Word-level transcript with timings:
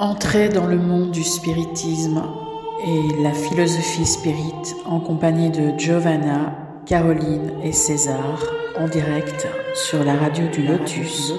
Entrez 0.00 0.48
dans 0.48 0.66
le 0.66 0.76
monde 0.76 1.10
du 1.10 1.24
spiritisme 1.24 2.22
et 2.86 3.20
la 3.20 3.32
philosophie 3.32 4.06
spirit 4.06 4.76
en 4.86 5.00
compagnie 5.00 5.50
de 5.50 5.76
Giovanna, 5.76 6.56
Caroline 6.86 7.54
et 7.64 7.72
César 7.72 8.44
en 8.78 8.86
direct 8.86 9.48
sur 9.74 10.04
la 10.04 10.14
radio 10.14 10.46
du 10.46 10.62
Lotus. 10.62 11.32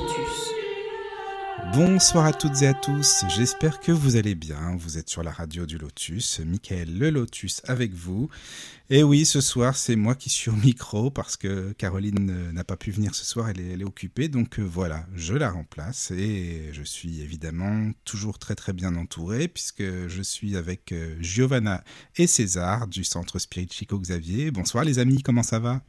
Bonsoir 1.73 2.25
à 2.25 2.33
toutes 2.33 2.63
et 2.63 2.67
à 2.67 2.73
tous, 2.73 3.25
j'espère 3.29 3.79
que 3.79 3.91
vous 3.91 4.15
allez 4.15 4.33
bien. 4.33 4.75
Vous 4.77 4.97
êtes 4.97 5.07
sur 5.07 5.21
la 5.21 5.31
radio 5.31 5.67
du 5.67 5.77
Lotus, 5.77 6.39
Michael 6.39 6.97
le 6.97 7.11
Lotus 7.11 7.61
avec 7.67 7.93
vous. 7.93 8.27
Et 8.89 9.03
oui, 9.03 9.23
ce 9.23 9.39
soir, 9.39 9.75
c'est 9.75 9.95
moi 9.95 10.15
qui 10.15 10.29
suis 10.29 10.49
au 10.49 10.55
micro 10.55 11.11
parce 11.11 11.37
que 11.37 11.71
Caroline 11.73 12.51
n'a 12.51 12.63
pas 12.63 12.75
pu 12.75 12.89
venir 12.89 13.13
ce 13.13 13.23
soir, 13.23 13.49
elle 13.49 13.59
est, 13.59 13.73
elle 13.73 13.81
est 13.81 13.85
occupée. 13.85 14.29
Donc 14.29 14.59
euh, 14.59 14.63
voilà, 14.63 15.05
je 15.15 15.35
la 15.35 15.51
remplace 15.51 16.09
et 16.09 16.69
je 16.71 16.81
suis 16.81 17.21
évidemment 17.21 17.91
toujours 18.03 18.39
très 18.39 18.55
très 18.55 18.73
bien 18.73 18.95
entouré 18.95 19.47
puisque 19.47 19.83
je 20.07 20.21
suis 20.23 20.57
avec 20.57 20.91
euh, 20.91 21.15
Giovanna 21.21 21.83
et 22.17 22.25
César 22.25 22.87
du 22.87 23.03
Centre 23.03 23.37
Spirit 23.37 23.69
Chico 23.71 23.99
Xavier. 23.99 24.49
Bonsoir 24.49 24.83
les 24.83 24.97
amis, 24.97 25.21
comment 25.21 25.43
ça 25.43 25.59
va? 25.59 25.81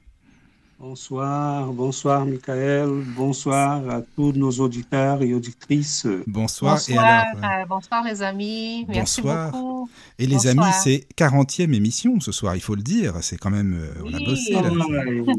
Bonsoir, 0.84 1.66
bonsoir 1.74 2.24
Michael, 2.24 2.88
bonsoir 3.14 3.86
à 3.90 4.00
tous 4.00 4.32
nos 4.32 4.50
auditeurs 4.50 5.20
et 5.22 5.34
auditrices. 5.34 6.06
Bonsoir. 6.26 6.76
Bonsoir, 6.76 7.04
et 7.04 7.38
alors, 7.44 7.60
euh, 7.62 7.66
bonsoir 7.68 8.02
les 8.02 8.22
amis, 8.22 8.86
merci 8.88 9.20
bonsoir. 9.20 9.50
beaucoup. 9.52 9.90
Et 10.18 10.26
les 10.26 10.36
Bonsoir. 10.36 10.64
amis, 10.64 10.72
c'est 10.82 11.06
40e 11.18 11.74
émission 11.74 12.18
ce 12.20 12.32
soir, 12.32 12.56
il 12.56 12.62
faut 12.62 12.76
le 12.76 12.82
dire. 12.82 13.12
C'est 13.20 13.36
quand 13.36 13.50
même, 13.50 13.74
euh, 13.74 14.02
on 14.06 14.14
a 14.14 14.16
Oui. 14.16 14.24
bossé 14.24 14.52
là. 14.52 14.70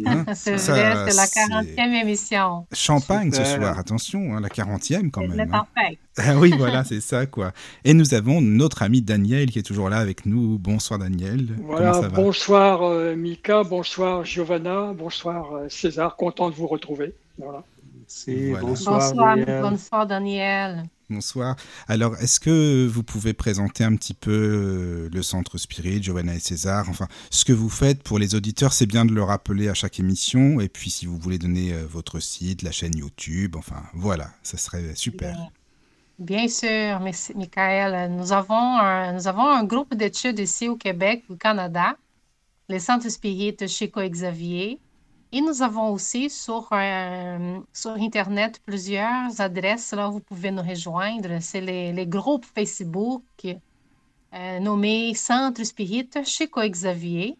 Hein 0.05 0.25
c'est 0.35 0.59
c'est 0.59 0.71
la 0.75 1.09
c'est 1.09 1.39
40e 1.49 2.01
émission. 2.03 2.67
Champagne 2.71 3.31
ce 3.31 3.43
soir, 3.43 3.79
attention, 3.79 4.35
hein, 4.35 4.41
la 4.41 4.49
40e 4.49 5.09
quand 5.09 5.21
C'est 5.21 5.27
même. 5.27 5.39
hein. 5.55 5.65
parfait. 5.73 5.97
Ah 6.17 6.37
oui, 6.37 6.53
voilà, 6.57 6.83
c'est 6.83 6.99
ça 6.99 7.25
quoi. 7.25 7.53
Et 7.85 7.93
nous 7.93 8.13
avons 8.13 8.41
notre 8.41 8.81
ami 8.83 9.01
Daniel 9.01 9.49
qui 9.49 9.59
est 9.59 9.63
toujours 9.63 9.89
là 9.89 9.97
avec 9.97 10.25
nous. 10.25 10.57
Bonsoir 10.59 10.99
Daniel. 10.99 11.55
Voilà, 11.63 11.91
Comment 11.91 12.01
ça 12.01 12.07
va? 12.09 12.15
bonsoir 12.15 12.83
euh, 12.83 13.15
Mika, 13.15 13.63
bonsoir 13.63 14.25
Giovanna, 14.25 14.93
bonsoir 14.93 15.53
euh, 15.53 15.69
César, 15.69 16.17
content 16.17 16.49
de 16.49 16.55
vous 16.55 16.67
retrouver. 16.67 17.15
Voilà. 17.37 17.63
Bonsoir. 18.27 18.61
Bonsoir, 18.61 19.13
Daniel. 19.13 19.61
bonsoir 19.61 20.05
Daniel. 20.07 20.83
Bonsoir. 21.09 21.55
Alors, 21.87 22.17
est-ce 22.17 22.41
que 22.41 22.87
vous 22.87 23.03
pouvez 23.03 23.31
présenter 23.33 23.85
un 23.85 23.95
petit 23.95 24.13
peu 24.13 24.31
euh, 24.31 25.09
le 25.13 25.21
Centre 25.23 25.57
Spirit, 25.57 26.03
Giovanna 26.03 26.35
et 26.35 26.39
César? 26.39 26.89
Enfin, 26.89 27.07
ce 27.29 27.45
que 27.45 27.53
vous 27.53 27.69
faites 27.69 28.03
pour 28.03 28.19
les 28.19 28.35
auditeurs, 28.35 28.73
c'est 28.73 28.85
bien 28.85 29.05
de 29.05 29.13
le 29.13 29.23
rappeler 29.23 29.69
à 29.69 29.73
chaque 29.73 29.97
émission. 29.99 30.59
Et 30.59 30.67
puis, 30.67 30.89
si 30.89 31.05
vous 31.05 31.17
voulez 31.17 31.37
donner 31.37 31.73
votre 31.89 32.19
site, 32.19 32.63
la 32.63 32.71
chaîne 32.71 32.97
YouTube, 32.97 33.55
enfin, 33.57 33.83
voilà, 33.93 34.29
ça 34.43 34.57
serait 34.57 34.93
super. 34.95 35.37
Bien. 36.21 36.47
Sûr, 36.47 36.99
merci, 36.99 37.33
Michael. 37.35 38.11
Nous 38.11 38.31
avons 38.31 38.53
un, 38.55 39.13
nous 39.13 39.27
avons 39.27 39.47
un 39.47 39.63
groupe 39.63 39.95
d'études 39.95 40.37
ici 40.39 40.69
au 40.69 40.75
Québec, 40.77 41.23
au 41.29 41.35
Canada, 41.35 41.97
les 42.69 42.79
centres 42.79 43.09
spirites 43.09 43.67
Chico 43.67 44.01
Xavier. 44.01 44.79
Et 45.31 45.41
nous 45.41 45.63
avons 45.63 45.91
aussi 45.91 46.29
sur, 46.29 46.69
euh, 46.73 47.59
sur 47.73 47.91
Internet 47.93 48.61
plusieurs 48.65 49.41
adresses 49.41 49.93
là 49.93 50.09
où 50.09 50.13
vous 50.13 50.19
pouvez 50.21 50.51
nous 50.51 50.61
rejoindre. 50.61 51.39
C'est 51.41 51.61
les, 51.61 51.91
les 51.93 52.07
groupes 52.07 52.45
Facebook 52.45 53.23
euh, 54.33 54.59
nommés 54.59 55.15
Centre 55.15 55.63
Spirit 55.63 56.09
Chico 56.25 56.61
Xavier. 56.61 57.39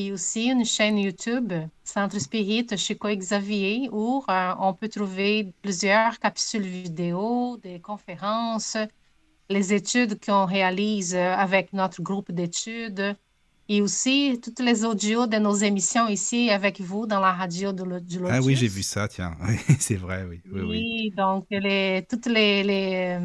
Et 0.00 0.12
aussi 0.12 0.44
une 0.44 0.64
chaîne 0.64 0.96
YouTube, 0.96 1.52
Centre 1.82 2.20
Spirit 2.20 2.68
Chico 2.76 3.08
Xavier, 3.08 3.88
où 3.90 4.22
euh, 4.28 4.54
on 4.60 4.72
peut 4.72 4.88
trouver 4.88 5.52
plusieurs 5.60 6.20
capsules 6.20 6.62
vidéo, 6.62 7.56
des 7.64 7.80
conférences, 7.80 8.76
les 9.50 9.74
études 9.74 10.24
qu'on 10.24 10.44
réalise 10.44 11.16
euh, 11.16 11.34
avec 11.34 11.72
notre 11.72 12.00
groupe 12.00 12.30
d'études, 12.30 13.16
et 13.68 13.82
aussi 13.82 14.40
toutes 14.42 14.60
les 14.60 14.84
audios 14.84 15.26
de 15.26 15.36
nos 15.38 15.54
émissions 15.54 16.08
ici 16.08 16.50
avec 16.50 16.80
vous 16.80 17.06
dans 17.06 17.20
la 17.20 17.32
radio 17.32 17.72
de 17.72 17.84
Lotus. 17.84 18.20
Ah 18.28 18.40
oui, 18.42 18.56
j'ai 18.56 18.68
vu 18.68 18.82
ça, 18.82 19.08
tiens. 19.08 19.36
C'est 19.78 19.96
vrai, 19.96 20.24
oui. 20.28 20.40
oui, 20.50 20.62
oui. 20.62 20.88
Oui, 21.08 21.10
donc 21.16 21.46
les, 21.50 22.06
toutes 22.08 22.26
les, 22.26 22.62
les, 22.64 23.18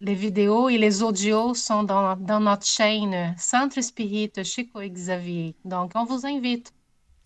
les 0.00 0.14
vidéos 0.14 0.68
et 0.68 0.78
les 0.78 1.02
audios 1.02 1.54
sont 1.54 1.82
dans, 1.82 2.16
dans 2.16 2.40
notre 2.40 2.66
chaîne 2.66 3.34
Centre 3.38 3.80
Spirit 3.82 4.32
Chico 4.44 4.80
et 4.80 4.90
Xavier. 4.90 5.56
Donc, 5.64 5.92
on 5.94 6.04
vous 6.04 6.24
invite 6.26 6.72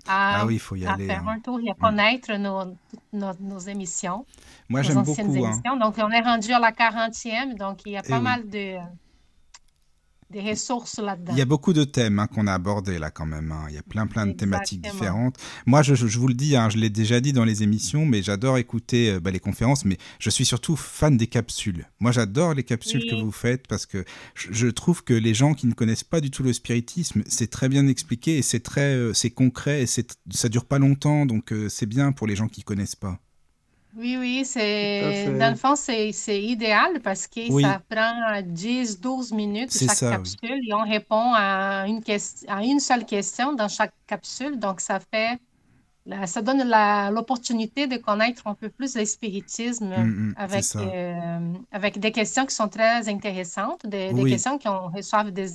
à, 0.07 0.41
Ah 0.43 0.47
oui, 0.47 0.55
il 0.55 0.61
faut 0.61 0.77
y 0.77 0.87
à 0.87 0.93
aller. 0.95 1.07
faire 1.07 1.27
hein. 1.29 1.37
un 1.37 1.41
tour 1.41 1.61
et 1.61 1.71
à 1.71 1.75
connaître 1.75 2.33
nos, 2.34 2.77
nos, 3.13 3.33
nos 3.41 3.59
émissions, 3.59 4.27
Moi, 4.69 4.83
j'aime 4.83 4.99
anciennes 4.99 5.29
beaucoup. 5.29 5.45
hein. 5.45 5.53
émissions. 5.53 5.77
Donc, 5.77 5.95
on 5.99 6.11
est 6.11 6.21
rendu 6.21 6.53
à 6.53 6.59
la 6.59 6.73
40e, 6.73 7.57
donc 7.57 7.83
il 7.87 7.93
y 7.93 7.97
a 7.97 8.03
Eh 8.05 8.09
pas 8.09 8.19
oui. 8.19 8.23
mal 8.23 8.49
de, 8.49 8.77
de 10.34 10.41
ressources 10.41 10.99
là-dedans. 10.99 11.33
Il 11.33 11.39
y 11.39 11.43
a 11.43 11.47
beaucoup 11.47 11.72
de 11.72 11.84
thèmes 11.84 12.19
hein, 12.19 12.27
qu'on 12.27 12.47
a 12.47 12.53
abordés 12.53 12.99
là 12.99 13.11
quand 13.11 13.27
même. 13.27 13.53
hein. 13.53 13.67
Il 13.69 13.75
y 13.75 13.78
a 13.78 13.83
plein 13.83 14.06
plein 14.06 14.27
de 14.27 14.33
thématiques 14.33 14.83
différentes. 14.83 15.37
Moi, 15.67 15.83
je, 15.83 15.95
je- 15.95 16.06
je 16.06 16.19
vous 16.19 16.28
le 16.28 16.34
dis, 16.34 16.56
hein, 16.56 16.69
je 16.69 16.77
l'ai 16.78 16.91
déjà 16.91 17.21
dit 17.21 17.33
dans 17.33 17.45
les 17.45 17.62
émissions, 17.62 18.05
mais 18.05 18.22
j'adore 18.22 18.59
écouter 18.59 19.11
euh, 19.12 19.21
bah, 19.21 19.31
les 19.31 19.41
conférences. 19.41 19.84
Mais 19.84 19.97
je 20.19 20.31
suis 20.31 20.45
surtout 20.45 20.77
fan 20.77 21.17
des 21.17 21.27
capsules. 21.27 21.87
Moi, 22.00 22.12
j'adore 22.12 22.55
les 22.55 22.65
capsules 22.65 23.00
Oui. 23.05 23.11
que 23.11 23.15
vous 23.22 23.33
faites 23.33 23.67
parce 23.69 23.87
que 23.87 24.05
je, 24.34 24.49
je 24.53 24.67
trouve 24.69 25.03
que 25.05 25.15
les 25.15 25.34
gens 25.34 25.55
qui 25.55 25.67
ne 25.67 25.72
connaissent 25.75 26.05
pas 26.05 26.21
du 26.21 26.31
tout 26.31 26.43
le 26.43 26.53
spiritisme, 26.53 27.22
c'est 27.27 27.51
très 27.51 27.69
bien 27.69 27.87
expliqué 27.87 28.37
et 28.39 28.43
c'est 28.43 28.61
très, 28.61 28.95
euh, 28.95 29.12
c'est 29.15 29.31
concret 29.31 29.83
et 29.83 29.87
c'est, 29.87 30.16
ça 30.31 30.49
dure 30.49 30.65
pas 30.66 30.78
longtemps, 30.78 31.27
donc 31.27 31.53
euh, 31.53 31.69
c'est 31.69 31.87
bien 31.87 32.12
pour 32.12 32.27
les 32.27 32.37
gens 32.37 32.49
qui 32.49 32.62
connaissent 32.62 32.97
pas. 32.97 33.19
Oui, 33.97 34.16
oui, 34.19 34.44
c'est 34.44 35.27
dans 35.38 35.50
le 35.50 35.56
fond, 35.56 35.77
c'est 35.77 36.10
idéal 36.43 37.00
parce 37.00 37.28
que 37.28 37.50
Oui. 37.53 37.62
ça 37.62 37.81
prend 37.88 38.41
10-12 38.43 39.32
minutes 39.32 39.72
chaque 39.72 39.91
ça, 39.97 40.06
oui. 40.06 40.12
capsule 40.16 40.69
et 40.69 40.75
on 40.75 40.82
répond 40.82 41.32
à 41.34 41.87
une, 41.87 42.03
ques- 42.03 42.44
à 42.49 42.62
une 42.65 42.81
seule 42.81 43.04
question 43.06 43.53
dans 43.53 43.69
chaque 43.69 43.94
capsule. 44.06 44.59
Donc, 44.59 44.81
ça 44.81 44.99
fait, 44.99 45.38
ça 46.27 46.43
donne 46.43 46.62
l'opportunité 47.15 47.87
de 47.87 47.97
connaître 47.99 48.47
un 48.47 48.54
peu 48.54 48.69
plus 48.69 48.97
le 48.97 49.04
spiritisme 49.04 49.87
Mm, 49.97 50.31
mm, 50.31 50.34
avec, 50.37 50.65
euh, 50.77 51.53
avec 51.71 51.99
des 51.99 52.12
questions 52.12 52.47
qui 52.47 52.54
sont 52.54 52.69
très 52.69 53.09
intéressantes, 53.09 53.87
des, 53.87 54.12
questions 54.28 54.59
qu'on 54.59 54.91
reçoit 54.91 55.25
des, 55.31 55.49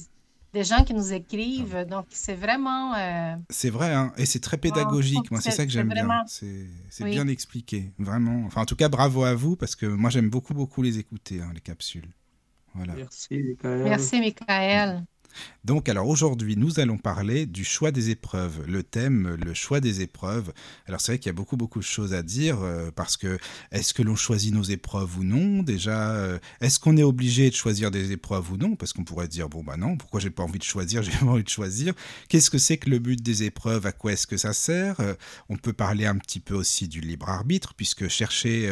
des 0.53 0.63
gens 0.63 0.83
qui 0.83 0.93
nous 0.93 1.13
écrivent. 1.13 1.85
Donc, 1.89 2.05
c'est 2.09 2.35
vraiment... 2.35 2.95
euh, 2.95 3.35
C'est 3.49 3.69
vrai, 3.69 3.93
hein, 3.93 4.13
et 4.17 4.25
c'est 4.25 4.39
très 4.39 4.57
pédagogique. 4.57 5.29
Moi, 5.31 5.41
c'est 5.41 5.51
ça 5.51 5.65
que 5.65 5.71
j'aime 5.71 5.89
bien. 5.89 6.03
vraiment- 6.05 6.23
C'est 6.27 6.67
c'est 6.89 7.03
Oui. 7.03 7.11
bien 7.11 7.27
expliqué, 7.27 7.91
vraiment. 7.99 8.45
Enfin, 8.45 8.61
en 8.61 8.65
tout 8.65 8.75
cas, 8.75 8.89
bravo 8.89 9.23
à 9.23 9.33
vous 9.35 9.55
parce 9.55 9.75
que 9.75 9.85
moi, 9.85 10.09
j'aime 10.09 10.29
beaucoup, 10.29 10.53
beaucoup 10.53 10.81
les 10.81 10.97
écouter, 10.99 11.41
hein, 11.41 11.51
les 11.53 11.61
capsules. 11.61 12.09
Voilà. 12.75 12.93
Merci, 12.95 13.37
Michael. 13.37 13.83
Merci, 13.83 14.19
Michael. 14.19 15.05
Donc, 15.66 15.90
alors 15.90 16.07
aujourd'hui, 16.07 16.56
nous 16.57 16.79
allons 16.79 16.97
parler 16.97 17.45
du 17.45 17.63
choix 17.63 17.91
des 17.91 18.09
épreuves. 18.09 18.66
Le 18.67 18.81
thème, 18.81 19.35
le 19.44 19.53
choix 19.53 19.79
des 19.79 20.01
épreuves. 20.01 20.53
Alors, 20.88 21.01
c'est 21.01 21.12
vrai 21.12 21.19
qu'il 21.19 21.28
y 21.28 21.29
a 21.29 21.34
beaucoup, 21.34 21.57
beaucoup 21.57 21.79
de 21.79 21.84
choses 21.84 22.13
à 22.13 22.23
dire 22.23 22.59
euh, 22.62 22.91
parce 22.95 23.17
que 23.17 23.38
est-ce 23.72 23.94
que 23.94 24.01
l'on 24.01 24.16
choisit 24.16 24.53
nos 24.53 24.63
épreuves 24.63 25.17
ou 25.19 25.23
non? 25.23 25.62
Déjà, 25.62 26.12
euh, 26.12 26.40
est-ce 26.62 26.79
qu'on 26.79 26.97
est 26.97 27.03
obligé 27.03 27.50
de 27.50 27.56
choisir 27.56 27.91
des 27.91 28.12
épreuves 28.12 28.51
ou 28.51 28.57
non? 28.57 28.75
Parce 28.75 28.94
qu'on 28.94 29.03
pourrait 29.03 29.28
dire 29.28 29.50
bon 29.50 29.63
bah 29.63 29.78
non, 29.78 29.97
pourquoi 29.97 30.19
j'ai 30.19 30.29
pas 30.29 30.44
envie 30.44 30.59
de 30.59 30.63
choisir? 30.63 31.03
J'ai 31.09 31.12
pas 31.12 31.25
envie 31.25 31.44
de 31.44 31.50
choisir. 31.50 31.94
Qu'est-ce 32.29 32.50
que 32.50 32.57
c'est 32.57 32.78
que 32.78 32.90
le 32.90 33.00
but 33.00 33.22
des 33.22 33.44
épreuves? 33.44 33.85
À 33.85 33.91
quoi 33.91 34.13
est-ce 34.13 34.28
que 34.28 34.38
ça 34.38 34.53
sert? 34.53 35.00
Euh, 35.00 35.13
On 35.50 35.57
peut 35.57 35.73
parler 35.73 36.06
un 36.06 36.16
petit 36.16 36.40
peu 36.40 36.56
aussi 36.56 36.88
du 36.88 37.01
libre 37.01 37.29
arbitre 37.29 37.73
puisque 37.73 38.07
chercher 38.07 38.69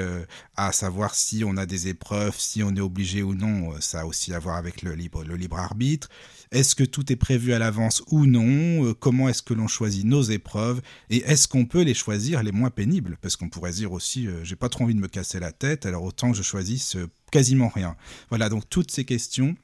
à 0.56 0.72
savoir 0.72 1.16
si 1.16 1.44
on 1.44 1.58
a 1.58 1.66
des 1.66 1.88
épreuves, 1.88 2.36
si 2.40 2.64
on 2.64 2.76
est 2.76 2.82
obligé 2.82 3.24
ou 3.24 3.34
non, 3.34 3.80
ça 3.82 4.02
a 4.02 4.06
aussi 4.06 4.34
à 4.34 4.40
voir 4.40 4.58
avec 4.58 4.82
le 4.82 4.94
libre 4.94 5.60
arbitre. 5.60 6.10
Est-ce 6.52 6.76
que 6.76 6.84
tout 6.84 7.12
est 7.12 7.16
prévu 7.18 7.54
à 7.54 7.60
l'avance 7.60 8.04
ou 8.10 8.26
non? 8.26 8.86
Euh, 8.86 8.94
Comment 8.94 9.28
est-ce 9.30 9.42
que 9.44 9.54
l'on 9.54 9.68
choisit 9.68 10.06
nos 10.06 10.22
épreuves? 10.24 10.82
Et 11.10 11.18
est-ce 11.18 11.48
qu'on 11.48 11.66
peut 11.66 11.82
les 11.82 11.94
choisir 11.94 12.42
les 12.44 12.52
moins 12.52 12.70
pénibles? 12.70 13.18
Parce 13.22 13.36
qu'on 13.36 13.50
pourrait 13.50 13.72
dire 13.72 13.92
aussi, 13.92 14.28
euh, 14.28 14.44
j'ai 14.44 14.56
pas 14.56 14.70
trop 14.70 14.84
envie 14.86 14.96
de 14.96 15.00
me 15.02 15.08
casser 15.08 15.40
la 15.40 15.52
tête, 15.52 15.86
alors 15.86 16.04
autant 16.04 16.32
que 16.32 16.38
je 16.38 16.44
choisisse 16.44 16.96
euh, 16.96 17.08
quasiment 17.32 17.68
rien. 17.70 17.96
Voilà, 18.30 18.50
donc 18.50 18.64
toutes 18.70 18.92
ces 18.92 19.04
questions, 19.06 19.56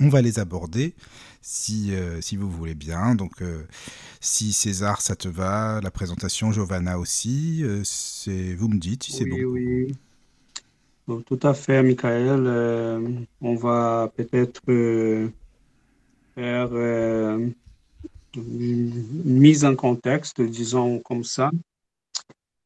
on 0.00 0.08
va 0.08 0.22
les 0.22 0.38
aborder 0.38 0.94
si, 1.42 1.94
euh, 1.94 2.20
si 2.20 2.36
vous 2.36 2.50
voulez 2.50 2.74
bien. 2.74 3.14
Donc, 3.14 3.42
euh, 3.42 3.64
si 4.20 4.52
César, 4.52 5.00
ça 5.02 5.14
te 5.14 5.28
va, 5.28 5.80
la 5.82 5.90
présentation, 5.90 6.52
Giovanna 6.52 6.98
aussi, 6.98 7.60
euh, 7.62 7.82
c'est 7.84 8.54
vous 8.54 8.68
me 8.68 8.78
dites 8.78 9.04
si 9.04 9.12
c'est 9.12 9.24
Oui, 9.24 9.42
bon. 9.44 9.50
oui. 9.52 9.92
Bon, 11.06 11.22
tout 11.22 11.40
à 11.42 11.54
fait, 11.54 11.82
Michael. 11.82 12.46
On 13.40 13.54
va 13.56 14.12
peut-être 14.16 14.60
euh, 16.42 17.48
mise 18.36 19.64
en 19.64 19.76
contexte, 19.76 20.40
disons 20.40 21.00
comme 21.00 21.24
ça. 21.24 21.50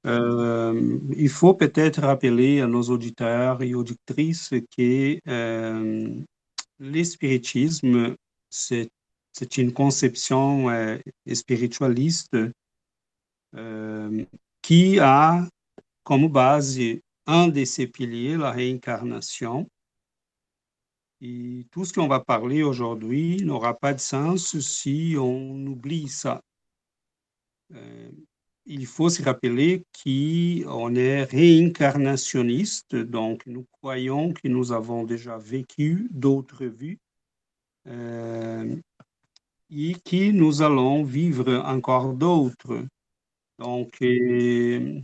Euh, 0.07 0.99
il 1.17 1.31
faut 1.31 1.55
peut-être 1.55 2.03
rappeler 2.03 2.61
à 2.61 2.67
nos 2.67 2.83
auditeurs 2.83 3.63
et 3.63 3.75
auditrices 3.75 4.51
que 4.77 5.19
euh, 5.27 6.15
l'espiritisme, 6.79 8.15
c'est, 8.51 8.91
une 9.57 9.73
conception 9.73 10.69
spiritualiste 11.33 12.37
qui 14.63 14.99
a 15.01 15.49
como 16.05 16.29
base 16.29 16.79
un 17.27 17.49
de 17.49 17.65
ses 17.65 17.87
piliers, 17.89 18.37
la 18.37 18.53
réincarnation, 18.53 19.67
Tout 21.71 21.85
ce 21.85 21.93
qu'on 21.93 22.09
va 22.09 22.21
parler 22.21 22.63
aujourd'hui 22.63 23.43
n'aura 23.45 23.75
pas 23.75 23.95
de 23.95 24.01
sens 24.01 24.59
si 24.59 25.17
on 25.19 25.65
oublie 25.67 26.09
ça. 26.09 26.43
Euh, 27.75 28.11
il 28.67 28.87
faut 28.87 29.09
se 29.09 29.23
rappeler 29.23 29.85
qu'on 30.03 30.95
est 30.95 31.25
réincarnationniste, 31.25 32.97
donc 32.97 33.47
nous 33.47 33.67
croyons 33.73 34.33
que 34.33 34.49
nous 34.49 34.73
avons 34.73 35.05
déjà 35.05 35.39
vécu 35.39 36.09
d'autres 36.11 36.67
vies 36.67 36.99
euh, 37.87 38.77
et 39.71 39.95
que 39.95 40.31
nous 40.31 40.63
allons 40.63 41.05
vivre 41.05 41.63
encore 41.65 42.15
d'autres. 42.15 42.87
Donc, 43.59 43.97
euh, 44.03 45.01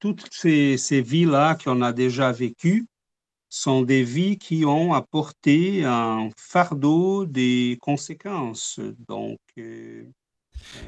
toutes 0.00 0.28
ces, 0.32 0.76
ces 0.76 1.02
vies-là 1.02 1.56
qu'on 1.56 1.82
a 1.82 1.92
déjà 1.92 2.32
vécues 2.32 2.86
sont 3.52 3.82
des 3.82 4.02
vies 4.02 4.38
qui 4.38 4.64
ont 4.64 4.94
apporté 4.94 5.84
un 5.84 6.30
fardeau 6.38 7.26
des 7.26 7.76
conséquences. 7.82 8.80
Donc, 9.06 9.40
euh, 9.58 10.04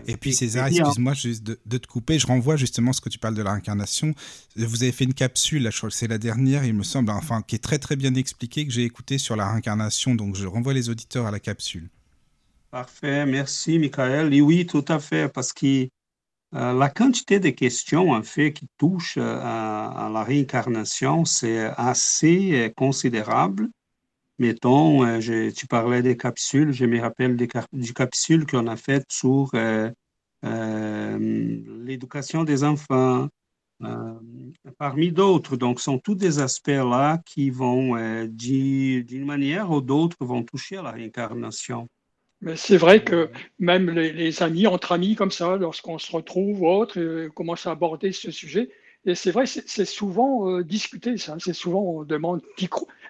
et 0.07 0.17
puis 0.17 0.33
César, 0.33 0.69
excuse-moi 0.69 1.13
juste 1.13 1.43
de, 1.43 1.79
te 1.79 1.87
couper, 1.87 2.19
je 2.19 2.27
renvoie 2.27 2.57
justement 2.57 2.95
ce 2.95 3.03
que 3.03 3.11
tu 3.11 3.19
parles 3.19 3.35
de 3.35 3.43
la 3.43 3.53
réincarnation. 3.53 4.15
Vous 4.57 4.83
avez 4.83 4.93
fait 4.93 5.05
une 5.05 5.13
capsule, 5.13 5.69
je 5.71 5.77
crois 5.77 5.91
que 5.91 5.95
c'est 5.95 6.09
la 6.09 6.17
dernière, 6.17 6.65
il 6.65 6.73
me 6.73 6.85
semble, 6.85 7.11
enfin, 7.11 7.43
qui 7.43 7.57
est 7.57 7.63
très 7.63 7.79
très 7.79 7.97
bien 7.97 8.15
expliquée, 8.15 8.67
que 8.67 8.73
j'ai 8.73 8.85
écouté 8.85 9.19
sur 9.19 9.37
la 9.37 9.51
réincarnation, 9.51 10.15
donc 10.15 10.35
je 10.35 10.47
renvoie 10.47 10.73
les 10.73 10.89
auditeurs 10.89 11.27
à 11.27 11.31
la 11.31 11.41
capsule. 11.41 11.91
Parfait, 12.71 13.27
merci 13.27 13.79
Michael. 13.79 14.33
Et 14.33 14.41
oui, 14.41 14.65
tout 14.65 14.85
à 14.89 15.01
fait, 15.01 15.29
parce 15.29 15.53
que 15.53 15.85
euh, 15.85 15.89
la 16.55 16.89
quantité 16.89 17.41
de 17.41 17.51
questions, 17.51 18.13
en 18.13 18.23
fait, 18.23 18.53
qui 18.53 18.69
touchent 18.79 19.19
euh, 19.19 19.41
à, 19.43 20.09
la 20.13 20.23
réincarnation, 20.23 21.25
c'est 21.25 21.65
assez 21.77 22.53
euh, 22.55 22.69
considérable. 22.71 23.69
Mettons, 24.39 25.21
tu 25.21 25.67
parlais 25.69 26.03
des 26.03 26.17
capsules, 26.17 26.73
je 26.73 26.87
me 26.87 27.01
rappelle 27.01 27.37
des, 27.37 27.49
du 27.73 27.95
capsule 27.95 28.47
qu'on 28.47 28.67
a 28.67 28.77
fait 28.77 29.05
sur 29.09 29.53
l'éducation 30.43 32.43
des 32.43 32.65
enfants, 32.65 33.29
parmi 34.77 35.13
d'autres. 35.13 35.57
Donc, 35.57 35.81
sont 35.81 36.01
tous 36.01 36.17
des 36.17 36.41
aspects-là 36.41 37.23
qui 37.25 37.51
vont, 37.51 37.95
d'une 38.27 39.25
manière 39.25 39.71
ou 39.71 39.81
d'autre, 39.81 40.17
vont 40.19 40.43
toucher 40.43 40.79
à 40.79 40.83
la 40.83 40.91
réincarnation. 40.91 41.89
Mais 42.41 42.57
c'est 42.57 42.77
vrai 42.77 43.03
que 43.03 43.31
même 43.59 43.91
les, 43.91 44.43
amis, 44.43 44.67
entre 44.67 44.93
amis 44.93 45.15
comme 45.15 45.31
ça, 45.31 45.57
lorsqu'on 45.57 45.99
se 45.99 46.13
retrouve 46.13 46.63
ou 46.63 46.69
autre, 46.69 46.99
euh, 46.99 47.31
commencent 47.31 47.67
à 47.67 47.71
aborder 47.71 48.13
ce 48.13 48.31
sujet. 48.31 48.71
Et 49.07 49.15
c'est 49.15 49.31
vrai, 49.31 49.45
c'est 49.47 49.85
souvent 49.85 50.49
euh, 50.49 50.65
discuté, 50.65 51.19
ça. 51.19 51.37
C'est 51.39 51.53
souvent, 51.53 51.83
on 51.83 52.05
demande, 52.05 52.41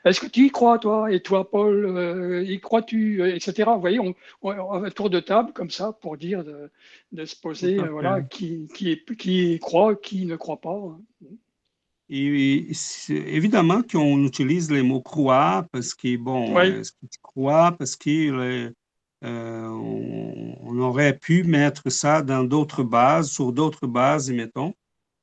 est-ce 0.04 0.20
que 0.20 0.26
tu 0.26 0.46
y 0.46 0.50
crois, 0.50 0.78
toi? 0.78 1.12
Et 1.12 1.20
toi, 1.20 1.48
Paul, 1.48 1.84
euh, 1.84 2.44
y 2.44 2.60
crois-tu? 2.60 3.28
Etc. 3.28 3.70
Vous 3.74 3.80
voyez, 3.80 4.00
on, 4.00 4.14
on, 4.42 4.84
un 4.84 4.90
tour 4.90 5.08
de 5.08 5.20
table 5.20 5.52
comme 5.52 5.70
ça 5.70 5.92
pour 5.92 6.16
dire 6.16 6.44
de, 6.44 7.24
se 7.24 7.36
poser, 7.36 7.78
voilà, 7.78 8.22
qui, 8.22 8.68
qui, 8.74 9.04
qui 9.16 9.58
croit, 9.60 9.94
qui 9.94 10.26
ne 10.26 10.34
croit 10.34 10.60
pas. 10.60 10.98
Et, 12.10 12.72
évidemment 13.08 13.82
qu'on 13.82 14.24
utilise 14.24 14.70
les 14.70 14.82
mots 14.82 15.00
croire 15.00 15.66
parce 15.70 15.94
que, 15.94 16.16
bon, 16.16 16.58
est-ce 16.60 16.92
que 16.92 17.06
tu 17.10 17.18
crois 17.22 17.72
Parce 17.72 17.96
que 17.96 18.72
euh, 19.24 19.68
on, 19.68 20.78
aurait 20.78 21.16
pu 21.16 21.44
mettre 21.44 21.90
ça 21.90 22.20
dans 22.20 22.44
d'autres 22.44 22.82
bases, 22.82 23.30
sur 23.30 23.52
d'autres 23.52 23.86
bases, 23.86 24.30
mettons. 24.30 24.74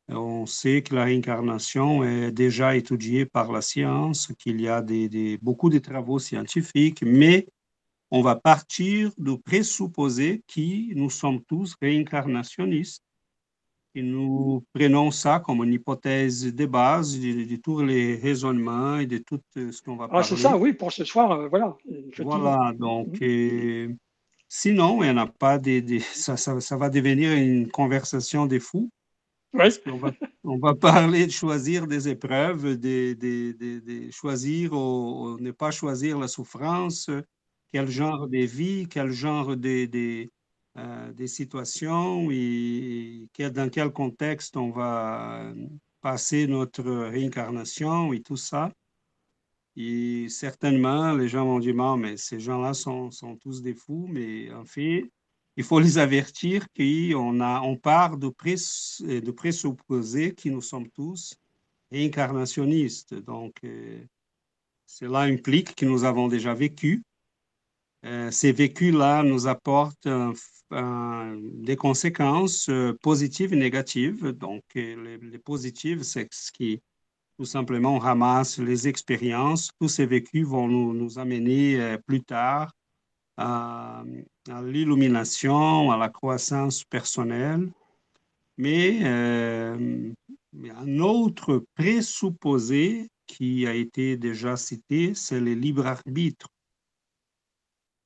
On 0.07 0.45
sait 0.45 0.81
que 0.81 0.95
la 0.95 1.03
réincarnation 1.05 2.03
est 2.03 2.31
déjà 2.31 2.75
étudiée 2.75 3.25
par 3.25 3.51
la 3.51 3.61
science, 3.61 4.31
qu'il 4.39 4.59
y 4.59 4.67
a 4.67 4.81
des, 4.81 5.37
beaucoup 5.41 5.69
de 5.69 5.77
travaux 5.77 6.19
scientifiques, 6.19 7.03
mais 7.05 7.47
on 8.09 8.21
va 8.21 8.35
partir 8.35 9.11
du 9.17 9.39
présupposé 9.39 10.43
que 10.47 10.93
nous 10.95 11.09
sommes 11.09 11.41
tous 11.43 11.75
réincarnationnistes 11.81 13.03
et 13.93 14.01
nous 14.01 14.63
prenons 14.73 15.11
ça 15.11 15.39
comme 15.39 15.63
une 15.63 15.73
hypothèse 15.73 16.53
de 16.53 16.65
base 16.65 17.19
de, 17.19 17.55
tous 17.57 17.83
les 17.83 18.15
raisonnements 18.15 18.97
et 18.97 19.05
de 19.05 19.17
tout 19.17 19.41
euh, 19.57 19.71
ce 19.71 19.81
qu'on 19.81 19.97
va 19.97 20.07
parler. 20.07 20.23
Ah, 20.23 20.27
c'est 20.27 20.37
ça, 20.37 20.57
oui, 20.57 20.73
pour 20.73 20.91
ce 20.91 21.03
soir, 21.03 21.31
euh, 21.31 21.47
voilà. 21.49 21.75
Voilà, 22.19 22.73
donc, 22.77 23.19
mhm. 23.19 23.97
sinon, 24.47 25.03
il 25.03 25.11
n'y 25.11 25.11
en 25.11 25.17
a 25.17 25.27
pas 25.27 25.57
des, 25.57 25.99
ça, 26.13 26.37
ça, 26.37 26.77
va 26.77 26.89
devenir 26.89 27.33
une 27.33 27.69
conversation 27.69 28.45
des 28.45 28.59
fous. 28.59 28.89
Ouais. 29.53 29.67
On, 29.85 29.97
va, 29.97 30.11
on 30.45 30.57
va 30.57 30.75
parler 30.75 31.25
de 31.25 31.31
choisir 31.31 31.85
des 31.85 32.07
épreuves, 32.07 32.77
de, 32.79 33.13
de, 33.13 34.09
choisir 34.11 34.71
ou, 34.71 35.37
ne 35.41 35.51
pas 35.51 35.71
choisir 35.71 36.17
la 36.17 36.29
souffrance, 36.29 37.09
quel 37.73 37.89
genre 37.89 38.29
de 38.29 38.37
vie, 38.37 38.87
quel 38.89 39.11
genre 39.11 39.57
de 39.57 40.29
euh, 40.77 41.11
des 41.13 41.27
situations 41.27 42.29
et, 42.31 43.27
dans 43.37 43.69
quel 43.69 43.91
contexte 43.91 44.55
on 44.57 44.71
va 44.71 45.53
passer 46.01 46.47
notre 46.47 46.83
réincarnation 46.83 48.13
et 48.13 48.21
tout 48.21 48.37
ça. 48.37 48.71
Et 49.75 50.27
certainement, 50.29 51.13
les 51.13 51.29
gens 51.29 51.45
vont 51.45 51.59
dire, 51.59 51.97
mais 51.97 52.17
ces 52.17 52.39
gens-là 52.39 52.73
sont, 52.73 53.11
sont, 53.11 53.37
tous 53.37 53.61
des 53.61 53.73
fous, 53.73 54.07
mais 54.09 54.51
en 54.51 54.65
fait, 54.65 55.09
il 55.57 55.63
faut 55.63 55.79
les 55.79 55.97
avertir 55.97 56.65
qu'on 56.75 57.39
on 57.41 57.77
part 57.77 58.17
de, 58.17 58.29
pré, 58.29 58.55
de 58.55 59.31
présupposer 59.31 60.33
que 60.33 60.49
nous 60.49 60.61
sommes 60.61 60.89
tous 60.89 61.35
réincarnationnistes. 61.91 63.13
Donc, 63.13 63.55
euh, 63.63 64.03
cela 64.85 65.19
implique 65.21 65.75
que 65.75 65.85
nous 65.85 66.03
avons 66.03 66.27
déjà 66.27 66.53
vécu. 66.53 67.03
Euh, 68.05 68.31
ces 68.31 68.51
vécus-là 68.51 69.23
nous 69.23 69.47
apportent 69.47 70.07
un, 70.07 70.33
des 71.37 71.75
conséquences 71.75 72.69
euh, 72.69 72.97
positives 73.01 73.53
et 73.53 73.57
négatives. 73.57 74.29
Donc, 74.29 74.63
euh, 74.75 75.17
les, 75.21 75.39
positives, 75.39 76.03
c'est 76.03 76.27
ce 76.31 76.51
qui 76.51 76.81
tout 77.37 77.45
simplement 77.45 77.97
ramasse 77.97 78.59
les 78.59 78.87
expériences. 78.87 79.71
Tous 79.79 79.87
ces 79.89 80.05
vécus 80.05 80.45
vont 80.45 80.67
nous, 80.67 81.19
amener 81.19 81.79
euh, 81.79 81.97
plus 81.97 82.21
tard 82.21 82.71
à, 83.37 84.03
l'illumination, 84.63 85.91
à 85.91 85.97
la 85.97 86.09
croissance 86.09 86.83
personnelle. 86.83 87.71
Mais 88.57 89.03
un 89.03 90.99
autre 90.99 91.63
présupposé 91.75 93.09
qui 93.25 93.65
a 93.65 93.73
été 93.73 94.17
déjà 94.17 94.55
cité, 94.57 95.13
c'est 95.15 95.39
le 95.39 95.53
libre 95.53 95.87
arbitre. 95.87 96.47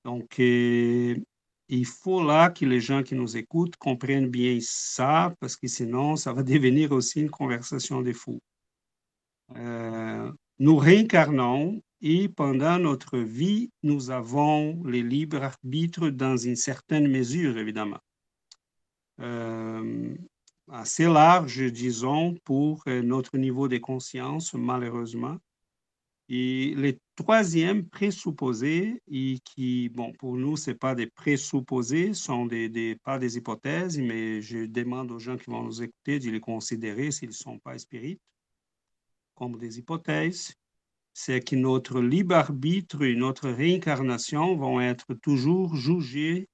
Donc, 0.06 0.38
il 0.38 1.86
faut 1.86 2.24
là 2.24 2.52
que 2.52 2.64
les 2.64 2.80
gens 2.80 3.02
qui 3.02 3.16
nous 3.16 3.38
écoutent 3.38 3.76
comprennent 3.78 4.30
bien 4.30 4.60
ça, 4.62 5.34
parce 5.40 5.56
que 5.56 5.68
sinon, 5.68 6.16
ça 6.16 6.32
va 6.32 6.44
devenir 6.54 6.92
aussi 6.92 7.22
une 7.22 7.32
conversation 7.32 8.02
de 8.04 8.14
fous. 8.14 8.40
Euh, 9.56 10.32
nous 10.60 10.78
réincarnons 10.78 11.82
et 12.02 12.30
pendant 12.30 12.78
notre 12.78 13.18
vie, 13.18 13.72
nous 13.82 14.12
avons 14.12 14.80
le 14.84 15.00
libre 15.00 15.42
arbitre 15.42 16.10
dans 16.10 16.38
une 16.38 16.56
certaine 16.56 17.08
mesure, 17.08 17.58
évidemment. 17.58 18.00
Euh, 19.22 20.16
assez 20.72 21.06
large, 21.06 21.64
disons, 21.72 22.36
pour 22.44 22.84
notre 22.86 23.38
niveau 23.40 23.68
de 23.68 23.78
conscience, 23.80 24.54
malheureusement. 24.54 25.38
Et 26.27 26.74
le 26.75 26.98
troisième 27.15 27.88
présupposé, 27.88 29.01
et 29.08 29.38
qui, 29.44 29.89
bon, 29.89 30.12
pour 30.13 30.38
nous, 30.38 30.58
ce 30.58 30.72
pas 30.72 30.96
des 30.96 31.08
présupposés, 31.08 32.13
sont 32.13 32.46
des, 32.48 32.67
des, 32.67 32.96
pas 32.96 33.20
des 33.20 33.38
hypothèses, 33.38 34.00
mais 34.00 34.41
je 34.41 34.65
demande 34.65 35.12
aux 35.12 35.20
gens 35.20 35.38
qui 35.38 35.51
vont 35.51 35.63
nous 35.63 35.84
écouter 35.84 36.20
de 36.20 36.32
les 36.32 36.39
considérer 36.39 37.12
s'ils 37.12 37.29
ne 37.29 37.34
sont 37.34 37.60
pas 37.60 37.77
spirites 37.77 38.22
comme 39.36 39.58
des 39.58 39.77
hypothèses, 39.77 40.53
c'est 41.13 41.41
que 41.41 41.55
notre 41.55 42.01
libre 42.01 42.36
arbitre 42.36 43.03
et 43.03 43.15
notre 43.15 43.50
réincarnation 43.50 44.55
vont 44.55 44.82
être 44.82 45.13
toujours 45.13 45.75
jugés 45.75 46.48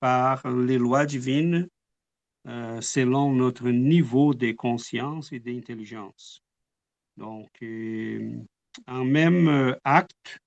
par 0.00 0.48
les 0.48 0.78
lois 0.78 1.06
divines 1.06 1.68
euh, 2.46 2.80
selon 2.80 3.32
notre 3.32 3.68
niveau 3.70 4.34
de 4.34 4.52
conscience 4.52 5.32
et 5.32 5.40
d'intelligence. 5.40 6.42
Donc, 7.16 7.50
euh, 7.62 8.38
un 8.86 9.04
même 9.04 9.48
euh, 9.48 9.74
acte 9.84 10.38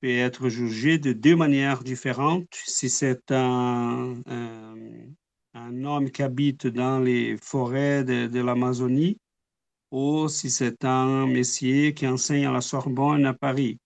peut 0.00 0.08
être 0.08 0.48
jugé 0.48 0.98
de 0.98 1.12
deux 1.12 1.36
manières 1.36 1.82
différentes. 1.84 2.48
Si 2.52 2.90
c'est 2.90 3.30
un, 3.30 4.14
un, 4.26 5.84
homme 5.84 6.10
qui 6.10 6.22
habite 6.22 6.66
dans 6.66 6.98
les 6.98 7.36
forêts 7.36 8.04
de, 8.04 8.40
l'Amazonie 8.40 9.18
ou 9.90 10.28
si 10.28 10.50
c'est 10.50 10.84
un 10.84 11.26
messier 11.26 11.94
qui 11.94 12.06
enseigne 12.06 12.46
à 12.46 12.52
la 12.52 12.60
Sorbonne 12.60 13.26
à 13.26 13.34
Paris. 13.34 13.78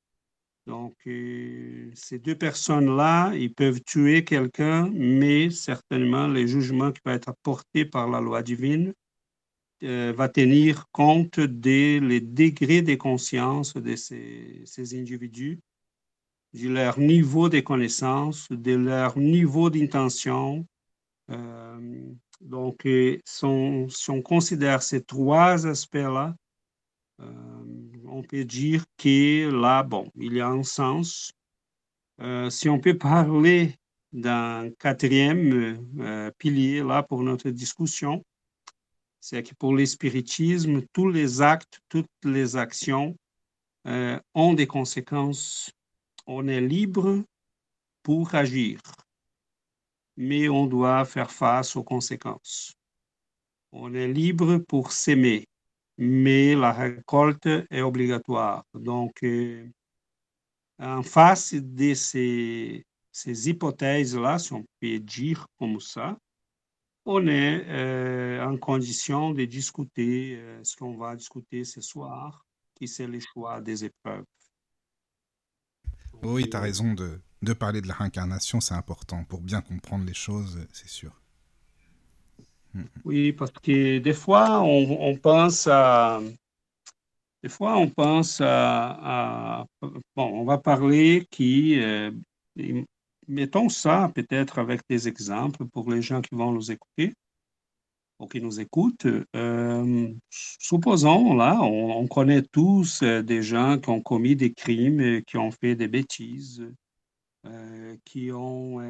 Donc, 0.66 0.94
euh, 1.06 1.90
ces 1.94 2.18
deux 2.18 2.35
personnes-là, 2.37 3.32
ils 3.35 3.52
peuvent 3.54 3.80
tuer 3.82 4.25
quelqu'un, 4.25 4.90
mais 4.92 5.50
certainement 5.50 6.28
les 6.28 6.47
jugements 6.47 6.92
qui 6.92 7.00
peuvent 7.00 7.16
être 7.16 7.30
apportés 7.30 7.85
par 7.85 8.08
la 8.08 8.20
loi 8.20 8.42
divine 8.42 8.92
va 9.82 10.28
tenir 10.28 10.87
compte 10.90 11.40
des 11.40 12.00
les 12.00 12.20
degrés 12.20 12.82
de 12.82 12.94
conscience 12.94 13.75
de 13.75 13.97
ces, 13.97 14.62
ces 14.64 14.99
individus, 14.99 15.61
de 16.52 16.68
leur 16.68 16.99
niveau 16.99 17.49
de 17.49 17.61
connaissance, 17.61 18.49
de 18.50 18.75
leur 18.75 19.18
niveau 19.18 19.70
d'intention. 19.70 20.66
donc, 22.40 22.88
son, 23.25 23.88
si 23.88 24.11
on 24.11 24.23
considère 24.23 24.82
ces 24.82 25.02
trois 25.02 25.66
aspects-là, 25.66 26.35
on 27.20 28.23
peut 28.23 28.44
dire 28.44 28.85
que 28.97 29.50
là, 29.50 29.82
bon, 29.82 30.11
il 30.16 30.35
y 30.35 30.40
a 30.40 30.49
un 30.49 30.62
sens. 30.62 31.32
si 32.50 32.68
on 32.68 32.80
peut 32.80 32.99
parler 32.99 33.78
d'un 34.12 34.70
quatrième 34.78 35.78
euh, 36.00 36.30
pilier 36.38 36.82
là 36.82 37.02
pour 37.02 37.23
notre 37.23 37.50
discussion, 37.50 38.25
c'est 39.28 39.42
que 39.42 39.54
pour 39.54 39.76
l'espiritisme, 39.76 40.80
tous 40.94 41.11
les 41.11 41.42
actes, 41.42 41.80
toutes 41.90 42.08
les 42.25 42.56
actions 42.56 43.14
euh, 43.87 44.18
ont 44.32 44.54
des 44.54 44.66
conséquences. 44.66 45.70
On 46.26 46.49
est 46.49 46.62
libre 46.62 47.23
pour 48.02 48.35
agir, 48.35 48.80
mais 50.16 50.49
on 50.49 50.66
doit 50.66 51.04
faire 51.04 51.30
face 51.30 51.76
aux 51.76 51.82
conséquences. 51.82 52.73
On 53.70 53.92
est 53.92 54.08
libre 54.08 54.56
pour 54.66 54.92
s'aimer, 54.92 55.44
mais 55.99 56.54
la 56.54 56.73
récolte 56.73 57.49
est 57.70 57.82
obligatoire. 57.82 58.64
Donc, 58.73 59.23
euh, 59.25 59.68
en 60.78 61.02
face 61.02 61.52
de 61.52 61.92
ces 61.92 62.82
ces 63.12 63.50
hypothèses-là, 63.50 64.38
si 64.38 64.52
on 64.54 64.64
peut 64.80 65.00
dire 65.00 65.47
comme 65.58 65.80
ça, 65.80 66.16
on 67.11 67.27
est 67.27 67.65
euh, 67.69 68.45
en 68.45 68.59
condition 68.59 69.33
de 69.33 69.47
discuter 69.47 70.37
euh, 70.37 70.62
ce 70.62 70.77
qu'on 70.77 70.95
va 70.99 71.17
discuter 71.17 71.65
ce 71.65 71.81
soir, 71.81 72.45
qui 72.75 72.87
c'est 72.87 73.07
le 73.07 73.19
choix 73.19 73.62
des 73.62 73.87
épreuves. 73.87 74.25
Oui, 76.23 76.50
tu 76.50 76.57
as 76.57 76.61
raison 76.61 76.93
de, 76.93 77.19
de, 77.41 77.53
parler 77.55 77.81
de 77.81 77.88
la 77.88 77.95
réincarnation, 77.95 78.61
c'est 78.61 78.75
important 78.75 79.25
pour 79.25 79.41
bien 79.41 79.62
comprendre 79.62 80.05
les 80.05 80.12
choses, 80.12 80.59
c'est 80.71 80.88
sûr. 80.88 81.19
Mm. 82.75 82.83
Oui, 83.07 83.33
parce 83.33 83.53
que 83.53 83.99
des 83.99 84.12
fois, 84.12 84.61
on, 84.61 84.99
on 85.00 85.17
pense 85.17 85.67
à... 85.67 86.21
Des 87.43 87.49
fois, 87.49 87.79
on 87.79 87.88
pense 87.88 88.43
à, 88.43 89.61
à, 89.61 89.67
Bon, 89.81 90.41
on 90.41 90.45
va 90.45 90.59
parler 90.59 91.27
qui... 91.31 91.81
Euh, 91.81 92.11
mettons 93.28 93.68
ça 93.68 94.11
peut-être 94.14 94.58
avec 94.58 94.80
des 94.88 95.06
exemples 95.06 95.66
pour 95.66 95.90
les 95.90 96.02
gens 96.02 96.20
qui 96.20 96.35
vont 96.35 96.52
nous 96.52 96.73
écouter 96.73 97.14
ou 98.18 98.26
qui 98.26 98.40
nous 98.40 98.61
écoutent. 98.61 99.06
Euh, 99.37 100.12
supposons, 100.30 101.35
là, 101.35 101.61
on, 101.62 102.06
connaît 102.08 102.42
tous 102.42 103.02
euh, 103.02 103.23
des 103.23 103.42
gens 103.42 103.78
qui 103.78 103.90
ont 103.90 104.00
commis 104.00 104.35
des 104.35 104.52
crimes, 104.52 105.23
qui 105.23 105.37
ont 105.37 105.52
fait 105.52 105.76
des 105.76 105.88
bêtises, 105.88 106.66
euh, 107.47 107.97
qui 108.04 108.32
ont 108.32 108.80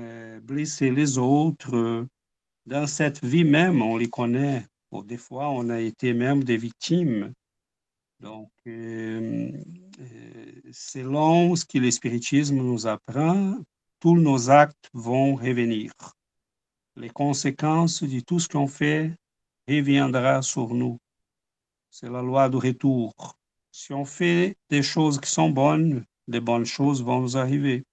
blessé 0.42 0.90
les 0.90 1.18
autres. 1.18 2.06
Dans 2.66 2.86
cette 2.86 3.24
vie 3.24 3.44
même, 3.44 3.82
on 3.82 3.96
les 3.96 4.08
connaît. 4.08 4.66
des 5.04 5.16
fois, 5.18 5.50
on 5.50 5.68
a 5.68 5.80
été 5.80 6.14
même 6.14 6.44
des 6.44 6.56
victimes. 6.56 7.32
Donc, 8.20 8.50
selon 10.72 11.54
ce 11.54 11.64
que 11.64 11.78
le 11.78 11.90
spiritisme 11.90 12.56
nous 12.56 12.86
apprend, 12.86 13.58
tous 14.00 14.16
nos 14.16 14.50
actes 14.50 14.90
vont 14.92 15.34
revenir. 15.34 15.92
Les 16.96 17.10
conséquences 17.10 18.02
de 18.02 18.20
tout 18.20 18.40
ce 18.40 18.48
qu'on 18.48 18.66
fait 18.66 19.14
reviendra 19.68 20.42
sur 20.42 20.74
nous. 20.74 20.98
C'est 21.90 22.10
la 22.10 22.22
loi 22.22 22.48
du 22.48 22.56
retour. 22.56 23.38
Si 23.70 23.92
on 23.92 24.04
fait 24.04 24.56
des 24.70 24.82
choses 24.82 25.20
qui 25.20 25.30
sont 25.30 25.50
bonnes, 25.50 26.04
des 26.26 26.40
bonnes 26.40 26.64
choses 26.66 27.02
vont 27.02 27.20
nous 27.20 27.36
arriver. 27.36 27.84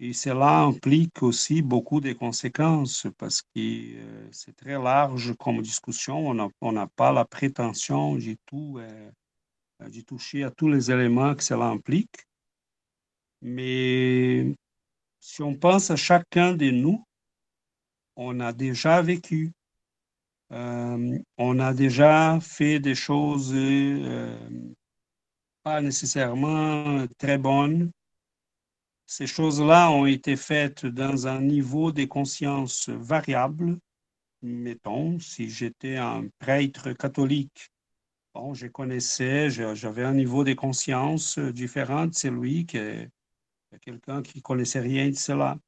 Et 0.00 0.12
cela 0.12 0.62
implique 0.62 1.22
aussi 1.22 1.62
beaucoup 1.62 2.00
de 2.00 2.12
conséquences 2.12 3.06
parce 3.18 3.42
que 3.42 3.48
euh, 3.56 4.28
c'est 4.32 4.56
très 4.56 4.82
large 4.82 5.34
comme 5.38 5.62
discussion. 5.62 6.50
On 6.60 6.72
n'a 6.72 6.86
pas 6.88 7.12
la 7.12 7.24
prétention 7.24 8.16
du 8.16 8.36
tout, 8.46 8.78
euh, 8.78 9.10
de 9.80 10.00
toucher 10.00 10.42
à 10.42 10.50
tous 10.50 10.68
les 10.68 10.90
éléments 10.90 11.34
que 11.36 11.44
cela 11.44 11.66
implique. 11.66 12.26
Mais 13.42 14.54
si 15.22 15.40
on 15.40 15.54
pense 15.54 15.92
à 15.92 15.96
chacun 15.96 16.52
de 16.52 16.70
nous, 16.72 17.06
on 18.16 18.40
a 18.40 18.52
déjà 18.52 19.00
vécu, 19.00 19.52
euh, 20.50 21.16
on 21.38 21.58
a 21.60 21.72
déjà 21.72 22.40
fait 22.40 22.80
des 22.80 22.96
choses 22.96 23.52
euh, 23.54 24.36
pas 25.62 25.80
nécessairement 25.80 27.06
très 27.18 27.38
bonnes. 27.38 27.92
Ces 29.06 29.28
choses-là 29.28 29.92
ont 29.92 30.06
été 30.06 30.34
faites 30.34 30.86
dans 30.86 31.28
un 31.28 31.40
niveau 31.40 31.92
de 31.92 32.04
conscience 32.04 32.88
variable. 32.88 33.78
Mettons, 34.42 35.20
si 35.20 35.48
j'étais 35.48 35.98
un 35.98 36.26
prêtre 36.40 36.92
catholique, 36.94 37.70
bon, 38.34 38.54
je 38.54 38.66
connaissais, 38.66 39.50
j'avais 39.50 40.02
un 40.02 40.14
niveau 40.14 40.42
de 40.42 40.54
conscience 40.54 41.38
différent 41.38 42.06
de 42.06 42.14
celui 42.14 42.66
a 42.66 43.06
quelqu'un 43.78 44.22
qui 44.22 44.42
connaissait 44.42 44.80
rien 44.80 45.08
de 45.08 45.16
cela. 45.16 45.58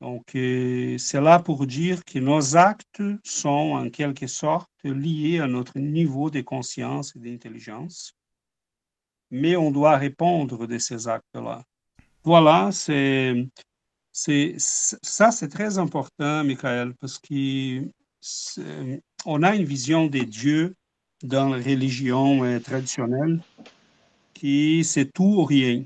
Donc, 0.00 0.34
euh, 0.34 0.96
c'est 0.98 1.20
là 1.20 1.38
pour 1.40 1.66
dire 1.66 2.04
que 2.04 2.18
nos 2.18 2.56
actes 2.56 3.02
sont 3.22 3.72
en 3.74 3.90
quelque 3.90 4.26
sorte 4.26 4.70
liés 4.82 5.40
à 5.40 5.46
notre 5.46 5.78
niveau 5.78 6.30
de 6.30 6.40
conscience 6.40 7.14
et 7.16 7.18
d'intelligence, 7.18 8.14
mais 9.30 9.56
on 9.56 9.70
doit 9.70 9.98
répondre 9.98 10.66
de 10.66 10.78
ces 10.78 11.06
actes-là. 11.06 11.64
Voilà, 12.24 12.70
c'est, 12.72 13.46
c'est, 14.10 14.54
ça 14.58 15.30
c'est 15.30 15.48
très 15.48 15.78
important, 15.78 16.44
Michael, 16.44 16.94
parce 17.00 17.18
qu'on 17.18 17.92
a 19.42 19.54
une 19.54 19.64
vision 19.64 20.06
des 20.06 20.24
dieux 20.24 20.74
dans 21.22 21.50
la 21.50 21.58
religion 21.58 22.42
euh, 22.44 22.58
traditionnelle 22.58 23.40
qui 24.32 24.82
c'est 24.84 25.12
tout 25.12 25.40
ou 25.40 25.44
rien. 25.44 25.84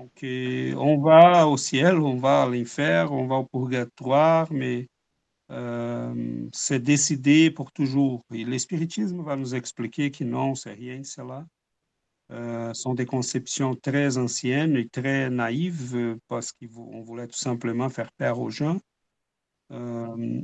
Donc, 0.00 0.24
on 0.78 0.98
va 0.98 1.46
au 1.46 1.58
ciel, 1.58 1.98
on 1.98 2.16
va 2.16 2.44
à 2.44 2.48
l'enfer, 2.48 3.12
on 3.12 3.26
va 3.26 3.34
au 3.36 3.44
purgatoire, 3.44 4.50
mais 4.50 4.88
euh, 5.50 6.48
c'est 6.54 6.82
décidé 6.82 7.50
pour 7.50 7.70
toujours. 7.70 8.24
Et 8.32 8.46
l'espiritisme 8.46 9.22
va 9.22 9.36
nous 9.36 9.54
expliquer 9.54 10.10
que 10.10 10.24
non, 10.24 10.54
c'est 10.54 10.72
rien 10.72 11.04
cela. 11.04 11.44
Euh, 12.32 12.72
sont 12.72 12.94
des 12.94 13.04
conceptions 13.04 13.74
très 13.74 14.16
anciennes 14.16 14.74
et 14.78 14.88
très 14.88 15.28
naïves 15.28 16.16
parce 16.28 16.52
qu'on 16.52 17.02
voulait 17.02 17.26
tout 17.26 17.38
simplement 17.38 17.90
faire 17.90 18.10
peur 18.12 18.40
aux 18.40 18.50
gens. 18.50 18.78
Euh, 19.70 20.40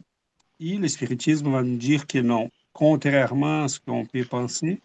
et 0.61 0.77
l'espiritisme 0.77 1.51
va 1.51 1.63
nous 1.63 1.79
dire 1.79 2.07
que 2.07 2.19
non, 2.19 2.51
contrairement 2.75 3.63
à 3.65 3.69
ce 3.69 3.81
qu'on 3.81 4.05
peut 4.05 4.27
penser, 4.27 4.83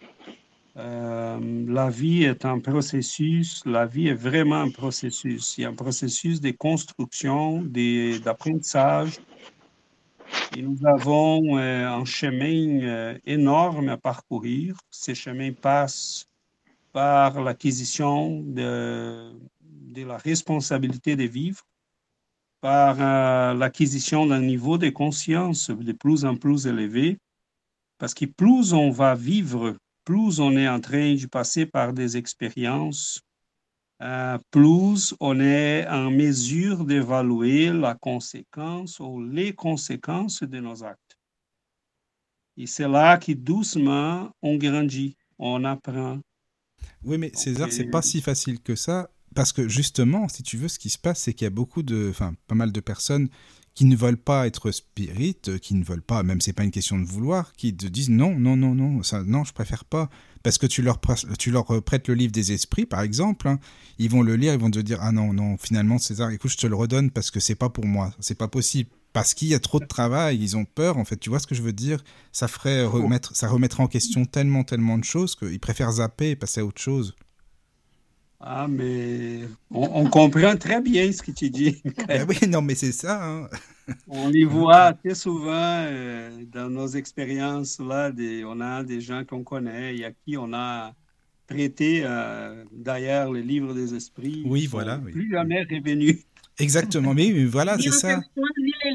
euh, 0.77 1.65
la 1.67 1.89
vie 1.89 2.23
est 2.23 2.45
un 2.45 2.59
processus, 2.59 3.61
la 3.65 3.85
vie 3.85 4.07
est 4.07 4.13
vraiment 4.13 4.61
un 4.61 4.71
processus. 4.71 5.57
Il 5.57 5.61
y 5.61 5.65
a 5.65 5.69
un 5.69 5.75
processus 5.75 6.39
de 6.39 6.51
construction, 6.51 7.61
d'apprentissage. 7.61 9.19
Et 10.55 10.61
nous 10.61 10.77
avons 10.85 11.57
euh, 11.57 11.87
un 11.89 12.05
chemin 12.05 12.79
euh, 12.83 13.17
énorme 13.25 13.89
à 13.89 13.97
parcourir. 13.97 14.77
Ces 14.89 15.13
chemins 15.13 15.51
passent 15.51 16.25
par 16.93 17.41
l'acquisition 17.41 18.41
de, 18.41 19.33
de, 19.61 20.05
la 20.05 20.17
responsabilité 20.17 21.17
de 21.17 21.23
vivre, 21.23 21.63
par 22.61 22.97
l'acquisition 23.55 24.25
d'un 24.25 24.41
niveau 24.41 24.77
de 24.77 24.89
conscience 24.89 25.69
de 25.69 25.91
plus 25.93 26.25
en 26.25 26.35
plus 26.35 26.67
élevé, 26.67 27.17
parce 27.97 28.13
que 28.13 28.25
plus 28.25 28.73
on 28.73 28.89
va 28.91 29.15
vivre 29.15 29.77
plus 30.03 30.39
on 30.39 30.55
est 30.57 30.67
en 30.67 30.79
train 30.79 31.15
de 31.15 31.25
passer 31.27 31.65
par 31.65 31.93
des 31.93 32.17
expériences, 32.17 33.21
euh, 34.01 34.37
plus 34.49 35.13
on 35.19 35.39
est 35.39 35.87
en 35.87 36.09
mesure 36.09 36.83
d'évaluer 36.85 37.71
la 37.71 37.93
conséquence 37.93 38.99
ou 38.99 39.23
les 39.23 39.53
conséquences 39.53 40.41
de 40.41 40.59
nos 40.59 40.83
actes. 40.83 41.17
Et 42.57 42.65
c'est 42.65 42.87
là 42.87 43.17
que 43.17 43.31
doucement 43.33 44.31
on 44.41 44.57
grandit, 44.57 45.15
on 45.37 45.63
apprend. 45.63 46.19
Oui, 47.03 47.17
mais 47.17 47.31
César, 47.33 47.71
c'est 47.71 47.89
pas 47.89 48.01
si 48.01 48.21
facile 48.21 48.59
que 48.59 48.75
ça, 48.75 49.09
parce 49.35 49.53
que 49.53 49.67
justement, 49.67 50.27
si 50.27 50.43
tu 50.43 50.57
veux, 50.57 50.67
ce 50.67 50.79
qui 50.79 50.89
se 50.89 50.97
passe, 50.97 51.21
c'est 51.21 51.33
qu'il 51.33 51.45
y 51.45 51.47
a 51.47 51.51
beaucoup 51.51 51.83
de, 51.83 52.07
enfin, 52.09 52.33
pas 52.47 52.55
mal 52.55 52.71
de 52.71 52.79
personnes 52.79 53.29
qui 53.73 53.85
ne 53.85 53.95
veulent 53.95 54.17
pas 54.17 54.47
être 54.47 54.71
spirites, 54.71 55.49
euh, 55.49 55.57
qui 55.57 55.75
ne 55.75 55.83
veulent 55.83 56.01
pas, 56.01 56.23
même 56.23 56.41
c'est 56.41 56.53
pas 56.53 56.63
une 56.63 56.71
question 56.71 56.99
de 56.99 57.05
vouloir, 57.05 57.53
qui 57.53 57.75
te 57.75 57.87
disent 57.87 58.09
non, 58.09 58.37
non, 58.37 58.55
non, 58.57 58.75
non, 58.75 59.03
ça, 59.03 59.23
non, 59.23 59.43
je 59.43 59.53
préfère 59.53 59.85
pas. 59.85 60.09
Parce 60.43 60.57
que 60.57 60.65
tu 60.65 60.81
leur, 60.81 60.99
tu 61.37 61.51
leur 61.51 61.71
euh, 61.71 61.81
prêtes 61.81 62.07
le 62.07 62.15
livre 62.15 62.31
des 62.31 62.51
esprits, 62.51 62.85
par 62.85 63.01
exemple, 63.01 63.47
hein. 63.47 63.59
ils 63.99 64.09
vont 64.09 64.23
le 64.23 64.35
lire, 64.35 64.53
ils 64.53 64.59
vont 64.59 64.71
te 64.71 64.79
dire 64.79 64.97
ah 65.01 65.11
non, 65.11 65.33
non, 65.33 65.55
finalement 65.57 65.99
César, 65.99 66.31
écoute, 66.31 66.51
je 66.51 66.57
te 66.57 66.67
le 66.67 66.75
redonne 66.75 67.11
parce 67.11 67.31
que 67.31 67.39
c'est 67.39 67.55
pas 67.55 67.69
pour 67.69 67.85
moi, 67.85 68.11
c'est 68.19 68.37
pas 68.37 68.47
possible. 68.47 68.89
parce 69.13 69.33
qu'il 69.33 69.49
y 69.49 69.53
a 69.53 69.59
trop 69.59 69.79
de 69.79 69.85
travail, 69.85 70.39
ils 70.41 70.57
ont 70.57 70.65
peur, 70.65 70.97
en 70.97 71.05
fait, 71.05 71.17
tu 71.17 71.29
vois 71.29 71.39
ce 71.39 71.47
que 71.47 71.55
je 71.55 71.61
veux 71.61 71.73
dire? 71.73 72.03
Ça 72.31 72.47
ferait 72.47 72.83
remettre, 72.85 73.35
ça 73.35 73.47
remettrait 73.47 73.83
en 73.83 73.87
question 73.87 74.25
tellement, 74.25 74.63
tellement 74.63 74.97
de 74.97 75.03
choses 75.03 75.35
qu'ils 75.35 75.59
préfèrent 75.59 75.93
zapper 75.93 76.31
et 76.31 76.35
passer 76.35 76.61
à 76.61 76.65
autre 76.65 76.81
chose. 76.81 77.15
Ah, 78.43 78.67
mais 78.67 79.41
on, 79.69 80.09
comprend 80.09 80.57
très 80.57 80.81
bien 80.81 81.11
ce 81.11 81.21
que 81.21 81.31
tu 81.31 81.49
dis. 81.51 81.81
Ben 82.07 82.25
oui, 82.27 82.37
non, 82.47 82.63
mais 82.63 82.73
c'est 82.73 82.91
ça. 82.91 83.23
Hein. 83.23 83.47
on 84.07 84.29
les 84.29 84.45
voit 84.45 84.93
très 84.93 85.13
souvent 85.13 85.51
euh, 85.53 86.43
dans 86.51 86.69
nos 86.69 86.87
expériences. 86.87 87.79
là. 87.79 88.11
on 88.47 88.59
a 88.59 88.83
des 88.83 88.99
gens 88.99 89.23
qu'on 89.25 89.43
connaît 89.43 89.95
et 89.95 90.05
à 90.05 90.11
qui 90.11 90.37
on 90.37 90.53
a 90.53 90.93
prêté 91.45 92.01
euh, 92.03 92.63
d'ailleurs 92.71 93.31
le 93.31 93.41
livre 93.41 93.75
des 93.75 93.93
esprits. 93.93 94.41
Oui, 94.45 94.65
voilà. 94.65 94.97
Plus 94.97 95.29
jamais 95.29 95.61
revenus. 95.61 96.25
Exactement, 96.59 97.13
mais 97.13 97.45
voilà, 97.45 97.77
c'est 97.79 97.91
ça. 97.91 98.19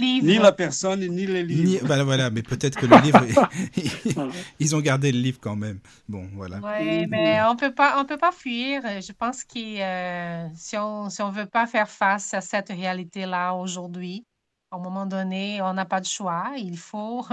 Ni 0.00 0.38
la 0.38 0.52
personne, 0.52 1.00
ni 1.00 1.26
les 1.26 1.42
livres. 1.42 1.86
Bah, 1.86 2.02
voilà, 2.04 2.30
mais 2.30 2.42
peut-être 2.42 2.78
que 2.78 2.86
le 2.86 2.96
livre, 3.02 3.24
ils 4.60 4.76
ont 4.76 4.80
gardé 4.80 5.12
le 5.12 5.18
livre 5.18 5.38
quand 5.40 5.56
même. 5.56 5.80
Bon, 6.08 6.28
voilà. 6.34 6.60
Oui, 6.62 7.06
mais 7.06 7.40
on 7.48 7.56
peut 7.56 7.72
pas, 7.72 8.00
on 8.00 8.04
peut 8.04 8.18
pas 8.18 8.32
fuir. 8.32 8.82
Je 9.00 9.12
pense 9.12 9.44
que 9.44 9.80
euh, 9.80 10.48
si 10.54 10.76
on 10.76 11.08
si 11.10 11.22
on 11.22 11.30
veut 11.30 11.46
pas 11.46 11.66
faire 11.66 11.88
face 11.88 12.34
à 12.34 12.40
cette 12.40 12.68
réalité-là 12.68 13.54
aujourd'hui, 13.54 14.24
à 14.70 14.76
un 14.76 14.80
moment 14.80 15.06
donné, 15.06 15.60
on 15.62 15.72
n'a 15.72 15.84
pas 15.84 16.00
de 16.00 16.06
choix. 16.06 16.52
Il 16.56 16.76
faut, 16.76 17.24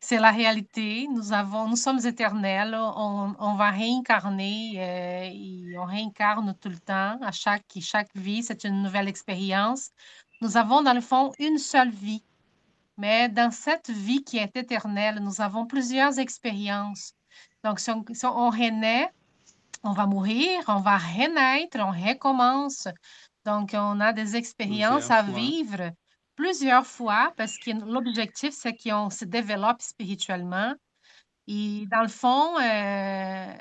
c'est 0.00 0.18
la 0.18 0.30
réalité. 0.30 1.06
Nous 1.08 1.32
avons, 1.32 1.68
nous 1.68 1.76
sommes 1.76 2.04
éternels. 2.04 2.74
On, 2.74 3.34
on 3.38 3.54
va 3.54 3.70
réincarner. 3.70 4.72
Euh, 4.76 5.30
et 5.32 5.78
on 5.78 5.84
réincarne 5.84 6.54
tout 6.60 6.70
le 6.70 6.78
temps. 6.78 7.18
À 7.22 7.30
chaque, 7.32 7.66
chaque 7.80 8.14
vie, 8.16 8.42
c'est 8.42 8.64
une 8.64 8.82
nouvelle 8.82 9.08
expérience. 9.08 9.90
Nous 10.40 10.56
avons 10.56 10.82
dans 10.82 10.94
le 10.94 11.02
fond 11.02 11.32
une 11.38 11.58
seule 11.58 11.90
vie. 11.90 12.24
Mais 12.96 13.28
dans 13.28 13.50
cette 13.50 13.90
vie 13.90 14.24
qui 14.24 14.38
est 14.38 14.56
éternelle, 14.56 15.20
nous 15.20 15.40
avons 15.40 15.66
plusieurs 15.66 16.18
expériences. 16.18 17.12
Donc, 17.62 17.78
si 17.78 17.90
on, 17.90 18.04
si 18.12 18.26
on 18.26 18.50
renaît, 18.50 19.10
on 19.82 19.92
va 19.92 20.06
mourir, 20.06 20.60
on 20.66 20.80
va 20.80 20.96
renaître, 20.96 21.78
on 21.78 21.90
recommence. 21.90 22.88
Donc, 23.44 23.70
on 23.74 24.00
a 24.00 24.12
des 24.12 24.36
expériences 24.36 25.10
à 25.10 25.22
vivre 25.22 25.92
plusieurs 26.40 26.86
fois 26.86 27.34
parce 27.36 27.58
que 27.58 27.70
l'objectif, 27.70 28.54
c'est 28.54 28.74
qu'on 28.74 29.10
se 29.10 29.26
développe 29.26 29.82
spirituellement. 29.82 30.72
Et 31.46 31.84
dans 31.90 32.00
le 32.00 32.08
fond, 32.08 32.58
euh, 32.58 33.52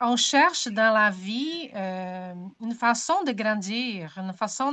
on 0.00 0.16
cherche 0.16 0.66
dans 0.66 0.92
la 0.92 1.10
vie 1.10 1.70
euh, 1.76 2.34
une 2.60 2.74
façon 2.74 3.22
de 3.24 3.30
grandir, 3.30 4.18
une 4.18 4.32
façon 4.32 4.72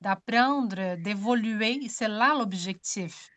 d'apprendre, 0.00 0.96
d'évoluer. 1.02 1.80
C'est 1.88 2.08
là 2.08 2.36
l'objectif. 2.38 3.28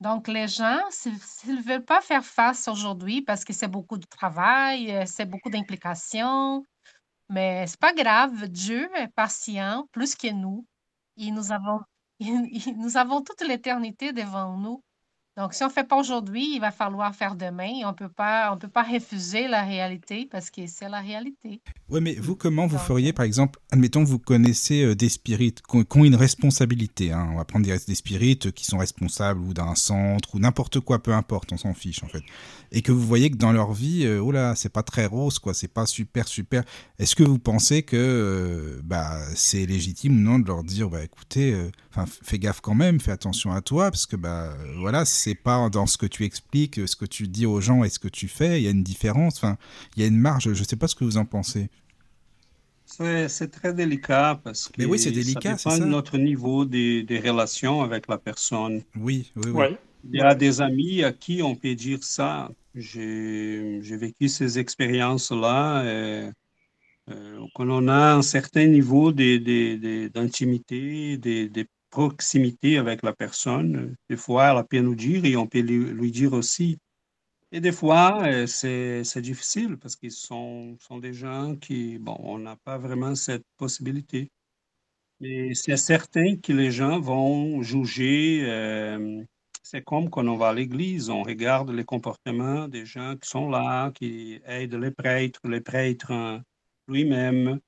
Donc, 0.00 0.26
les 0.28 0.48
gens, 0.48 0.80
s'ils 0.90 1.56
ne 1.56 1.62
veulent 1.62 1.84
pas 1.84 2.00
faire 2.00 2.24
face 2.24 2.66
aujourd'hui 2.66 3.20
parce 3.20 3.44
que 3.44 3.52
c'est 3.52 3.68
beaucoup 3.68 3.98
de 3.98 4.06
travail, 4.06 4.90
euh, 4.94 5.04
c'est 5.06 5.26
beaucoup 5.26 5.50
d'implications, 5.50 6.64
mais 7.28 7.66
c'est 7.66 7.80
pas 7.80 7.92
grave. 7.92 8.48
Dieu 8.48 8.88
est 8.96 9.08
patient 9.08 9.86
plus 9.92 10.14
que 10.14 10.32
nous. 10.32 10.66
Et 11.18 11.30
nous 11.32 11.52
avons 11.52 11.80
nous 12.76 12.96
avons 12.96 13.22
toute 13.22 13.46
l'éternité 13.46 14.12
devant 14.12 14.56
nous. 14.56 14.82
Donc, 15.38 15.54
si 15.54 15.62
on 15.62 15.68
ne 15.68 15.72
fait 15.72 15.84
pas 15.84 15.96
aujourd'hui, 15.96 16.56
il 16.56 16.58
va 16.58 16.72
falloir 16.72 17.14
faire 17.14 17.36
demain. 17.36 17.70
On 17.84 17.94
peut 17.94 18.08
pas, 18.08 18.52
on 18.52 18.58
peut 18.58 18.66
pas 18.66 18.82
refuser 18.82 19.46
la 19.46 19.62
réalité 19.62 20.26
parce 20.28 20.50
que 20.50 20.66
c'est 20.66 20.88
la 20.88 20.98
réalité. 20.98 21.60
Oui, 21.88 22.00
mais 22.00 22.14
vous, 22.14 22.34
comment 22.34 22.66
vous 22.66 22.76
feriez, 22.76 23.12
par 23.12 23.24
exemple, 23.24 23.60
admettons 23.70 24.02
que 24.02 24.08
vous 24.08 24.18
connaissez 24.18 24.82
euh, 24.82 24.96
des 24.96 25.08
spirites 25.08 25.62
qui 25.62 25.76
ont, 25.96 26.04
une 26.04 26.16
responsabilité. 26.16 27.12
Hein, 27.12 27.28
on 27.32 27.36
va 27.36 27.44
prendre 27.44 27.64
des, 27.64 27.76
des 27.86 27.94
spirites 27.94 28.50
qui 28.50 28.64
sont 28.64 28.78
responsables 28.78 29.40
ou 29.40 29.54
d'un 29.54 29.76
centre 29.76 30.34
ou 30.34 30.40
n'importe 30.40 30.80
quoi, 30.80 31.00
peu 31.00 31.12
importe, 31.12 31.52
on 31.52 31.56
s'en 31.56 31.72
fiche 31.72 32.02
en 32.02 32.08
fait. 32.08 32.24
Et 32.72 32.82
que 32.82 32.92
vous 32.92 33.06
voyez 33.06 33.30
que 33.30 33.36
dans 33.36 33.52
leur 33.52 33.72
vie, 33.72 34.04
euh, 34.04 34.20
oh 34.20 34.30
là, 34.30 34.54
c'est 34.54 34.68
pas 34.68 34.82
très 34.82 35.06
rose, 35.06 35.38
quoi, 35.38 35.54
c'est 35.54 35.72
pas 35.72 35.86
super, 35.86 36.28
super. 36.28 36.62
Est-ce 36.98 37.16
que 37.16 37.22
vous 37.22 37.38
pensez 37.38 37.82
que 37.82 37.96
euh, 37.96 38.80
bah, 38.84 39.20
c'est 39.34 39.66
légitime 39.66 40.16
ou 40.16 40.20
non 40.20 40.38
de 40.38 40.46
leur 40.46 40.64
dire, 40.64 40.90
bah 40.90 41.02
écoutez, 41.02 41.56
enfin, 41.90 42.04
fais 42.22 42.38
gaffe 42.38 42.60
quand 42.60 42.74
même, 42.74 43.00
fais 43.00 43.12
attention 43.12 43.52
à 43.52 43.60
toi, 43.60 43.90
parce 43.90 44.06
que 44.06 44.16
bah 44.16 44.54
voilà, 44.78 45.04
c'est 45.04 45.34
pas 45.34 45.68
dans 45.70 45.86
ce 45.86 45.98
que 45.98 46.06
tu 46.06 46.24
expliques, 46.24 46.86
ce 46.86 46.96
que 46.96 47.06
tu 47.06 47.28
dis 47.28 47.46
aux 47.46 47.60
gens 47.60 47.84
et 47.84 47.88
ce 47.88 47.98
que 47.98 48.08
tu 48.08 48.28
fais, 48.28 48.60
il 48.60 48.64
y 48.64 48.68
a 48.68 48.70
une 48.70 48.84
différence, 48.84 49.36
enfin, 49.36 49.56
il 49.96 50.02
y 50.02 50.04
a 50.04 50.08
une 50.08 50.18
marge, 50.18 50.52
je 50.52 50.64
sais 50.64 50.76
pas 50.76 50.88
ce 50.88 50.94
que 50.94 51.04
vous 51.04 51.16
en 51.16 51.24
pensez. 51.24 51.70
C'est 53.28 53.50
très 53.50 53.72
délicat 53.72 54.40
parce 54.42 54.68
que 54.68 54.72
Mais 54.78 54.84
oui, 54.84 54.98
délicat, 54.98 55.56
ça 55.56 55.70
dépend 55.70 55.84
de 55.84 55.90
notre 55.90 56.18
niveau 56.18 56.64
des, 56.64 57.02
des, 57.02 57.20
relations 57.20 57.82
avec 57.82 58.08
la 58.08 58.18
personne. 58.18 58.82
Oui, 58.96 59.30
oui, 59.36 59.50
oui. 59.52 59.76
Il 60.04 60.16
y 60.16 60.20
a 60.20 60.34
des 60.34 60.60
amis 60.60 61.02
à 61.02 61.12
qui 61.12 61.42
on 61.42 61.56
peut 61.56 61.74
dire 61.74 62.04
ça. 62.04 62.50
J'ai 62.74 63.80
vécu 63.80 64.28
ces 64.28 64.58
expériences-là. 64.58 65.82
Euh, 65.84 66.30
euh, 67.10 67.40
quand 67.54 67.68
on 67.68 67.88
a 67.88 68.14
un 68.14 68.22
certain 68.22 68.66
niveau 68.66 69.12
d'intimité, 69.12 71.16
de, 71.18 71.48
de, 71.48 71.66
proximité 71.90 72.76
avec 72.76 73.02
la 73.02 73.14
personne, 73.14 73.96
des 74.10 74.16
fois, 74.16 74.54
elle 74.54 74.62
peut 74.66 74.80
nous 74.80 74.94
dire 74.94 75.24
et 75.24 75.36
on 75.36 75.46
peut 75.46 75.60
lui, 75.60 76.10
dire 76.10 76.34
aussi. 76.34 76.78
Et 77.50 77.60
des 77.60 77.72
fois, 77.72 78.22
euh, 78.26 78.46
c'est 78.46 79.22
difficile 79.22 79.78
parce 79.78 79.96
qu'ils 79.96 80.12
sont, 80.12 80.76
des 81.00 81.14
gens 81.14 81.56
qui, 81.56 81.98
bon, 81.98 82.16
on 82.20 82.38
n'a 82.38 82.56
pas 82.56 82.78
vraiment 82.78 83.14
cette 83.14 83.44
possibilité. 83.56 84.30
Mais 85.20 85.54
c'est 85.54 85.76
certain 85.78 86.36
que 86.36 86.52
les 86.52 86.70
gens 86.70 87.00
vont 87.00 87.62
juger. 87.62 88.44
C'est 89.70 89.84
comme 89.84 90.08
quand 90.08 90.26
on 90.26 90.38
va 90.38 90.48
à 90.48 90.54
l'église, 90.54 91.10
on 91.10 91.22
regarde 91.22 91.68
les 91.68 91.84
comportements 91.84 92.68
des 92.68 92.86
gens 92.86 93.16
qui 93.20 93.28
sont 93.28 93.50
là, 93.50 93.90
qui 93.90 94.40
aident 94.46 94.76
les 94.76 94.90
prêtres, 94.90 95.40
les 95.46 95.60
prêtres 95.60 96.40
lui-même. 96.86 97.60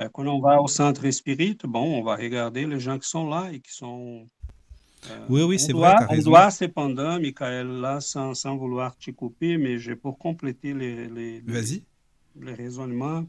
Euh, 0.00 0.08
quand 0.08 0.26
on 0.26 0.40
va 0.40 0.62
au 0.62 0.68
centre 0.68 1.08
spirit, 1.10 1.58
bon, 1.64 2.00
on 2.00 2.02
va 2.02 2.16
regarder 2.16 2.64
les 2.64 2.80
gens 2.80 2.98
qui 2.98 3.06
sont 3.06 3.28
là 3.28 3.50
et 3.52 3.60
qui 3.60 3.74
sont 3.74 4.26
euh, 5.10 5.26
oui, 5.28 5.42
oui, 5.42 5.58
c'est 5.58 5.74
vrai. 5.74 5.94
On 6.08 6.16
doit 6.16 6.50
cependant, 6.50 7.20
Michael, 7.20 7.68
là, 7.78 8.00
sans, 8.00 8.32
sans, 8.32 8.56
vouloir 8.56 8.96
te 8.96 9.10
couper, 9.10 9.58
mais 9.58 9.76
pour 9.96 10.16
compléter 10.16 10.72
les, 10.72 11.08
les, 11.08 11.42
les, 11.42 11.82
les, 12.40 12.54
raisonnements, 12.54 13.26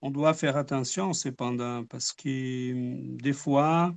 on 0.00 0.12
doit 0.12 0.32
faire 0.32 0.56
attention 0.56 1.12
cependant, 1.12 1.84
parce 1.86 2.12
que 2.12 2.70
hum, 2.72 3.20
des 3.20 3.32
fois, 3.32 3.92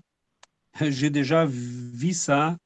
j'ai 0.81 1.11
déjà 1.11 1.45
vu 1.45 2.13
ça. 2.13 2.57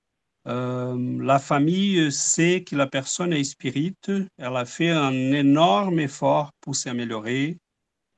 Euh, 0.47 1.17
la 1.21 1.39
famille 1.39 2.11
sait 2.11 2.63
que 2.63 2.75
la 2.75 2.87
personne 2.87 3.31
est 3.31 3.43
spirite, 3.45 4.11
elle 4.37 4.57
a 4.57 4.65
fait 4.65 4.89
un 4.89 5.13
énorme 5.13 5.99
effort 5.99 6.51
pour 6.59 6.75
s'améliorer, 6.75 7.57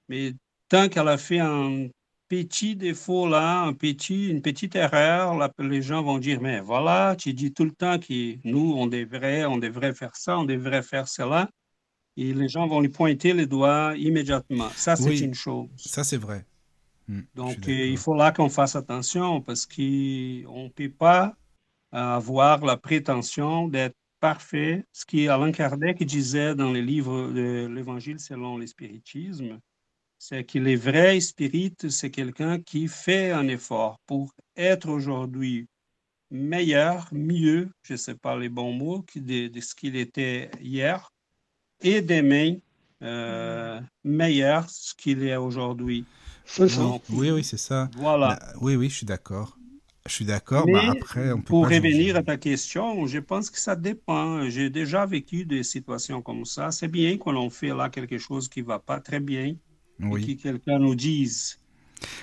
mais 0.09 0.33
tant 0.67 0.89
qu'elle 0.89 1.07
a 1.07 1.17
fait 1.17 1.39
un 1.39 1.87
petit 2.27 2.75
défaut 2.75 3.27
là, 3.27 3.61
un 3.61 3.73
petit, 3.73 4.29
une 4.29 4.41
petite 4.41 4.75
erreur, 4.75 5.35
là, 5.35 5.51
les 5.59 5.83
gens 5.83 6.01
vont 6.01 6.17
dire, 6.17 6.41
mais 6.41 6.59
voilà, 6.59 7.15
tu 7.15 7.33
dis 7.33 7.53
tout 7.53 7.65
le 7.65 7.71
temps 7.71 7.99
que 7.99 8.37
nous, 8.43 8.73
on 8.75 8.87
devrait, 8.87 9.45
on 9.45 9.57
devrait 9.57 9.93
faire 9.93 10.15
ça, 10.15 10.39
on 10.39 10.45
devrait 10.45 10.81
faire 10.81 11.07
cela. 11.07 11.49
Et 12.17 12.33
les 12.33 12.47
gens 12.47 12.65
vont 12.67 12.79
lui 12.79 12.89
pointer 12.89 13.33
les 13.33 13.45
doigts 13.45 13.93
immédiatement. 13.97 14.69
Ça, 14.75 14.95
c'est 14.95 15.19
une 15.19 15.33
chose. 15.33 15.67
Ça, 15.75 16.03
c'est 16.03 16.17
vrai. 16.17 16.45
Hmm, 17.07 17.21
Donc, 17.35 17.67
il 17.67 17.97
faut 17.97 18.15
là 18.15 18.31
qu'on 18.31 18.49
fasse 18.49 18.75
attention 18.75 19.41
parce 19.41 19.65
qu'on 19.65 19.75
ne 20.63 20.69
peut 20.69 20.89
pas 20.89 21.35
avoir 21.95 22.65
la 22.65 22.77
prétention 22.77 23.67
d'être 23.67 23.95
parfait. 24.19 24.85
Ce 24.91 25.05
qu'Alain 25.05 25.51
Kardec 25.51 26.03
disait 26.03 26.55
dans 26.55 26.71
les 26.71 26.81
livres 26.81 27.31
de 27.31 27.67
l'Évangile 27.67 28.19
selon 28.19 28.57
l'espiritisme, 28.57 29.59
c'est 30.17 30.43
que 30.43 30.59
les 30.59 30.75
vrais 30.75 31.19
spirites, 31.19 31.89
c'est 31.89 32.11
quelqu'un 32.11 32.59
qui 32.59 32.87
fait 32.87 33.31
un 33.31 33.47
effort 33.47 33.99
pour 34.07 34.33
être 34.55 34.89
aujourd'hui 34.89 35.67
meilleur, 36.31 37.07
mieux, 37.11 37.69
je 37.83 37.93
ne 37.93 37.97
sais 37.97 38.15
pas 38.15 38.37
les 38.37 38.49
bons 38.49 38.73
mots, 38.73 39.05
de, 39.15 39.47
de 39.47 39.61
ce 39.61 39.75
qu'il 39.75 39.95
était 39.95 40.49
hier, 40.61 41.13
et 41.81 42.01
demain, 42.01 42.55
euh, 43.03 43.79
meilleur 44.03 44.69
ce 44.69 44.93
qu'il 44.95 45.23
est 45.23 45.35
aujourd'hui. 45.35 46.05
Oui, 47.09 47.31
oui, 47.31 47.43
c'est 47.43 47.57
ça. 47.57 47.89
Voilà. 47.95 48.39
Oui, 48.59 48.75
oui, 48.75 48.89
je 48.89 48.95
suis 48.95 49.05
d'accord. 49.05 49.57
Je 50.07 50.13
suis 50.13 50.25
d'accord, 50.25 50.67
mais 50.67 50.73
bah, 50.73 50.91
après, 50.91 51.31
on 51.31 51.37
peut 51.37 51.45
Pour 51.45 51.67
revenir 51.67 52.15
à 52.15 52.21
ta 52.21 52.37
question, 52.37 53.07
je 53.07 53.17
pense 53.17 53.49
que 53.49 53.59
ça 53.59 53.75
dépend. 53.75 54.47
J'ai 54.49 54.69
déjà 54.69 55.07
vécu 55.07 55.45
des 55.45 55.63
situations 55.63 56.21
comme 56.21 56.45
ça. 56.45 56.71
C'est 56.71 56.87
bien 56.87 57.17
qu'on 57.17 57.49
fait 57.49 57.69
là 57.69 57.89
quelque 57.89 58.19
chose 58.19 58.47
qui 58.47 58.61
ne 58.61 58.67
va 58.67 58.77
pas 58.77 58.99
très 58.99 59.19
bien 59.19 59.55
oui. 59.99 60.37
que 60.37 60.43
quelqu'un 60.43 60.77
nous 60.77 60.93
dise. 60.93 61.59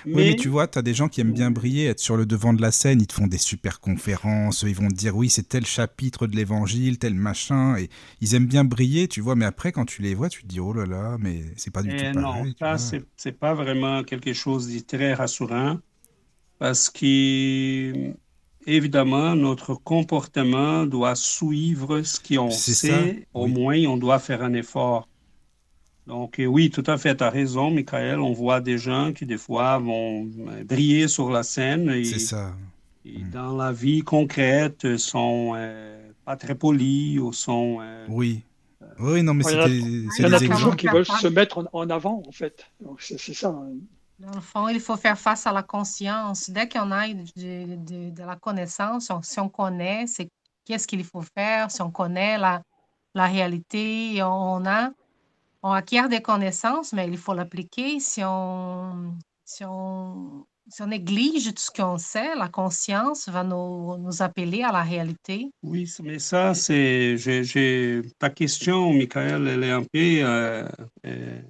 Mais... 0.05 0.13
Oui, 0.13 0.29
mais 0.29 0.35
tu 0.35 0.47
vois, 0.49 0.67
tu 0.67 0.77
as 0.77 0.81
des 0.81 0.93
gens 0.93 1.09
qui 1.09 1.19
aiment 1.19 1.33
bien 1.33 1.51
briller, 1.51 1.87
être 1.87 1.99
sur 1.99 2.15
le 2.15 2.25
devant 2.25 2.53
de 2.53 2.61
la 2.61 2.71
scène, 2.71 3.01
ils 3.01 3.07
te 3.07 3.13
font 3.13 3.27
des 3.27 3.37
super 3.37 3.79
conférences, 3.79 4.63
ils 4.65 4.75
vont 4.75 4.87
te 4.87 4.93
dire 4.93 5.17
oui, 5.17 5.29
c'est 5.29 5.49
tel 5.49 5.65
chapitre 5.65 6.27
de 6.27 6.35
l'évangile, 6.35 6.99
tel 6.99 7.15
machin, 7.15 7.75
et 7.77 7.89
ils 8.21 8.35
aiment 8.35 8.47
bien 8.47 8.63
briller, 8.63 9.07
tu 9.07 9.19
vois, 9.19 9.35
mais 9.35 9.45
après, 9.45 9.71
quand 9.71 9.85
tu 9.85 10.01
les 10.01 10.13
vois, 10.13 10.29
tu 10.29 10.43
te 10.43 10.47
dis 10.47 10.59
oh 10.59 10.73
là 10.73 10.85
là, 10.85 11.17
mais 11.19 11.41
c'est 11.57 11.73
pas 11.73 11.81
du 11.81 11.89
tout 11.89 12.13
pareil. 12.13 12.13
Non, 12.15 12.77
ça, 12.77 12.77
c'est 13.17 13.31
pas 13.31 13.55
vraiment 13.55 14.03
quelque 14.03 14.31
chose 14.31 14.71
de 14.71 14.79
très 14.79 15.15
rassurant, 15.15 15.79
parce 16.59 16.89
que 16.89 18.13
évidemment, 18.65 19.35
notre 19.35 19.73
comportement 19.75 20.85
doit 20.85 21.15
suivre 21.15 22.01
ce 22.01 22.19
qu'on 22.19 22.51
sait. 22.51 23.27
Au 23.33 23.47
moins, 23.47 23.77
on 23.85 23.97
doit 23.97 24.19
faire 24.19 24.43
un 24.43 24.53
effort. 24.53 25.07
Donc, 26.07 26.41
oui, 26.45 26.69
tout 26.69 26.83
à 26.87 26.97
fait, 26.97 27.15
tu 27.15 27.23
as 27.23 27.29
raison, 27.29 27.71
Michael. 27.71 28.19
On 28.19 28.33
voit 28.33 28.59
des 28.59 28.77
gens 28.77 29.13
qui, 29.13 29.25
des 29.25 29.37
fois, 29.37 29.77
vont 29.79 30.27
briller 30.65 31.07
sur 31.07 31.29
la 31.29 31.43
scène. 31.43 32.03
C'est 32.03 32.19
ça. 32.19 32.53
Et 33.05 33.19
mm. 33.19 33.29
dans 33.31 33.55
la 33.55 33.71
vie 33.71 34.01
concrète, 34.01 34.97
sont 34.97 35.53
euh, 35.55 36.11
pas 36.25 36.35
très 36.35 36.55
polis 36.55 37.19
ou 37.19 37.33
sont. 37.33 37.79
Euh, 37.81 38.05
oui. 38.09 38.43
Oui, 38.99 39.23
non, 39.23 39.33
mais 39.33 39.43
c'est 39.43 39.69
Il 39.69 40.07
y, 40.19 40.25
en 40.25 40.33
a 40.33 40.39
toujours 40.39 40.75
qui 40.75 40.87
veulent 40.87 41.05
se 41.05 41.27
mettre 41.27 41.67
en, 41.73 41.89
avant, 41.89 42.21
en 42.27 42.31
fait. 42.31 42.65
C'est 42.99 43.33
ça. 43.33 43.49
Hein. 43.49 43.73
Dans 44.25 44.35
le 44.35 44.41
fond, 44.41 44.69
il 44.69 44.79
faut 44.79 44.95
faire 44.95 45.19
face 45.19 45.45
à 45.47 45.51
la 45.51 45.63
conscience. 45.63 46.49
Dès 46.49 46.69
qu'on 46.69 46.91
a 46.91 47.07
de, 47.09 47.75
de, 47.75 48.09
de, 48.09 48.23
la 48.23 48.37
connaissance, 48.37 49.11
si 49.21 49.39
on 49.39 49.49
connaît, 49.49 50.07
c'est 50.07 50.29
qu'est-ce 50.63 50.87
qu'il 50.87 51.03
faut 51.03 51.21
faire, 51.21 51.69
si 51.69 51.81
on 51.81 51.91
connaît 51.91 52.37
la, 52.37 52.61
la 53.13 53.27
réalité, 53.27 54.21
on 54.23 54.65
a, 54.65 54.91
on 55.61 55.71
acquiert 55.71 56.07
des 56.07 56.21
connaissances, 56.21 56.93
mais 56.93 57.07
il 57.07 57.17
faut 57.17 57.33
l'appliquer. 57.33 57.99
Si 57.99 58.21
on, 58.23 59.13
si 59.43 59.65
on 59.65 60.45
si 60.69 60.81
on 60.81 60.87
néglige 60.87 61.53
tout 61.53 61.61
ce 61.61 61.71
qu'on 61.71 61.97
sait, 61.97 62.35
la 62.35 62.47
conscience 62.47 63.27
va 63.27 63.43
nous, 63.43 63.97
nous, 63.97 64.21
appeler 64.21 64.63
à 64.63 64.71
la 64.71 64.81
réalité. 64.81 65.51
Oui, 65.61 65.91
mais 66.01 66.19
ça, 66.19 66.53
c'est. 66.53 67.15
Ta 68.17 68.29
question, 68.29 68.93
Michael, 68.93 69.47
elle 69.47 69.63
est 69.63 69.71
un 69.71 69.81
peu. 69.81 69.87
Euh, 69.93 70.65
euh, 71.05 71.41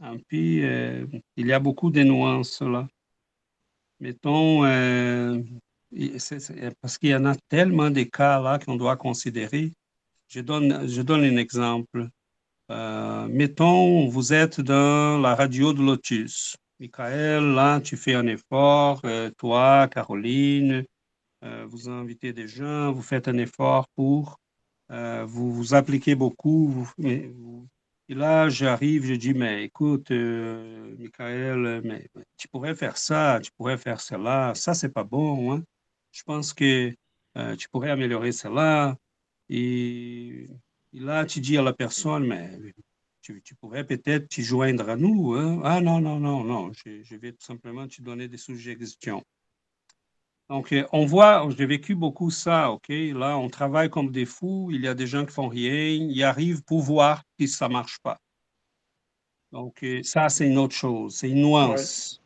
un 0.00 0.16
peu 0.16 0.60
euh, 0.62 1.06
il 1.36 1.46
y 1.46 1.52
a 1.52 1.58
beaucoup 1.58 1.90
de 1.90 2.02
nuances 2.02 2.62
là. 2.62 2.88
Mettons. 4.00 4.62
parce 6.80 6.98
qu'il 6.98 7.10
y 7.10 7.14
en 7.14 7.24
a 7.24 7.34
tellement 7.48 7.90
de 7.90 8.02
cas 8.02 8.40
là 8.40 8.58
qu'on 8.58 8.76
doit 8.76 8.96
considérer. 8.96 9.72
Je 10.28 10.40
donne, 10.40 10.86
je 10.88 11.02
donne 11.02 11.24
un 11.24 11.36
exemple. 11.36 12.08
mettons, 13.28 14.06
vous 14.08 14.32
êtes 14.32 14.60
dans 14.60 15.18
la 15.18 15.34
radio 15.34 15.72
de 15.72 15.82
Lotus. 15.82 16.56
Michael, 16.80 17.54
là, 17.54 17.80
tu 17.80 17.96
fais 17.96 18.14
un 18.14 18.26
effort, 18.28 19.00
euh, 19.04 19.30
toi, 19.36 19.88
Caroline, 19.88 20.84
euh, 21.42 21.66
vous 21.68 21.88
invitez 21.88 22.32
des 22.32 22.46
gens, 22.46 22.92
vous 22.92 23.02
faites 23.02 23.26
un 23.26 23.36
effort 23.38 23.88
pour, 23.96 24.38
euh, 24.92 25.24
vous 25.26 25.52
vous 25.52 25.74
appliquez 25.74 26.14
beaucoup. 26.14 26.88
Et 28.10 28.14
là, 28.14 28.48
j'arrive, 28.48 29.04
je 29.04 29.14
dis, 29.14 29.34
mais 29.34 29.64
écoute, 29.64 30.10
Michael, 30.10 31.82
mais, 31.84 32.08
tu 32.38 32.48
pourrais 32.48 32.74
faire 32.74 32.96
ça, 32.96 33.38
tu 33.42 33.50
pourrais 33.52 33.76
faire 33.76 34.00
cela, 34.00 34.54
ça, 34.54 34.72
c'est 34.74 34.88
pas 34.88 35.04
bon. 35.04 35.52
Hein? 35.52 35.64
Je 36.12 36.22
pense 36.22 36.54
que 36.54 36.94
tu 37.56 37.68
pourrais 37.68 37.90
améliorer 37.90 38.32
cela. 38.32 38.96
Et, 39.50 40.48
là, 40.92 41.26
tu 41.26 41.40
dis 41.40 41.58
à 41.58 41.62
la 41.62 41.74
personne, 41.74 42.26
mais 42.26 42.58
tu, 43.20 43.54
pourrais 43.60 43.84
peut-être 43.84 44.28
t'y 44.28 44.42
joindre 44.42 44.88
à 44.88 44.96
nous. 44.96 45.34
Hein? 45.34 45.60
Ah 45.62 45.80
non, 45.82 46.00
non, 46.00 46.18
non, 46.18 46.44
non, 46.44 46.72
je, 46.72 47.16
vais 47.16 47.32
tout 47.32 47.44
simplement 47.44 47.86
te 47.86 48.00
donner 48.00 48.26
des 48.28 48.38
suggestions. 48.38 49.22
Donc, 50.50 50.72
euh, 50.72 50.86
on 50.92 51.04
voit, 51.04 51.46
j'ai 51.56 51.66
vécu 51.66 51.94
beaucoup 51.94 52.30
ça, 52.30 52.70
OK? 52.70 52.88
Là, 52.88 53.36
on 53.36 53.50
travaille 53.50 53.90
comme 53.90 54.10
des 54.10 54.24
fous, 54.24 54.70
il 54.72 54.80
y 54.80 54.88
a 54.88 54.94
des 54.94 55.06
gens 55.06 55.26
qui 55.26 55.32
font 55.32 55.48
rien, 55.48 55.88
ils 55.88 56.22
arrivent 56.24 56.62
pour 56.62 56.80
voir 56.80 57.22
si 57.38 57.48
ça 57.48 57.68
ne 57.68 57.74
marche 57.74 57.98
pas. 58.02 58.18
Donc, 59.52 59.82
euh, 59.82 60.02
ça, 60.02 60.28
c'est 60.28 60.46
une 60.46 60.58
autre 60.58 60.74
chose, 60.74 61.16
c'est 61.16 61.28
une 61.28 61.42
nuance. 61.42 62.22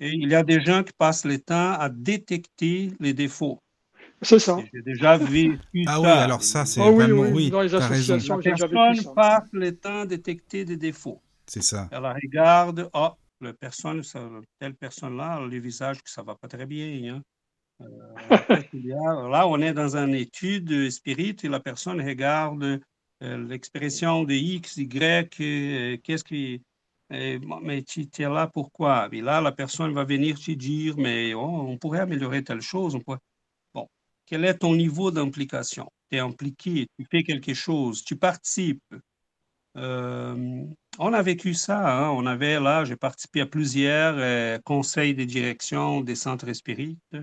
Et 0.00 0.10
il 0.10 0.28
y 0.28 0.34
a 0.34 0.42
des 0.42 0.60
gens 0.60 0.82
qui 0.82 0.92
passent 0.92 1.24
le 1.24 1.38
temps 1.38 1.72
à 1.72 1.88
détecter 1.88 2.92
les 2.98 3.12
défauts. 3.12 3.60
C'est 4.22 4.38
ça. 4.38 4.56
J'ai 4.72 4.82
déjà 4.82 5.18
vu 5.18 5.58
Ah 5.86 6.00
oui, 6.00 6.08
alors 6.08 6.42
ça, 6.42 6.64
c'est 6.64 6.80
ah 6.80 6.90
vraiment... 6.90 7.22
Oui, 7.22 7.50
dans 7.50 7.60
les 7.60 7.74
associations, 7.74 8.40
j'ai 8.40 8.52
déjà 8.52 8.68
Personne 8.68 9.14
passe 9.14 9.48
le 9.52 9.76
temps 9.76 10.00
à 10.00 10.06
détecter 10.06 10.64
des 10.64 10.78
défauts. 10.78 11.20
C'est 11.46 11.62
ça. 11.62 11.88
Elle 11.92 12.06
regarde, 12.06 12.88
oh, 12.94 13.10
la 13.40 13.52
personne, 13.52 14.02
telle 14.58 14.74
personne-là, 14.74 15.40
le 15.40 15.58
visage 15.58 16.02
que 16.02 16.10
ça 16.10 16.22
ne 16.22 16.26
va 16.26 16.34
pas 16.34 16.48
très 16.48 16.64
bien. 16.64 17.14
Hein. 17.14 17.22
Euh, 17.80 18.14
là, 19.28 19.46
on 19.46 19.60
est 19.60 19.72
dans 19.72 19.96
une 19.96 20.14
étude 20.14 20.90
spirit 20.90 21.36
et 21.42 21.48
la 21.48 21.60
personne 21.60 22.00
regarde 22.00 22.80
euh, 23.22 23.48
l'expression 23.48 24.24
de 24.24 24.34
X, 24.34 24.76
Y, 24.76 26.00
qu'est-ce 26.02 26.24
qui... 26.24 26.62
mais 27.10 27.82
tu 27.82 28.08
es 28.18 28.28
là 28.28 28.46
pourquoi? 28.46 29.08
Et 29.12 29.20
là, 29.20 29.40
la 29.40 29.52
personne 29.52 29.92
va 29.92 30.04
venir 30.04 30.38
te 30.38 30.52
dire, 30.52 30.96
mais 30.96 31.34
oh, 31.34 31.66
on 31.68 31.78
pourrait 31.78 32.00
améliorer 32.00 32.42
telle 32.44 32.60
chose. 32.60 32.94
On 32.94 33.00
pourrait 33.00 33.20
quel 34.26 34.44
est 34.44 34.58
ton 34.58 34.74
niveau 34.74 35.10
d'implication? 35.10 35.90
Tu 36.10 36.16
es 36.16 36.20
impliqué, 36.20 36.86
tu 36.98 37.06
fais 37.10 37.22
quelque 37.22 37.54
chose, 37.54 38.04
tu 38.04 38.16
participes. 38.16 38.82
Euh, 39.76 40.64
on 40.98 41.12
a 41.12 41.22
vécu 41.22 41.52
ça, 41.52 41.98
hein. 41.98 42.10
on 42.10 42.24
avait 42.26 42.60
là, 42.60 42.84
j'ai 42.84 42.96
participé 42.96 43.42
à 43.42 43.46
plusieurs 43.46 44.62
conseils 44.62 45.14
de 45.14 45.24
direction 45.24 46.00
des 46.00 46.14
centres 46.14 46.52
spirites. 46.52 47.16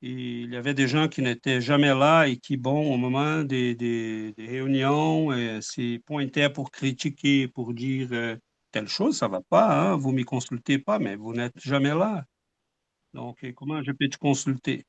Il 0.00 0.52
y 0.52 0.56
avait 0.56 0.74
des 0.74 0.86
gens 0.88 1.08
qui 1.08 1.22
n'étaient 1.22 1.60
jamais 1.60 1.94
là 1.94 2.26
et 2.26 2.36
qui, 2.36 2.56
bon, 2.56 2.94
au 2.94 2.96
moment 2.96 3.42
des, 3.42 3.74
des, 3.74 4.32
réunions, 4.38 5.32
euh, 5.32 5.60
s'y 5.60 6.00
pointaient 6.06 6.50
pour 6.50 6.70
critiquer, 6.70 7.48
pour 7.48 7.74
dire 7.74 8.38
telle 8.70 8.88
chose, 8.88 9.18
ça 9.18 9.26
ne 9.26 9.32
va 9.32 9.40
pas, 9.40 9.92
hein, 9.92 9.96
vous 9.96 10.10
ne 10.12 10.16
m'y 10.16 10.24
consultez 10.24 10.78
pas, 10.78 10.98
mais 10.98 11.16
vous 11.16 11.34
n'êtes 11.34 11.58
jamais 11.58 11.94
là. 11.94 12.24
Donc, 13.14 13.44
comment 13.56 13.82
je 13.82 13.92
peux 13.92 14.08
te 14.08 14.18
consulter? 14.18 14.84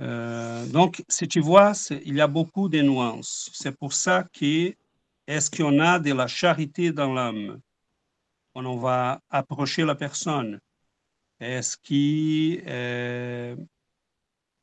Euh, 0.00 0.66
donc, 0.66 1.04
si 1.08 1.28
tu 1.28 1.40
vois, 1.40 1.72
il 2.04 2.14
y 2.14 2.20
a 2.20 2.26
beaucoup 2.26 2.68
de 2.68 2.80
nuances. 2.80 3.50
C'est 3.52 3.76
pour 3.76 3.92
ça 3.92 4.24
que 4.32 4.74
est-ce 5.26 5.50
qu'on 5.50 5.78
a 5.80 5.98
de 5.98 6.12
la 6.12 6.26
charité 6.26 6.92
dans 6.92 7.12
l'âme? 7.12 7.60
Quand 8.54 8.64
on 8.64 8.78
va 8.78 9.20
approcher 9.30 9.84
la 9.84 9.94
personne? 9.94 10.60
Est-ce 11.40 11.76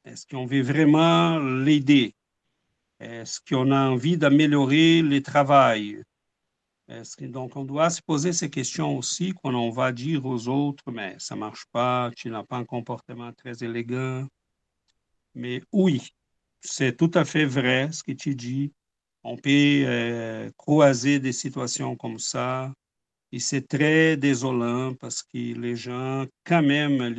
euh, 0.08 0.15
qu'on 0.30 0.46
veut 0.46 0.62
vraiment 0.62 1.39
l'aider? 1.39 2.15
Est-ce 3.00 3.39
qu'on 3.48 3.72
a 3.72 3.89
envie 3.89 4.17
d'améliorer 4.17 5.02
le 5.02 5.22
travail? 5.22 6.04
donc, 7.20 7.58
on 7.58 7.65
doit 7.65 7.89
se 7.89 8.02
poser 8.02 8.32
ces 8.32 8.50
questions 8.50 8.98
aussi 8.98 9.34
quand 9.43 9.54
on 9.54 9.72
va 9.72 9.91
dire 9.91 10.26
aux 10.26 10.48
autres, 10.48 10.89
mais 10.89 11.15
ça 11.20 11.36
ne 11.36 11.41
marche 11.41 11.65
pas, 11.72 12.10
tu 12.15 12.30
n'as 12.30 12.43
pas 12.43 12.56
un 12.56 12.63
comportement 12.63 13.34
très 13.34 13.62
élégant, 13.62 14.26
mais 15.36 15.62
oui, 15.72 16.02
c'est 16.62 16.96
tout 16.96 17.12
à 17.13 17.26
fait 17.26 17.46
vrai 17.46 17.91
ce 17.91 18.04
que 18.04 18.13
tu 18.13 18.36
dis. 18.36 18.72
On 19.24 19.36
peut 19.36 19.50
euh, 19.50 20.50
croiser 20.58 21.20
des 21.20 21.34
situations 21.34 21.96
comme 21.96 22.20
ça. 22.20 22.74
Et 23.34 23.40
c'est 23.40 23.68
très 23.68 24.16
désolant 24.16 24.94
parce 24.94 25.22
que 25.22 25.38
les 25.38 25.76
gens, 25.76 26.26
quand 26.46 26.62
même, 26.62 27.13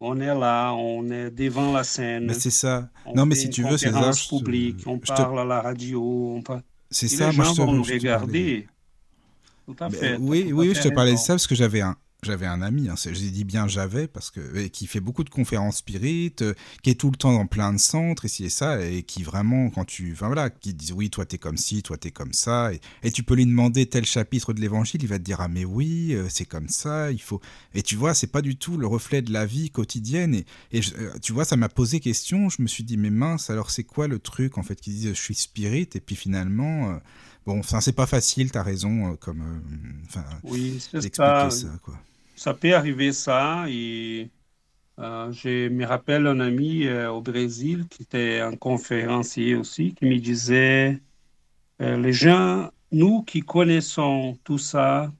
on 0.00 0.18
est 0.18 0.26
là, 0.34 0.72
on 0.72 1.10
est 1.10 1.30
devant 1.30 1.72
la 1.72 1.84
scène. 1.84 2.26
Mais 2.26 2.34
c'est 2.34 2.50
ça. 2.50 2.88
non, 3.14 3.26
mais 3.26 3.34
si 3.34 3.50
tu 3.50 3.62
veux, 3.62 3.76
c'est 3.76 3.92
ça. 3.92 4.10
public, 4.30 4.76
on 4.86 4.98
parle 4.98 5.40
à 5.40 5.44
la 5.44 5.60
radio. 5.60 6.40
C'est 6.90 7.08
ça, 7.08 7.30
les 7.30 7.36
moi 7.36 7.44
gens 7.44 7.52
je 7.52 7.56
te, 7.56 7.66
vont 7.66 7.72
nous 7.72 7.82
regarder. 7.82 8.66
Tout 9.66 9.76
à 9.78 9.90
fait. 9.90 10.16
oui, 10.18 10.52
oui, 10.52 10.74
je 10.74 10.80
te 10.82 10.88
parlais 10.88 11.12
de 11.12 11.18
ça 11.18 11.34
parce 11.34 11.46
que 11.46 11.54
j'avais 11.54 11.82
un, 11.82 11.96
j'avais 12.24 12.46
un 12.46 12.62
ami, 12.62 12.88
hein, 12.88 12.94
je 12.96 13.10
dis 13.10 13.42
bien 13.42 13.66
j'avais, 13.66 14.06
parce 14.06 14.30
que 14.30 14.68
qui 14.68 14.86
fait 14.86 15.00
beaucoup 15.00 15.24
de 15.24 15.30
conférences 15.30 15.78
spirites, 15.78 16.42
euh, 16.42 16.54
qui 16.82 16.90
est 16.90 16.94
tout 16.94 17.10
le 17.10 17.16
temps 17.16 17.32
dans 17.32 17.46
plein 17.46 17.72
de 17.72 17.78
centres, 17.78 18.24
ici 18.24 18.44
et 18.44 18.48
ça, 18.48 18.80
et 18.80 19.02
qui 19.02 19.24
vraiment, 19.24 19.70
quand 19.70 19.84
tu. 19.84 20.12
Enfin 20.12 20.26
voilà, 20.26 20.48
qui 20.48 20.72
dit 20.72 20.92
oui, 20.92 21.10
toi 21.10 21.26
t'es 21.26 21.38
comme 21.38 21.56
ci, 21.56 21.82
toi 21.82 21.96
t'es 21.96 22.12
comme 22.12 22.32
ça, 22.32 22.70
et, 23.02 23.10
tu 23.10 23.24
peux 23.24 23.34
lui 23.34 23.44
demander 23.44 23.86
tel 23.86 24.04
chapitre 24.04 24.52
de 24.52 24.60
l'évangile, 24.60 25.02
il 25.02 25.08
va 25.08 25.18
te 25.18 25.24
dire 25.24 25.40
ah 25.40 25.48
mais 25.48 25.64
oui, 25.64 26.12
euh, 26.12 26.28
c'est 26.28 26.44
comme 26.44 26.68
ça, 26.68 27.10
il 27.10 27.20
faut. 27.20 27.40
Et 27.74 27.82
tu 27.82 27.96
vois, 27.96 28.14
c'est 28.14 28.28
pas 28.28 28.40
du 28.42 28.54
tout 28.54 28.76
le 28.76 28.86
reflet 28.86 29.20
de 29.20 29.32
la 29.32 29.44
vie 29.44 29.70
quotidienne, 29.70 30.36
et, 30.36 30.46
et 30.70 30.80
euh, 30.98 31.10
tu 31.20 31.32
vois, 31.32 31.44
ça 31.44 31.56
m'a 31.56 31.68
posé 31.68 31.98
question, 31.98 32.48
je 32.48 32.62
me 32.62 32.68
suis 32.68 32.84
dit 32.84 32.98
mais 32.98 33.10
mince, 33.10 33.50
alors 33.50 33.72
c'est 33.72 33.84
quoi 33.84 34.06
le 34.06 34.20
truc 34.20 34.58
en 34.58 34.62
fait, 34.62 34.80
qui 34.80 34.90
disent 34.90 35.08
je 35.08 35.20
suis 35.20 35.34
spirit, 35.34 35.88
et 35.94 36.00
puis 36.00 36.14
finalement. 36.14 37.00
Bon, 37.44 37.58
enfin, 37.58 37.80
c'est 37.80 37.92
pas 37.92 38.06
facile, 38.06 38.52
t'as 38.52 38.62
raison, 38.62 39.16
comme, 39.16 39.42
enfin, 40.06 40.22
oui, 40.44 40.80
d'expliquer 40.92 41.50
ça, 41.50 41.68
quoi 41.82 41.98
ça 42.34 42.54
peut 42.54 42.74
arriver 42.74 43.12
ça. 43.12 43.64
Et 43.68 44.30
euh, 44.98 45.32
je 45.32 45.68
me 45.68 45.84
rappelle 45.84 46.26
un 46.26 46.40
ami 46.40 46.86
euh, 46.86 47.10
au 47.10 47.20
Brésil 47.20 47.86
qui 47.88 48.02
était 48.02 48.40
un 48.40 48.56
conférencier 48.56 49.54
aussi, 49.54 49.94
qui 49.94 50.06
me 50.06 50.18
disait, 50.18 51.00
euh, 51.80 51.96
les 51.96 52.12
gens, 52.12 52.70
nous 52.90 53.22
qui 53.22 53.40
connaissons 53.40 54.38
tout 54.44 54.58
ça, 54.58 55.12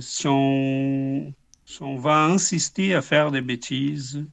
si 0.00 0.26
on, 0.26 1.32
on, 1.80 1.96
va 1.96 2.24
insister 2.24 2.94
à 2.94 3.02
faire 3.02 3.30
des 3.30 3.40
bêtises, 3.40 4.26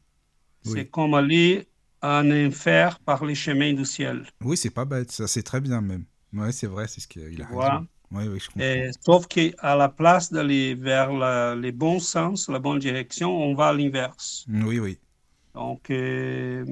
c'est 0.63 0.87
comme 0.87 1.13
aller 1.13 1.67
en 2.01 2.31
enfer 2.31 2.97
par 2.99 3.23
les 3.23 3.35
chemins 3.35 3.73
du 3.73 3.85
ciel. 3.85 4.25
Oui, 4.41 4.57
c'est 4.57 4.71
pas 4.71 4.85
bête, 4.85 5.11
ça 5.11 5.27
c'est 5.27 5.43
très 5.43 5.61
bien 5.61 5.81
même. 5.81 6.05
Oui, 6.33 6.51
c'est 6.51 6.65
vrai, 6.65 6.87
c'est 6.87 7.01
ce 7.01 7.07
qu'il 7.07 7.39
a 7.39 7.45
raison. 7.45 7.87
Oui, 8.15 8.27
oui, 8.27 8.39
je 8.39 8.47
comprends. 8.49 8.63
Et, 8.63 8.89
sauf 9.01 9.27
qu'à 9.27 9.75
la 9.75 9.89
place 9.89 10.31
d'aller 10.31 10.75
vers 10.75 11.11
le 11.11 11.71
bon 11.71 11.99
sens, 11.99 12.49
la 12.49 12.59
bonne 12.59 12.79
direction, 12.79 13.35
on 13.35 13.53
va 13.53 13.67
à 13.67 13.73
l'inverse. 13.73 14.45
Oui, 14.49 14.79
oui. 14.79 14.97
Donc, 15.53 15.89
euh, 15.89 16.65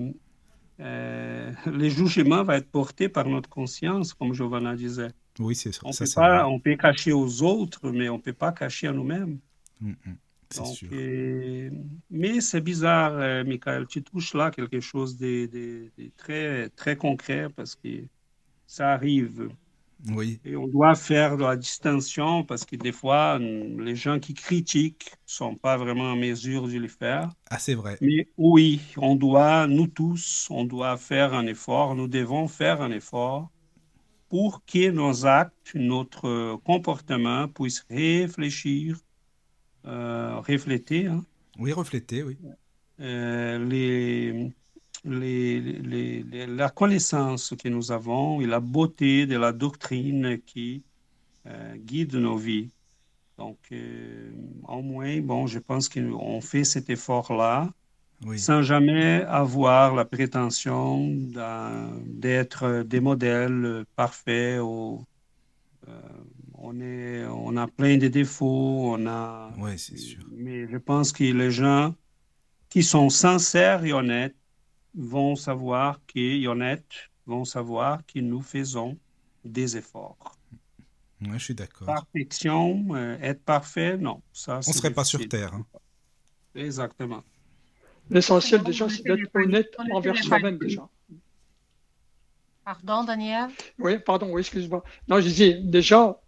euh, 0.79 1.51
le 1.65 1.89
jugement 1.89 2.43
va 2.43 2.57
être 2.57 2.69
porté 2.69 3.09
par 3.09 3.27
notre 3.27 3.49
conscience, 3.49 4.13
comme 4.13 4.33
Giovanna 4.33 4.75
disait. 4.75 5.11
Oui, 5.39 5.55
c'est 5.55 5.71
ça. 5.71 5.81
On, 5.85 5.91
ça, 5.91 6.05
peut 6.05 6.09
pas, 6.11 6.47
on 6.47 6.59
peut 6.59 6.75
cacher 6.75 7.13
aux 7.13 7.41
autres, 7.43 7.91
mais 7.91 8.09
on 8.09 8.17
ne 8.17 8.21
peut 8.21 8.33
pas 8.33 8.51
cacher 8.51 8.87
à 8.87 8.93
nous-mêmes. 8.93 9.39
Mm, 9.81 9.95
mm, 10.05 10.17
Donc, 10.55 10.77
sûr. 10.77 10.89
euh, 10.91 11.69
mais 12.11 12.39
c'est 12.41 12.61
bizarre, 12.61 13.13
euh, 13.13 13.43
Michael. 13.43 13.87
Tu 13.87 14.03
touches 14.03 14.33
là 14.35 14.51
quelque 14.51 14.79
chose 14.79 15.17
de, 15.17 15.47
de- 15.47 15.91
de 15.97 16.11
très, 16.15 16.69
très 16.69 16.95
concret 16.95 17.49
parce 17.49 17.75
que 17.75 18.05
ça 18.67 18.93
arrive. 18.93 19.49
Oui, 20.09 20.41
Et 20.45 20.55
on 20.55 20.67
doit 20.67 20.95
faire 20.95 21.37
de 21.37 21.43
la 21.43 21.55
distinction 21.57 22.43
parce 22.43 22.65
que 22.65 22.75
des 22.75 22.91
fois, 22.91 23.35
hum, 23.35 23.81
les 23.81 23.95
gens 23.95 24.19
qui 24.19 24.33
critiquent 24.33 25.11
ne 25.11 25.17
sont 25.25 25.55
pas 25.55 25.77
vraiment 25.77 26.11
en 26.11 26.15
mesure 26.17 26.67
de 26.67 26.77
le 26.77 26.87
faire. 26.87 27.29
ah, 27.49 27.59
c'est 27.59 27.75
vrai. 27.75 28.01
Mais 28.01 28.29
oui, 28.37 28.81
on 28.97 29.15
doit, 29.15 29.67
nous 29.67 29.87
tous, 29.87 30.47
on 30.51 30.65
doit 30.65 30.97
faire 30.97 31.33
un 31.33 31.47
effort, 31.47 31.95
nous 31.95 32.07
devons 32.09 32.47
faire 32.49 32.81
un 32.81 32.91
effort 32.91 33.51
pour 34.29 34.63
que 34.65 34.91
nos 34.91 35.25
actes, 35.27 35.75
notre 35.75 36.57
comportement 36.65 37.47
puissent 37.49 37.85
réfléchir, 37.89 38.97
euh, 39.85 40.39
refléter 40.41 41.07
hein, 41.07 41.25
Oui, 41.57 41.71
refléter, 41.73 42.21
oui. 42.23 42.37
euh, 42.99 43.59
les, 43.65 44.53
les- 45.05 45.59
les- 45.61 46.23
les- 46.23 46.47
la 46.47 46.69
connaissance 46.69 47.53
que 47.61 47.69
nous 47.69 47.91
avons 47.91 48.41
et 48.41 48.45
la 48.47 48.59
beauté 48.59 49.25
de 49.27 49.37
la 49.37 49.51
doctrine 49.51 50.41
qui 50.43 50.83
euh, 51.47 51.75
guide 51.77 52.15
nos 52.15 52.37
vies. 52.37 52.71
Donc, 53.37 53.59
euh, 53.71 54.31
au 54.67 54.81
moins, 54.81 55.19
bon, 55.21 55.47
je 55.47 55.59
pense 55.59 55.89
qu'on 55.89 56.41
fait 56.41 56.63
cet 56.65 56.89
effort-là 56.89 57.73
Oui, 58.25 58.37
sans 58.37 58.61
jamais 58.63 59.23
avoir 59.23 59.95
la 59.95 60.05
prétention 60.05 61.09
d'être 62.05 62.83
des 62.83 62.99
modèles 62.99 63.85
parfaits. 63.95 64.59
Ou, 64.61 65.03
euh, 65.87 66.01
on 66.55 66.79
est, 66.81 67.25
on 67.25 67.57
a 67.57 67.67
plein 67.67 67.97
de 67.97 68.07
défauts, 68.07 68.93
on 68.95 69.05
a, 69.07 69.51
ouais, 69.57 69.77
c'est 69.77 69.97
sûr. 69.97 70.23
mais 70.31 70.67
je 70.69 70.77
pense 70.77 71.11
que 71.11 71.23
les 71.23 71.51
gens 71.51 71.95
qui 72.69 72.83
sont 72.83 73.09
sincères 73.09 73.85
et 73.85 73.93
honnêtes 73.93 74.35
vont 74.95 75.35
savoir 75.35 75.99
que, 76.07 76.19
et 76.19 76.47
honnêtes 76.47 77.09
vont 77.25 77.45
savoir 77.45 78.05
que 78.05 78.19
nous 78.19 78.41
faisons 78.41 78.97
des 79.45 79.77
efforts. 79.77 80.17
Ouais, 81.21 81.39
je 81.39 81.43
suis 81.45 81.55
d'accord. 81.55 81.87
Perfection, 81.87 82.85
euh, 82.95 83.17
être 83.21 83.43
parfait, 83.43 83.97
non. 83.97 84.21
Ça, 84.33 84.57
On 84.57 84.61
c'est 84.61 84.73
serait 84.73 84.91
pas 84.93 85.05
sur. 85.05 85.25
Terre. 85.27 85.53
hein. 85.53 85.65
Exactement. 86.55 87.23
L'essentiel 88.09 88.61
déjà, 88.63 88.85
était 88.85 88.95
c'est 88.95 89.03
d'être 89.03 89.35
honnête 89.35 89.73
envers 89.91 90.17
soi-même 90.17 90.57
déjà. 90.57 90.87
Pardon, 92.65 93.03
Daniel? 93.03 93.49
Oui, 93.79 93.99
pardon, 93.99 94.31
oui, 94.31 94.41
excuse-moi. 94.41 94.83
Non, 95.07 95.17
je 95.19 95.27
disais, 95.27 95.53
déjà, 95.63 96.19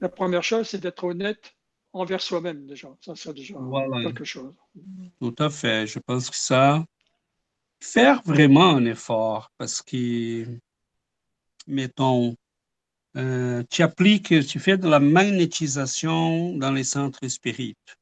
la 0.00 0.08
première 0.08 0.42
chose, 0.42 0.68
c'est 0.68 0.78
d'être 0.80 1.04
honnête 1.04 1.54
envers 1.92 2.20
soi-même 2.20 2.66
déjà. 2.66 2.88
Ça, 3.00 3.14
c'est 3.16 3.32
déjà 3.34 3.54
Voilà. 3.58 4.02
quelque 4.02 4.24
chose. 4.24 4.54
Tout 5.20 5.34
à 5.38 5.48
fait. 5.50 5.86
Je 5.86 5.98
pense 5.98 6.28
que 6.30 6.36
ça, 6.36 6.84
faire 7.80 8.22
vraiment 8.24 8.70
un 8.70 8.84
effort, 8.84 9.50
parce 9.58 9.82
que, 9.82 10.46
mettons, 11.66 12.36
euh, 13.16 13.62
tu 13.70 13.82
appliques, 13.82 14.46
tu 14.46 14.60
fais 14.60 14.76
de 14.76 14.88
la 14.88 15.00
magnétisation 15.00 16.56
dans 16.56 16.72
les 16.72 16.84
centres 16.84 17.26
spirites. 17.28 17.96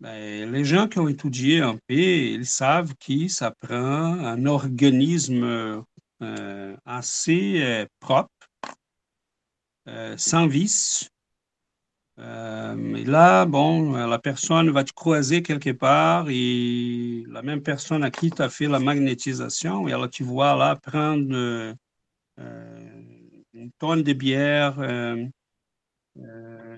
Ben, 0.00 0.50
les 0.52 0.64
gens 0.64 0.88
qui 0.88 0.98
ont 1.00 1.08
étudié 1.08 1.60
un 1.60 1.76
peu, 1.76 1.94
ils 1.94 2.46
savent 2.46 2.94
que 2.94 3.28
ça 3.28 3.50
prend 3.50 3.76
un 3.76 4.46
organisme 4.46 5.84
euh, 6.22 6.76
assez 6.84 7.62
euh, 7.62 7.86
propre, 7.98 8.30
sans 10.16 10.46
vice, 10.46 11.08
mais 12.18 13.04
là, 13.04 13.46
bon, 13.46 13.92
la 13.92 14.18
personne 14.18 14.70
va 14.70 14.84
te 14.84 14.92
croiser 14.92 15.42
quelque 15.42 15.70
part 15.70 16.26
et 16.28 17.24
la 17.28 17.42
même 17.42 17.62
personne 17.62 18.02
à 18.02 18.10
qui 18.10 18.32
tu 18.32 18.42
as 18.42 18.48
fait 18.48 18.66
la 18.66 18.80
magnétisation, 18.80 19.86
et 19.88 19.92
alors 19.92 20.10
tu 20.10 20.24
vois 20.24 20.56
là 20.56 20.76
prendre 20.76 21.34
euh, 21.34 21.74
euh, 22.40 22.90
une 23.52 23.70
tonne 23.72 24.02
de 24.02 24.12
bière. 24.12 24.78
euh, 24.80 25.24
euh, 26.18 26.76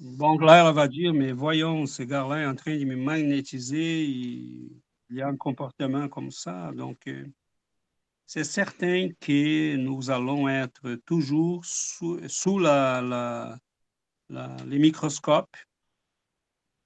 bon, 0.00 0.38
elle 0.40 0.74
va 0.74 0.88
dire, 0.88 1.14
mais 1.14 1.32
voyons, 1.32 1.86
ce 1.86 2.02
gars-là 2.02 2.42
est 2.42 2.46
en 2.46 2.54
train 2.54 2.76
de 2.76 2.84
me 2.84 2.96
magnétiser, 2.96 4.04
il, 4.04 4.70
y 5.10 5.22
a 5.22 5.28
un 5.28 5.36
comportement 5.36 6.08
comme 6.08 6.30
ça. 6.30 6.72
Donc, 6.74 6.98
euh, 7.06 7.26
c'est 8.26 8.44
certain 8.44 9.10
que 9.20 9.76
nous 9.76 10.10
allons 10.10 10.48
être 10.48 10.96
toujours 11.06 11.64
sous, 11.64 12.18
la 12.58 13.58
les 14.30 14.78
microscopes. 14.78 15.56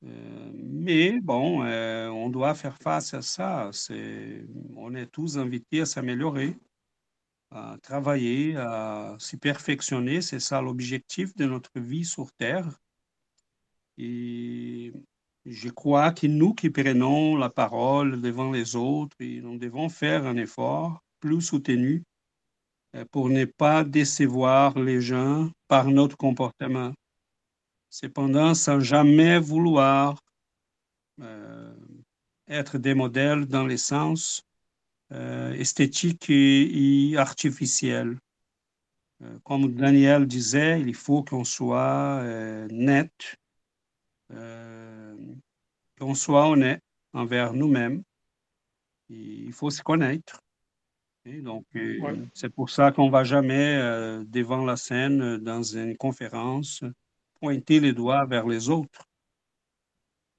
Euh, 0.04 0.50
mais 0.54 1.20
bon, 1.20 1.62
euh, 1.64 2.08
on 2.08 2.30
doit 2.30 2.54
faire 2.54 2.76
face 2.78 3.12
à 3.14 3.22
ça. 3.22 3.70
On 4.76 4.94
est 4.94 5.06
tous 5.06 5.38
invités 5.38 5.82
à 5.82 5.86
s'améliorer, 5.86 6.56
à 7.50 7.76
travailler, 7.82 8.56
à 8.56 9.16
se 9.18 9.36
perfectionner. 9.36 10.22
C'est 10.22 10.40
ça 10.40 10.62
l'objectif 10.62 11.34
de 11.36 11.44
notre 11.46 11.78
vie 11.78 12.04
sur 12.04 12.32
Terre. 12.32 12.68
Et 13.98 14.92
je 15.44 15.68
crois 15.68 16.12
que 16.12 16.26
nous 16.26 16.54
qui 16.54 16.70
prenons 16.70 17.36
la 17.36 17.50
parole 17.50 18.20
devant 18.22 18.50
les 18.50 18.76
autres, 18.76 19.16
nous 19.20 19.58
devons 19.58 19.88
faire 19.88 20.26
un 20.26 20.36
effort 20.36 21.02
plus 21.20 21.42
soutenu 21.42 22.02
euh, 22.96 23.04
pour 23.10 23.28
ne 23.28 23.44
pas 23.44 23.84
décevoir 23.84 24.78
les 24.78 25.00
gens 25.00 25.50
par 25.68 25.86
notre 25.88 26.16
comportement. 26.16 26.92
Cependant, 27.90 28.54
sans 28.54 28.78
jamais 28.78 29.40
vouloir 29.40 30.22
euh, 31.20 31.74
être 32.46 32.78
des 32.78 32.94
modèles 32.94 33.46
dans 33.46 33.66
les 33.66 33.76
sens 33.76 34.42
euh, 35.12 35.52
esthétiques 35.54 36.30
et, 36.30 37.10
et 37.10 37.16
artificiels. 37.16 38.16
Euh, 39.22 39.38
comme 39.42 39.74
Daniel 39.74 40.26
disait, 40.26 40.80
il 40.80 40.94
faut 40.94 41.24
qu'on 41.24 41.42
soit 41.42 42.20
euh, 42.22 42.68
net, 42.70 43.36
qu'on 45.98 46.14
soit 46.14 46.48
honnête 46.48 46.82
envers 47.12 47.52
nous-mêmes. 47.52 48.04
Il 49.08 49.52
faut 49.52 49.70
se 49.70 49.82
connaître. 49.82 50.40
Et 51.24 51.42
donc, 51.42 51.66
Ouais. 51.74 52.14
c'est 52.32 52.48
pour 52.48 52.70
ça 52.70 52.92
qu'on 52.92 53.06
ne 53.06 53.10
va 53.10 53.24
jamais 53.24 53.76
devant 54.26 54.64
la 54.64 54.76
scène 54.76 55.38
dans 55.38 55.62
une 55.64 55.96
conférence 55.96 56.84
pointer 57.40 57.80
les 57.80 57.92
doigts 57.92 58.26
vers 58.26 58.46
les 58.46 58.68
autres. 58.68 59.06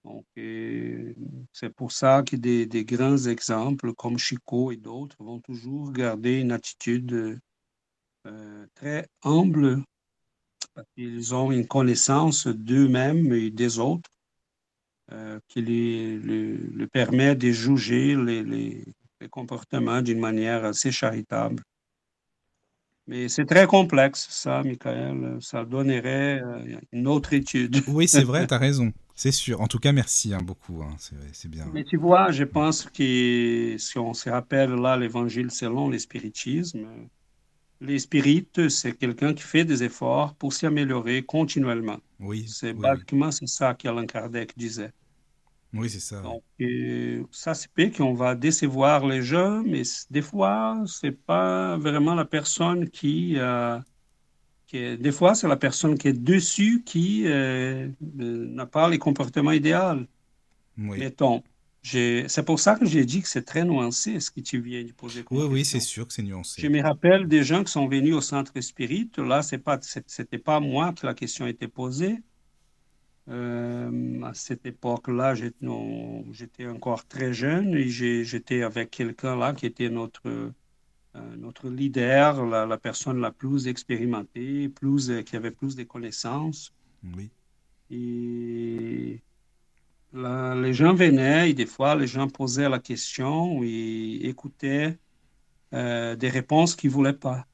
Donc, 0.03 0.25
c'est 0.35 1.69
pour 1.75 1.91
ça 1.91 2.23
que 2.23 2.35
des, 2.35 2.85
grands 2.85 3.17
exemples 3.17 3.93
comme 3.93 4.17
Chico 4.17 4.71
et 4.71 4.77
d'autres 4.77 5.15
vont 5.19 5.39
toujours 5.39 5.91
garder 5.91 6.39
une 6.39 6.51
attitude 6.51 7.39
euh, 8.27 8.67
très 8.73 9.07
humble 9.23 9.83
parce 10.73 10.87
qu'ils 10.95 11.35
ont 11.35 11.51
une 11.51 11.67
connaissance 11.67 12.47
d'eux-mêmes 12.47 13.33
et 13.33 13.51
des 13.51 13.77
autres 13.79 14.09
euh, 15.11 15.39
qui 15.47 15.61
les, 15.61 16.17
le, 16.17 16.55
le 16.55 16.87
permet 16.87 17.35
de 17.35 17.51
juger 17.51 18.15
les 18.15 19.29
comportements 19.29 20.01
d'une 20.01 20.19
manière 20.19 20.65
assez 20.65 20.91
charitable. 20.91 21.61
Mais 23.11 23.27
c'est 23.27 23.45
très 23.45 23.67
complexe, 23.67 24.25
ça, 24.29 24.63
Michael. 24.63 25.37
Ça 25.41 25.65
donnerait 25.65 26.41
euh, 26.41 26.79
une 26.93 27.07
autre 27.07 27.33
étude. 27.33 27.83
Oui, 27.89 28.07
c'est 28.07 28.23
vrai, 28.23 28.47
tu 28.47 28.53
as 28.53 28.57
raison. 28.57 28.93
C'est 29.15 29.33
sûr. 29.33 29.59
En 29.59 29.67
tout 29.67 29.79
cas, 29.79 29.91
merci 29.91 30.33
hein, 30.33 30.39
beaucoup. 30.41 30.81
hein. 30.81 30.95
C'est 31.33 31.49
bien. 31.49 31.65
Mais 31.73 31.83
tu 31.83 31.97
vois, 31.97 32.31
je 32.31 32.45
pense 32.45 32.85
que 32.85 33.75
si 33.77 33.99
on 33.99 34.13
se 34.13 34.29
rappelle 34.29 34.71
là 34.75 34.95
l'évangile 34.95 35.51
selon 35.51 35.89
le 35.89 35.99
spiritisme, 35.99 36.87
les 37.81 37.99
spirites, 37.99 38.69
c'est 38.69 38.93
quelqu'un 38.93 39.33
qui 39.33 39.43
fait 39.43 39.65
des 39.65 39.83
efforts 39.83 40.33
pour 40.35 40.53
s'améliorer 40.53 41.23
continuellement. 41.23 41.97
Oui, 42.19 42.45
C'est 42.47 42.71
oui, 42.71 42.87
oui. 43.11 43.47
ça 43.47 43.73
qu'Alain 43.73 44.05
Kardec 44.05 44.53
disait. 44.57 44.93
Oui, 45.73 45.89
c'est 45.89 45.99
ça. 45.99 46.21
Donc, 46.23 46.43
ça 47.31 47.53
se 47.55 47.67
peut 47.67 47.89
qu'on 47.89 48.13
va 48.13 48.35
décevoir 48.35 49.05
les 49.07 49.21
gens, 49.23 49.63
mais 49.63 49.81
des 50.11 50.21
fois, 50.21 50.83
c'est 50.85 51.11
pas 51.11 51.77
vraiment 51.77 52.13
la 52.15 52.25
personne 52.25 52.89
qui, 52.89 53.35
euh, 53.37 53.79
qui 54.67 54.97
des 54.97 55.11
fois, 55.11 55.35
c'est 55.35 55.47
la 55.47 55.57
personne 55.57 55.97
qui 55.97 56.09
est 56.09 56.13
dessus 56.13 56.83
qui 56.85 57.27
euh, 57.27 57.89
euh, 58.21 58.47
n'a 58.49 58.65
pas 58.67 58.89
les 58.89 58.99
comportements 58.99 59.51
idéaux. 59.53 60.05
Oui, 60.77 60.97
Mettons, 60.99 61.43
c'est 61.83 62.45
pour 62.45 62.59
ça 62.59 62.75
que 62.75 62.85
j'ai 62.85 63.05
dit 63.05 63.21
que 63.21 63.27
c'est 63.27 63.43
très 63.43 63.63
nuancé 63.65 64.19
ce 64.19 64.31
que 64.31 64.41
tu 64.41 64.61
viens 64.61 64.83
de 64.83 64.91
poser 64.93 65.23
comme 65.23 65.37
oui, 65.39 65.45
oui, 65.49 65.65
c'est 65.65 65.79
sûr 65.79 66.07
que 66.07 66.13
c'est 66.13 66.23
nuancé. 66.23 66.61
Je 66.63 66.67
me 66.67 66.81
rappelle 66.81 67.27
des 67.27 67.43
gens 67.43 67.63
qui 67.63 67.71
sont 67.71 67.87
venus 67.87 68.15
au 68.15 68.21
centre 68.21 68.59
spirit. 68.61 69.11
Là, 69.17 69.41
c'est 69.41 69.57
pas, 69.57 69.79
c'est- 69.81 70.09
c'était 70.09 70.37
pas 70.37 70.59
moi 70.59 70.93
que 70.93 71.05
la 71.05 71.13
question 71.13 71.47
était 71.47 71.67
posée. 71.67 72.17
À 73.27 74.33
cette 74.33 74.65
époque-là, 74.65 75.35
j'étais 75.35 76.67
encore 76.67 77.05
très 77.07 77.33
jeune 77.33 77.75
et 77.75 77.87
j'étais 77.89 78.63
avec 78.63 78.91
quelqu'un 78.91 79.35
là 79.37 79.53
qui 79.53 79.65
était 79.65 79.89
notre, 79.89 80.51
notre 81.37 81.69
leader, 81.69 82.45
la, 82.45 82.65
la, 82.65 82.77
personne 82.77 83.21
la 83.21 83.31
plus 83.31 83.67
expérimentée, 83.67 84.69
plus, 84.69 85.11
qui 85.23 85.35
avait 85.35 85.51
plus 85.51 85.75
de 85.75 85.83
connaissances. 85.83 86.73
Oui. 87.15 87.29
Et 87.89 89.21
les 90.13 90.73
gens 90.73 90.93
venaient 90.93 91.49
et 91.49 91.53
des 91.53 91.65
fois, 91.65 91.95
les 91.95 92.07
gens 92.07 92.27
posaient 92.27 92.69
la 92.69 92.79
question 92.79 93.63
et 93.63 94.19
écoutaient 94.23 94.97
euh, 95.73 96.15
des 96.15 96.29
réponses 96.29 96.75
qu'ils 96.75 96.89
ne 96.89 96.95
voulaient 96.95 97.13
pas. 97.13 97.45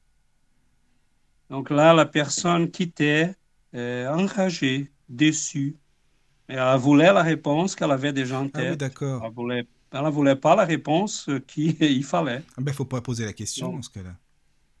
Donc 1.50 1.70
là, 1.70 1.94
la 1.94 2.04
personne 2.04 2.70
quittait 2.70 3.34
euh, 3.74 4.08
enragée, 4.12 4.90
déçue. 5.08 5.76
Elle 6.48 6.78
voulait 6.78 7.12
la 7.12 7.22
réponse 7.22 7.74
qu'elle 7.74 7.90
avait 7.90 8.12
déjà 8.12 8.40
en 8.40 8.48
tête. 8.48 8.64
Ah 8.66 8.70
oui, 8.70 8.76
d'accord. 8.76 9.22
Elle 9.24 9.32
voulait, 9.32 9.66
ne 9.92 10.10
voulait 10.10 10.36
pas 10.36 10.56
la 10.56 10.64
réponse 10.64 11.28
qu'il 11.46 12.04
fallait. 12.04 12.42
Il 12.58 12.64
ne 12.64 12.72
faut 12.72 12.84
pas 12.84 13.00
poser 13.00 13.24
la 13.24 13.32
question 13.32 13.72
dans 13.72 13.82
ce 13.82 13.90
cas-là. 13.90 14.14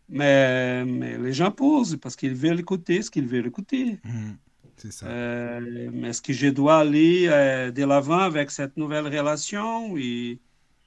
Mais, 0.08 0.84
mais, 0.86 1.18
les 1.18 1.34
gens 1.34 1.50
posent 1.50 1.98
parce 2.00 2.16
qu'ils 2.16 2.34
veulent 2.34 2.60
écouter 2.60 3.02
ce 3.02 3.10
qu'ils 3.10 3.26
veulent 3.26 3.46
écouter. 3.46 4.00
Mmh. 4.04 4.32
Ça. 4.90 5.06
Euh, 5.06 6.04
est-ce 6.04 6.22
que 6.22 6.32
je 6.32 6.48
dois 6.48 6.78
aller 6.78 7.26
euh, 7.28 7.70
de 7.70 7.84
l'avant 7.84 8.20
avec 8.20 8.50
cette 8.50 8.76
nouvelle 8.76 9.06
relation? 9.06 9.96
Et 9.96 10.38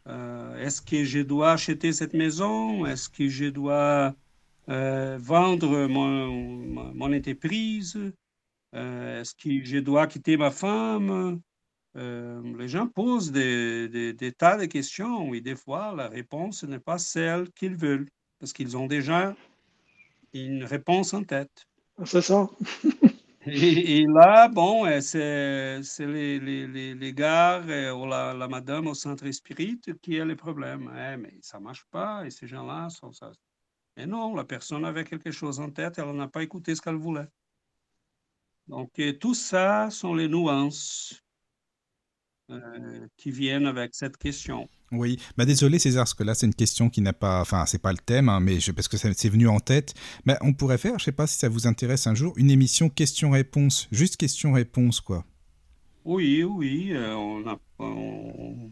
euh, 0.07 0.65
Est-ce 0.65 0.81
que 0.81 1.03
je 1.03 1.19
dois 1.19 1.51
acheter 1.51 1.91
cette 1.91 2.13
maison? 2.13 2.85
Est-ce 2.85 3.09
que 3.09 3.27
je 3.27 3.45
dois 3.45 4.15
vendre 4.67 5.87
mon, 5.87 6.93
mon, 6.93 7.13
entreprise? 7.13 7.97
Est-ce 8.73 9.35
que 9.35 9.63
je 9.63 9.79
dois 9.79 10.07
quitter 10.07 10.37
ma 10.37 10.51
femme? 10.51 11.41
Les 11.95 12.67
gens 12.67 12.87
posent 12.87 13.31
des, 13.31 13.89
des, 13.89 14.13
des, 14.13 14.31
tas 14.31 14.57
de 14.57 14.65
questions 14.65 15.33
et 15.33 15.41
des 15.41 15.55
fois 15.55 15.93
la 15.95 16.07
réponse 16.07 16.63
n'est 16.63 16.79
pas 16.79 16.97
celle 16.97 17.51
qu'ils 17.51 17.75
veulent 17.75 18.07
parce 18.39 18.53
qu'ils 18.53 18.77
ont 18.77 18.87
déjà 18.87 19.35
une 20.33 20.63
réponse 20.63 21.13
en 21.13 21.23
tête. 21.23 21.67
C'est 22.05 22.21
ça. 22.21 22.49
Et, 23.43 24.05
là, 24.05 24.47
bon, 24.47 24.85
euh, 24.85 25.01
c'est 25.01 26.05
les, 26.05 26.39
les, 26.39 26.93
les, 26.93 27.13
gars 27.13 27.59
euh, 27.63 27.91
ou 27.91 28.05
la, 28.05 28.35
la, 28.35 28.47
madame 28.47 28.85
au 28.85 28.93
centre 28.93 29.29
spirit 29.31 29.81
qui 30.01 30.19
a 30.19 30.25
le 30.25 30.35
problème. 30.35 30.91
Eh, 30.95 31.17
mais 31.17 31.33
ça 31.41 31.57
ne 31.57 31.63
marche 31.63 31.85
pas 31.89 32.23
et 32.23 32.29
ces 32.29 32.45
gens-là 32.45 32.89
sont 32.89 33.11
ça. 33.11 33.31
Et 33.97 34.05
non, 34.05 34.35
la 34.35 34.43
personne 34.43 34.85
avait 34.85 35.03
quelque 35.03 35.31
chose 35.31 35.59
en 35.59 35.71
tête, 35.71 35.97
elle 35.97 36.11
n'a 36.15 36.27
pas 36.27 36.43
écouté 36.43 36.75
ce 36.75 36.81
qu'elle 36.81 36.95
voulait. 36.95 37.27
Donc, 38.67 38.89
tout 39.19 39.33
ça 39.33 39.89
sont 39.91 40.13
les 40.13 40.27
nuances 40.27 41.21
euh, 42.51 43.07
qui 43.15 43.31
viennent 43.31 43.65
avec 43.65 43.95
cette 43.95 44.17
question. 44.17 44.67
Oui, 44.91 45.17
bah 45.37 45.45
désolé 45.45 45.79
César, 45.79 46.01
parce 46.01 46.13
que 46.13 46.23
là 46.23 46.35
c'est 46.35 46.45
une 46.45 46.53
question 46.53 46.89
qui 46.89 46.99
n'a 46.99 47.13
pas, 47.13 47.39
enfin 47.39 47.65
c'est 47.65 47.81
pas 47.81 47.93
le 47.93 47.97
thème, 47.97 48.27
hein, 48.27 48.41
mais 48.41 48.59
je, 48.59 48.73
parce 48.73 48.89
que 48.89 48.97
c'est 48.97 49.29
venu 49.29 49.47
en 49.47 49.61
tête. 49.61 49.93
Mais 50.25 50.35
on 50.41 50.51
pourrait 50.51 50.77
faire, 50.77 50.99
je 50.99 51.05
sais 51.05 51.13
pas 51.13 51.27
si 51.27 51.37
ça 51.37 51.47
vous 51.47 51.65
intéresse 51.65 52.07
un 52.07 52.15
jour, 52.15 52.33
une 52.35 52.51
émission 52.51 52.89
question-réponse, 52.89 53.87
juste 53.91 54.17
question-réponse 54.17 54.99
quoi. 54.99 55.23
Oui, 56.05 56.43
oui, 56.43 56.91
euh, 56.91 57.13
on 57.13 57.47
a, 57.47 57.57
on, 57.79 58.71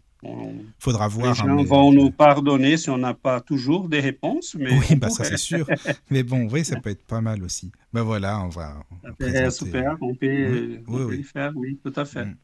Faudra 0.80 1.08
voir. 1.08 1.34
Les 1.34 1.42
hein, 1.42 1.58
gens 1.58 1.64
vont 1.64 1.94
nous 1.94 2.12
pardonner 2.12 2.76
si 2.76 2.90
on 2.90 2.98
n'a 2.98 3.14
pas 3.14 3.40
toujours 3.40 3.88
des 3.88 4.02
réponses, 4.02 4.56
mais 4.60 4.72
oui, 4.72 4.96
bah 4.96 5.10
ça 5.10 5.24
c'est 5.24 5.38
sûr. 5.38 5.66
mais 6.10 6.24
bon, 6.24 6.50
oui, 6.52 6.66
ça 6.66 6.80
peut 6.80 6.90
être 6.90 7.06
pas 7.06 7.22
mal 7.22 7.42
aussi. 7.44 7.72
Ben 7.94 8.04
voilà, 8.04 8.42
on 8.42 8.50
va. 8.50 8.84
On 9.04 9.50
super, 9.50 9.98
on 10.02 10.14
peut, 10.14 10.82
oui, 10.88 11.24
faire, 11.24 11.54
oui, 11.56 11.80
tout 11.84 11.94
à 11.96 12.04
fait. 12.04 12.26
Mm. 12.26 12.36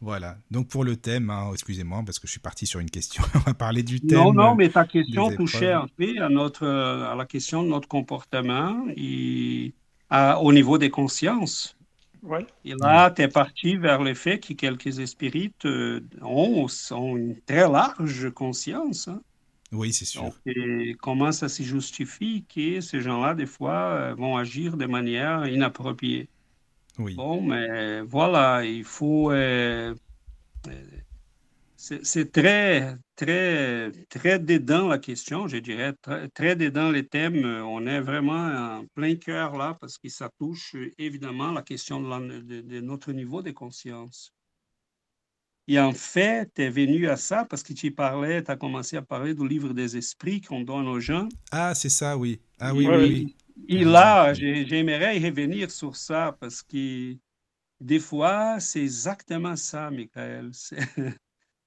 Voilà. 0.00 0.38
Donc 0.50 0.68
pour 0.68 0.84
le 0.84 0.96
thème, 0.96 1.30
hein, 1.30 1.50
excusez-moi 1.52 2.02
parce 2.06 2.18
que 2.18 2.26
je 2.26 2.32
suis 2.32 2.40
parti 2.40 2.66
sur 2.66 2.80
une 2.80 2.90
question. 2.90 3.22
On 3.34 3.38
va 3.40 3.54
parler 3.54 3.82
du 3.82 4.00
thème. 4.00 4.18
Non, 4.18 4.32
non, 4.32 4.54
mais 4.54 4.70
ta 4.70 4.86
question 4.86 5.30
touchait 5.30 5.72
un 5.72 5.86
peu 5.94 6.22
à 6.22 6.30
notre, 6.30 6.66
à 6.66 7.14
la 7.14 7.26
question 7.26 7.62
de 7.62 7.68
notre 7.68 7.86
comportement 7.86 8.86
et 8.96 9.74
au 10.40 10.52
niveau 10.52 10.78
des 10.78 10.90
consciences. 10.90 11.76
Ouais. 12.22 12.46
Et 12.64 12.74
là, 12.74 13.10
tu 13.10 13.22
es 13.22 13.28
parti 13.28 13.76
vers 13.76 14.02
le 14.02 14.14
fait 14.14 14.38
que 14.38 14.52
quelques 14.52 14.98
esprits 14.98 15.52
euh, 15.64 16.00
ont, 16.22 16.66
ont, 16.90 17.16
une 17.16 17.40
très 17.40 17.68
large 17.68 18.30
conscience. 18.30 19.08
Hein. 19.08 19.22
Oui, 19.72 19.92
c'est 19.92 20.04
sûr. 20.04 20.32
et 20.46 20.96
comment 21.00 21.32
ça 21.32 21.48
se 21.48 21.62
justifie 21.62 22.44
que 22.52 22.80
ces 22.80 23.00
gens-là, 23.00 23.34
des 23.34 23.46
fois, 23.46 23.92
euh, 23.92 24.14
vont 24.14 24.36
agir 24.36 24.76
de 24.76 24.86
manière 24.86 25.46
inappropriée? 25.46 26.28
Bon, 26.98 27.40
mais 27.40 28.02
voilà, 28.02 28.64
il 28.64 28.84
faut. 28.84 29.30
Euh, 29.30 29.94
euh, 30.68 30.84
c'est 31.80 32.30
très, 32.30 32.94
très, 33.16 33.90
très 34.10 34.38
dedans 34.38 34.88
la 34.88 34.98
question, 34.98 35.48
je 35.48 35.56
dirais, 35.56 35.94
très, 36.02 36.28
très 36.28 36.54
dedans 36.54 36.90
les 36.90 37.06
thèmes. 37.06 37.42
On 37.64 37.86
est 37.86 38.00
vraiment 38.00 38.80
en 38.80 38.84
plein 38.94 39.14
cœur 39.16 39.56
là 39.56 39.78
parce 39.80 39.96
que 39.96 40.10
ça 40.10 40.28
touche 40.38 40.76
évidemment 40.98 41.52
la 41.52 41.62
question 41.62 42.02
de, 42.02 42.80
notre 42.80 43.12
niveau 43.12 43.40
de 43.40 43.50
conscience. 43.50 44.34
Et 45.68 45.78
en 45.78 45.92
fait, 45.92 46.52
tu 46.54 46.62
es 46.62 46.68
venu 46.68 47.08
à 47.08 47.16
ça 47.16 47.46
parce 47.46 47.62
que 47.62 47.72
tu 47.72 47.92
parlais, 47.92 48.42
tu 48.42 48.50
as 48.50 48.56
commencé 48.56 48.98
à 48.98 49.02
parler 49.02 49.34
du 49.34 49.48
livre 49.48 49.72
des 49.72 49.96
esprits 49.96 50.42
qu'on 50.42 50.60
donne 50.60 50.86
aux 50.86 51.00
gens. 51.00 51.28
Ah, 51.50 51.74
c'est 51.74 51.88
ça, 51.88 52.18
oui. 52.18 52.42
Ah 52.58 52.74
oui, 52.74 52.86
oui, 52.86 52.96
oui. 52.96 53.36
Et 53.68 53.84
là, 53.84 54.34
j'aimerais 54.34 55.18
revenir 55.18 55.70
sur 55.70 55.96
ça 55.96 56.36
parce 56.38 56.62
que 56.62 57.16
des 57.80 58.00
fois, 58.00 58.60
c'est 58.60 58.82
exactement 58.82 59.56
ça, 59.56 59.90
Michael. 59.90 60.50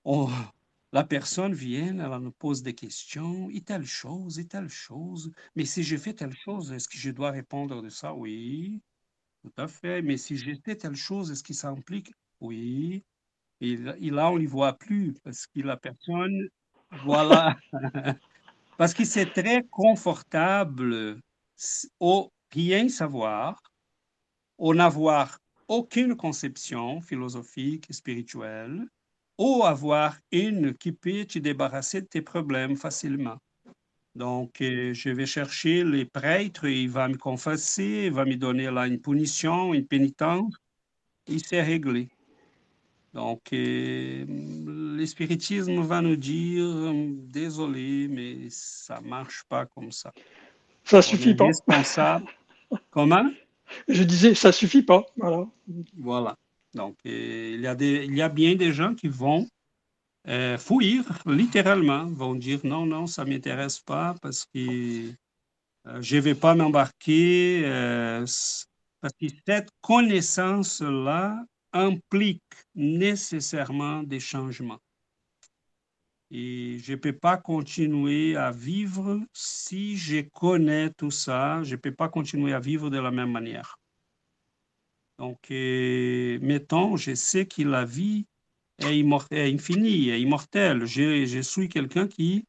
La 0.06 1.04
personne 1.04 1.54
vient, 1.54 1.98
elle 1.98 2.22
nous 2.22 2.32
pose 2.32 2.62
des 2.62 2.76
questions, 2.76 3.50
et 3.50 3.62
telle 3.62 3.86
chose, 3.86 4.40
et 4.40 4.48
telle 4.48 4.70
chose. 4.70 5.32
Mais 5.56 5.66
si 5.66 5.84
je 5.84 5.98
fais 5.98 6.14
telle 6.14 6.36
chose, 6.36 6.72
est-ce 6.72 6.88
que 6.88 6.98
je 6.98 7.12
dois 7.12 7.32
répondre 7.32 7.82
de 7.82 7.90
ça? 7.90 8.14
Oui, 8.14 8.82
tout 9.42 9.54
à 9.58 9.68
fait. 9.68 10.02
Mais 10.02 10.18
si 10.18 10.38
fait 10.38 10.76
telle 10.76 10.96
chose, 10.96 11.32
est-ce 11.32 11.44
que 11.44 11.54
ça 11.54 11.70
implique? 11.70 12.14
Oui. 12.40 13.04
Et, 13.62 13.78
là, 13.78 14.30
on 14.30 14.36
les 14.36 14.46
voit 14.46 14.74
plus 14.74 15.14
parce 15.24 15.48
que 15.48 15.62
la 15.62 15.78
personne, 15.78 16.50
voilà. 17.04 17.56
parce 18.78 18.94
que 18.94 19.06
c'est 19.06 19.32
très 19.32 19.64
confortable 19.72 21.20
au 22.00 22.32
rien 22.52 22.90
savoir, 22.90 23.62
au 24.58 24.74
n'avoir 24.76 25.40
aucune 25.68 26.16
conception 26.16 27.02
philosophique 27.02 27.90
et 27.90 27.94
spirituelle, 27.94 28.86
ou 29.38 29.64
avoir 29.64 30.18
une 30.32 30.74
qui 30.76 30.92
peut 30.92 31.26
te 31.26 31.40
débarrasser 31.40 32.02
de 32.02 32.08
tes 32.08 32.22
problèmes 32.22 32.76
facilement. 32.76 33.38
Donc, 34.16 34.62
euh, 34.62 34.94
je 34.94 35.10
vais 35.10 35.26
chercher 35.26 35.84
les 35.84 36.06
prêtres, 36.06 36.66
il 36.66 36.90
va 36.90 37.08
me 37.08 37.18
confesser, 37.18 38.04
il 38.06 38.14
va 38.14 38.26
me 38.26 38.36
donner 38.36 38.70
là 38.70 38.86
une 38.86 39.00
punition, 39.00 39.74
une 39.74 39.88
pénitence, 39.88 40.54
et 41.28 41.40
c'est 41.40 41.64
réglé. 41.64 42.10
Donc, 43.14 43.42
euh, 43.54 44.26
l'espiritisme 44.98 45.82
va 45.82 46.02
nous 46.02 46.16
dire, 46.16 46.94
désolé, 47.28 48.08
mais 48.08 48.50
ça 48.50 49.02
ne 49.02 49.08
marche 49.08 49.44
pas 49.50 49.66
comme 49.66 49.92
ça. 49.92 50.12
Ça 50.84 51.02
suffit 51.02 51.36
pas. 51.36 51.50
Comment? 52.92 53.30
Je 53.88 54.04
disais, 54.04 54.36
ça 54.36 54.52
suffit 54.52 54.84
pas. 54.84 55.06
Voilà. 55.18 55.46
Voilà. 55.98 56.36
Donc, 56.74 56.98
euh, 57.06 57.56
il, 57.56 58.16
y 58.16 58.22
a 58.22 58.30
bien 58.30 58.56
des 58.56 58.74
gens 58.74 58.96
qui 58.96 59.08
vont 59.08 59.48
euh, 60.28 60.58
fuir, 60.58 61.04
littéralement, 61.26 62.06
vont 62.08 62.36
dire 62.36 62.60
non, 62.64 62.86
non, 62.86 63.08
ça 63.08 63.26
ne 63.26 63.32
m'intéresse 63.32 63.80
pas 63.80 64.16
parce 64.22 64.46
que 64.46 65.12
euh, 65.88 66.02
je 66.02 66.16
ne 66.16 66.22
vais 66.22 66.36
pas 66.36 66.56
m'embarquer. 66.56 67.62
parce 69.02 69.14
que 69.20 69.28
cette 69.46 69.70
connaissance-là 69.82 71.44
implique 71.74 72.42
nécessairement 72.76 74.04
des 74.04 74.20
changements. 74.20 74.80
Et 76.32 76.80
je 76.80 76.94
ne 76.94 76.98
peux 76.98 77.14
pas 77.14 77.38
continuer 77.38 78.36
à 78.36 78.50
vivre 78.50 79.20
si 79.34 79.98
je 79.98 80.22
connais 80.22 80.90
tout 80.92 81.12
ça. 81.12 81.64
Je 81.64 81.76
ne 81.76 81.80
peux 81.80 81.94
pas 81.94 82.10
continuer 82.10 82.54
à 82.54 82.60
vivre 82.60 82.90
de 82.90 82.98
la 82.98 83.12
même 83.12 83.32
manière. 83.32 83.78
Donc, 85.20 85.40
euh, 85.52 86.40
mettons, 86.42 86.98
je 86.98 87.14
sais 87.14 87.46
que 87.46 87.62
la 87.64 87.86
vie 87.86 88.26
est, 88.80 89.04
infinie, 89.32 90.10
est 90.10 90.22
immortelle. 90.22 90.86
Je, 90.86 91.26
je 91.26 91.40
suis 91.40 91.70
quelqu'un 91.70 92.08
qui, 92.08 92.46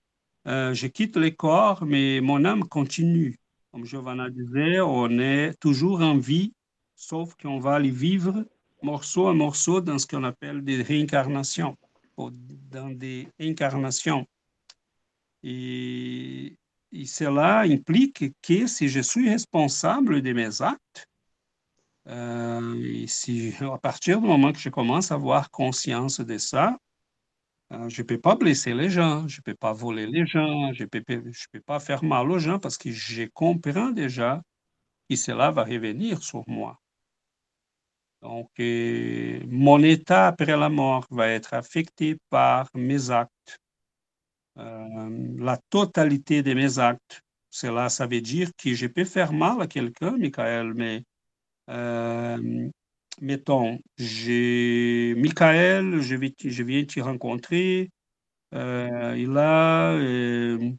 euh, 0.47 0.75
je 0.75 0.87
quitte 0.87 1.17
le 1.17 1.31
corps, 1.31 1.85
mais 1.85 2.21
mon 2.21 2.45
âme 2.45 2.65
continue. 2.65 3.39
Comme 3.73 3.85
Giovanna 3.85 4.31
disait, 4.31 4.81
on 4.81 5.19
est 5.19 5.55
toujours 5.61 6.01
en 6.01 6.17
vie, 6.17 6.53
sauf 6.95 7.35
qu'on 7.35 7.59
va 7.59 7.75
aller 7.75 7.91
vivre 7.91 8.45
morceau 8.83 9.29
à 9.29 9.35
morceau 9.35 9.81
dans 9.81 9.99
ce 9.99 10.07
qu'on 10.07 10.25
appelle 10.25 10.63
des 10.63 10.83
réincarnations 10.83 11.77
dans 12.17 12.91
des 12.91 13.29
incarnations. 13.41 14.27
Et, 15.43 16.57
cela 17.07 17.61
implique 17.63 18.33
que 18.41 18.69
si 18.69 18.89
je 18.89 19.01
suis 19.01 19.29
responsable 19.29 20.23
de 20.23 20.33
mes 20.33 20.63
actes, 20.63 21.09
Euh, 22.09 23.07
si, 23.07 23.55
à 23.73 23.79
partir 23.79 24.21
du 24.21 24.27
moment 24.27 24.53
que 24.53 24.59
je 24.59 24.69
commence 24.69 25.11
à 25.11 25.15
avoir 25.15 25.51
conscience 25.51 26.21
de 26.21 26.39
ça, 26.39 26.77
euh, 27.73 27.89
je 27.89 28.03
ne 28.03 28.07
peux 28.07 28.21
pas 28.21 28.37
blesser 28.37 28.75
les 28.75 28.91
gens, 28.91 29.27
je 29.29 29.39
ne 29.39 29.43
peux 29.43 29.55
pas 29.55 29.73
voler 29.73 30.07
les 30.07 30.27
gens, 30.27 30.73
je 30.73 30.85
ne 30.85 30.89
peux 30.89 31.61
pas 31.65 31.81
faire 31.81 32.05
mal 32.05 32.31
aux 32.31 32.39
gens 32.39 32.59
parce 32.59 32.77
que 32.79 32.91
je 32.91 33.25
comprends 33.33 33.91
déjà 33.91 34.43
que 35.09 35.17
cela 35.17 35.51
va 35.51 35.65
revenir 35.65 36.23
sur 36.23 36.45
moi. 36.49 36.81
Donc, 38.23 38.51
euh, 38.59 39.41
mon 39.49 39.83
état 39.83 40.29
après 40.29 40.57
la 40.57 40.69
mort 40.69 41.07
va 41.11 41.29
être 41.29 41.53
affecté 41.55 42.17
par 42.31 42.69
mes 42.75 43.11
actes, 43.11 43.61
la 44.57 45.59
totalité 45.69 46.43
de 46.43 46.55
mes 46.55 46.79
actes. 46.79 47.23
Cela, 47.51 47.89
ça 47.89 48.07
veut 48.07 48.21
dire 48.21 48.51
que 48.57 48.75
je 48.75 48.87
peux 48.87 49.05
faire 49.05 49.33
mal 49.33 49.61
à 49.61 49.67
quelqu'un, 49.67 50.13
Michael, 50.13 50.75
mais 50.75 51.05
euh, 51.71 52.69
mettons, 53.21 53.79
j'ai 53.97 55.15
Michael, 55.17 56.01
je, 56.01 56.17
je 56.45 56.63
viens 56.63 56.85
te 56.85 57.01
rencontrer. 57.01 57.91
Euh, 58.55 59.15
et 59.15 59.27
là, 59.27 59.93
euh, 59.95 60.73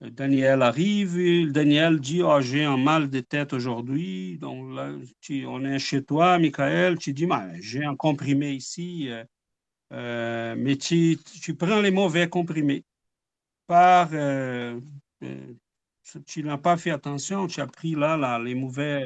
Daniel 0.00 0.62
arrive. 0.62 1.52
Daniel 1.52 2.00
dit 2.00 2.22
oh, 2.22 2.40
J'ai 2.40 2.64
un 2.64 2.76
mal 2.76 3.10
de 3.10 3.20
tête 3.20 3.52
aujourd'hui. 3.52 4.38
Donc 4.38 4.74
là, 4.74 4.92
tu, 5.20 5.46
on 5.46 5.64
est 5.64 5.78
chez 5.78 6.04
toi, 6.04 6.38
Michael. 6.38 6.98
Tu 6.98 7.12
dis 7.12 7.28
J'ai 7.60 7.84
un 7.84 7.96
comprimé 7.96 8.52
ici. 8.52 9.08
mais 9.90 10.76
tu, 10.76 11.18
tu, 11.42 11.54
prends 11.56 11.80
les 11.80 11.90
mauvais 11.90 12.28
comprimés. 12.28 12.84
Par, 13.66 14.10
tu 16.26 16.42
n'as 16.42 16.58
pas 16.58 16.76
fait 16.76 16.90
attention, 16.90 17.46
tu 17.46 17.60
as 17.60 17.66
pris 17.66 17.94
là, 17.94 18.16
là 18.16 18.38
les 18.38 18.54
mauvais 18.54 19.04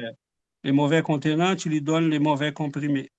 les 0.65 0.71
mauvais 0.71 1.03
contenants, 1.03 1.55
tu 1.55 1.69
lui 1.69 1.79
donnes 1.79 2.09
les 2.09 2.17
mauvais 2.17 2.51
comprimés. 2.51 3.11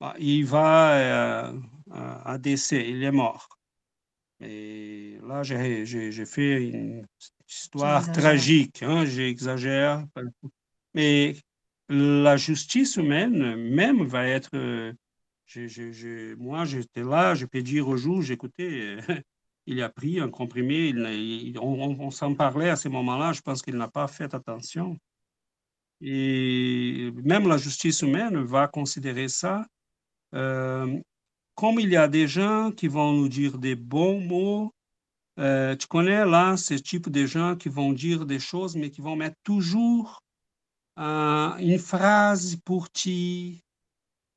Bah, 0.00 0.14
il 0.18 0.46
va 0.46 0.96
euh, 0.96 1.52
à 1.90 2.38
décès, 2.38 2.88
il 2.88 3.02
est 3.02 3.12
mort. 3.12 3.58
Et 4.40 5.18
là, 5.22 5.42
j'ai 5.42 6.24
fait 6.24 6.68
une 6.68 7.06
histoire 7.46 8.10
tragique, 8.10 8.82
hein, 8.82 9.04
j'exagère. 9.04 10.06
Mais 10.94 11.36
la 11.90 12.38
justice 12.38 12.96
humaine 12.96 13.56
même 13.56 14.04
va 14.04 14.26
être... 14.26 14.56
moi, 16.38 16.64
j'étais 16.64 17.04
là, 17.04 17.34
je 17.34 17.44
peux 17.44 17.62
dire 17.62 17.86
au 17.86 17.98
jour, 17.98 18.22
j'écoutais, 18.22 18.96
il 19.66 19.82
a 19.82 19.90
pris 19.90 20.20
un 20.20 20.30
comprimé, 20.30 20.94
on 21.60 22.10
s'en 22.10 22.34
parlait 22.34 22.70
à 22.70 22.76
ce 22.76 22.88
moment-là, 22.88 23.34
je 23.34 23.42
pense 23.42 23.60
qu'il 23.60 23.76
n'a 23.76 23.88
pas 23.88 24.08
fait 24.08 24.34
attention. 24.34 24.98
Et 26.00 27.10
même 27.24 27.48
la 27.48 27.56
justice 27.56 28.02
humaine 28.02 28.42
va 28.44 28.68
considérer 28.68 29.28
ça. 29.28 29.66
Euh, 30.34 31.00
comme 31.54 31.80
il 31.80 31.88
y 31.88 31.96
a 31.96 32.08
des 32.08 32.28
gens 32.28 32.70
qui 32.72 32.88
vont 32.88 33.12
nous 33.12 33.28
dire 33.28 33.58
des 33.58 33.76
bons 33.76 34.20
mots, 34.20 34.74
euh, 35.38 35.76
tu 35.76 35.86
connais 35.86 36.24
là 36.24 36.56
ce 36.56 36.74
type 36.74 37.10
de 37.10 37.26
gens 37.26 37.56
qui 37.56 37.68
vont 37.68 37.92
dire 37.92 38.26
des 38.26 38.38
choses, 38.38 38.76
mais 38.76 38.90
qui 38.90 39.00
vont 39.00 39.16
mettre 39.16 39.36
toujours 39.42 40.22
euh, 40.98 41.56
une 41.58 41.78
phrase 41.78 42.56
pour 42.64 42.90
ti. 42.90 43.62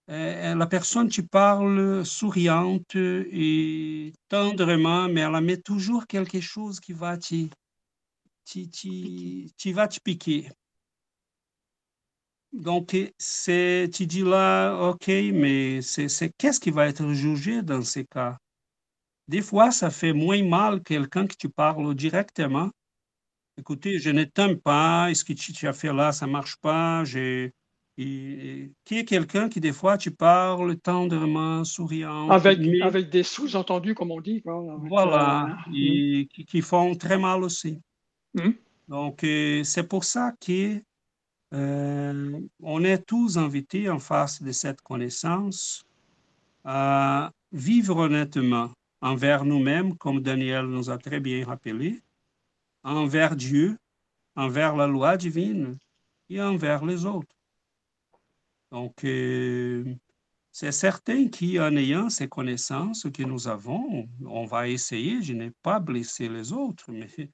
la 0.07 0.68
personne, 0.68 1.10
tu 1.10 1.24
parles 1.28 2.05
souriante 2.05 2.95
et 2.95 4.14
tendrement, 4.30 5.07
mais 5.10 5.22
elle 5.22 5.41
met 5.41 5.57
toujours 5.57 6.07
quelque 6.07 6.41
chose 6.41 6.80
qui 6.80 6.93
va 6.93 7.18
te, 7.18 7.47
tu 8.45 9.72
va 9.74 9.88
te 9.88 9.99
piquer. 9.99 10.49
Donc, 12.52 12.95
c'est, 13.18 13.89
tu 13.93 14.08
dis 14.08 14.24
là, 14.24 14.76
OK, 14.89 15.08
mais 15.08 15.82
c'est, 15.82 16.08
qu'est-ce 16.38 16.60
qui 16.60 16.72
va 16.72 16.88
être 16.88 17.14
jugé 17.14 17.62
dans 17.62 17.84
ces 17.84 18.06
cas? 18.06 18.38
Des 19.28 19.41
fois, 19.41 19.72
ça 19.72 19.91
fait 19.91 20.14
moins 20.14 20.43
mal 20.43 20.82
quelqu'un 20.82 21.28
que 21.28 21.36
tu 21.38 21.50
parles 21.50 21.93
directement. 21.93 22.72
Écoutez, 23.58 24.00
je 24.00 24.10
ne 24.10 24.24
t'aime 24.24 24.58
pas, 24.58 25.12
est-ce 25.12 25.24
que 25.24 25.34
tu, 25.34 25.68
as 25.68 25.74
fait 25.74 25.93
là, 25.93 26.12
ça 26.12 26.26
ne 26.26 26.32
marche 26.32 26.58
pas. 26.58 27.04
J'ai, 27.04 27.54
qui 27.97 28.74
est 28.91 29.06
quelqu'un 29.06 29.50
qui, 29.50 29.60
des 29.60 29.74
fois, 29.74 29.97
tu 29.97 30.10
parles 30.10 30.78
tendrement, 30.78 31.64
souriant. 31.66 32.30
Avec, 32.30 32.60
avec 32.82 33.10
des 33.10 33.24
sous-entendus, 33.24 33.93
comme 33.93 34.12
on 34.12 34.22
dit. 34.22 34.41
Voilà, 34.45 35.58
et, 35.76 36.28
qui, 36.47 36.62
font 36.62 36.95
très 36.95 37.20
mal 37.20 37.43
aussi. 37.43 37.80
Hum. 38.39 38.56
Donc, 38.88 39.24
euh, 39.24 39.64
c'est 39.64 39.88
pour 39.88 40.04
ça 40.04 40.34
que 40.39 40.82
euh, 41.54 42.39
on 42.62 42.84
est 42.84 43.06
tous 43.06 43.38
invités 43.38 43.89
en 43.89 44.00
face 44.00 44.41
de 44.41 44.52
cette 44.52 44.82
connaissance 44.82 45.84
à 46.64 47.32
vivre 47.52 47.97
honnêtement 47.97 48.72
envers 49.02 49.45
nous-mêmes, 49.45 49.97
comme 49.97 50.22
Daniel 50.22 50.66
nous 50.66 50.89
a 50.89 50.97
très 50.97 51.20
bien 51.20 51.45
rappelé, 51.45 52.02
envers 52.84 53.36
Dieu, 53.36 53.78
envers 54.36 54.76
la 54.76 54.88
loi 54.88 55.18
divine 55.18 55.78
et 56.30 56.41
envers 56.41 56.86
les 56.86 57.06
autres. 57.06 57.36
Donc, 58.72 59.04
euh, 59.04 59.84
c'est 60.52 60.72
certain 60.72 61.28
qu'en 61.30 61.76
ayant 61.76 62.10
ces 62.10 62.28
connaissances 62.28 63.08
que 63.12 63.24
nous 63.24 63.47
avons, 63.47 64.08
on 64.26 64.45
va 64.45 64.68
essayer, 64.68 65.22
je 65.24 65.34
n'ai 65.34 65.52
pas 65.64 65.80
blessé 65.80 66.30
les 66.30 66.52
autres, 66.52 66.91
mais 66.91 67.32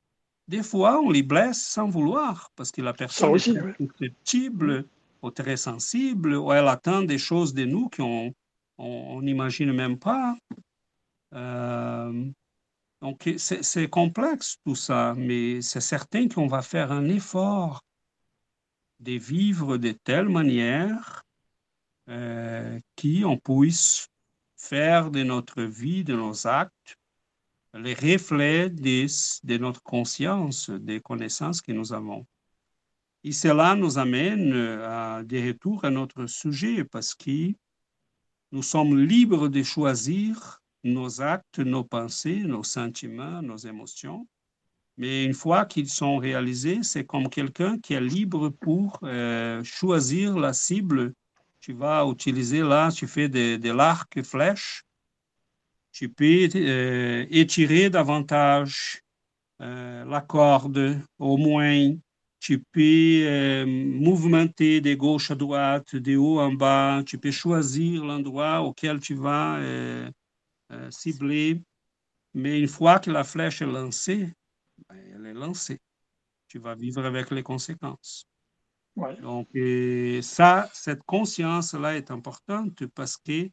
des 0.47 0.63
fois, 0.63 0.99
on 1.01 1.09
les 1.09 1.23
blesse 1.23 1.65
sans 1.65 1.87
vouloir, 1.87 2.51
parce 2.55 2.71
que 2.71 2.81
la 2.81 2.93
personne 2.93 3.35
est 3.35 3.77
susceptible 3.77 4.85
ou 5.21 5.31
très 5.31 5.57
sensible, 5.57 6.35
ou 6.35 6.51
elle 6.51 6.67
attend 6.67 7.01
des 7.01 7.17
choses 7.17 7.53
de 7.53 7.65
nous 7.65 7.89
qu'on 7.89 8.33
n'imagine 9.21 9.73
même 9.73 9.97
pas. 9.97 10.37
Euh, 11.33 12.25
donc, 13.01 13.29
c'est 13.37 13.89
complexe 13.89 14.57
tout 14.65 14.75
ça, 14.75 15.13
mais 15.17 15.61
c'est 15.61 15.81
certain 15.81 16.27
qu'on 16.27 16.47
va 16.47 16.61
faire 16.61 16.91
un 16.91 17.07
effort 17.07 17.83
de 18.99 19.13
vivre 19.13 19.77
de 19.77 19.91
telle 19.91 20.29
manière 20.29 21.23
euh, 22.09 22.79
qu'on 22.99 23.37
puisse 23.37 24.07
faire 24.57 25.11
de 25.11 25.23
notre 25.23 25.63
vie, 25.63 26.03
de 26.03 26.15
nos 26.15 26.47
actes, 26.47 26.97
les 27.77 27.93
reflets 27.93 28.69
de, 28.69 29.57
notre 29.57 29.83
conscience, 29.83 30.69
des 30.69 31.01
connaissances 31.01 31.61
que 31.61 31.71
nous 31.71 31.93
avons. 31.93 32.25
Et 33.23 33.31
cela 33.31 33.75
nous 33.75 33.97
amène 33.97 34.53
à 34.53 35.23
des 35.23 35.47
retours 35.47 35.83
à 35.83 35.89
notre 35.89 36.27
sujet 36.27 36.83
parce 36.83 37.13
que 37.15 37.53
nous 38.51 38.63
sommes 38.63 38.99
libres 38.99 39.49
de 39.49 39.63
choisir 39.63 40.61
nos 40.83 41.21
actes, 41.21 41.59
nos 41.59 41.83
pensées, 41.83 42.43
nos 42.43 42.63
sentiments, 42.63 43.41
nos 43.41 43.57
émotions. 43.57 44.27
Mais 44.97 45.25
une 45.25 45.33
fois 45.33 45.65
qu'ils 45.65 45.89
sont 45.89 46.17
réalisés, 46.17 46.79
c'est 46.83 47.05
comme 47.05 47.27
quelqu'un 47.27 47.79
qui 47.79 47.95
est 47.95 48.01
libre 48.01 48.49
pour 48.49 48.99
euh, 49.03 49.61
choisir 49.63 50.37
la 50.37 50.53
cible. 50.53 51.13
Tu 51.59 51.73
vas 51.73 52.05
utiliser 52.05 52.61
là, 52.61 52.91
tu 52.91 53.07
fais 53.07 53.27
de, 53.27 53.57
de 53.57 53.71
l'arc 53.71 54.21
flèche 54.21 54.84
tu 55.95 56.09
peux 56.09 56.49
euh, 56.55 57.25
étirer 57.29 57.89
davantage 57.89 59.01
euh, 59.61 60.03
la 60.03 60.19
corde, 60.19 60.99
au 61.17 61.37
moins 61.37 61.93
tu 62.41 62.59
peux 62.59 63.23
euh, 63.25 63.65
mouvementer 63.65 64.81
de 64.81 64.93
gauche 64.93 65.31
à 65.31 65.35
droite, 65.35 65.95
de 65.95 66.17
haut 66.17 66.41
en 66.41 66.51
bas, 66.51 67.01
tu 67.05 67.17
peux 67.17 67.31
choisir 67.31 68.03
l'endroit 68.03 68.61
auquel 68.61 68.99
tu 68.99 69.15
vas 69.15 69.57
cibler. 70.89 71.61
Mais 72.33 72.59
une 72.59 72.67
fois 72.67 72.99
que 72.99 73.09
la 73.09 73.23
flèche 73.23 73.61
est 73.61 73.65
lancée, 73.65 74.33
ben, 74.89 74.99
elle 75.15 75.25
est 75.27 75.33
lancée. 75.33 75.79
Tu 76.49 76.59
vas 76.59 76.75
vivre 76.75 77.05
avec 77.05 77.31
les 77.31 77.41
conséquences. 77.41 78.27
Donc, 79.21 79.47
ça, 80.21 80.69
cette 80.73 81.03
conscience-là 81.03 81.95
est 81.95 82.11
importante 82.11 82.85
parce 82.87 83.15
que 83.15 83.49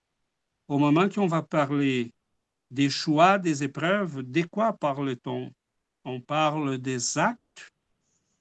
au 0.66 0.78
moment 0.78 1.08
qu'on 1.08 1.28
va 1.28 1.42
parler 1.42 2.12
des 2.72 2.88
choix, 2.88 3.38
des 3.38 3.62
épreuves, 3.62 4.22
de 4.22 4.42
quoi 4.42 4.72
parle-t-on? 4.72 5.50
On 6.04 6.20
parle 6.20 6.78
des 6.78 7.18
actes 7.18 7.70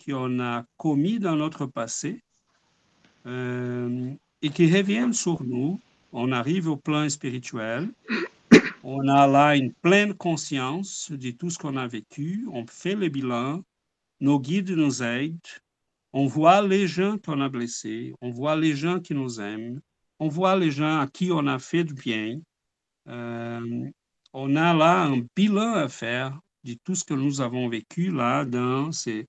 qu'on 0.03 0.39
a 0.39 0.65
commis 0.77 1.19
dans 1.19 1.35
notre 1.35 1.65
passé 1.65 2.23
euh, 3.25 4.09
et 4.41 4.49
qui 4.49 4.73
reviennent 4.73 5.13
sur 5.13 5.43
nous. 5.43 5.79
On 6.13 6.31
arrive 6.31 6.69
au 6.69 6.77
plan 6.77 7.07
spirituel, 7.09 7.89
on 8.83 9.07
a 9.07 9.27
là 9.27 9.55
une 9.55 9.73
pleine 9.73 10.13
conscience 10.13 11.11
de 11.11 11.31
tout 11.31 11.49
ce 11.49 11.57
qu'on 11.57 11.77
a 11.77 11.87
vécu, 11.87 12.47
on 12.51 12.65
fait 12.67 12.95
le 12.95 13.09
bilan, 13.09 13.61
nos 14.19 14.39
guides 14.39 14.71
nous 14.71 15.03
aident, 15.03 15.39
on 16.13 16.25
voit 16.25 16.61
les 16.61 16.87
gens 16.87 17.17
qu'on 17.17 17.39
a 17.39 17.47
blessés, 17.47 18.13
on 18.21 18.29
voit 18.29 18.57
les 18.57 18.75
gens 18.75 18.99
qui 18.99 19.13
nous 19.13 19.39
aiment, 19.39 19.79
on 20.19 20.27
voit 20.27 20.57
les 20.57 20.71
gens 20.71 20.99
à 20.99 21.07
qui 21.07 21.31
on 21.31 21.47
a 21.47 21.59
fait 21.59 21.85
du 21.85 21.93
bien. 21.93 22.41
Euh, 23.07 23.89
on 24.33 24.55
a 24.55 24.73
là 24.73 25.03
un 25.03 25.21
bilan 25.35 25.73
à 25.73 25.89
faire 25.89 26.39
de 26.63 26.75
tout 26.83 26.95
ce 26.95 27.03
que 27.03 27.13
nous 27.13 27.41
avons 27.41 27.67
vécu 27.69 28.11
là 28.11 28.45
dans 28.45 28.91
ces 28.91 29.27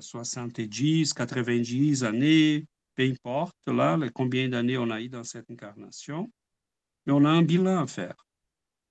70, 0.00 1.10
euh, 1.10 1.14
90 1.14 2.04
années, 2.04 2.66
peu 2.94 3.04
importe 3.04 3.56
là 3.66 3.98
combien 4.14 4.48
d'années 4.48 4.78
on 4.78 4.90
a 4.90 5.00
eu 5.00 5.08
dans 5.08 5.24
cette 5.24 5.50
incarnation, 5.50 6.30
mais 7.06 7.12
on 7.12 7.24
a 7.24 7.30
un 7.30 7.42
bilan 7.42 7.82
à 7.82 7.86
faire. 7.86 8.14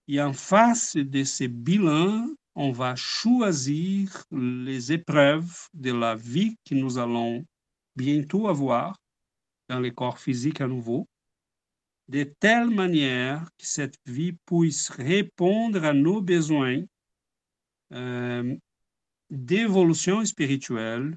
Et 0.07 0.21
en 0.21 0.33
face 0.33 0.95
de 0.95 1.23
ce 1.23 1.45
bilan, 1.45 2.27
on 2.55 2.71
va 2.71 2.95
choisir 2.95 4.23
les 4.31 4.91
épreuves 4.91 5.67
de 5.73 5.93
la 5.93 6.15
vie 6.15 6.55
que 6.65 6.75
nous 6.75 6.97
allons 6.97 7.45
bientôt 7.95 8.47
avoir 8.47 8.97
dans 9.69 9.79
le 9.79 9.91
corps 9.91 10.19
physique 10.19 10.61
à 10.61 10.67
nouveau, 10.67 11.07
de 12.09 12.23
telle 12.23 12.71
manière 12.71 13.45
que 13.59 13.65
cette 13.67 13.99
vie 14.07 14.33
puisse 14.45 14.89
répondre 14.89 15.85
à 15.85 15.93
nos 15.93 16.21
besoins 16.21 16.83
euh, 17.93 18.55
d'évolution 19.29 20.25
spirituelle, 20.25 21.15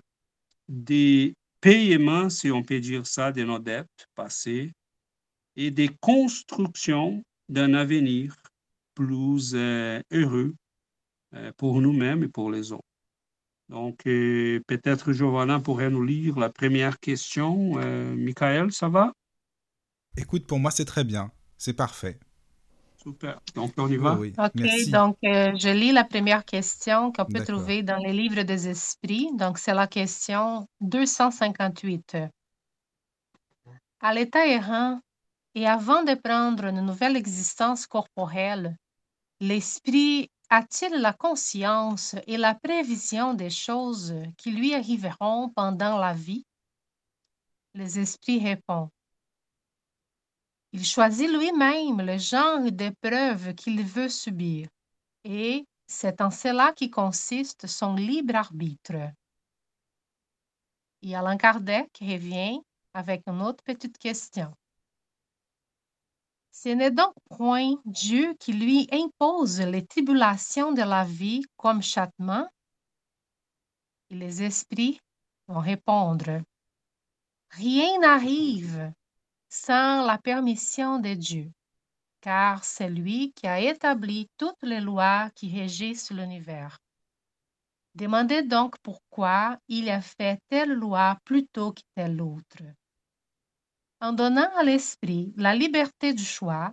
de 0.69 1.33
paiement, 1.63 2.29
si 2.29 2.51
on 2.51 2.63
peut 2.63 2.79
dire 2.79 3.07
ça, 3.07 3.33
de 3.33 3.43
nos 3.43 3.59
dettes 3.59 4.07
passées 4.15 4.71
et 5.57 5.71
de 5.71 5.89
construction 6.01 7.25
d'un 7.49 7.73
avenir 7.73 8.37
plus 8.95 9.53
euh, 9.55 9.99
heureux 10.11 10.55
euh, 11.35 11.53
pour 11.57 11.81
nous-mêmes 11.81 12.25
et 12.25 12.29
pour 12.29 12.51
les 12.51 12.71
autres. 12.71 12.85
Donc, 13.71 14.03
peut-être 14.03 15.15
Giovanna 15.15 15.59
pourrait 15.59 15.89
nous 15.89 16.05
lire 16.05 16.39
la 16.39 16.51
première 16.51 17.01
question. 17.01 17.77
Michael, 18.15 18.71
ça 18.71 18.91
va? 18.91 19.15
Écoute, 20.17 20.47
pour 20.47 20.59
moi, 20.59 20.71
c'est 20.71 20.85
très 20.85 21.05
bien. 21.05 21.31
C'est 21.57 21.73
parfait. 21.73 22.19
Super. 23.03 23.41
Donc, 23.55 23.73
on 23.79 23.89
y 23.89 23.97
va? 23.97 24.15
OK, 24.15 24.91
donc 24.91 25.17
je 25.23 25.73
lis 25.73 25.93
la 25.93 26.05
première 26.05 26.45
question 26.45 27.13
qu'on 27.13 27.25
peut 27.25 27.45
trouver 27.45 27.83
dans 27.83 27.97
les 27.97 28.13
livres 28.13 28.43
des 28.43 28.69
esprits. 28.69 29.29
Donc, 29.35 29.59
c'est 29.59 29.75
la 29.75 29.87
question 29.87 30.69
258. 30.81 32.17
À 34.01 34.15
l'état 34.15 34.47
errant 34.47 35.01
et 35.55 35.67
avant 35.67 36.03
de 36.03 36.15
prendre 36.15 36.65
une 36.65 36.81
nouvelle 36.81 37.17
existence 37.17 37.87
corporelle, 37.87 38.77
l'esprit 39.41 40.31
a-t-il 40.51 41.01
la 41.01 41.13
conscience 41.13 42.15
et 42.27 42.37
la 42.37 42.55
prévision 42.55 43.35
des 43.35 43.51
choses 43.51 44.15
qui 44.37 44.53
lui 44.53 44.75
arriveront 44.75 45.49
pendant 45.49 45.99
la 45.99 46.13
vie? 46.13 46.45
Les 47.75 47.99
esprits 47.99 48.39
répondent. 48.39 48.91
Il 50.73 50.85
choisit 50.87 51.29
lui-même 51.29 52.01
le 52.01 52.17
genre 52.17 52.71
d'épreuve 52.71 53.55
qu'il 53.55 53.85
veut 53.85 54.09
subir, 54.09 54.69
et 55.23 55.67
c'est 55.87 56.23
en 56.23 56.31
cela 56.31 56.73
qui 56.73 56.91
consiste 56.91 57.67
son 57.67 57.95
libre 57.95 58.37
arbitre. 58.37 59.13
Et 61.03 61.15
Alain 61.15 61.37
Kardec 61.37 61.91
revient 62.01 62.61
avec 62.95 63.23
une 63.27 63.43
autre 63.43 63.63
petite 63.63 63.99
question. 63.99 64.55
Ce 66.53 66.71
n'est 66.71 66.91
donc 66.91 67.15
point 67.29 67.75
Dieu 67.85 68.35
qui 68.39 68.53
lui 68.53 68.89
impose 68.93 69.61
les 69.61 69.85
tribulations 69.85 70.73
de 70.73 70.83
la 70.83 71.05
vie 71.05 71.43
comme 71.57 71.83
châtiment? 71.83 72.49
Et 74.11 74.15
les 74.15 74.43
esprits 74.43 75.01
vont 75.49 75.61
répondre, 75.61 76.43
Rien 77.51 77.99
n'arrive 77.99 78.93
sans 79.53 80.07
la 80.07 80.17
permission 80.17 80.99
de 80.99 81.13
Dieu, 81.13 81.53
car 82.23 82.65
c'est 82.65 82.89
lui 82.89 83.35
qui 83.35 83.47
a 83.47 83.61
établi 83.61 84.27
toutes 84.39 84.63
les 84.63 84.81
lois 84.81 85.29
qui 85.35 85.53
régissent 85.53 86.11
l'univers. 86.11 86.79
Demandez 87.95 88.43
donc 88.43 88.77
pourquoi 88.83 89.59
il 89.69 89.91
a 89.91 90.01
fait 90.01 90.41
telle 90.49 90.73
loi 90.73 91.19
plutôt 91.27 91.73
que 91.73 91.83
telle 91.95 92.23
autre. 92.23 92.63
En 94.01 94.15
donnant 94.15 94.51
à 94.57 94.63
l'esprit 94.63 95.35
la 95.37 95.55
liberté 95.55 96.15
du 96.15 96.25
choix, 96.25 96.73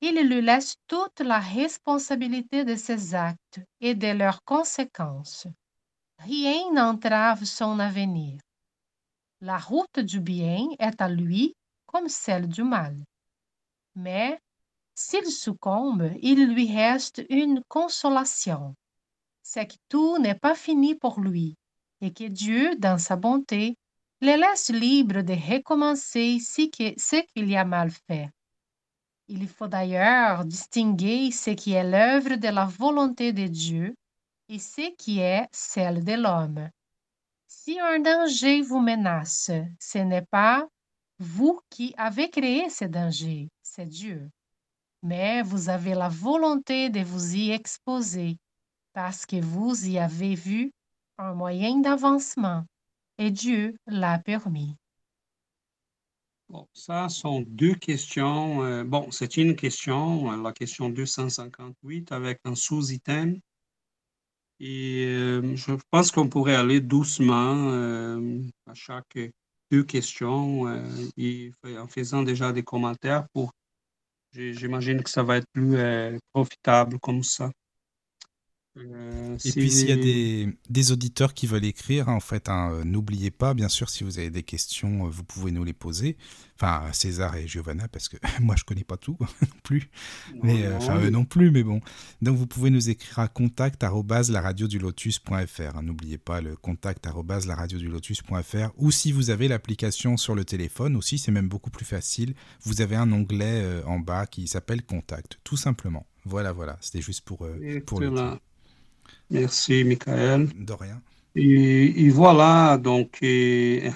il 0.00 0.20
lui 0.28 0.42
laisse 0.42 0.74
toute 0.88 1.20
la 1.20 1.38
responsabilité 1.38 2.64
de 2.64 2.74
ses 2.74 3.14
actes 3.14 3.60
et 3.80 3.94
de 3.94 4.08
leurs 4.08 4.42
conséquences. 4.42 5.46
Rien 6.18 6.72
n'entrave 6.72 7.44
son 7.44 7.78
avenir. 7.78 8.40
La 9.40 9.56
route 9.58 10.00
du 10.00 10.18
bien 10.18 10.66
est 10.80 11.00
à 11.00 11.08
lui 11.08 11.54
comme 11.98 12.08
celle 12.08 12.48
du 12.48 12.62
mal. 12.62 12.96
Mais 13.96 14.38
s'il 14.94 15.26
succombe, 15.26 16.12
il 16.22 16.46
lui 16.46 16.72
reste 16.72 17.24
une 17.28 17.60
consolation. 17.66 18.76
C'est 19.42 19.66
que 19.66 19.76
tout 19.88 20.18
n'est 20.18 20.38
pas 20.38 20.54
fini 20.54 20.94
pour 20.94 21.20
lui 21.20 21.56
et 22.00 22.12
que 22.12 22.28
Dieu, 22.28 22.76
dans 22.76 22.98
sa 22.98 23.16
bonté, 23.16 23.76
les 24.20 24.36
laisse 24.36 24.70
libres 24.70 25.22
de 25.22 25.32
recommencer 25.32 26.38
ce 26.38 27.22
qu'il 27.32 27.56
a 27.56 27.64
mal 27.64 27.90
fait. 27.90 28.28
Il 29.26 29.48
faut 29.48 29.68
d'ailleurs 29.68 30.44
distinguer 30.44 31.32
ce 31.32 31.50
qui 31.50 31.72
est 31.72 31.90
l'œuvre 31.90 32.36
de 32.36 32.48
la 32.48 32.66
volonté 32.66 33.32
de 33.32 33.48
Dieu 33.48 33.96
et 34.48 34.60
ce 34.60 34.94
qui 34.96 35.18
est 35.18 35.48
celle 35.50 36.04
de 36.04 36.12
l'homme. 36.12 36.70
Si 37.48 37.80
un 37.80 37.98
danger 37.98 38.62
vous 38.62 38.80
menace, 38.80 39.50
ce 39.80 39.98
n'est 39.98 40.26
pas 40.30 40.68
vous 41.18 41.60
qui 41.70 41.94
avez 41.96 42.30
créé 42.30 42.70
ce 42.70 42.84
danger, 42.84 43.48
c'est 43.62 43.86
Dieu. 43.86 44.30
Mais 45.02 45.42
vous 45.42 45.68
avez 45.68 45.94
la 45.94 46.08
volonté 46.08 46.90
de 46.90 47.00
vous 47.00 47.34
y 47.34 47.50
exposer 47.50 48.36
parce 48.92 49.26
que 49.26 49.40
vous 49.40 49.86
y 49.86 49.98
avez 49.98 50.34
vu 50.34 50.72
un 51.18 51.34
moyen 51.34 51.78
d'avancement 51.80 52.64
et 53.18 53.30
Dieu 53.30 53.76
l'a 53.86 54.18
permis. 54.18 54.76
Bon, 56.48 56.66
ça 56.72 57.08
sont 57.10 57.44
deux 57.46 57.74
questions. 57.74 58.62
Euh, 58.62 58.82
bon, 58.82 59.10
c'est 59.10 59.36
une 59.36 59.54
question, 59.54 60.32
euh, 60.32 60.42
la 60.42 60.52
question 60.52 60.88
258, 60.88 62.10
avec 62.12 62.40
un 62.44 62.54
sous-item. 62.54 63.38
Et 64.58 65.04
euh, 65.08 65.54
je 65.56 65.74
pense 65.90 66.10
qu'on 66.10 66.28
pourrait 66.28 66.56
aller 66.56 66.80
doucement 66.80 67.70
à 68.66 68.74
chaque 68.74 69.18
deux 69.70 69.84
questions 69.84 70.66
et 71.16 71.52
en 71.78 71.86
faisant 71.86 72.22
déjà 72.22 72.52
des 72.52 72.62
commentaires 72.62 73.26
pour. 73.32 73.52
J'imagine 74.32 75.02
que 75.02 75.08
ça 75.10 75.22
va 75.22 75.38
être 75.38 75.48
plus 75.52 75.76
profitable 76.32 76.98
comme 77.00 77.22
ça. 77.22 77.50
Euh, 78.78 79.36
et 79.44 79.52
puis 79.52 79.70
s'il 79.70 79.88
y 79.88 79.92
a 79.92 79.96
des, 79.96 80.56
des, 80.68 80.92
auditeurs 80.92 81.34
qui 81.34 81.46
veulent 81.46 81.64
écrire, 81.64 82.08
hein, 82.08 82.14
en 82.14 82.20
fait, 82.20 82.48
hein, 82.48 82.70
euh, 82.72 82.84
n'oubliez 82.84 83.30
pas, 83.30 83.54
bien 83.54 83.68
sûr, 83.68 83.88
si 83.90 84.04
vous 84.04 84.18
avez 84.18 84.30
des 84.30 84.42
questions, 84.42 85.06
euh, 85.06 85.10
vous 85.10 85.24
pouvez 85.24 85.50
nous 85.50 85.64
les 85.64 85.72
poser. 85.72 86.16
Enfin, 86.56 86.82
César 86.92 87.36
et 87.36 87.46
Giovanna, 87.46 87.88
parce 87.88 88.08
que 88.08 88.16
moi, 88.40 88.56
je 88.56 88.64
connais 88.64 88.84
pas 88.84 88.96
tout 88.96 89.16
non 89.42 89.48
plus. 89.62 89.90
Mais, 90.42 90.66
enfin, 90.68 91.00
eux 91.00 91.10
non 91.10 91.24
plus, 91.24 91.50
mais 91.50 91.62
bon. 91.62 91.80
Donc, 92.22 92.36
vous 92.36 92.46
pouvez 92.46 92.70
nous 92.70 92.90
écrire 92.90 93.18
à 93.20 93.28
contact 93.28 93.82
lotus.fr. 93.82 95.76
Hein, 95.76 95.82
n'oubliez 95.82 96.18
pas 96.18 96.40
le 96.40 96.56
contact 96.56 97.06
lotus.fr. 97.06 98.70
Ou 98.76 98.90
si 98.90 99.12
vous 99.12 99.30
avez 99.30 99.48
l'application 99.48 100.16
sur 100.16 100.34
le 100.34 100.44
téléphone 100.44 100.96
aussi, 100.96 101.18
c'est 101.18 101.32
même 101.32 101.48
beaucoup 101.48 101.70
plus 101.70 101.84
facile. 101.84 102.34
Vous 102.62 102.80
avez 102.80 102.96
un 102.96 103.10
onglet 103.12 103.82
en 103.86 104.00
bas 104.00 104.26
qui 104.26 104.46
s'appelle 104.48 104.82
Contact, 104.82 105.38
tout 105.44 105.56
simplement. 105.56 106.06
Voilà, 106.24 106.52
voilà. 106.52 106.76
C'était 106.80 107.00
juste 107.00 107.24
pour, 107.24 107.46
pour 107.86 108.00
le 108.00 108.10
dire. 108.10 108.38
Merci, 109.30 109.84
Michael. 109.84 110.48
De 110.54 110.72
rien. 110.72 111.02
Et, 111.34 112.08
voilà, 112.08 112.78
donc 112.78 113.18
il 113.22 113.92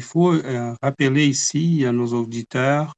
faut 0.00 0.32
euh, 0.32 0.74
rappeler 0.80 1.26
ici 1.26 1.84
à 1.84 1.92
nos 1.92 2.12
auditeurs, 2.12 2.94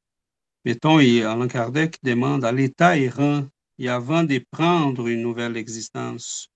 mettons, 0.65 0.99
Alain 0.99 1.49
Kardec 1.49 1.99
demande 2.03 2.45
à 2.45 2.53
l'état 2.53 2.99
errant, 2.99 3.47
et 3.79 3.89
avant 3.89 4.23
de 4.23 4.45
prendre 4.51 5.09
une 5.09 5.23
nouvelle 5.23 5.57
existence, 5.57 6.49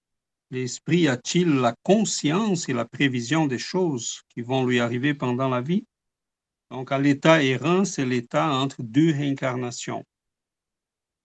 l'esprit 0.51 1.09
a-t-il 1.09 1.49
la 1.49 1.75
conscience 1.83 2.69
et 2.69 2.75
la 2.75 2.85
prévision 2.85 3.47
des 3.47 3.59
choses 3.59 4.23
qui 4.29 4.43
vont 4.43 4.67
lui 4.67 4.79
arriver 4.79 5.15
pendant 5.15 5.49
la 5.49 5.61
vie? 5.61 5.85
Donc, 6.71 6.93
à 6.93 6.99
l'état 6.99 7.43
errant, 7.43 7.85
c'est 7.87 8.05
l'état 8.05 8.53
entre 8.53 8.83
deux 8.83 9.13
réincarnations. 9.13 10.05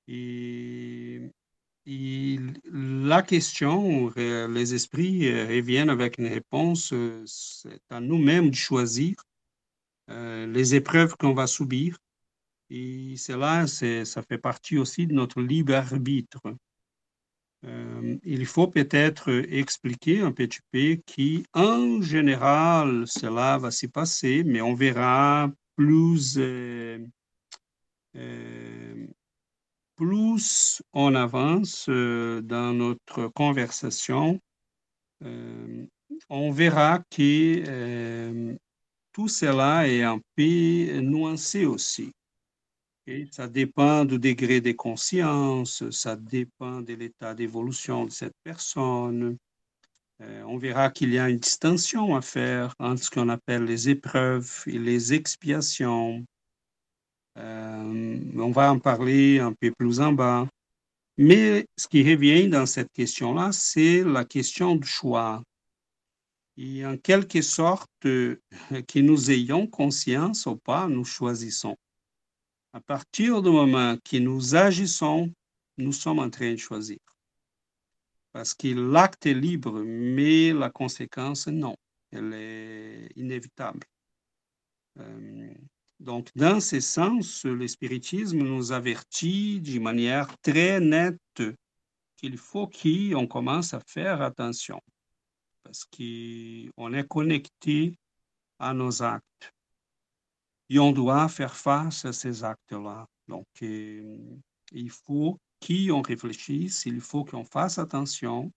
Et 0.07 1.21
la 1.85 3.21
question, 3.21 4.11
euh, 4.17 4.47
les 4.47 4.73
esprits 4.73 5.27
euh, 5.27 5.45
reviennent 5.47 5.89
avec 5.89 6.17
une 6.17 6.27
réponse, 6.27 6.93
euh, 6.93 7.23
c'est 7.25 7.81
à 7.89 7.99
nous-mêmes 7.99 8.49
de 8.49 8.55
choisir 8.55 9.15
les 10.09 10.75
épreuves 10.75 11.15
qu'on 11.15 11.33
va 11.33 11.47
subir. 11.47 11.97
Et 12.69 13.15
cela, 13.15 13.67
ça 13.67 14.21
fait 14.21 14.37
partie 14.37 14.77
aussi 14.77 15.07
de 15.07 15.13
notre 15.13 15.41
libre 15.41 15.73
arbitre. 15.73 16.41
il 18.23 18.45
faut 18.45 18.67
peut-être 18.67 19.29
expliquer 19.49 20.19
un 20.19 20.33
petit 20.33 20.59
peu 20.71 20.97
qu'en 21.07 22.01
général, 22.01 23.05
cela 23.07 23.57
va 23.57 23.71
s'y 23.71 23.87
passer, 23.87 24.43
mais 24.43 24.61
on 24.61 24.73
verra 24.75 25.49
plus 25.77 26.37
plus 30.03 30.81
on 30.91 31.15
avance 31.15 31.85
euh, 31.87 32.41
dans 32.41 32.73
notre 32.73 33.27
conversation, 33.29 34.37
euh, 35.23 35.85
on 36.29 36.51
verra 36.51 36.99
que 37.09 37.63
euh, 37.65 38.53
tout 39.13 39.29
cela 39.29 39.87
est 39.87 40.03
un 40.03 40.19
peu 40.35 40.99
nuancé 40.99 41.65
aussi. 41.65 42.11
Et 43.07 43.27
ça 43.31 43.47
dépend 43.47 44.03
du 44.03 44.19
degré 44.19 44.59
de 44.59 44.73
conscience, 44.73 45.89
ça 45.91 46.17
dépend 46.17 46.81
de 46.81 46.93
l'état 46.93 47.33
d'évolution 47.33 48.05
de 48.05 48.11
cette 48.11 48.35
personne. 48.43 49.37
On 50.19 50.57
verra 50.57 50.89
qu'il 50.89 51.13
y 51.13 51.19
a 51.19 51.29
une 51.29 51.39
distinction 51.39 52.15
à 52.15 52.21
faire 52.21 52.73
entre 52.79 53.03
ce 53.03 53.09
qu'on 53.09 53.27
appelle 53.27 53.65
les 53.65 53.89
épreuves 53.89 54.63
et 54.67 54.79
les 54.79 55.13
expiations. 55.13 56.23
Euh, 57.37 58.19
on 58.35 58.51
va 58.51 58.71
en 58.71 58.79
parler 58.79 59.39
un 59.39 59.53
peu 59.53 59.71
plus 59.71 59.99
en 59.99 60.13
bas. 60.13 60.47
Mais 61.17 61.65
ce 61.77 61.87
qui 61.87 62.03
revient 62.03 62.47
dans 62.47 62.65
cette 62.65 62.91
question-là, 62.91 63.51
c'est 63.51 64.03
la 64.03 64.25
question 64.25 64.75
du 64.75 64.87
choix. 64.87 65.43
Et 66.57 66.85
en 66.85 66.97
quelque 66.97 67.41
sorte, 67.41 67.89
que 68.01 68.39
nous 68.99 69.31
ayons 69.31 69.67
conscience 69.67 70.45
ou 70.45 70.55
pas, 70.55 70.87
nous 70.87 71.05
choisissons. 71.05 71.75
À 72.73 72.81
partir 72.81 73.41
du 73.41 73.49
moment 73.49 73.97
que 74.03 74.17
nous 74.17 74.55
agissons, 74.55 75.31
nous 75.77 75.93
sommes 75.93 76.19
en 76.19 76.29
train 76.29 76.51
de 76.51 76.57
choisir. 76.57 76.97
Parce 78.31 78.55
que 78.55 78.67
l'acte 78.67 79.27
est 79.27 79.33
libre, 79.35 79.83
mais 79.83 80.53
la 80.53 80.71
conséquence, 80.71 81.47
non. 81.47 81.75
Elle 82.11 82.33
est 82.33 83.09
inévitable. 83.15 83.81
Euh, 84.99 85.53
donc, 86.03 86.29
dans 86.35 86.59
ce 86.59 86.81
sens, 86.81 87.45
le 87.45 87.65
spiritisme 87.65 88.39
nous 88.39 88.73
avertit 88.73 89.61
d'une 89.61 89.83
manière 89.83 90.27
très 90.39 90.81
nette 90.81 91.41
qu'il 92.17 92.37
faut 92.37 92.67
qu'on 92.67 93.25
commence 93.25 93.73
à 93.73 93.79
faire 93.87 94.21
attention 94.21 94.81
parce 95.63 95.85
qu'on 95.85 96.93
est 96.93 97.07
connecté 97.07 97.97
à 98.59 98.73
nos 98.73 99.01
actes. 99.01 99.53
Et 100.69 100.77
on 100.77 100.91
doit 100.91 101.29
faire 101.29 101.55
face 101.55 102.03
à 102.03 102.11
ces 102.11 102.43
actes-là. 102.43 103.07
Donc, 103.29 103.47
euh, 103.61 104.17
il 104.73 104.89
faut 104.89 105.39
qu'on 105.65 106.01
réfléchisse, 106.01 106.85
il 106.85 106.99
faut 106.99 107.23
qu'on 107.23 107.45
fasse 107.45 107.77
attention. 107.77 108.51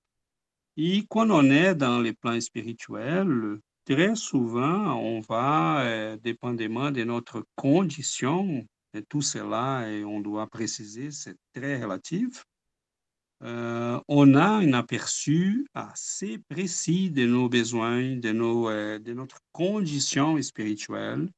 Et 0.77 1.07
quand 1.09 1.31
on 1.31 1.45
est 1.45 1.77
dans 1.77 2.01
les 2.01 2.13
plans 2.13 2.41
spirituels, 2.41 3.61
très 3.87 4.17
souvent, 4.17 4.97
on 4.97 5.21
va, 5.21 5.81
euh, 5.83 6.17
dépendamment 6.19 6.91
de 6.91 7.05
notre 7.05 7.45
condition, 7.55 8.67
et 8.95 9.03
tout 9.03 9.23
cela, 9.23 9.89
et 9.91 10.05
on 10.05 10.21
doit 10.21 10.47
préciser, 10.49 11.11
c'est 11.11 11.37
très 11.55 11.83
relatif, 11.83 12.45
euh, 13.43 14.01
on 14.09 14.35
a 14.35 14.47
un 14.47 14.73
aperçu 14.73 15.67
assez 15.75 16.39
précis 16.49 17.11
de 17.11 17.27
nos 17.27 17.49
besoins, 17.49 18.17
de, 18.17 18.33
nos, 18.33 18.69
euh, 18.71 18.99
de 18.99 19.13
notre 19.13 19.39
condition 19.53 20.41
spirituelle. 20.43 21.29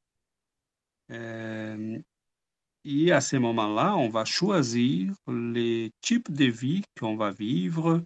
Et 2.84 3.12
à 3.12 3.20
ce 3.20 3.36
moment-là, 3.36 3.96
on 3.96 4.08
va 4.08 4.24
choisir 4.24 5.12
les 5.26 5.90
types 6.00 6.32
de 6.32 6.46
vie 6.46 6.82
qu'on 6.98 7.16
va 7.16 7.30
vivre, 7.32 8.02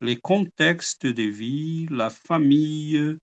les 0.00 0.16
contextes 0.16 1.06
de 1.06 1.22
vie, 1.22 1.86
la 1.90 2.10
famille. 2.10 3.16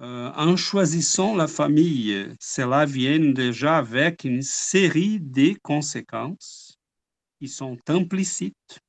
En 0.00 0.56
choisissant 0.56 1.34
la 1.34 1.48
famille, 1.48 2.28
cela 2.40 2.86
vient 2.86 3.18
déjà 3.18 3.78
avec 3.78 4.24
une 4.24 4.42
série 4.42 5.18
de 5.20 5.54
conséquences 5.62 6.78
qui 7.40 7.48
sont 7.48 7.78
implicites 7.88 8.80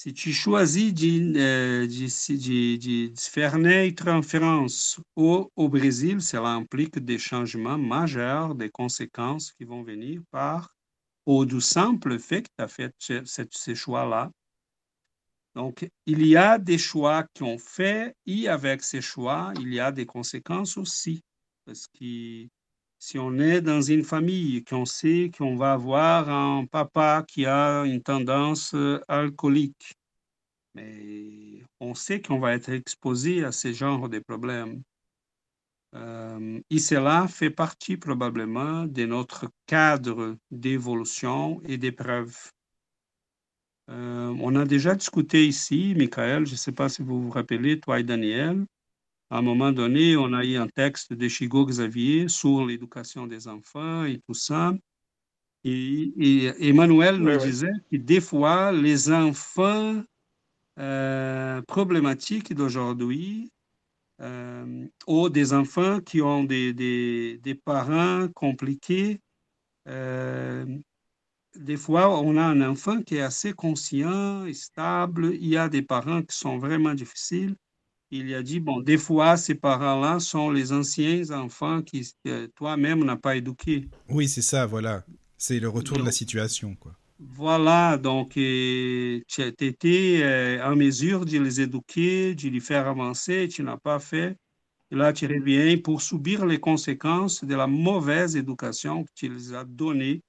si 0.00 0.14
tu 0.14 0.32
choisis 0.32 0.94
de, 0.94 1.36
euh, 1.36 1.86
de, 1.88 2.76
de, 2.78 3.08
de, 3.08 3.18
faire 3.18 3.58
naître 3.58 4.06
en 4.06 4.22
France 4.22 5.00
au 5.16 5.68
Brésil, 5.68 6.22
cela 6.22 6.50
implique 6.50 7.00
des 7.00 7.18
changements 7.18 7.78
majeurs, 7.78 8.54
des 8.54 8.70
conséquences 8.70 9.50
qui 9.50 9.64
vont 9.64 9.82
venir 9.82 10.20
par 10.30 10.76
ou 11.26 11.44
du 11.44 11.60
simple 11.60 12.20
fait 12.20 12.42
que 12.42 12.48
tu 12.56 12.62
as 12.62 12.68
fait 12.68 12.94
ce, 13.00 13.44
ces 13.50 13.74
choix-là. 13.74 14.30
Donc, 15.58 15.90
il 16.06 16.24
y 16.24 16.36
a 16.36 16.56
des 16.56 16.78
choix 16.78 17.24
qu'on 17.36 17.58
fait 17.58 18.14
et 18.26 18.46
avec 18.46 18.80
ces 18.80 19.00
choix, 19.00 19.52
il 19.58 19.74
y 19.74 19.80
a 19.80 19.90
des 19.90 20.06
conséquences 20.06 20.76
aussi. 20.76 21.20
Parce 21.64 21.88
que 21.88 22.46
si 23.00 23.18
on 23.18 23.36
est 23.40 23.60
dans 23.60 23.82
une 23.82 24.04
famille, 24.04 24.62
qu'on 24.62 24.84
sait 24.84 25.32
qu'on 25.36 25.56
va 25.56 25.72
avoir 25.72 26.30
un 26.30 26.64
papa 26.64 27.24
qui 27.26 27.44
a 27.44 27.82
une 27.82 28.00
tendance 28.00 28.72
euh, 28.74 29.00
alcoolique, 29.08 29.96
mais 30.76 31.64
on 31.80 31.96
sait 31.96 32.22
qu'on 32.22 32.38
va 32.38 32.54
être 32.54 32.70
exposé 32.70 33.42
à 33.42 33.50
ce 33.50 33.72
genre 33.72 34.08
de 34.08 34.20
problèmes. 34.20 34.80
Euh, 35.96 36.60
et 36.70 36.78
cela 36.78 37.26
fait 37.26 37.50
partie 37.50 37.96
probablement 37.96 38.84
de 38.84 39.06
notre 39.06 39.50
cadre 39.66 40.36
d'évolution 40.52 41.60
et 41.64 41.78
d'épreuve. 41.78 42.52
Euh, 43.88 44.34
on 44.40 44.54
a 44.56 44.64
déjà 44.66 44.94
discuté 44.94 45.46
ici, 45.46 45.94
Michael, 45.96 46.46
je 46.46 46.52
ne 46.52 46.56
sais 46.56 46.72
pas 46.72 46.88
si 46.88 47.02
vous 47.02 47.22
vous 47.22 47.30
rappelez, 47.30 47.80
toi 47.80 47.98
et 47.98 48.02
Daniel, 48.02 48.66
à 49.30 49.38
un 49.38 49.42
moment 49.42 49.72
donné, 49.72 50.16
on 50.16 50.32
a 50.34 50.44
eu 50.44 50.56
un 50.56 50.68
texte 50.68 51.12
de 51.12 51.28
Chigo 51.28 51.64
Xavier 51.64 52.28
sur 52.28 52.66
l'éducation 52.66 53.26
des 53.26 53.48
enfants 53.48 54.04
et 54.04 54.20
tout 54.26 54.34
ça. 54.34 54.74
Et, 55.64 56.50
Emmanuel 56.60 57.16
nous 57.16 57.36
disait 57.38 57.72
que 57.90 57.96
des 57.96 58.20
fois, 58.20 58.72
les 58.72 59.10
enfants 59.10 60.02
euh, 60.78 61.62
problématiques 61.62 62.54
d'aujourd'hui, 62.54 63.50
euh, 64.20 64.86
ou 65.06 65.28
des 65.28 65.52
enfants 65.52 66.00
qui 66.00 66.20
ont 66.22 66.44
des, 66.44 66.72
des, 66.72 67.38
des 67.38 67.54
parents 67.54 68.28
compliqués, 68.28 69.20
des 71.58 71.76
fois, 71.76 72.18
on 72.20 72.36
a 72.36 72.42
un 72.42 72.62
enfant 72.62 73.02
qui 73.02 73.16
est 73.16 73.22
assez 73.22 73.52
conscient 73.52 74.46
et 74.46 74.54
stable. 74.54 75.34
Il 75.34 75.48
y 75.48 75.56
a 75.56 75.68
des 75.68 75.82
parents 75.82 76.22
qui 76.22 76.36
sont 76.36 76.58
vraiment 76.58 76.94
difficiles 76.94 77.54
il 78.10 78.34
a 78.34 78.42
dit, 78.42 78.60
bon, 78.60 78.80
des 78.80 78.96
fois, 78.96 79.36
ces 79.36 79.54
parents-là 79.54 80.18
sont 80.18 80.50
les 80.50 80.72
anciens 80.72 81.30
enfants 81.30 81.82
qui, 81.82 82.10
toi-même, 82.54 83.04
n'as 83.04 83.16
pas 83.16 83.36
éduqués. 83.36 83.88
Oui, 84.08 84.28
c'est 84.28 84.42
ça, 84.42 84.66
voilà. 84.66 85.04
C'est 85.36 85.60
le 85.60 85.68
retour 85.68 85.98
de 85.98 86.02
la 86.02 86.12
situation, 86.12 86.74
quoi. 86.74 86.96
Voilà, 87.20 87.98
donc 87.98 88.30
tu 88.34 89.24
étais 89.38 90.20
euh, 90.22 90.64
en 90.64 90.76
mesure 90.76 91.24
de 91.24 91.38
les 91.38 91.60
éduquer, 91.60 92.34
de 92.34 92.48
les 92.48 92.60
faire 92.60 92.86
avancer, 92.86 93.48
tu 93.48 93.62
n'as 93.64 93.76
pas 93.76 93.98
fait. 93.98 94.36
Et 94.90 94.94
là, 94.94 95.12
tu 95.12 95.26
reviens 95.26 95.76
pour 95.78 96.00
subir 96.00 96.46
les 96.46 96.60
conséquences 96.60 97.44
de 97.44 97.54
la 97.56 97.66
mauvaise 97.66 98.36
éducation 98.36 99.02
que 99.02 99.10
tu 99.14 99.28
les 99.28 99.52
as 99.52 99.64
donnée 99.64 100.22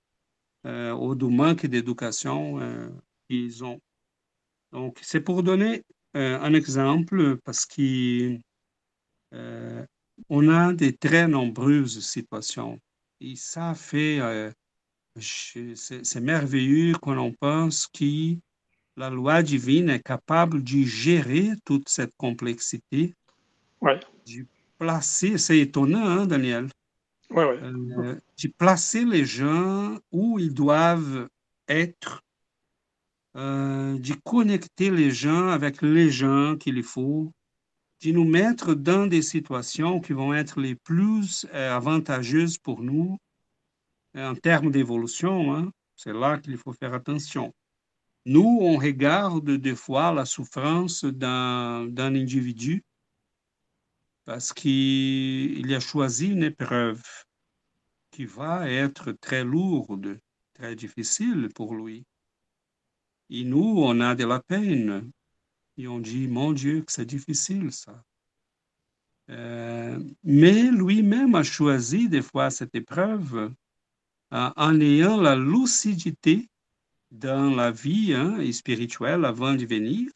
euh, 0.65 0.93
ou 0.93 1.15
du 1.15 1.25
manque 1.25 1.65
d'éducation 1.65 2.59
euh, 2.59 2.89
qu'ils 3.27 3.63
ont. 3.63 3.79
Donc, 4.71 4.99
c'est 5.01 5.21
pour 5.21 5.43
donner 5.43 5.83
euh, 6.15 6.39
un 6.39 6.53
exemple 6.53 7.37
parce 7.43 7.65
qu'on 7.65 8.39
euh, 9.33 9.85
a 10.29 10.73
des 10.73 10.95
très 10.95 11.27
nombreuses 11.27 12.05
situations. 12.05 12.79
Et 13.21 13.35
ça 13.35 13.73
fait, 13.73 14.19
c'est 15.19 16.21
merveilleux 16.21 16.93
quand 17.01 17.17
on 17.17 17.33
pense 17.33 17.87
que 17.87 18.37
la 18.95 19.09
loi 19.09 19.41
divine 19.43 19.89
est 19.89 20.03
capable 20.03 20.63
de 20.63 20.83
gérer 20.83 21.51
toute 21.65 21.89
cette 21.89 22.15
complexité. 22.15 23.13
De 24.25 24.45
placer, 24.77 25.37
c'est 25.37 25.59
étonnant, 25.59 26.05
hein, 26.05 26.25
Daniel? 26.25 26.69
Ouais, 27.31 27.59
de 27.61 28.47
placer 28.57 29.05
les 29.05 29.25
gens 29.25 29.97
où 30.11 30.39
ils 30.39 30.53
doivent 30.53 31.29
être 31.67 32.23
euh, 33.35 33.99
de 33.99 34.13
connecter 34.23 34.89
les 34.89 35.11
gens 35.11 35.49
avec 35.49 35.83
les 35.83 36.09
gens 36.09 36.55
qu'il 36.57 36.81
faut, 36.81 37.31
de 38.03 38.11
nous 38.11 38.25
mettre 38.25 38.73
dans 38.73 39.05
des 39.05 39.21
situations 39.21 39.99
qui 39.99 40.13
vont 40.13 40.33
être 40.33 40.59
les 40.59 40.73
plus 40.73 41.45
euh, 41.53 41.75
avantageuses 41.75 42.57
pour 42.57 42.81
nous 42.81 43.17
en 44.15 44.33
termes 44.33 44.71
d'évolution. 44.71 45.53
Hein. 45.53 45.71
C'est 45.95 46.13
là 46.13 46.39
qu'il 46.39 46.57
faut 46.57 46.73
faire 46.73 46.95
attention. 46.95 47.53
Nous, 48.25 48.59
on 48.61 48.77
regarde 48.77 49.49
des 49.49 49.75
fois 49.75 50.11
la 50.11 50.25
souffrance 50.25 51.05
d'un 51.05 51.95
individu 51.97 52.83
parce 54.29 54.53
qu'il 54.53 55.73
a 55.73 55.79
choisi 55.79 56.27
une 56.27 56.43
épreuve 56.43 57.01
qui 58.11 58.25
va 58.25 58.69
être 58.69 59.11
très 59.11 59.43
lourde, 59.43 60.19
très 60.53 60.75
difficile 60.75 61.49
pour 61.55 61.73
lui. 61.73 62.05
Et 63.31 63.43
nous, 63.43 63.73
on 63.77 63.99
a 64.01 64.13
de 64.13 64.25
la 64.25 64.39
peine. 64.39 65.11
Et 65.77 65.87
on 65.87 65.97
dit, 65.97 66.27
mon 66.27 66.51
Dieu, 66.51 66.83
que 66.83 66.91
c'est 66.91 67.07
difficile 67.07 67.71
ça. 67.71 68.03
Euh, 69.31 69.97
mais 70.23 70.69
lui-même 70.69 71.33
a 71.33 71.41
choisi 71.41 72.07
des 72.07 72.21
fois 72.21 72.51
cette 72.51 72.75
épreuve 72.75 73.51
euh, 74.31 74.49
en 74.55 74.79
ayant 74.79 75.19
la 75.19 75.35
lucidité 75.35 76.51
dans 77.09 77.49
la 77.49 77.71
vie 77.71 78.13
hein, 78.13 78.37
spirituelle 78.51 79.25
avant 79.25 79.55
de 79.55 79.65
venir, 79.65 80.11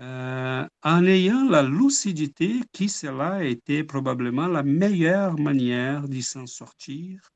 euh, 0.00 0.66
en 0.82 1.04
ayant 1.04 1.44
la 1.44 1.62
lucidité 1.62 2.60
qui 2.72 2.88
cela 2.88 3.44
été 3.44 3.84
probablement 3.84 4.46
la 4.46 4.62
meilleure 4.62 5.38
manière 5.38 6.08
d'y 6.08 6.22
s'en 6.22 6.46
sortir 6.46 7.30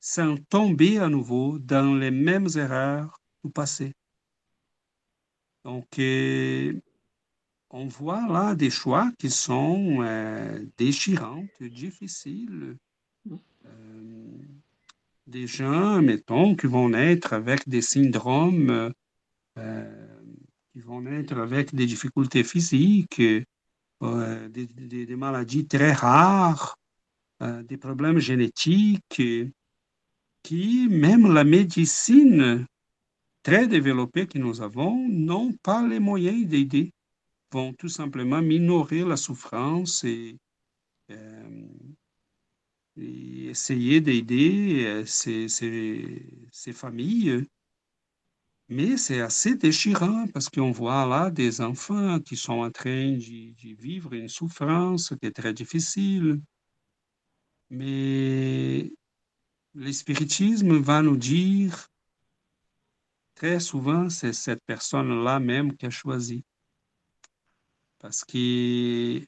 sans 0.00 0.36
tomber 0.48 0.98
à 0.98 1.08
nouveau 1.08 1.60
dans 1.60 1.94
les 1.94 2.10
mêmes 2.10 2.48
erreurs 2.56 3.20
du 3.44 3.52
passé. 3.52 3.92
Donc, 5.64 5.98
euh, 6.00 6.72
on 7.70 7.86
voit 7.86 8.26
là 8.26 8.56
des 8.56 8.70
choix 8.70 9.12
qui 9.18 9.30
sont 9.30 9.98
euh, 10.02 10.64
déchirants, 10.76 11.46
difficiles. 11.60 12.76
Des 15.26 15.46
gens, 15.46 16.02
mettons, 16.02 16.56
qui 16.56 16.66
vont 16.66 16.88
naître 16.88 17.34
avec 17.34 17.68
des 17.68 17.82
syndromes, 17.82 18.92
qui 20.78 20.84
vont 20.84 21.00
naître 21.00 21.36
avec 21.38 21.74
des 21.74 21.86
difficultés 21.86 22.44
physiques, 22.44 23.20
des, 23.20 24.66
des, 25.06 25.16
maladies 25.16 25.66
très 25.66 25.92
rares, 25.92 26.78
des 27.40 27.76
problèmes 27.76 28.20
génétiques, 28.20 29.20
qui, 30.44 30.88
même 30.88 31.32
la 31.32 31.42
médecine 31.42 32.64
très 33.42 33.66
développée 33.66 34.28
que 34.28 34.38
nous 34.38 34.62
avons, 34.62 35.08
n'ont 35.08 35.52
pas 35.64 35.84
les 35.84 35.98
moyens 35.98 36.46
d'aider, 36.46 36.92
vont 37.50 37.72
tout 37.72 37.88
simplement 37.88 38.40
minorer 38.40 39.02
la 39.02 39.16
souffrance 39.16 40.04
et, 40.04 40.36
euh, 41.10 41.66
essayer 42.96 44.00
d'aider 44.00 44.84
euh, 44.86 45.04
ces, 45.04 46.72
familles. 46.72 47.44
Mais 48.68 48.98
c'est 48.98 49.20
assez 49.22 49.54
déchirant 49.54 50.26
parce 50.28 50.50
qu'on 50.50 50.70
voit 50.72 51.06
là 51.06 51.30
des 51.30 51.60
enfants 51.62 52.20
qui 52.20 52.36
sont 52.36 52.60
en 52.60 52.70
train 52.70 53.12
de, 53.12 53.74
vivre 53.80 54.12
une 54.12 54.28
souffrance 54.28 55.14
qui 55.20 55.26
est 55.26 55.32
très 55.32 55.54
difficile. 55.54 56.42
Mais 57.70 58.92
le 59.74 59.92
spiritisme 59.92 60.76
va 60.78 61.00
nous 61.02 61.16
dire, 61.16 61.88
très 63.34 63.58
souvent, 63.60 64.10
c'est 64.10 64.34
cette 64.34 64.62
personne-là 64.66 65.40
même 65.40 65.74
qui 65.76 65.86
a 65.86 65.90
choisi. 65.90 66.44
Parce 67.98 68.24
que 68.24 69.24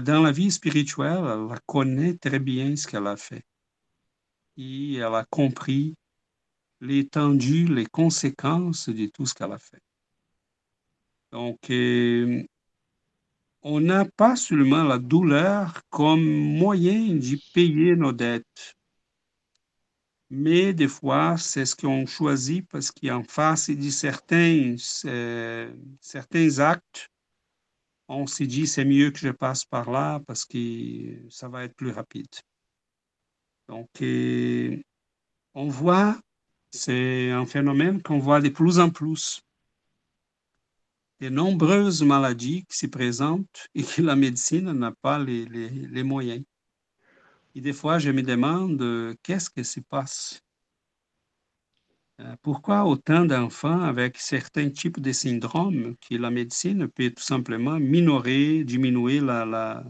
dans 0.00 0.22
la 0.22 0.32
vie 0.32 0.50
spirituelle, 0.50 1.24
elle 1.26 1.60
connaît 1.66 2.16
très 2.16 2.38
bien 2.38 2.74
ce 2.74 2.86
qu'elle 2.86 3.06
a 3.06 3.16
fait. 3.16 3.44
Et 4.56 4.94
elle 4.96 5.14
a 5.14 5.24
compris 5.30 5.94
l'étendue, 6.80 7.66
les 7.66 7.86
conséquences 7.86 8.88
de 8.88 9.06
tout 9.06 9.26
ce 9.26 9.34
qu'elle 9.34 9.52
a 9.52 9.58
fait. 9.58 9.82
Donc, 11.32 11.70
euh, 11.70 12.42
on 13.62 13.80
n'a 13.80 14.04
pas 14.04 14.36
seulement 14.36 14.84
la 14.84 14.98
douleur 14.98 15.82
comme 15.90 16.24
moyen 16.24 17.16
de 17.16 17.38
payer 17.52 17.96
nos 17.96 18.12
dettes, 18.12 18.76
mais 20.30 20.74
des 20.74 20.88
fois, 20.88 21.36
c'est 21.38 21.64
ce 21.64 21.74
qu'on 21.74 22.06
choisit 22.06 22.66
parce 22.68 22.90
qu'en 22.90 23.22
face 23.24 23.70
de 23.70 23.90
certains, 23.90 24.76
euh, 25.06 25.72
certains 26.00 26.58
actes, 26.58 27.08
on 28.08 28.26
s'est 28.26 28.46
dit 28.46 28.66
c'est 28.66 28.84
mieux 28.84 29.10
que 29.10 29.18
je 29.18 29.30
passe 29.30 29.64
par 29.64 29.90
là 29.90 30.20
parce 30.26 30.44
que 30.44 31.28
ça 31.30 31.48
va 31.48 31.64
être 31.64 31.74
plus 31.74 31.90
rapide. 31.90 32.26
Donc, 33.68 33.88
euh, 34.02 34.82
on 35.54 35.68
voit, 35.68 36.18
c'est 36.70 37.30
un 37.30 37.46
phénomène 37.46 38.02
qu'on 38.02 38.18
voit 38.18 38.40
de 38.40 38.48
plus 38.48 38.78
en 38.78 38.90
plus. 38.90 39.42
De 41.20 41.28
nombreuses 41.28 42.02
maladies 42.02 42.64
qui 42.66 42.76
se 42.76 42.86
présentent 42.86 43.68
et 43.74 43.82
que 43.82 44.02
la 44.02 44.14
médecine 44.14 44.70
n'a 44.72 44.92
pas 44.92 45.18
les, 45.18 46.02
moyens. 46.02 46.44
Et 47.54 47.60
des 47.60 47.72
fois, 47.72 47.98
je 47.98 48.10
me 48.10 48.22
demande 48.22 48.80
euh, 48.82 49.14
qu'est-ce 49.22 49.50
qui 49.50 49.64
se 49.64 49.80
passe? 49.80 50.40
Euh, 52.20 52.36
pourquoi 52.42 52.84
autant 52.84 53.24
d'enfants 53.24 53.82
avec 53.82 54.18
certains 54.18 54.70
types 54.70 55.00
de 55.00 55.12
syndromes 55.12 55.96
que 55.96 56.14
la 56.16 56.30
médecine 56.30 56.88
peut 56.88 57.10
tout 57.10 57.22
simplement 57.22 57.80
minorer, 57.80 58.64
diminuer 58.64 59.20
la, 59.20 59.84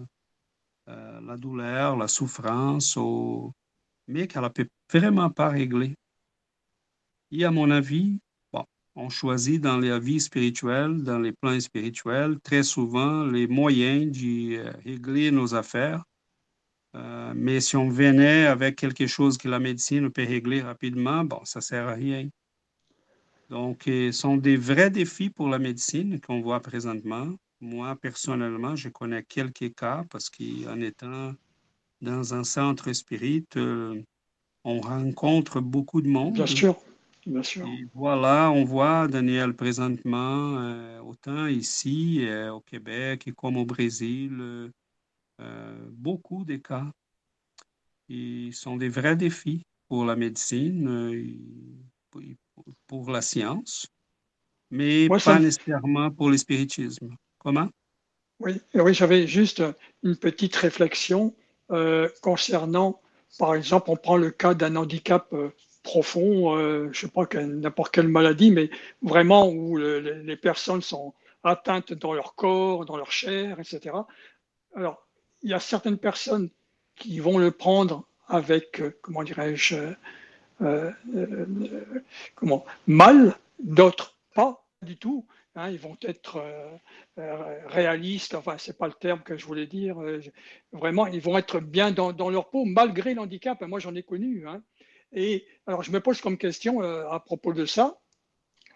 euh, 0.89 1.21
la 1.21 1.37
douleur, 1.37 1.97
la 1.97 2.09
souffrance, 2.09 2.99
mais 4.07 4.27
qu'elle 4.27 4.43
ne 4.43 4.49
peut 4.49 4.69
vraiment 4.91 5.31
pas 5.31 5.49
régler? 5.51 5.95
Et 7.31 7.45
à 7.45 7.51
mon 7.51 7.71
avis, 7.71 8.19
on 8.97 9.11
choisit 9.11 9.61
dans 9.61 9.79
la 9.79 10.01
vie 10.01 10.19
spirituelle, 10.21 11.05
dans 11.05 11.21
les 11.21 11.33
plans 11.33 11.61
spirituels, 11.61 12.41
très 12.41 12.65
souvent 12.65 13.25
les 13.25 13.47
moyens 13.47 14.11
de 14.11 14.73
régler 14.85 15.31
nos 15.31 15.55
affaires 15.55 16.03
euh, 16.95 17.33
mais 17.37 17.61
si 17.61 17.77
on 17.77 17.89
venait 17.89 18.47
avec 18.47 18.77
quelque 18.77 19.07
chose 19.07 19.37
que 19.37 19.49
la 19.49 19.59
médecine 19.59 20.11
peut 20.11 20.25
régler 20.25 20.63
rapidement, 20.63 21.25
bon, 21.25 21.45
ça 21.45 21.59
ne 21.59 21.63
sert 21.63 21.89
à 21.89 21.95
rien. 21.95 22.29
Donc, 23.51 23.83
ce 23.87 24.13
sont 24.13 24.37
des 24.37 24.57
vrais 24.57 24.91
défis 24.91 25.31
pour 25.31 25.49
la 25.49 25.59
médecine 25.59 26.21
qu'on 26.21 26.41
voit 26.41 26.61
présentement. 26.61 27.29
Moi, 27.61 27.97
personnellement, 27.97 28.77
je 28.77 28.89
connais 28.89 29.23
quelques 29.23 29.75
cas 29.75 30.05
parce 30.11 30.31
qu'en 30.31 30.81
étant 30.81 31.33
dans 32.01 32.35
un 32.35 32.45
centre 32.45 32.93
spirit, 32.93 33.47
euh, 33.57 34.01
on 34.65 34.81
rencontre 34.81 35.61
beaucoup 35.61 36.01
de 36.01 36.09
monde. 36.09 36.35
Bien 36.35 36.47
sûr, 36.47 36.79
bien 37.29 37.43
sûr. 37.43 37.67
Et 37.67 37.87
voilà, 37.95 38.51
on 38.51 38.65
voit, 38.65 39.09
Daniel, 39.09 39.55
présentement, 39.55 40.59
euh, 40.59 41.01
autant 41.01 41.47
ici 41.47 42.27
au 42.53 42.61
Québec 42.61 43.31
comme 43.37 43.57
au 43.57 43.65
Brésil, 43.65 44.71
euh, 45.41 45.77
beaucoup 45.93 46.45
de 46.45 46.57
cas. 46.57 46.87
Ils 48.09 48.55
sont 48.55 48.77
des 48.77 48.89
vrais 48.89 49.17
défis 49.17 49.63
pour 49.89 50.05
la 50.05 50.17
médecine, 50.17 50.89
euh, 50.89 52.23
pour 52.87 53.11
la 53.11 53.23
science, 53.23 53.87
mais 54.71 55.09
pas 55.09 55.39
nécessairement 55.39 56.11
pour 56.11 56.31
le 56.31 56.37
spiritisme. 56.37 57.15
Comment? 57.39 57.69
Oui, 58.41 58.61
oui 58.75 58.95
j'avais 58.95 59.27
juste 59.27 59.63
une 60.03 60.17
petite 60.17 60.57
réflexion 60.57 61.35
euh, 61.71 62.09
concernant, 62.23 63.01
par 63.39 63.55
exemple, 63.55 63.91
on 63.91 63.97
prend 63.97 64.17
le 64.17 64.31
cas 64.31 64.55
d'un 64.55 64.75
handicap 64.77 65.33
profond, 65.89 66.59
je 66.59 66.89
ne 66.89 66.93
sais 66.93 67.09
pas 67.09 67.27
n'importe 67.35 67.95
quelle 67.95 68.09
maladie, 68.09 68.51
mais 68.51 68.69
vraiment 69.01 69.49
où 69.49 69.79
les 69.79 70.37
personnes 70.37 70.83
sont 70.83 71.15
atteintes 71.45 71.95
dans 71.95 72.13
leur 72.13 72.35
corps, 72.35 72.85
dans 72.85 72.99
leur 72.99 73.11
chair, 73.11 73.59
etc. 73.59 73.97
Alors, 74.75 75.07
il 75.43 75.51
y 75.51 75.55
a 75.55 75.61
certaines 75.61 75.99
personnes 75.99 76.51
qui 76.97 77.21
vont 77.21 77.39
le 77.39 77.51
prendre 77.51 78.05
avec, 78.27 78.81
euh, 78.81 78.99
comment 79.01 79.23
dirais-je, 79.23 79.77
euh, 80.61 80.91
euh, 81.15 81.47
comment, 82.35 82.65
mal, 82.87 83.37
d'autres 83.59 84.17
pas 84.35 84.65
du 84.83 84.97
tout. 84.97 85.27
Hein, 85.55 85.71
ils 85.71 85.79
vont 85.79 85.97
être 86.03 86.41
réalistes, 87.67 88.35
enfin, 88.35 88.57
c'est 88.59 88.79
pas 88.79 88.87
le 88.87 88.93
terme 88.93 89.23
que 89.23 89.37
je 89.37 89.45
voulais 89.45 89.67
dire. 89.67 89.97
vraiment, 90.71 91.09
ils 91.09 91.21
vont 91.21 91.37
être 91.37 91.59
bien 91.59 91.91
dans, 91.91 92.31
leur 92.31 92.49
peau 92.51 92.65
malgré 92.65 93.15
l'handicap. 93.15 93.61
Moi, 93.63 93.81
j'en 93.81 93.97
ai 93.97 94.05
connu. 94.05 94.47
Hein. 94.47 94.63
Et 95.13 95.47
alors, 95.67 95.83
je 95.83 95.91
me 95.91 96.01
pose 96.01 96.21
comme 96.21 96.39
question 96.39 96.81
à 96.81 97.21
propos 97.21 97.53
de 97.53 97.67
ça. 97.67 98.01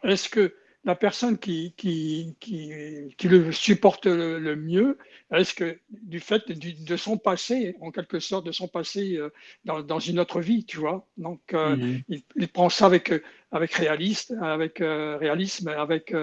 Est-ce 0.03 0.29
que 0.29 0.55
la 0.85 0.97
personne 0.97 1.39
qui, 1.39 1.75
qui, 1.77 2.35
qui, 2.41 3.29
le 3.29 3.53
supporte 3.53 4.07
le, 4.07 4.57
mieux, 4.57 4.99
est-ce 5.33 5.55
que 5.55 5.79
du 5.91 6.19
fait 6.19 6.51
de 6.51 6.97
son 6.97 7.19
passé, 7.19 7.77
en 7.81 7.93
quelque 7.93 8.19
sorte, 8.19 8.45
de 8.45 8.53
son 8.53 8.67
passé 8.67 9.17
euh, 9.17 9.31
dans, 9.65 9.81
dans 9.83 10.01
une 10.01 10.19
autre 10.19 10.41
vie, 10.41 10.65
tu 10.65 10.79
vois 10.79 11.07
Donc, 11.17 11.41
euh, 11.55 11.77
mhm. 11.77 12.03
il, 12.35 12.49
prend 12.49 12.69
ça 12.69 12.87
avec, 12.87 13.13
avec, 13.53 13.73
réaliste, 13.75 14.35
avec 14.43 14.81
euh, 14.81 15.17
réalisme, 15.19 15.69
avec 15.69 16.15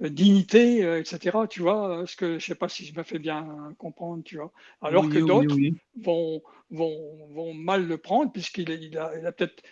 dignité, 0.00 0.98
etc. 0.98 1.36
Tu 1.50 1.60
vois 1.60 2.04
ce 2.06 2.16
que 2.16 2.38
je 2.38 2.46
sais 2.46 2.54
pas 2.54 2.70
si 2.70 2.86
je 2.86 2.96
me 2.96 3.02
fais 3.02 3.18
bien 3.18 3.74
comprendre, 3.76 4.22
tu 4.24 4.36
vois. 4.36 4.52
Alors 4.80 5.10
que 5.10 5.18
d'autres 5.18 5.56
vont, 6.00 6.42
vont, 6.70 7.28
vont, 7.32 7.52
mal 7.52 7.86
le 7.86 7.98
prendre, 7.98 8.32
puisqu'il 8.32 8.70
il 8.70 8.96
a, 8.96 9.12
il 9.18 9.26
a 9.26 9.32
peut-être, 9.32 9.62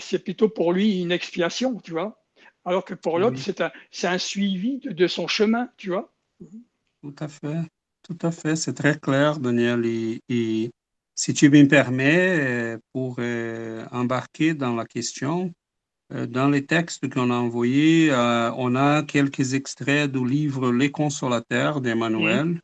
c'est 0.00 0.24
plutôt 0.24 0.48
pour 0.48 0.72
lui 0.72 1.02
une 1.02 1.12
expiation, 1.12 1.78
tu 1.80 1.92
vois 1.92 2.20
alors 2.66 2.84
que 2.84 2.94
pour 2.94 3.18
l'autre, 3.18 3.38
c'est 3.38 3.60
un, 3.60 3.70
un, 4.02 4.18
suivi 4.18 4.78
de, 4.78 5.06
son 5.06 5.28
chemin, 5.28 5.70
tu 5.76 5.90
vois. 5.90 6.12
Tout 7.00 7.14
à 7.20 7.28
fait, 7.28 7.62
tout 8.02 8.18
à 8.20 8.32
fait, 8.32 8.56
c'est 8.56 8.74
très 8.74 8.98
clair, 8.98 9.38
Daniel. 9.38 9.86
Et, 9.86 10.70
si 11.14 11.32
tu 11.32 11.48
me 11.48 11.66
permets, 11.66 12.38
euh, 12.38 12.78
pour 12.92 13.16
euh, 13.20 13.86
embarquer 13.90 14.52
dans 14.52 14.74
la 14.74 14.84
question, 14.84 15.54
euh, 16.12 16.26
dans 16.26 16.50
les 16.50 16.66
textes 16.66 17.08
qu'on 17.08 17.30
a 17.30 17.34
envoyés, 17.34 18.12
on 18.12 18.76
a 18.76 19.02
quelques 19.02 19.54
extraits 19.54 20.12
du 20.12 20.26
livre 20.26 20.72
Les 20.72 20.90
Consolateurs 20.90 21.80
d'Emmanuel. 21.80 22.60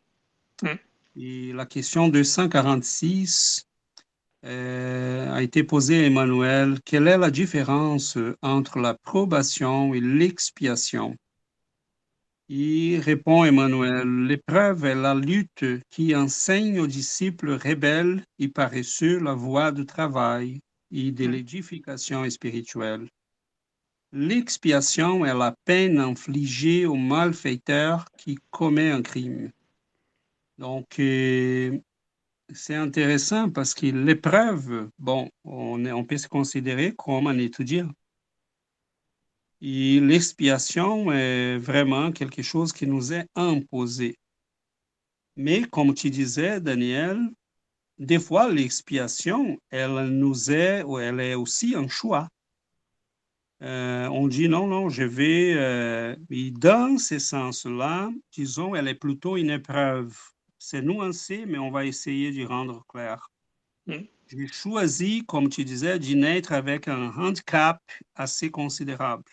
Mmh. 0.62 0.68
Mmh. 0.68 0.78
Et 1.16 1.52
la 1.52 1.64
question 1.64 2.08
246 2.08 3.66
euh, 3.66 3.71
a 4.44 5.42
été 5.42 5.64
posée 5.64 6.04
à 6.04 6.06
Emmanuel. 6.06 6.80
Quelle 6.84 7.08
est 7.08 7.18
la 7.18 7.30
différence 7.30 8.18
entre 8.42 8.78
la 8.78 8.94
probation 8.94 9.94
et 9.94 10.00
l'expiation? 10.00 11.16
Il 12.48 12.98
répond 13.00 13.44
Emmanuel, 13.44 14.26
l'épreuve 14.26 14.84
est 14.84 14.94
la 14.94 15.14
lutte 15.14 15.64
qui 15.88 16.14
enseigne 16.14 16.80
aux 16.80 16.86
disciples 16.86 17.52
rebelles 17.52 18.24
et 18.38 18.48
paresseux 18.48 19.18
la 19.20 19.32
voie 19.32 19.72
du 19.72 19.86
travail 19.86 20.60
et 20.90 21.12
de 21.12 21.26
l'édification 21.26 22.28
spirituelle. 22.28 23.08
L'expiation 24.12 25.24
est 25.24 25.34
la 25.34 25.54
peine 25.64 25.98
infligée 25.98 26.84
au 26.84 26.96
malfaiteur 26.96 28.04
qui 28.18 28.36
commet 28.50 28.90
un 28.90 29.00
crime. 29.00 29.50
Donc, 30.58 30.98
euh, 30.98 31.78
c'est 32.54 32.74
intéressant 32.74 33.50
parce 33.50 33.74
que 33.74 33.86
l'épreuve, 33.86 34.90
bon, 34.98 35.30
on, 35.44 35.84
on 35.86 36.04
peut 36.04 36.18
se 36.18 36.28
considérer 36.28 36.94
comme 36.94 37.26
un 37.26 37.38
étudiant. 37.38 37.90
Et 39.60 40.00
l'expiation 40.00 41.12
est 41.12 41.58
vraiment 41.58 42.10
quelque 42.10 42.42
chose 42.42 42.72
qui 42.72 42.86
nous 42.86 43.12
est 43.12 43.26
imposé. 43.36 44.16
Mais 45.36 45.62
comme 45.62 45.94
tu 45.94 46.10
disais, 46.10 46.60
Daniel, 46.60 47.30
des 47.98 48.18
fois, 48.18 48.50
l'expiation, 48.50 49.58
elle 49.70 50.08
nous 50.08 50.50
est, 50.50 50.82
ou 50.82 50.98
elle 50.98 51.20
est 51.20 51.34
aussi 51.34 51.74
un 51.76 51.86
choix. 51.88 52.28
Euh, 53.62 54.08
on 54.08 54.26
dit 54.26 54.48
non, 54.48 54.66
non, 54.66 54.88
je 54.88 55.04
vais, 55.04 55.54
euh, 55.54 56.16
dans 56.58 56.98
ce 56.98 57.20
sens-là, 57.20 58.10
disons, 58.32 58.74
elle 58.74 58.88
est 58.88 58.96
plutôt 58.96 59.36
une 59.36 59.50
épreuve. 59.50 60.18
C'est 60.64 60.80
nuancé, 60.80 61.44
mais 61.44 61.58
on 61.58 61.72
va 61.72 61.84
essayer 61.86 62.30
d'y 62.30 62.44
rendre 62.44 62.86
clair. 62.86 63.32
Mm. 63.86 64.04
J'ai 64.28 64.46
choisi, 64.46 65.24
comme 65.26 65.48
tu 65.48 65.64
disais, 65.64 65.98
d'y 65.98 66.14
naître 66.14 66.52
avec 66.52 66.86
un 66.86 67.10
handicap 67.16 67.82
assez 68.14 68.48
considérable. 68.48 69.24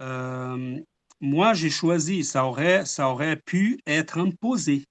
Euh, 0.00 0.78
moi, 1.20 1.54
j'ai 1.54 1.70
choisi, 1.70 2.22
ça 2.22 2.46
aurait, 2.46 2.86
ça 2.86 3.08
aurait 3.08 3.34
pu 3.34 3.80
être 3.84 4.18
imposé. 4.18 4.86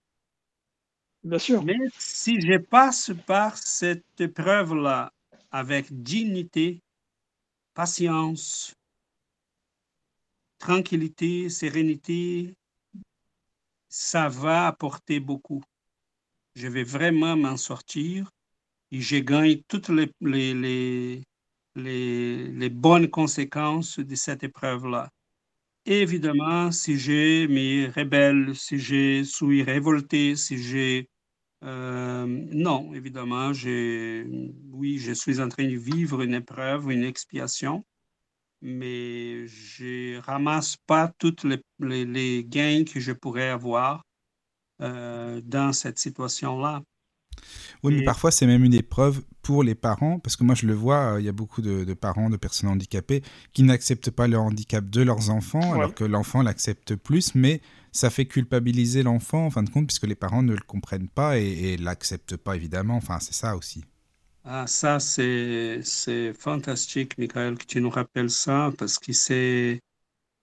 Bien 1.24 1.40
sûr. 1.40 1.64
Mais 1.64 1.78
si 1.98 2.42
je 2.42 2.58
passe 2.58 3.14
par 3.26 3.58
cette 3.58 4.20
épreuve-là 4.20 5.14
avec 5.50 5.88
dignité, 6.04 6.82
patience, 7.74 8.76
tranquillité, 10.60 11.48
sérénité, 11.48 12.54
ça 13.90 14.30
va 14.30 14.68
apporter 14.68 15.20
beaucoup. 15.20 15.64
Je 16.56 16.68
vais 16.68 16.84
vraiment 16.84 17.36
m'en 17.36 17.58
sortir 17.58 18.32
et 18.92 19.02
je 19.02 19.18
gagne 19.18 19.62
toutes 19.68 19.90
les, 19.90 20.14
bonnes 22.70 23.10
conséquences 23.10 24.00
de 24.00 24.16
cette 24.16 24.44
épreuve-là. 24.44 25.10
Évidemment, 25.86 26.72
si 26.72 26.98
j'ai 26.98 27.48
mes 27.48 27.88
rebelles, 27.88 28.56
si 28.56 28.78
je 28.78 29.24
suis 29.24 29.64
révolté, 29.64 30.36
si 30.36 30.58
j'ai... 30.58 31.10
Euh, 31.64 32.26
non, 32.28 32.94
évidemment, 32.94 33.52
oui, 34.72 34.98
je 35.00 35.14
suis 35.14 35.42
en 35.42 35.50
train 35.50 35.66
de 35.66 35.76
vivre 35.78 36.22
une 36.22 36.36
épreuve, 36.36 36.92
une 36.92 37.04
expiation, 37.04 37.84
mais 38.62 39.48
je 39.48 40.20
ramasse 40.20 40.78
pas 40.88 41.12
toutes 41.18 41.44
les, 41.44 42.06
les, 42.06 42.44
gains 42.44 42.84
que 42.84 43.00
je 43.00 43.12
pourrais 43.12 43.50
avoir 43.50 44.04
euh, 44.82 45.42
dans 45.44 45.74
cette 45.74 46.00
situation-là. 46.00 46.82
Oui, 47.84 47.96
mais 47.96 48.04
parfois 48.04 48.32
c'est 48.32 48.46
même 48.46 48.66
une 48.66 48.74
épreuve 48.74 49.22
pour 49.42 49.64
les 49.64 49.76
parents, 49.76 50.20
parce 50.20 50.36
que 50.36 50.44
moi 50.44 50.56
je 50.56 50.66
le 50.68 50.74
vois, 50.74 51.14
euh, 51.14 51.22
il 51.22 51.26
y 51.26 51.30
a 51.30 51.34
beaucoup 51.34 51.62
de, 51.62 51.94
parents 51.94 52.30
de 52.30 52.36
personnes 52.36 52.70
handicapées 52.70 53.24
qui 53.54 53.64
n'acceptent 53.64 54.12
pas 54.12 54.28
le 54.28 54.38
handicap 54.38 54.90
de 54.90 55.02
leurs 55.02 55.30
enfants, 55.30 55.74
alors 55.74 55.96
que 55.96 56.04
l'enfant 56.04 56.42
l'accepte 56.42 56.96
plus, 56.96 57.36
mais 57.36 57.62
ça 57.92 58.10
fait 58.10 58.26
culpabiliser 58.26 59.04
l'enfant 59.04 59.46
en 59.46 59.50
fin 59.50 59.64
de 59.64 59.70
compte, 59.70 59.88
puisque 59.88 60.08
les 60.08 60.16
parents 60.16 60.44
ne 60.44 60.54
le 60.54 60.62
comprennent 60.62 61.10
pas 61.10 61.38
et, 61.40 61.78
ne 61.78 61.84
l'acceptent 61.84 62.38
pas 62.38 62.56
évidemment. 62.56 62.96
Enfin, 62.96 63.20
c'est 63.20 63.34
ça 63.34 63.56
aussi. 63.56 63.84
Ah, 64.52 64.66
ça, 64.66 65.00
c'est 65.00 66.34
fantastique, 66.34 67.18
Michael, 67.20 67.56
que 67.56 67.66
tu 67.66 67.80
nous 67.82 67.90
rappelles 67.92 68.32
ça, 68.32 68.72
parce 68.80 68.98
que 68.98 69.14
c'est 69.14 69.80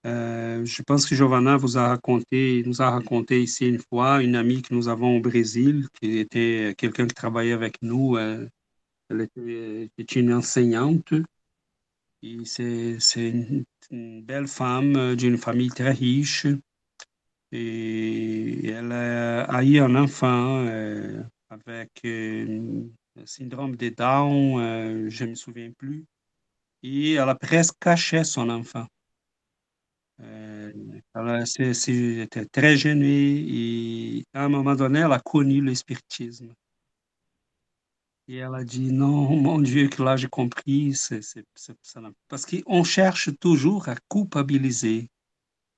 euh, 0.05 0.63
je 0.65 0.81
pense 0.83 1.05
que 1.05 1.15
Giovanna 1.15 1.57
vous 1.57 1.77
a 1.77 1.89
raconté, 1.89 2.63
nous 2.65 2.81
a 2.81 2.89
raconté 2.91 3.41
ici 3.43 3.67
une 3.67 3.79
fois 3.79 4.23
une 4.23 4.35
amie 4.35 4.61
que 4.61 4.73
nous 4.73 4.87
avons 4.87 5.17
au 5.17 5.21
Brésil, 5.21 5.87
qui 5.99 6.19
était 6.19 6.73
quelqu'un 6.77 7.07
qui 7.07 7.15
travaillait 7.15 7.53
avec 7.53 7.81
nous. 7.81 8.15
Euh, 8.17 8.47
elle 9.09 9.21
était, 9.21 10.19
une 10.19 10.33
enseignante. 10.33 11.13
c'est, 12.45 12.97
une, 13.91 14.21
belle 14.23 14.47
femme 14.47 14.95
euh, 14.95 15.15
d'une 15.15 15.37
famille 15.37 15.69
très 15.69 15.91
riche. 15.91 16.47
Et 17.51 18.69
elle 18.69 18.91
a 18.91 19.63
eu 19.63 19.79
un 19.79 19.95
enfant 19.95 20.65
avec 21.49 22.03
syndrome 23.25 23.75
de 23.75 23.89
Down, 23.89 25.09
je 25.09 25.23
ne 25.23 25.29
me 25.31 25.35
souviens 25.35 25.71
plus. 25.71 26.05
Et 26.83 27.13
elle 27.13 27.29
a 27.29 27.35
presque 27.35 27.75
caché 27.79 28.23
son 28.23 28.49
enfant. 28.49 28.85
Euh, 30.19 30.71
elle 31.15 32.21
était 32.21 32.45
très 32.45 32.75
gênée 32.75 33.45
et 33.47 34.25
à 34.33 34.45
un 34.45 34.49
moment 34.49 34.75
donné, 34.75 34.99
elle 34.99 35.11
a 35.11 35.19
connu 35.19 35.61
le 35.61 35.75
spiritisme. 35.75 36.53
Et 38.27 38.37
elle 38.37 38.55
a 38.55 38.63
dit, 38.63 38.91
non, 38.91 39.35
mon 39.37 39.59
Dieu, 39.59 39.87
que 39.87 40.03
là 40.03 40.17
j'ai 40.17 40.27
compris, 40.27 40.93
parce 42.27 42.45
qu'on 42.45 42.83
cherche 42.83 43.29
toujours 43.39 43.87
à 43.89 43.95
culpabiliser. 44.09 45.09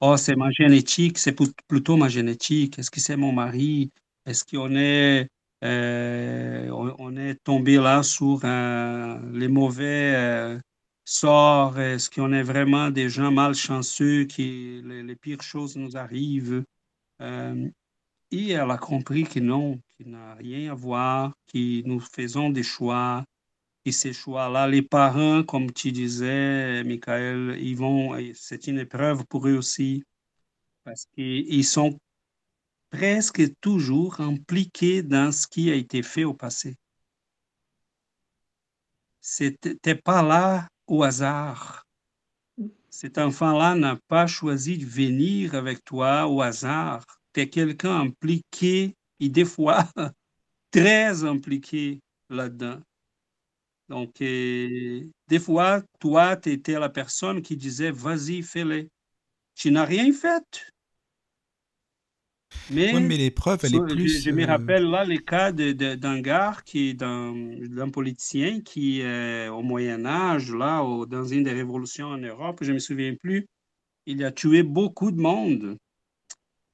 Oh, 0.01 0.15
c'est 0.17 0.35
ma 0.35 0.49
génétique, 0.51 1.17
c'est 1.17 1.35
plutôt 1.67 1.97
ma 1.97 2.07
génétique. 2.07 2.79
Est-ce 2.79 2.89
que 2.89 3.01
c'est 3.01 3.17
mon 3.17 3.33
mari? 3.33 3.91
Est-ce 4.25 4.45
qu'on 4.45 4.75
est, 4.75 5.27
euh, 5.63 6.69
on, 6.71 7.17
est 7.17 7.35
tombé 7.43 7.75
là 7.77 8.01
sur 8.03 8.39
euh, 8.43 9.19
les 9.33 9.47
mauvais 9.47 10.59
sort, 11.05 11.79
est-ce 11.79 12.09
qu'on 12.09 12.31
est 12.33 12.43
vraiment 12.43 12.91
des 12.91 13.09
gens 13.09 13.31
malchanceux, 13.31 14.25
qui 14.25 14.81
les, 14.85 15.15
pires 15.15 15.41
choses 15.41 15.75
nous 15.75 15.97
arrivent? 15.97 16.63
Euh, 17.21 17.69
et 18.31 18.51
elle 18.51 18.71
a 18.71 18.77
compris 18.77 19.23
que 19.23 19.39
non, 19.39 19.79
qu'il 19.97 20.11
n'a 20.11 20.35
rien 20.35 20.71
à 20.71 20.75
voir, 20.75 21.33
que 21.51 21.81
nous 21.87 21.99
faisons 21.99 22.49
des 22.51 22.63
choix, 22.63 23.25
et 23.85 23.91
ces 23.91 24.13
choix-là, 24.13 24.67
les 24.67 24.81
parents, 24.83 25.43
comme 25.43 25.71
tu 25.71 25.91
disais, 25.91 26.83
Michael, 26.83 27.57
ils 27.61 27.75
vont, 27.75 28.15
c'est 28.35 28.67
une 28.67 28.79
épreuve 28.79 29.25
pour 29.25 29.47
eux 29.47 29.55
aussi, 29.55 30.03
parce 30.83 31.05
qu'ils 31.15 31.65
sont 31.65 31.99
presque 32.89 33.43
toujours 33.61 34.19
impliqués 34.19 35.03
dans 35.03 35.31
ce 35.31 35.47
qui 35.47 35.69
a 35.71 35.75
été 35.75 36.03
fait 36.03 36.23
au 36.23 36.33
passé. 36.33 36.75
C'était 39.21 39.95
pas 39.95 40.23
là 40.23 40.67
au 40.87 41.03
hasard. 41.03 41.85
Cet 42.89 43.17
enfant-là 43.17 43.75
n'a 43.75 43.97
pas 44.07 44.27
choisi 44.27 44.77
de 44.77 44.85
venir 44.85 45.55
avec 45.55 45.83
toi 45.85 46.27
au 46.27 46.41
hasard. 46.41 47.05
Tu 47.33 47.41
es 47.41 47.49
quelqu'un 47.49 47.99
impliqué 47.99 48.95
et 49.19 49.29
des 49.29 49.45
fois 49.45 49.87
très 50.71 51.23
impliqué 51.23 52.01
là-dedans. 52.29 52.79
Donc, 53.89 54.17
des 54.19 55.39
fois, 55.39 55.81
toi, 55.99 56.37
tu 56.37 56.51
étais 56.51 56.79
la 56.79 56.89
personne 56.89 57.41
qui 57.41 57.57
disait, 57.57 57.91
vas-y, 57.91 58.43
fais-le. 58.43 58.87
Tu 59.55 59.71
n'as 59.71 59.85
rien 59.85 60.13
fait. 60.13 60.71
Mais, 62.71 62.93
oui, 62.93 63.03
mais 63.03 63.17
l'épreuve, 63.17 63.59
elle 63.63 63.75
est 63.75 63.85
plus. 63.87 64.23
Je, 64.23 64.31
me 64.31 64.43
euh, 64.43 64.47
rappelle 64.47 64.83
là 64.83 65.03
le 65.03 65.17
cas 65.17 65.51
d'un 65.51 66.21
gars 66.21 66.57
qui 66.65 66.93
d'un 66.93 67.89
politicien 67.91 68.61
qui, 68.61 69.01
euh, 69.01 69.49
au 69.51 69.61
Moyen-Âge, 69.63 70.51
là, 70.53 70.83
dans 71.07 71.25
une 71.25 71.43
des 71.43 71.51
révolutions 71.51 72.07
en 72.07 72.17
Europe, 72.17 72.59
je 72.61 72.69
ne 72.69 72.75
me 72.75 72.79
souviens 72.79 73.15
plus, 73.15 73.47
il 74.05 74.23
a 74.23 74.31
tué 74.31 74.63
beaucoup 74.63 75.11
de 75.11 75.19
monde. 75.19 75.77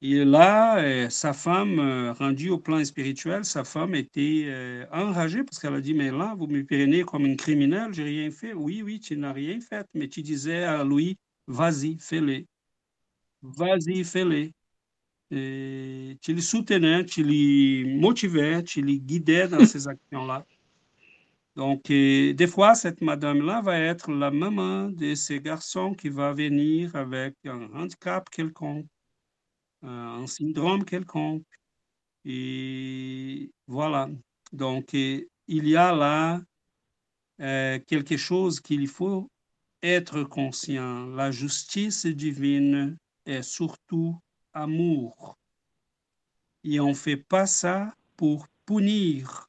Et 0.02 0.24
là, 0.26 0.80
euh, 0.80 1.10
sa 1.10 1.34
femme, 1.34 1.80
rendue 2.20 2.50
au 2.50 2.60
plan 2.60 2.84
spirituel, 2.84 3.46
sa 3.46 3.64
femme 3.64 3.96
était 3.96 4.86
enragée 4.92 5.44
parce 5.44 5.60
qu'elle 5.60 5.76
a 5.76 5.82
dit 5.82 5.94
Mais 5.94 6.12
là, 6.12 6.36
vous 6.38 6.48
me 6.48 6.66
prenez 6.66 7.04
comme 7.04 7.26
une 7.26 7.38
criminelle, 7.38 7.94
j'ai 7.94 8.04
rien 8.04 8.32
fait. 8.32 8.54
Oui, 8.54 8.82
oui, 8.84 9.00
tu 9.00 9.18
n'as 9.18 9.34
rien 9.34 9.60
fait, 9.62 9.88
mais 9.94 10.08
tu 10.08 10.22
disais 10.22 10.64
à 10.64 10.84
lui 10.84 11.18
Vas-y, 11.48 11.98
fais-le. 12.00 12.44
Vas-y, 13.42 14.04
fais-le 14.04 14.52
tu 15.30 16.34
le 16.34 16.42
soutenais, 16.42 17.06
tu 17.06 17.24
le 17.24 18.00
motivais, 18.00 18.64
tu 18.64 18.82
le 18.82 18.94
guidais 18.94 19.48
dans 19.48 19.66
ces 19.66 19.88
actions-là. 19.88 20.46
Donc, 21.56 21.88
des 21.88 22.48
fois, 22.48 22.76
cette 22.76 23.02
madame-là 23.02 23.62
va 23.62 23.80
être 23.80 24.12
la 24.12 24.30
maman 24.30 24.90
de 24.90 25.16
ce 25.16 25.34
garçon 25.34 25.94
qui 25.94 26.10
va 26.10 26.34
venir 26.34 26.96
avec 26.96 27.36
un 27.46 27.72
handicap 27.74 28.30
quelconque, 28.30 28.88
un 29.82 30.28
syndrome 30.28 30.84
quelconque. 30.84 31.46
Et 32.26 33.52
voilà. 33.68 34.10
Donc, 34.52 34.94
il 34.94 35.28
y 35.48 35.76
a 35.76 35.94
là 35.96 36.42
euh, 37.42 37.80
quelque 37.88 38.18
chose 38.18 38.60
qu'il 38.60 38.88
faut 38.88 39.30
être 39.82 40.24
conscient. 40.24 41.08
La 41.08 41.32
justice 41.32 42.06
divine 42.06 42.98
est 43.26 43.44
surtout 43.44 44.18
amour. 44.56 45.38
Et 46.64 46.80
on 46.80 46.90
ne 46.90 46.94
fait 46.96 47.18
pas 47.18 47.46
ça 47.46 47.94
pour 48.18 48.48
punir, 48.66 49.48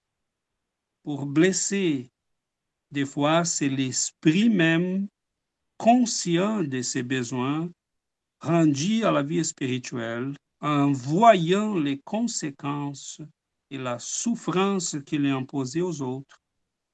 pour 1.03 1.25
blesser. 1.25 2.11
Des 2.91 3.07
fois, 3.07 3.45
c'est 3.45 3.69
l'esprit 3.69 4.51
même 4.51 5.09
conscient 5.79 6.63
de 6.63 6.83
ses 6.83 7.03
besoins 7.03 7.71
rendu 8.41 9.05
à 9.05 9.11
la 9.11 9.23
vie 9.23 9.45
spirituelle 9.45 10.35
en 10.61 10.93
voyant 10.93 11.75
les 11.75 11.99
conséquences 11.99 13.21
et 13.71 13.79
la 13.79 13.99
souffrance 13.99 14.97
qu'il 15.07 15.27
est 15.27 15.31
imposée 15.31 15.83
aux 15.83 16.03
autres 16.03 16.41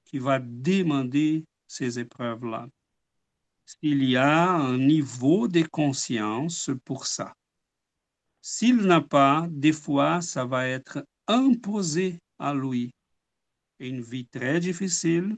qui 0.04 0.18
va 0.18 0.38
demander 0.38 1.44
ces 1.66 1.98
épreuves-là. 1.98 2.68
Il 3.80 4.04
y 4.04 4.16
a 4.16 4.50
un 4.50 4.78
niveau 4.78 5.48
de 5.48 5.62
conscience 5.62 6.70
pour 6.84 7.06
ça. 7.06 7.34
S'il 8.44 8.78
n'a 8.78 9.00
pas, 9.00 9.46
des 9.50 9.72
fois, 9.72 10.20
ça 10.20 10.44
va 10.44 10.66
être 10.66 11.06
imposé 11.28 12.18
à 12.40 12.52
lui. 12.52 12.92
Une 13.78 14.00
vie 14.00 14.26
très 14.26 14.58
difficile 14.58 15.36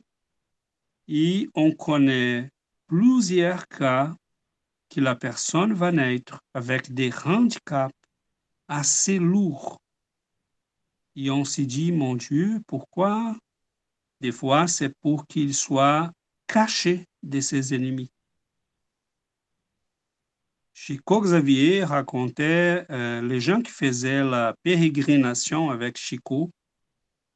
et 1.06 1.50
on 1.54 1.72
connaît 1.72 2.50
plusieurs 2.86 3.68
cas 3.68 4.14
que 4.88 5.02
la 5.02 5.14
personne 5.14 5.74
va 5.74 5.92
naître 5.92 6.40
avec 6.54 6.94
des 6.94 7.12
handicaps 7.26 7.94
assez 8.68 9.18
lourds. 9.18 9.78
Et 11.14 11.30
on 11.30 11.44
se 11.44 11.60
dit, 11.60 11.92
mon 11.92 12.16
Dieu, 12.16 12.60
pourquoi 12.66 13.36
Des 14.22 14.32
fois, 14.32 14.66
c'est 14.66 14.94
pour 15.00 15.26
qu'il 15.26 15.54
soit 15.54 16.10
caché 16.46 17.04
de 17.22 17.40
ses 17.40 17.74
ennemis. 17.74 18.13
Chico 20.74 21.20
Xavier 21.20 21.84
racontait 21.84 22.84
euh, 22.90 23.22
les 23.22 23.40
gens 23.40 23.62
qui 23.62 23.70
faisaient 23.70 24.24
la 24.24 24.54
pérégrination 24.64 25.70
avec 25.70 25.96
Chico. 25.96 26.50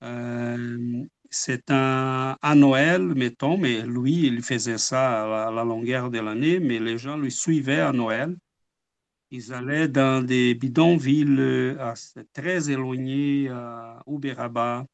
Euh, 0.03 1.05
c'est 1.30 1.70
un, 1.70 2.36
à 2.43 2.55
Noël, 2.57 3.03
mettons, 3.14 3.57
mais 3.57 3.82
lui, 3.82 4.26
il 4.26 4.43
faisait 4.43 4.78
ça 4.78 5.47
à 5.47 5.51
la, 5.53 5.64
longueur 5.64 6.11
de 6.11 6.18
l'année, 6.18 6.59
mais 6.59 6.80
les 6.80 6.99
gens 6.99 7.16
lui 7.16 7.30
suivaient 7.30 7.80
à 7.80 7.93
Noël. 7.93 8.36
Ils 9.30 9.53
allaient 9.53 9.89
dans 9.89 10.24
des 10.24 10.55
bidonvilles 10.55 11.36
euh, 11.39 11.95
très 12.32 12.70
éloignés 12.70 13.51
à 13.51 14.03
Uberaba. 14.09 14.84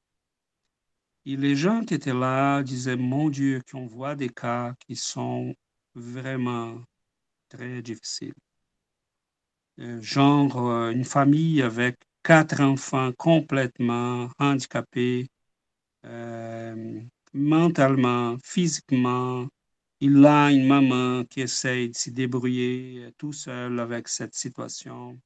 Et 1.25 1.37
les 1.37 1.57
gens 1.57 1.83
qui 1.83 1.95
étaient 1.95 2.13
là 2.13 2.63
disaient, 2.63 2.97
mon 2.97 3.31
Dieu, 3.31 3.63
qu'on 3.71 3.87
voit 3.87 4.15
des 4.17 4.29
cas 4.29 4.75
qui 4.87 4.97
sont 4.97 5.55
vraiment 5.95 6.79
très 7.55 7.83
difficile. 7.83 8.35
Euh, 9.81 10.01
genre 10.01 10.57
euh, 10.69 10.91
une 10.91 11.05
famille 11.05 11.63
avec 11.63 11.97
quatre 12.23 12.61
enfants 12.61 13.13
complètement 13.19 14.29
handicapés, 14.39 15.29
euh, 16.05 17.01
mentalement, 17.33 18.37
physiquement. 18.45 19.49
Il 20.01 20.25
a 20.27 20.51
une 20.51 20.67
maman 20.67 21.25
qui 21.25 21.41
essaye 21.43 21.91
de 21.91 21.95
se 21.97 22.11
débrouiller 22.11 23.11
tout 23.19 23.33
seul 23.33 23.81
avec 23.81 24.09
cette 24.09 24.35
situation. 24.35 25.19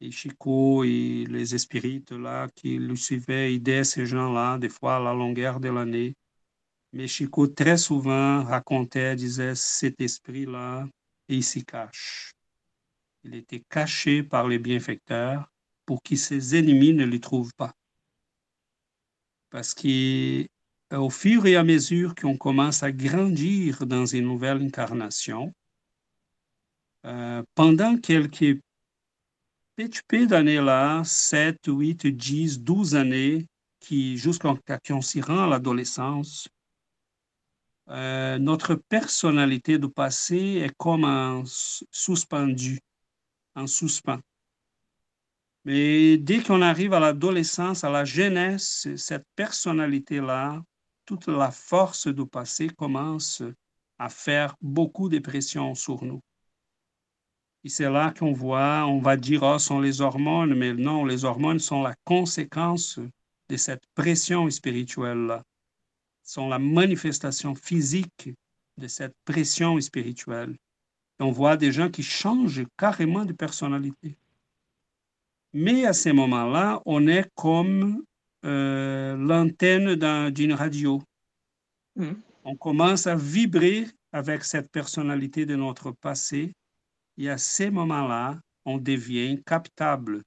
Et 0.00 0.10
Chico 0.10 0.84
et 0.84 1.24
les 1.28 1.54
espirites 1.54 2.12
là 2.12 2.48
qui 2.54 2.78
le 2.78 2.96
suivaient 2.96 3.54
aidaient 3.54 3.84
ces 3.84 4.06
gens-là, 4.06 4.58
des 4.58 4.68
fois 4.68 4.96
à 4.96 5.00
la 5.00 5.14
longueur 5.14 5.60
de 5.60 5.70
l'année. 5.70 6.14
Mais 6.92 7.08
Chico 7.08 7.46
très 7.46 7.78
souvent 7.78 8.44
racontait, 8.44 9.16
disait, 9.16 9.54
cet 9.54 10.00
esprit-là 10.00 10.86
et 11.28 11.36
il 11.36 11.44
s'y 11.44 11.64
cache. 11.64 12.32
Il 13.24 13.34
était 13.34 13.62
caché 13.68 14.22
par 14.22 14.48
les 14.48 14.58
bienfaiteurs 14.58 15.50
pour 15.84 16.02
que 16.02 16.16
ses 16.16 16.56
ennemis 16.56 16.94
ne 16.94 17.04
le 17.04 17.20
trouvent 17.20 17.54
pas. 17.54 17.74
Parce 19.50 19.74
qu'au 19.74 21.10
fur 21.10 21.46
et 21.46 21.56
à 21.56 21.64
mesure 21.64 22.14
qu'on 22.14 22.36
commence 22.36 22.82
à 22.82 22.92
grandir 22.92 23.86
dans 23.86 24.06
une 24.06 24.24
nouvelle 24.24 24.62
incarnation, 24.62 25.52
euh, 27.04 27.42
pendant 27.54 27.96
quelques 27.96 28.60
petits 29.76 30.26
d'années-là, 30.26 31.02
7, 31.04 31.58
8, 31.66 32.06
10, 32.06 32.60
12 32.60 32.96
années, 32.96 33.46
qui 33.78 34.16
jusqu'à 34.18 34.54
qu'on 34.86 35.00
s'y 35.00 35.20
rend 35.20 35.44
à 35.44 35.46
l'adolescence, 35.46 36.48
euh, 37.88 38.38
notre 38.38 38.74
personnalité 38.74 39.78
du 39.78 39.88
passé 39.88 40.62
est 40.64 40.74
comme 40.76 41.04
en 41.04 41.44
suspendu, 41.46 42.80
en 43.54 43.66
suspens. 43.66 44.20
Mais 45.64 46.16
dès 46.16 46.42
qu'on 46.42 46.62
arrive 46.62 46.92
à 46.92 47.00
l'adolescence, 47.00 47.84
à 47.84 47.90
la 47.90 48.04
jeunesse, 48.04 48.88
cette 48.96 49.26
personnalité-là, 49.36 50.62
toute 51.04 51.28
la 51.28 51.50
force 51.50 52.08
du 52.08 52.26
passé 52.26 52.68
commence 52.68 53.42
à 53.98 54.08
faire 54.08 54.56
beaucoup 54.60 55.08
de 55.08 55.18
pression 55.18 55.74
sur 55.74 56.04
nous. 56.04 56.20
Et 57.64 57.68
c'est 57.68 57.90
là 57.90 58.12
qu'on 58.16 58.32
voit, 58.32 58.86
on 58.86 59.00
va 59.00 59.16
dire, 59.16 59.42
oh, 59.42 59.58
sont 59.58 59.80
les 59.80 60.00
hormones, 60.00 60.54
mais 60.54 60.72
non, 60.72 61.04
les 61.04 61.24
hormones 61.24 61.58
sont 61.58 61.82
la 61.82 61.94
conséquence 62.04 63.00
de 63.48 63.56
cette 63.56 63.84
pression 63.94 64.48
spirituelle-là 64.50 65.42
sont 66.26 66.48
la 66.48 66.58
manifestation 66.58 67.54
physique 67.54 68.30
de 68.76 68.88
cette 68.88 69.14
pression 69.24 69.80
spirituelle. 69.80 70.56
on 71.18 71.30
voit 71.30 71.56
des 71.56 71.72
gens 71.72 71.88
qui 71.88 72.02
changent 72.02 72.66
carrément 72.76 73.24
de 73.24 73.32
personnalité. 73.32 74.18
Mais 75.54 75.86
à 75.86 75.94
ces 75.94 76.12
moments-là, 76.12 76.82
on 76.84 77.06
est 77.06 77.30
comme 77.34 78.04
euh, 78.44 79.16
l'antenne 79.16 79.94
d'une 80.30 80.52
radio. 80.52 81.00
Mm. 81.94 82.12
On 82.44 82.56
commence 82.56 83.06
à 83.06 83.16
vibrer 83.16 83.86
avec 84.12 84.44
cette 84.44 84.70
personnalité 84.70 85.46
de 85.46 85.56
notre 85.56 85.92
passé. 85.92 86.52
Et 87.16 87.30
à 87.30 87.38
ces 87.38 87.70
moments-là, 87.70 88.38
on 88.66 88.76
devient 88.76 89.42
captable, 89.46 90.22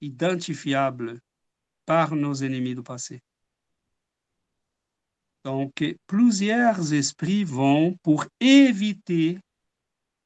identifiable 0.00 1.20
par 1.86 2.16
nos 2.16 2.34
ennemis 2.34 2.74
du 2.74 2.82
passé. 2.82 3.20
Donc, 5.44 5.84
plusieurs 6.06 6.92
esprits 6.94 7.44
vont 7.44 7.96
pour 8.02 8.24
éviter 8.40 9.38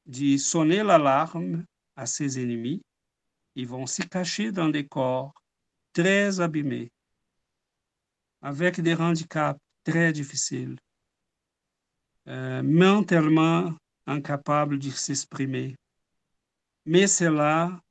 de 0.05 0.37
sonner 0.37 0.81
l'alarme 0.81 1.65
à 1.97 2.05
ses 2.05 2.39
ennemis. 2.41 2.81
Ils 3.55 3.67
vont 3.67 3.85
se 3.85 4.01
cacher 4.01 4.51
dans 4.53 4.69
des 4.69 4.87
corps 4.87 5.33
très 5.91 6.39
abîmés, 6.39 6.89
avec 8.41 8.79
des 8.79 8.95
handicaps 8.95 9.59
très 9.83 10.13
difficiles, 10.13 10.77
euh, 12.27 12.63
mentalement 12.63 13.73
incapables 14.05 14.79
de 14.79 14.89
s'exprimer. 14.89 15.75
Mais 16.85 17.07
cela 17.07 17.81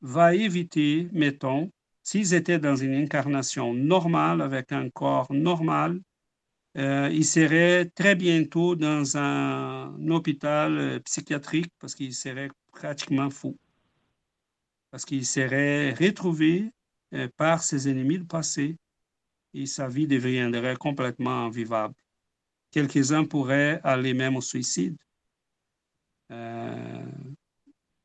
va 0.00 0.34
éviter, 0.34 1.08
mettons, 1.12 1.70
s'ils 2.02 2.32
étaient 2.34 2.58
dans 2.58 2.76
une 2.76 2.94
incarnation 2.94 3.74
normale, 3.74 4.40
avec 4.40 4.72
un 4.72 4.88
corps 4.90 5.32
normal, 5.32 6.00
euh, 6.78 7.10
il 7.12 7.24
serait 7.24 7.84
très 7.94 8.14
bientôt 8.14 8.74
dans 8.76 9.16
un 9.18 9.94
hôpital 10.08 10.78
euh, 10.78 11.00
psychiatrique 11.00 11.70
parce 11.78 11.94
qu'il 11.94 12.14
serait 12.14 12.48
pratiquement 12.72 13.28
fou. 13.28 13.58
Parce 14.90 15.04
qu'il 15.04 15.26
serait 15.26 15.92
retrouvé 15.92 16.72
euh, 17.12 17.28
par 17.36 17.62
ses 17.62 17.90
ennemis 17.90 18.18
du 18.18 18.24
passé 18.24 18.78
et 19.52 19.66
sa 19.66 19.86
vie 19.86 20.06
deviendrait 20.06 20.76
complètement 20.76 21.44
invivable. 21.46 21.94
Quelques-uns 22.70 23.26
pourraient 23.26 23.80
aller 23.84 24.14
même 24.14 24.36
au 24.36 24.40
suicide 24.40 24.96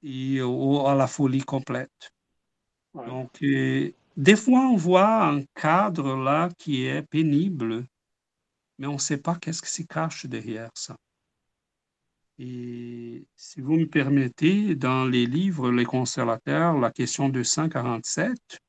et 0.03 0.41
ou 0.41 0.85
à 0.85 0.93
la 0.93 1.07
folie 1.07 1.43
complète. 1.43 2.11
Donc, 2.93 3.39
des 3.39 4.35
fois, 4.35 4.67
on 4.67 4.75
voit 4.75 5.27
un 5.27 5.43
cadre 5.55 6.17
là 6.17 6.49
qui 6.57 6.85
est 6.85 7.03
pénible 7.03 7.85
mais 8.77 8.87
on 8.87 8.93
ne 8.93 8.99
sait 8.99 9.17
pas 9.17 9.35
qu'est-ce 9.35 9.61
qui 9.61 9.69
se 9.69 9.83
cache 9.83 10.25
derrière 10.25 10.71
ça. 10.73 10.97
Et 12.39 13.25
si 13.35 13.61
vous 13.61 13.77
me 13.77 13.87
permettez, 13.87 14.75
dans 14.75 15.05
les 15.05 15.25
livres 15.25 15.71
Les 15.71 15.85
conservateurs, 15.85 16.77
la 16.77 16.91
question 16.91 17.29
247, 17.29 18.59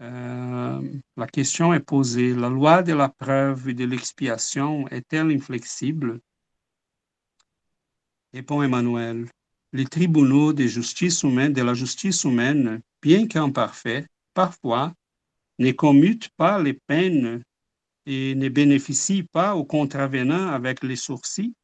euh, 0.00 0.80
la 1.16 1.26
question 1.26 1.74
est 1.74 1.80
posée, 1.80 2.34
la 2.34 2.48
loi 2.48 2.82
de 2.82 2.94
la 2.94 3.10
preuve 3.10 3.68
et 3.68 3.74
de 3.74 3.84
l'expiation 3.84 4.88
est-elle 4.88 5.30
inflexible? 5.30 6.20
Répond 8.32 8.62
Emmanuel, 8.62 9.28
les 9.74 9.84
tribunaux 9.84 10.54
de 10.54 10.66
justice 10.66 11.22
humaine, 11.22 11.52
de 11.52 11.62
la 11.62 11.74
justice 11.74 12.24
humaine, 12.24 12.80
bien 13.02 13.26
qu'imparfaits, 13.26 14.06
parfois 14.32 14.94
ne 15.58 15.72
commutent 15.72 16.30
pas 16.38 16.62
les 16.62 16.72
peines 16.72 17.42
et 18.06 18.34
ne 18.34 18.48
bénéficie 18.48 19.22
pas 19.22 19.54
aux 19.54 19.64
contravenants 19.64 20.48
avec 20.48 20.82
les 20.82 20.96
sourcils. 20.96 21.54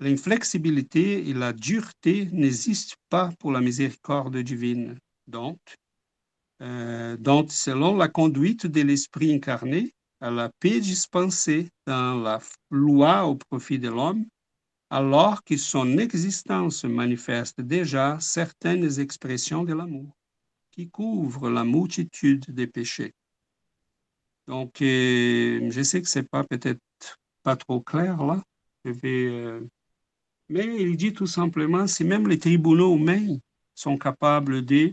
l'inflexibilité 0.00 1.28
et 1.28 1.34
la 1.34 1.52
dureté 1.52 2.28
n'existent 2.32 2.96
pas 3.10 3.30
pour 3.38 3.52
la 3.52 3.60
miséricorde 3.60 4.36
divine. 4.38 4.98
Donc, 5.26 5.58
euh, 6.62 7.16
selon 7.48 7.96
la 7.96 8.08
conduite 8.08 8.66
de 8.66 8.80
l'Esprit 8.80 9.32
incarné, 9.32 9.92
à 10.22 10.30
la 10.30 10.50
paix 10.60 10.80
dispensée 10.80 11.68
dans 11.86 12.14
la 12.20 12.40
loi 12.70 13.26
au 13.26 13.36
profit 13.36 13.78
de 13.78 13.88
l'homme, 13.88 14.26
alors 14.90 15.42
que 15.44 15.56
son 15.56 15.98
existence 15.98 16.84
manifeste 16.84 17.60
déjà 17.60 18.18
certaines 18.20 19.00
expressions 19.00 19.64
de 19.64 19.72
l'amour 19.72 20.12
qui 20.72 20.90
couvrent 20.90 21.48
la 21.48 21.64
multitude 21.64 22.44
des 22.50 22.66
péchés. 22.66 23.12
Donc, 24.50 24.82
euh, 24.82 25.70
je 25.70 25.80
sais 25.82 26.02
que 26.02 26.08
c'est 26.08 26.28
pas 26.28 26.42
peut-être 26.42 26.80
pas 27.44 27.54
trop 27.54 27.80
clair 27.80 28.24
là. 28.24 28.42
Je 28.84 28.90
vais, 28.90 29.26
euh, 29.28 29.60
mais 30.48 30.66
il 30.82 30.96
dit 30.96 31.12
tout 31.12 31.28
simplement, 31.28 31.86
si 31.86 32.02
même 32.02 32.26
les 32.26 32.40
tribunaux 32.40 32.96
humains 32.96 33.38
sont 33.76 33.96
capables 33.96 34.64
de 34.64 34.92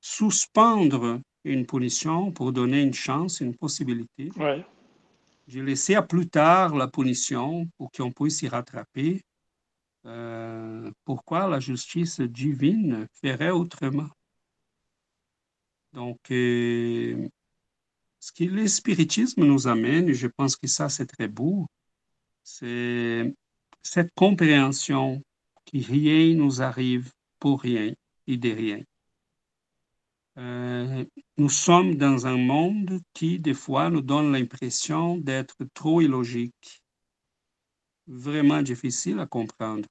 suspendre 0.00 1.20
une 1.42 1.66
punition 1.66 2.30
pour 2.30 2.52
donner 2.52 2.80
une 2.80 2.94
chance, 2.94 3.40
une 3.40 3.56
possibilité, 3.56 4.30
Ouais. 4.36 4.64
laissé 5.48 5.96
à 5.96 6.02
plus 6.02 6.28
tard 6.28 6.76
la 6.76 6.86
punition 6.86 7.68
pour 7.78 7.90
qu'on 7.90 8.12
puisse 8.12 8.38
s'y 8.38 8.46
rattraper. 8.46 9.20
Euh, 10.06 10.92
pourquoi 11.04 11.48
la 11.48 11.58
justice 11.58 12.20
divine 12.20 13.08
ferait 13.20 13.50
autrement? 13.50 14.10
Donc, 15.92 16.20
euh, 16.30 17.28
ce 18.22 18.30
que 18.30 18.44
le 18.44 18.68
spiritisme 18.68 19.44
nous 19.44 19.66
amène, 19.66 20.08
et 20.08 20.14
je 20.14 20.28
pense 20.28 20.54
que 20.54 20.68
ça 20.68 20.88
c'est 20.88 21.06
très 21.06 21.26
beau, 21.26 21.66
c'est 22.44 23.34
cette 23.82 24.14
compréhension 24.14 25.20
que 25.66 25.78
rien 25.78 26.32
nous 26.36 26.62
arrive 26.62 27.10
pour 27.40 27.62
rien 27.62 27.92
et 28.28 28.36
de 28.36 28.50
rien. 28.50 28.80
Euh, 30.38 31.04
nous 31.36 31.48
sommes 31.50 31.96
dans 31.96 32.28
un 32.28 32.36
monde 32.36 33.00
qui, 33.12 33.40
des 33.40 33.54
fois, 33.54 33.90
nous 33.90 34.02
donne 34.02 34.30
l'impression 34.30 35.18
d'être 35.18 35.56
trop 35.74 36.00
illogique, 36.00 36.80
vraiment 38.06 38.62
difficile 38.62 39.18
à 39.18 39.26
comprendre. 39.26 39.88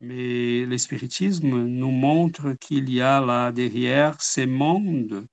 Mais 0.00 0.64
le 0.64 0.78
spiritisme 0.78 1.64
nous 1.66 1.90
montre 1.90 2.54
qu'il 2.54 2.88
y 2.88 3.02
a 3.02 3.20
là 3.20 3.52
derrière 3.52 4.22
ces 4.22 4.46
mondes 4.46 5.26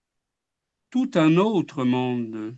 tout 0.91 1.09
un 1.15 1.37
autre 1.37 1.85
monde, 1.85 2.55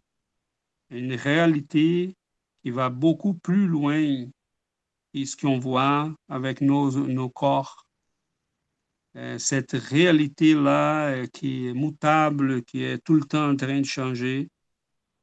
une 0.90 1.14
réalité 1.14 2.16
qui 2.62 2.72
va 2.72 2.90
beaucoup 2.90 3.36
plus 3.36 3.68
loin 3.68 4.26
que 5.14 5.26
ce 5.26 5.38
qu'on 5.38 5.60
voit 5.60 6.14
avec 6.28 6.62
nos, 6.62 6.92
nos 7.08 7.30
corps. 7.30 7.86
Euh, 9.16 9.38
cette 9.38 9.74
réalité-là 9.74 11.10
euh, 11.10 11.28
qui 11.28 11.68
est 11.68 11.74
mutable, 11.74 12.64
qui 12.64 12.84
est 12.84 12.98
tout 12.98 13.14
le 13.14 13.24
temps 13.24 13.52
en 13.52 13.56
train 13.56 13.80
de 13.80 13.86
changer. 13.86 14.50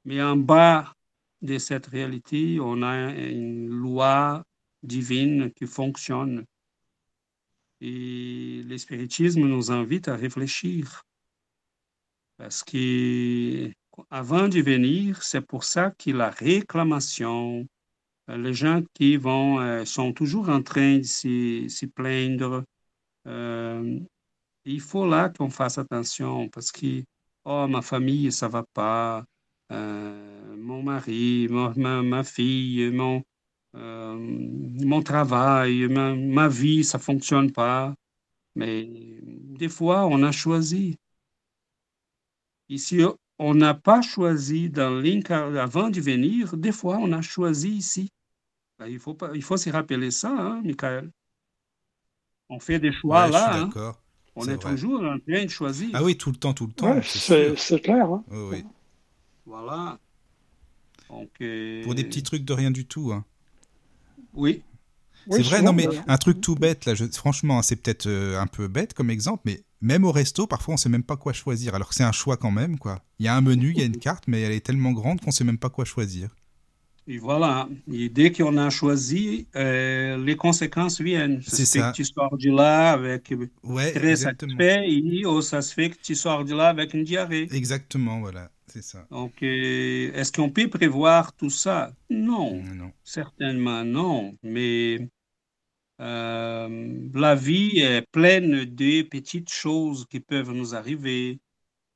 Mais 0.04 0.22
en 0.22 0.36
bas 0.36 0.94
de 1.42 1.58
cette 1.58 1.86
réalité, 1.86 2.60
on 2.60 2.82
a 2.82 3.12
une 3.12 3.68
loi 3.68 4.44
divine 4.84 5.52
qui 5.52 5.66
fonctionne. 5.66 6.44
Et 7.80 8.62
le 8.64 8.78
spiritisme 8.78 9.40
nous 9.40 9.72
invite 9.72 10.06
à 10.06 10.14
réfléchir. 10.14 11.02
Parce 12.40 12.64
que 12.64 13.70
avant 14.10 14.48
de 14.48 14.60
venir, 14.62 15.22
c'est 15.22 15.42
pour 15.42 15.64
ça 15.64 15.90
que 15.90 16.10
la 16.10 16.30
réclamation, 16.30 17.66
euh, 18.30 18.38
les 18.38 18.54
gens 18.54 18.82
qui 18.94 19.16
vont, 19.18 19.60
euh, 19.60 19.84
sont 19.84 20.12
toujours 20.14 20.48
en 20.50 20.62
train 20.62 20.98
de 20.98 21.02
se, 21.04 21.68
se 21.68 21.86
plaindre, 21.86 22.64
euh, 23.28 24.00
il 24.64 24.80
faut 24.80 25.06
là 25.08 25.30
qu'on 25.30 25.50
fasse 25.50 25.78
attention 25.78 26.48
parce 26.50 26.72
que, 26.72 27.04
oh, 27.44 27.66
ma 27.68 27.82
famille, 27.82 28.32
ça 28.32 28.48
va 28.48 28.64
pas, 28.74 29.24
mon 29.70 30.82
mari, 30.82 31.48
ma, 31.50 32.02
ma 32.02 32.24
fille, 32.24 32.90
mon, 32.92 33.22
mon 33.74 35.02
travail, 35.02 35.88
ma, 35.88 36.14
ma 36.14 36.48
vie, 36.48 36.84
ça 36.84 36.98
fonctionne 36.98 37.52
pas. 37.52 37.94
Mais 38.56 38.88
des 39.22 39.68
fois, 39.68 40.06
on 40.06 40.22
a 40.24 40.32
choisi. 40.32 40.96
Ici, 42.70 43.00
on 43.38 43.54
n'a 43.54 43.74
pas 43.74 44.00
choisi 44.00 44.70
dans 44.70 44.90
l'incar- 44.90 45.54
avant 45.56 45.90
de 45.90 46.00
venir, 46.00 46.56
des 46.56 46.72
fois, 46.72 46.96
on 46.98 47.12
a 47.12 47.20
choisi 47.20 47.68
ici. 47.68 48.08
Ben, 48.78 48.86
Il 48.86 48.98
faut 48.98 49.12
pas, 49.12 49.32
il 49.34 49.42
faut 49.42 49.56
se 49.58 49.68
rappeler 49.70 50.10
ça, 50.10 50.30
hein, 50.30 50.62
Michael. 50.64 51.10
On 52.48 52.58
fait 52.60 52.78
des 52.78 52.92
choix 52.92 53.26
Ouais, 53.26 53.32
je 53.32 53.36
suis 53.36 53.44
là, 53.46 53.62
hein. 53.88 53.94
On 54.36 54.48
est 54.48 54.56
toujours 54.58 55.02
en 55.02 55.18
train 55.18 55.44
de 55.44 55.50
choisir. 55.50 55.90
Ah 55.92 56.02
oui, 56.04 56.16
tout 56.16 56.30
le 56.30 56.36
temps, 56.36 56.54
tout 56.54 56.66
le 56.66 56.72
temps. 56.72 56.94
Ouais, 56.94 57.02
c'est 57.56 57.80
clair. 57.80 58.06
hein. 58.06 58.24
Oui, 58.30 58.38
oui. 58.52 58.64
Voilà. 59.44 59.98
Donc, 61.08 61.30
euh, 61.40 61.82
Pour 61.82 61.94
des 61.96 62.04
petits 62.04 62.22
trucs 62.22 62.44
de 62.44 62.52
rien 62.52 62.70
du 62.70 62.86
tout. 62.86 63.12
hein. 63.12 63.24
Oui, 64.32 64.62
Oui, 65.26 65.36
c'est 65.36 65.42
vrai, 65.42 65.60
non, 65.60 65.72
mais 65.72 65.88
un 66.06 66.16
truc 66.18 66.40
tout 66.40 66.54
bête, 66.54 66.84
là, 66.86 66.94
je- 66.94 67.04
franchement, 67.06 67.60
c'est 67.62 67.76
peut-être 67.76 68.06
euh, 68.06 68.40
un 68.40 68.46
peu 68.46 68.68
bête 68.68 68.94
comme 68.94 69.10
exemple, 69.10 69.42
mais 69.44 69.64
même 69.80 70.04
au 70.04 70.12
resto, 70.12 70.46
parfois, 70.46 70.74
on 70.74 70.76
sait 70.76 70.88
même 70.88 71.02
pas 71.04 71.16
quoi 71.16 71.32
choisir, 71.32 71.74
alors 71.74 71.88
que 71.88 71.94
c'est 71.94 72.04
un 72.04 72.12
choix 72.12 72.36
quand 72.36 72.50
même, 72.50 72.78
quoi. 72.78 73.02
Il 73.18 73.26
y 73.26 73.28
a 73.28 73.36
un 73.36 73.40
menu, 73.40 73.70
il 73.72 73.78
y 73.78 73.82
a 73.82 73.86
une 73.86 73.98
carte, 73.98 74.24
mais 74.28 74.40
elle 74.42 74.52
est 74.52 74.64
tellement 74.64 74.92
grande 74.92 75.20
qu'on 75.20 75.30
sait 75.30 75.44
même 75.44 75.58
pas 75.58 75.70
quoi 75.70 75.84
choisir. 75.84 76.28
et 77.06 77.18
voilà. 77.18 77.68
Et 77.92 78.08
dès 78.08 78.30
qu'on 78.32 78.56
a 78.56 78.70
choisi, 78.70 79.48
euh, 79.56 80.16
les 80.24 80.36
conséquences 80.36 81.00
viennent. 81.00 81.42
C'est 81.42 81.64
ça. 81.66 81.90
que 81.90 81.90
tu 81.96 82.04
sors 82.04 82.36
de 82.38 82.50
là 82.50 82.92
avec 82.92 83.32
Ouais, 83.64 83.92
très 83.92 84.10
exactement. 84.10 84.52
satisfait 84.56 84.88
et 84.90 85.24
oh, 85.26 85.40
ça 85.42 85.60
se 85.62 85.74
fait 85.74 85.90
que 85.90 85.96
tu 86.00 86.14
sors 86.14 86.44
de 86.44 86.54
là 86.54 86.68
avec 86.68 86.94
une 86.94 87.04
diarrhée. 87.04 87.48
Exactement, 87.50 88.20
voilà, 88.20 88.50
c'est 88.66 88.82
ça. 88.84 89.06
Donc, 89.10 89.42
euh, 89.42 90.12
est-ce 90.14 90.30
qu'on 90.32 90.50
peut 90.50 90.68
prévoir 90.68 91.32
tout 91.34 91.50
ça? 91.50 91.92
Non, 92.10 92.62
non. 92.62 92.92
certainement 93.02 93.84
non. 93.84 94.36
Mais 94.42 95.08
euh, 96.00 97.10
la 97.14 97.34
vie 97.34 97.78
est 97.80 98.02
pleine 98.10 98.64
de 98.64 99.02
petites 99.02 99.50
choses 99.50 100.06
qui 100.06 100.20
peuvent 100.20 100.52
nous 100.52 100.74
arriver. 100.74 101.40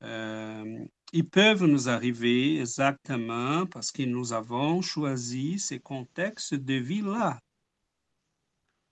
Euh, 0.03 0.85
ils 1.13 1.29
peuvent 1.29 1.65
nous 1.65 1.89
arriver 1.89 2.61
exactement 2.61 3.67
parce 3.67 3.91
que 3.91 4.03
nous 4.03 4.33
avons 4.33 4.83
choisi 4.83 5.59
ces 5.59 5.81
contextes 5.81 6.55
de 6.55 6.75
vie-là. 6.75 7.41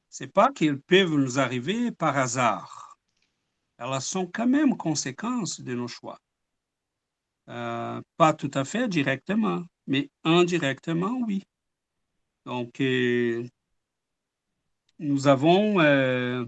C'est 0.08 0.32
pas 0.32 0.50
qu'ils 0.52 0.80
peuvent 0.80 1.14
nous 1.14 1.38
arriver 1.38 1.90
par 1.90 2.16
hasard. 2.16 2.98
Elles 3.78 4.00
sont 4.00 4.26
quand 4.26 4.46
même 4.46 4.76
conséquences 4.76 5.60
de 5.60 5.74
nos 5.74 5.88
choix. 5.88 6.18
Euh, 7.48 8.00
pas 8.16 8.32
tout 8.32 8.50
à 8.54 8.64
fait 8.64 8.88
directement, 8.88 9.62
mais 9.86 10.10
indirectement, 10.24 11.18
oui. 11.26 11.42
Donc, 12.46 12.80
euh, 12.80 13.46
nous 14.98 15.26
avons, 15.26 15.80
euh, 15.80 16.44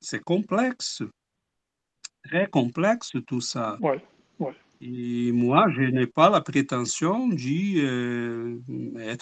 c'est 0.00 0.22
complexe, 0.22 1.02
très 2.24 2.48
complexe 2.48 3.12
tout 3.26 3.40
ça. 3.40 3.78
Ouais. 3.80 4.02
Et 4.84 5.30
moi, 5.30 5.70
je 5.70 5.82
n'ai 5.82 6.08
pas 6.08 6.28
la 6.28 6.40
prétention 6.40 7.28
d'y 7.28 7.78
euh, 7.78 8.58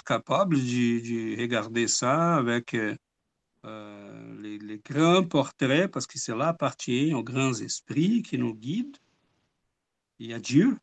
capable 0.06 0.56
de, 0.56 1.34
de 1.34 1.38
regarder 1.38 1.86
ça 1.86 2.36
avec 2.36 2.72
euh, 2.72 2.96
euh, 3.66 4.40
les, 4.40 4.58
les 4.58 4.78
grands 4.78 5.22
portraits, 5.22 5.90
parce 5.90 6.06
que 6.06 6.18
cela 6.18 6.48
appartient 6.48 7.12
aux 7.12 7.22
grands 7.22 7.52
esprits 7.52 8.22
qui 8.22 8.38
nous 8.38 8.54
guident 8.54 8.96
et 10.18 10.32
à 10.32 10.38
Dieu. 10.38 10.78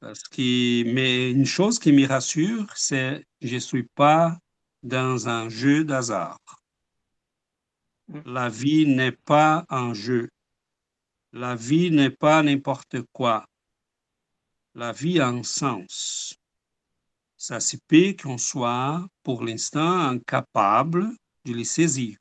Parce 0.00 0.22
que, 0.22 0.90
mais 0.90 1.30
une 1.30 1.44
chose 1.44 1.78
qui 1.78 1.92
me 1.92 2.06
rassure, 2.06 2.66
c'est 2.74 3.26
que 3.38 3.48
je 3.48 3.56
ne 3.56 3.60
suis 3.60 3.86
pas 3.94 4.38
dans 4.82 5.28
un 5.28 5.48
jeu 5.48 5.84
d'hasard. 5.84 6.40
La 8.24 8.48
vie 8.48 8.86
n'est 8.86 9.12
pas 9.12 9.64
un 9.68 9.94
jeu. 9.94 10.28
La 11.32 11.54
vie 11.54 11.90
n'est 11.90 12.10
pas 12.10 12.42
n'importe 12.42 13.02
quoi. 13.12 13.46
La 14.74 14.92
vie 14.92 15.20
a 15.20 15.28
un 15.28 15.42
sens. 15.42 16.34
Ça 17.36 17.60
se 17.60 17.76
peut 17.88 18.14
qu'on 18.20 18.38
soit, 18.38 19.06
pour 19.22 19.44
l'instant, 19.44 20.00
incapable 20.00 21.10
de 21.44 21.52
le 21.54 21.64
saisir. 21.64 22.18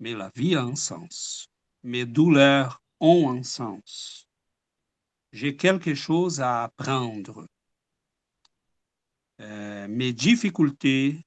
Mais 0.00 0.14
la 0.14 0.30
vie 0.34 0.54
a 0.54 0.62
un 0.62 0.76
sens. 0.76 1.48
Mes 1.82 2.06
douleurs 2.06 2.80
ont 3.00 3.30
un 3.36 3.42
sens. 3.42 4.26
J'ai 5.32 5.56
quelque 5.56 5.94
chose 5.94 6.40
à 6.40 6.64
apprendre. 6.64 7.46
Euh, 9.40 9.86
mes 9.88 10.12
difficultés, 10.12 11.20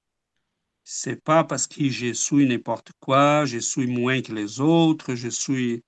c'est 0.94 1.24
pas 1.24 1.46
parce 1.46 1.68
que 1.68 1.90
je 1.90 2.12
suis 2.12 2.46
n'importe 2.46 2.92
quoi, 3.00 3.46
je 3.46 3.60
suis 3.60 3.88
moins 3.88 4.22
que 4.22 4.34
les 4.34 4.60
autres, 4.60 5.16
je 5.16 5.30
suis 5.30 5.86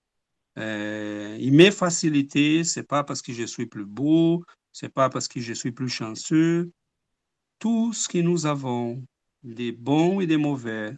euh, 0.57 1.35
et 1.38 1.51
mes 1.51 1.71
facilités, 1.71 2.63
c'est 2.63 2.88
pas 2.88 3.03
parce 3.03 3.21
que 3.21 3.34
je 3.34 3.43
suis 3.43 3.65
plus 3.65 3.85
beau, 3.85 4.45
c'est 4.71 4.93
pas 4.93 5.09
parce 5.09 5.27
que 5.27 5.41
je 5.41 5.51
suis 5.51 5.73
plus 5.73 5.89
chanceux. 5.89 6.71
Tout 7.59 7.91
ce 7.91 8.07
que 8.07 8.19
nous 8.19 8.45
avons 8.45 9.03
des 9.43 9.73
bons 9.73 10.21
et 10.21 10.25
des 10.25 10.38
mauvais, 10.38 10.95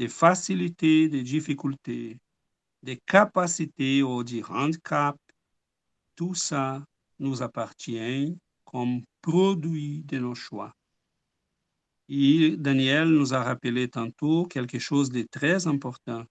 des 0.00 0.08
facilités, 0.08 1.08
des 1.08 1.22
difficultés, 1.22 2.18
des 2.82 2.96
capacités 3.06 4.02
ou 4.02 4.24
des 4.24 4.42
handicaps, 4.42 5.20
tout 6.16 6.34
ça 6.34 6.84
nous 7.20 7.42
appartient 7.42 8.36
comme 8.64 9.02
produit 9.22 10.02
de 10.02 10.18
nos 10.18 10.34
choix. 10.34 10.75
Et 12.08 12.56
Daniel 12.56 13.08
nous 13.08 13.34
a 13.34 13.42
rappelé 13.42 13.88
tantôt 13.88 14.46
quelque 14.46 14.78
chose 14.78 15.10
de 15.10 15.22
très 15.22 15.66
important. 15.66 16.24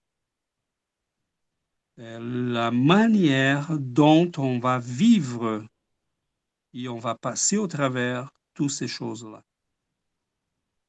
Euh, 1.98 2.52
la 2.52 2.70
manière 2.70 3.68
dont 3.78 4.30
on 4.36 4.58
va 4.58 4.78
vivre 4.78 5.64
et 6.74 6.88
on 6.88 6.98
va 6.98 7.14
passer 7.14 7.56
au 7.56 7.66
travers 7.66 8.30
toutes 8.54 8.70
ces 8.70 8.88
choses-là. 8.88 9.42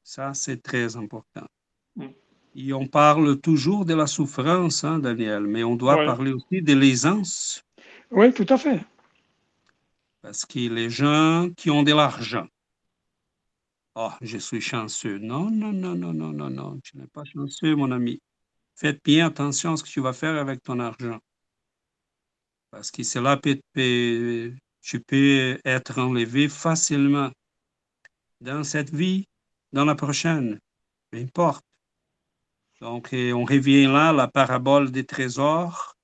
Ça, 0.02 0.34
c'est 0.34 0.62
très 0.62 0.96
important. 0.96 1.46
Mm. 1.96 2.06
Et 2.56 2.72
on 2.72 2.86
parle 2.86 3.40
toujours 3.40 3.84
de 3.84 3.94
la 3.94 4.06
souffrance, 4.06 4.84
hein, 4.84 4.98
Daniel, 4.98 5.46
mais 5.46 5.64
on 5.64 5.76
doit 5.76 5.96
parler 6.04 6.32
aussi 6.32 6.60
de 6.62 6.74
l'aisance. 6.74 7.62
Oui, 8.10 8.32
tout 8.32 8.46
à 8.48 8.58
fait. 8.58 8.80
Parce 10.22 10.44
que 10.44 10.58
les 10.58 10.90
gens 10.90 11.48
qui 11.56 11.70
ont 11.70 11.82
de 11.82 11.92
l'argent, 11.94 12.46
oh, 13.98 14.12
je 14.20 14.38
suis 14.38 14.60
chanceux. 14.60 15.18
Non, 15.18 15.50
non, 15.50 15.72
non, 15.72 15.94
non, 15.94 16.12
non, 16.12 16.32
non, 16.32 16.50
non, 16.50 16.80
tu 16.80 16.96
n'es 16.96 17.06
pas 17.08 17.24
chanceux, 17.24 17.74
mon 17.74 17.90
ami. 17.90 18.20
Faites 18.76 19.02
bien 19.04 19.26
attention 19.26 19.72
à 19.72 19.76
ce 19.76 19.82
que 19.82 19.88
tu 19.88 20.00
vas 20.00 20.12
faire 20.12 20.36
avec 20.36 20.62
ton 20.62 20.78
argent. 20.78 21.18
Parce 22.70 22.90
que 22.90 23.02
cela 23.02 23.36
peut, 23.36 23.60
peut, 23.72 24.54
tu 24.82 25.00
peux 25.00 25.58
être 25.64 25.98
enlevé 25.98 26.48
facilement 26.48 27.30
dans 28.40 28.62
cette 28.62 28.94
vie, 28.94 29.26
dans 29.72 29.84
la 29.84 29.96
prochaine, 29.96 30.60
peu 31.10 31.18
importe. 31.18 31.64
Donc, 32.80 33.08
on 33.12 33.44
revient 33.44 33.86
là, 33.86 34.12
la 34.12 34.28
parabole 34.28 34.92
des 34.92 35.04
trésors. 35.04 35.96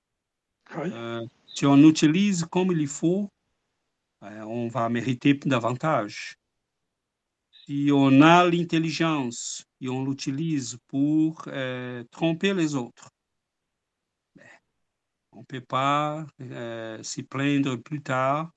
Euh, 0.76 1.24
si 1.46 1.66
on 1.66 1.76
utilise 1.76 2.44
comme 2.50 2.72
il 2.72 2.88
faut, 2.88 3.30
euh, 4.24 4.40
on 4.40 4.66
va 4.66 4.88
mériter 4.88 5.34
davantage. 5.34 6.34
Si 7.66 7.88
on 7.90 8.20
a 8.20 8.44
l'intelligence 8.44 9.64
et 9.80 9.88
on 9.88 10.04
l'utilise 10.04 10.76
pour 10.86 11.44
euh, 11.46 12.04
tromper 12.10 12.52
les 12.52 12.74
autres, 12.74 13.08
ben, 14.36 14.44
on 15.32 15.40
ne 15.40 15.44
peut 15.44 15.62
pas 15.62 16.26
s'y 17.02 17.22
plaindre 17.22 17.76
plus 17.76 18.02
tard 18.02 18.50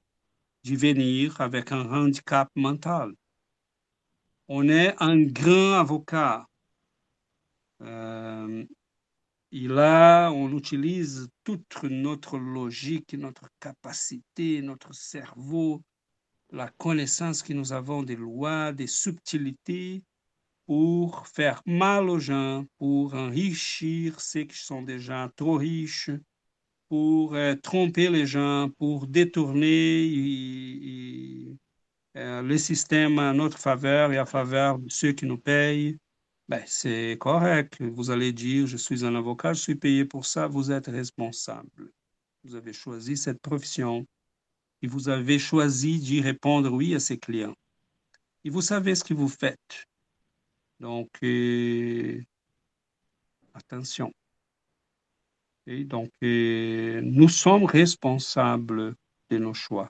d'y 0.63 0.75
venir 0.75 1.39
avec 1.39 1.71
un 1.71 1.89
handicap 1.89 2.49
mental. 2.55 3.13
On 4.49 4.67
est 4.67 4.93
un 4.99 5.23
grand 5.23 5.79
avocat. 5.79 6.45
Euh, 7.81 8.65
et 9.53 9.67
là, 9.69 10.31
on 10.31 10.51
utilise 10.51 11.29
toute 11.45 11.83
notre 11.83 12.37
logique, 12.37 13.13
notre 13.13 13.47
capacité, 13.61 14.61
notre 14.61 14.93
cerveau, 14.93 15.81
la 16.51 16.69
connaissance 16.69 17.43
que 17.43 17.53
nous 17.53 17.73
avons 17.73 18.03
des 18.03 18.15
lois, 18.15 18.71
des 18.71 18.87
subtilités 18.87 20.03
pour 20.65 21.27
faire 21.27 21.61
mal 21.65 22.09
aux 22.09 22.19
gens, 22.19 22.65
pour 22.77 23.13
enrichir 23.13 24.19
ceux 24.19 24.43
qui 24.43 24.57
sont 24.57 24.81
déjà 24.81 25.31
trop 25.35 25.55
riches, 25.55 26.11
pour 26.89 27.35
euh, 27.35 27.55
tromper 27.55 28.09
les 28.09 28.25
gens, 28.25 28.69
pour 28.77 29.07
détourner 29.07 29.67
euh, 32.17 32.41
le 32.41 32.57
système 32.57 33.19
à 33.19 33.33
notre 33.33 33.57
faveur 33.57 34.11
et 34.11 34.17
à 34.17 34.25
faveur 34.25 34.79
de 34.79 34.89
ceux 34.89 35.13
qui 35.13 35.25
nous 35.25 35.37
payent. 35.37 35.97
Ben, 36.49 36.63
c'est 36.65 37.17
correct. 37.19 37.81
Vous 37.81 38.09
allez 38.09 38.31
dire, 38.31 38.67
je 38.67 38.77
suis 38.77 39.05
un 39.05 39.15
avocat, 39.15 39.53
je 39.53 39.61
suis 39.61 39.75
payé 39.75 40.05
pour 40.05 40.25
ça, 40.25 40.47
vous 40.47 40.71
êtes 40.71 40.87
responsable. 40.87 41.91
Vous 42.43 42.55
avez 42.55 42.71
choisi 42.71 43.17
cette 43.17 43.41
profession 43.41 44.05
et 44.81 44.87
vous 44.87 45.09
avez 45.09 45.39
choisi 45.39 45.99
d'y 45.99 46.21
répondre 46.21 46.71
oui 46.71 46.95
à 46.95 46.99
ses 46.99 47.17
clients. 47.17 47.55
Et 48.43 48.49
vous 48.49 48.61
savez 48.61 48.95
ce 48.95 49.03
que 49.03 49.13
vous 49.13 49.29
faites. 49.29 49.85
Donc, 50.79 51.09
euh, 51.23 52.21
attention. 53.53 54.13
Et 55.65 55.83
donc, 55.83 56.11
euh, 56.23 57.01
nous 57.03 57.29
sommes 57.29 57.65
responsables 57.65 58.95
de 59.29 59.37
nos 59.37 59.53
choix. 59.53 59.89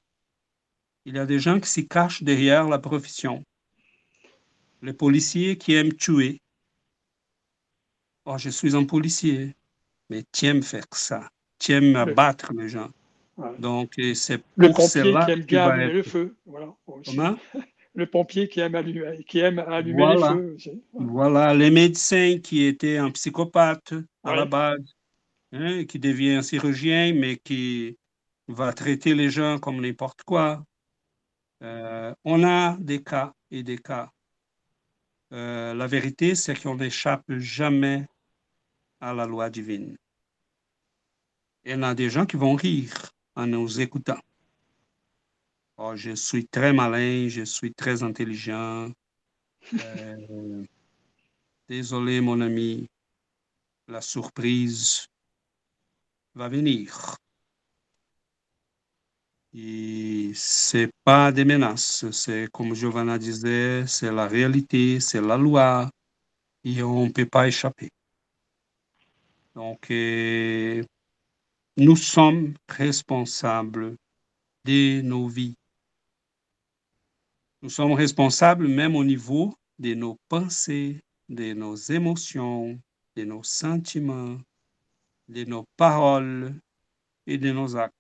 Il 1.06 1.16
y 1.16 1.20
a 1.20 1.26
des 1.26 1.40
gens 1.40 1.60
qui 1.60 1.70
s'y 1.70 1.88
cachent 1.88 2.24
derrière 2.24 2.68
la 2.68 2.80
profession. 2.80 3.44
Les 4.82 4.94
policiers 4.94 5.58
qui 5.58 5.74
aiment 5.74 5.94
tuer. 5.94 6.42
Oh, 8.26 8.38
je 8.38 8.50
suis 8.50 8.76
un 8.76 8.86
policier, 8.86 9.56
mais 10.10 10.24
tu 10.32 10.46
aimes 10.46 10.64
faire 10.64 10.86
ça. 10.92 11.30
Tu 11.60 11.74
aimes 11.74 11.96
abattre 11.96 12.54
les 12.54 12.70
gens. 12.70 12.92
Donc, 13.60 13.94
c'est 14.16 14.42
le 14.56 14.72
pompier 14.72 15.04
qui 15.04 15.32
aime 15.32 15.42
bien 15.44 15.68
allumer 15.68 15.94
le 15.94 16.04
feu. 16.04 16.36
Voilà, 16.46 17.38
le 17.96 18.06
pompier 18.08 18.48
qui 18.48 18.60
aime 18.60 18.76
allumer, 18.76 19.24
qui 19.26 19.40
aime 19.40 19.60
allumer 19.60 20.04
voilà. 20.04 20.34
les 20.34 20.42
feux. 20.42 20.54
Aussi. 20.56 20.84
Voilà, 20.94 21.54
les 21.54 21.70
médecins 21.70 22.40
qui 22.40 22.64
étaient 22.64 22.98
un 22.98 23.12
psychopathe 23.12 23.94
à 24.24 24.36
la 24.36 24.46
base, 24.46 24.96
hein, 25.52 25.86
qui 25.86 26.00
devient 26.00 26.32
un 26.32 26.42
chirurgien, 26.42 27.14
mais 27.14 27.38
qui 27.38 27.98
va 28.48 28.74
traiter 28.74 29.14
les 29.14 29.30
gens 29.30 29.60
comme 29.60 29.82
n'importe 29.82 30.24
quoi. 30.24 30.64
Euh, 31.62 32.14
on 32.24 32.44
a 32.44 32.76
des 32.78 33.04
cas 33.04 33.34
et 33.52 33.62
des 33.64 33.78
cas. 33.78 34.12
Euh, 35.34 35.74
la 35.74 35.88
vérité, 35.88 36.36
c'est 36.36 36.60
qu'on 36.60 36.76
n'échappe 36.76 37.26
jamais 37.30 38.08
à 39.00 39.14
la 39.14 39.26
loi 39.26 39.50
divine. 39.50 39.98
Il 41.66 41.72
y 41.72 41.76
en 41.76 41.84
a 41.84 41.94
des 41.94 42.10
gens 42.10 42.26
qui 42.26 42.38
vont 42.38 42.56
rire 42.56 43.12
en 43.38 43.46
nous 43.46 43.80
écoutant. 43.80 44.20
Oh, 45.78 45.96
je 45.96 46.16
suis 46.16 46.48
très 46.48 46.74
malin, 46.74 47.28
je 47.30 47.44
suis 47.44 47.72
très 47.72 48.02
intelligent. 48.02 48.92
Euh, 49.74 50.64
désolé, 51.70 52.20
mon 52.20 52.42
ami, 52.42 52.90
la 53.88 54.02
surprise 54.02 55.06
va 56.34 56.50
venir. 56.50 57.16
Et 59.54 60.32
c'est 60.34 60.90
pas 61.04 61.32
des 61.32 61.46
menaces, 61.46 62.10
c'est 62.12 62.48
comme 62.52 62.74
Giovanna 62.74 63.20
disait, 63.20 63.86
c'est 63.88 64.12
la 64.12 64.28
réalité, 64.28 65.00
c'est 65.00 65.22
la 65.22 65.38
loi 65.38 65.90
et 66.64 66.82
on 66.82 67.06
ne 67.06 67.12
peut 67.12 67.26
pas 67.26 67.48
échapper. 67.48 67.90
Donc, 69.56 69.90
euh, 69.92 70.84
nous 71.78 71.96
sommes 71.96 72.56
responsables 72.68 73.96
de 74.66 75.02
nos 75.02 75.28
vies. 75.28 75.54
Nous 77.62 77.70
sommes 77.70 77.94
responsables 77.94 78.68
même 78.68 78.96
au 78.96 79.04
niveau 79.04 79.54
de 79.78 79.94
nos 79.94 80.18
pensées, 80.28 81.02
de 81.30 81.54
nos 81.54 81.76
émotions, 81.76 82.80
de 83.16 83.24
nos 83.24 83.44
sentiments, 83.44 84.38
de 85.28 85.44
nos 85.44 85.66
paroles 85.78 86.60
et 87.28 87.38
de 87.38 87.52
nos 87.52 87.76
actes. 87.76 87.94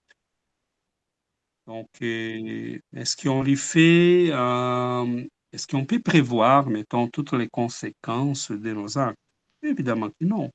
Donc, 1.67 1.89
euh, 2.01 2.79
est-ce 2.95 3.15
qu'on 3.17 3.43
fait, 3.55 4.29
euh, 4.31 5.25
est-ce 5.51 5.67
qu'on 5.67 5.85
peut 5.85 5.99
prévoir, 5.99 6.67
mettons, 6.67 7.09
toutes 7.09 7.33
les 7.33 7.49
conséquences 7.49 8.51
de 8.51 8.73
nos 8.73 8.97
actes? 8.97 9.19
Évidemment 9.61 10.09
que 10.09 10.25
non. 10.25 10.49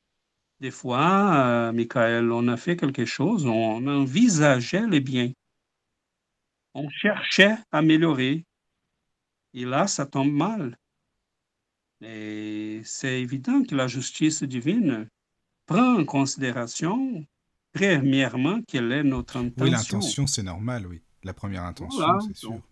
Des 0.63 0.71
fois, 0.71 1.35
euh, 1.35 1.73
Michael, 1.73 2.31
on 2.31 2.47
a 2.47 2.57
fait 2.57 2.77
quelque 2.77 3.05
chose, 3.05 3.47
on 3.47 3.85
envisageait 3.89 4.87
les 4.87 5.01
biens. 5.01 5.33
On 6.73 6.89
cherchait 6.89 7.57
à 7.73 7.79
améliorer. 7.79 8.45
Et 9.55 9.65
là, 9.65 9.89
ça 9.89 10.07
tombe 10.07 10.31
mal. 10.31 10.79
Et 12.01 12.81
c'est 12.85 13.21
évident 13.21 13.65
que 13.65 13.75
la 13.75 13.89
justice 13.89 14.45
divine 14.45 15.09
prend 15.67 15.99
en 15.99 16.05
considération 16.05 17.27
premièrement, 17.73 18.61
quelle 18.69 18.93
est 18.93 19.03
notre 19.03 19.39
intention. 19.39 19.65
Oui, 19.65 19.71
l'intention, 19.71 20.29
c'est 20.29 20.45
normal, 20.45 20.87
oui. 20.87 21.03
La 21.25 21.35
première 21.35 21.65
intention, 21.65 22.21
c'est 22.21 22.37
sûr. 22.37 22.63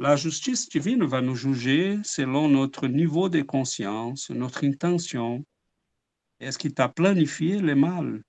La 0.00 0.16
justice 0.16 0.68
divine 0.68 1.04
va 1.04 1.20
nous 1.20 1.36
juger 1.36 2.00
selon 2.02 2.48
notre 2.48 2.88
niveau 2.88 3.28
de 3.28 3.42
conscience, 3.42 4.30
notre 4.30 4.64
intention. 4.64 5.44
Est-ce 6.40 6.58
qu'il 6.58 6.74
t'a 6.74 6.88
planifié 6.88 7.58
le 7.58 7.74
mal? 7.74 8.22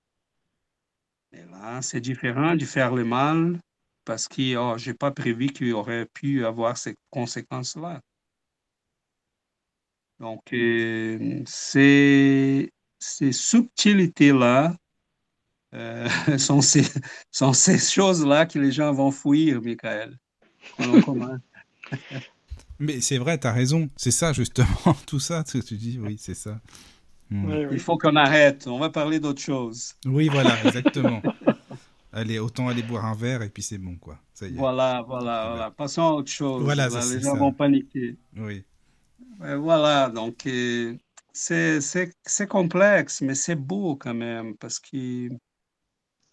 Et 1.32 1.44
là, 1.44 1.80
c'est 1.82 2.00
différent 2.00 2.56
de 2.56 2.64
faire 2.64 2.94
le 2.94 3.04
mal 3.04 3.60
parce 4.04 4.26
que 4.26 4.56
oh, 4.56 4.76
je 4.76 4.90
n'ai 4.90 4.94
pas 4.94 5.12
prévu 5.12 5.48
qu'il 5.48 5.72
aurait 5.74 6.06
pu 6.06 6.44
avoir 6.44 6.76
ces 6.76 6.96
conséquences-là. 7.10 8.00
Donc, 10.18 10.52
euh, 10.52 11.42
ces 11.46 12.70
subtilités-là 13.32 14.76
euh, 15.74 16.08
sont 16.38 16.60
ces, 16.60 16.84
sont 17.30 17.52
ces 17.52 17.78
choses-là 17.78 18.46
que 18.46 18.58
les 18.58 18.72
gens 18.72 18.92
vont 18.92 19.10
fuir, 19.12 19.62
Michael. 19.62 20.16
Mais 22.78 23.00
c'est 23.00 23.18
vrai, 23.18 23.38
tu 23.38 23.46
as 23.46 23.52
raison. 23.52 23.88
C'est 23.96 24.10
ça, 24.10 24.32
justement, 24.32 24.94
tout 25.06 25.20
ça, 25.20 25.44
tu 25.44 25.60
dis, 25.60 25.98
oui, 25.98 26.16
c'est 26.18 26.34
ça. 26.34 26.60
Hmm. 27.30 27.68
Il 27.70 27.78
faut 27.78 27.96
qu'on 27.96 28.16
arrête, 28.16 28.66
on 28.66 28.78
va 28.78 28.90
parler 28.90 29.20
d'autre 29.20 29.40
chose. 29.40 29.94
Oui, 30.04 30.28
voilà, 30.28 30.56
exactement. 30.64 31.22
Allez, 32.12 32.40
autant 32.40 32.68
aller 32.68 32.82
boire 32.82 33.04
un 33.04 33.14
verre 33.14 33.42
et 33.42 33.48
puis 33.48 33.62
c'est 33.62 33.78
bon, 33.78 33.96
quoi. 33.96 34.18
Ça 34.34 34.46
y 34.48 34.54
est. 34.54 34.58
Voilà, 34.58 35.02
voilà, 35.06 35.48
voilà. 35.48 35.70
Passons 35.70 36.02
à 36.02 36.10
autre 36.10 36.30
chose. 36.30 36.62
Voilà, 36.64 36.88
les 36.88 37.20
gens 37.20 37.36
vont 37.36 37.52
paniquer. 37.52 38.16
Oui. 38.36 38.64
voilà, 39.38 40.10
donc 40.10 40.44
euh, 40.46 40.96
c'est 41.32 42.48
complexe, 42.48 43.20
mais 43.20 43.34
c'est 43.34 43.54
beau 43.54 43.94
quand 43.94 44.14
même, 44.14 44.56
parce 44.56 44.80
que 44.80 45.28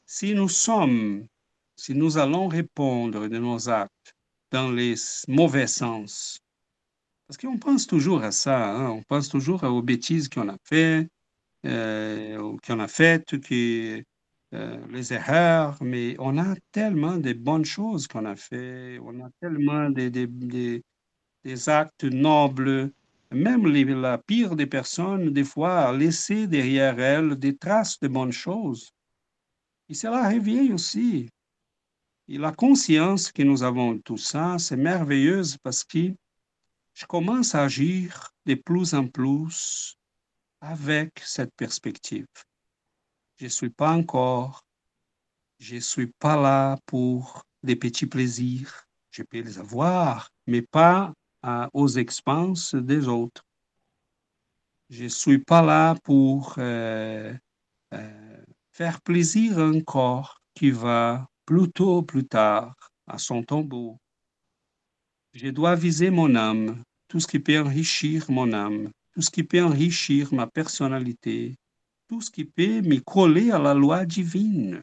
si 0.06 0.34
nous 0.34 0.50
sommes, 0.50 1.28
si 1.76 1.94
nous 1.94 2.18
allons 2.18 2.48
répondre 2.48 3.28
de 3.28 3.38
nos 3.38 3.70
actes 3.70 4.16
dans 4.52 4.72
les 4.72 4.96
mauvais 5.28 5.68
sens, 5.68 6.40
parce 7.28 7.38
qu'on 7.38 7.58
pense 7.58 7.88
toujours 7.88 8.24
à 8.24 8.32
ça, 8.32 8.70
hein, 8.72 8.90
on 8.90 9.04
pense 9.04 9.30
toujours 9.30 9.64
aux 9.64 9.82
bêtises 9.82 10.30
qu'on 10.30 10.48
a 10.50 10.58
fait, 10.64 11.10
euh, 11.66 12.58
qu'on 12.66 12.80
a 12.80 12.88
faites, 12.88 13.40
qui, 13.42 14.04
euh, 14.54 14.78
les 14.92 15.12
erreurs, 15.14 15.78
mais 15.82 16.16
on 16.20 16.38
a 16.38 16.56
tellement 16.72 17.18
de 17.18 17.34
bonnes 17.34 17.66
choses 17.66 18.08
qu'on 18.08 18.26
a 18.26 18.38
fait, 18.38 18.98
on 19.04 19.26
a 19.26 19.30
tellement 19.42 19.90
des, 19.90 20.82
actes 21.68 22.06
nobles, 22.06 22.92
même 23.32 23.68
la 23.68 24.18
pire 24.18 24.56
des 24.56 24.68
personnes, 24.68 25.32
des 25.34 25.44
fois, 25.44 25.90
a 25.90 25.94
laissé 25.94 26.48
derrière 26.48 26.98
elles 27.00 27.36
des 27.36 27.58
traces 27.58 28.00
de 28.00 28.08
bonnes 28.08 28.32
choses. 28.32 28.92
Et 29.90 29.94
cela 29.94 30.30
revient 30.30 30.72
aussi. 30.72 31.30
Et 32.30 32.38
la 32.38 32.52
conscience 32.54 33.32
que 33.32 33.44
nous 33.44 33.64
avons 33.64 33.94
de 33.96 34.02
tout 34.02 34.18
ça, 34.18 34.58
c'est 34.60 34.78
merveilleuse 34.78 35.58
parce 35.58 35.84
que 35.84 36.14
je 36.98 37.06
commence 37.06 37.54
à 37.54 37.66
agir 37.66 38.32
de 38.48 38.56
plus 38.56 38.96
en 38.96 39.08
plus 39.08 40.00
avec 40.62 41.20
cette 41.24 41.54
perspective. 41.56 42.26
Je 43.40 43.46
ne 43.46 43.50
suis 43.50 43.70
pas 43.70 43.92
encore, 43.92 44.64
je 45.60 45.76
ne 45.76 45.80
suis 45.80 46.08
pas 46.08 46.42
là 46.42 46.80
pour 46.88 47.44
des 47.62 47.76
petits 47.76 48.08
plaisirs. 48.08 48.88
Je 49.12 49.22
peux 49.22 49.42
les 49.42 49.60
avoir, 49.60 50.32
mais 50.48 50.64
pas 50.64 51.14
aux 51.74 51.88
expenses 51.88 52.74
des 52.74 53.08
autres. 53.08 53.44
Je 54.90 55.04
ne 55.04 55.10
suis 55.10 55.40
pas 55.40 55.62
là 55.62 55.96
pour 56.04 56.56
euh, 56.58 57.32
euh, 57.94 58.44
faire 58.72 59.02
plaisir 59.02 59.60
à 59.60 59.66
un 59.66 59.82
corps 59.82 60.42
qui 60.56 60.72
va 60.72 61.28
plus 61.46 61.72
tôt 61.72 62.00
ou 62.00 62.02
plus 62.02 62.26
tard 62.26 62.76
à 63.06 63.20
son 63.20 63.44
tombeau. 63.44 64.00
Je 65.34 65.50
dois 65.50 65.76
viser 65.76 66.10
mon 66.10 66.34
âme, 66.36 66.84
tout 67.08 67.20
ce 67.20 67.28
qui 67.28 67.40
peut 67.40 67.60
enrichir 67.60 68.30
mon 68.30 68.52
âme, 68.54 68.90
tout 69.14 69.22
ce 69.22 69.30
qui 69.30 69.44
peut 69.44 69.64
enrichir 69.64 70.34
ma 70.34 70.48
personnalité, 70.48 71.56
tout 72.08 72.22
ce 72.22 72.32
qui 72.32 72.46
peut 72.46 72.82
me 72.82 73.00
coller 73.00 73.52
à 73.52 73.60
la 73.60 73.74
loi 73.74 74.06
divine. 74.06 74.82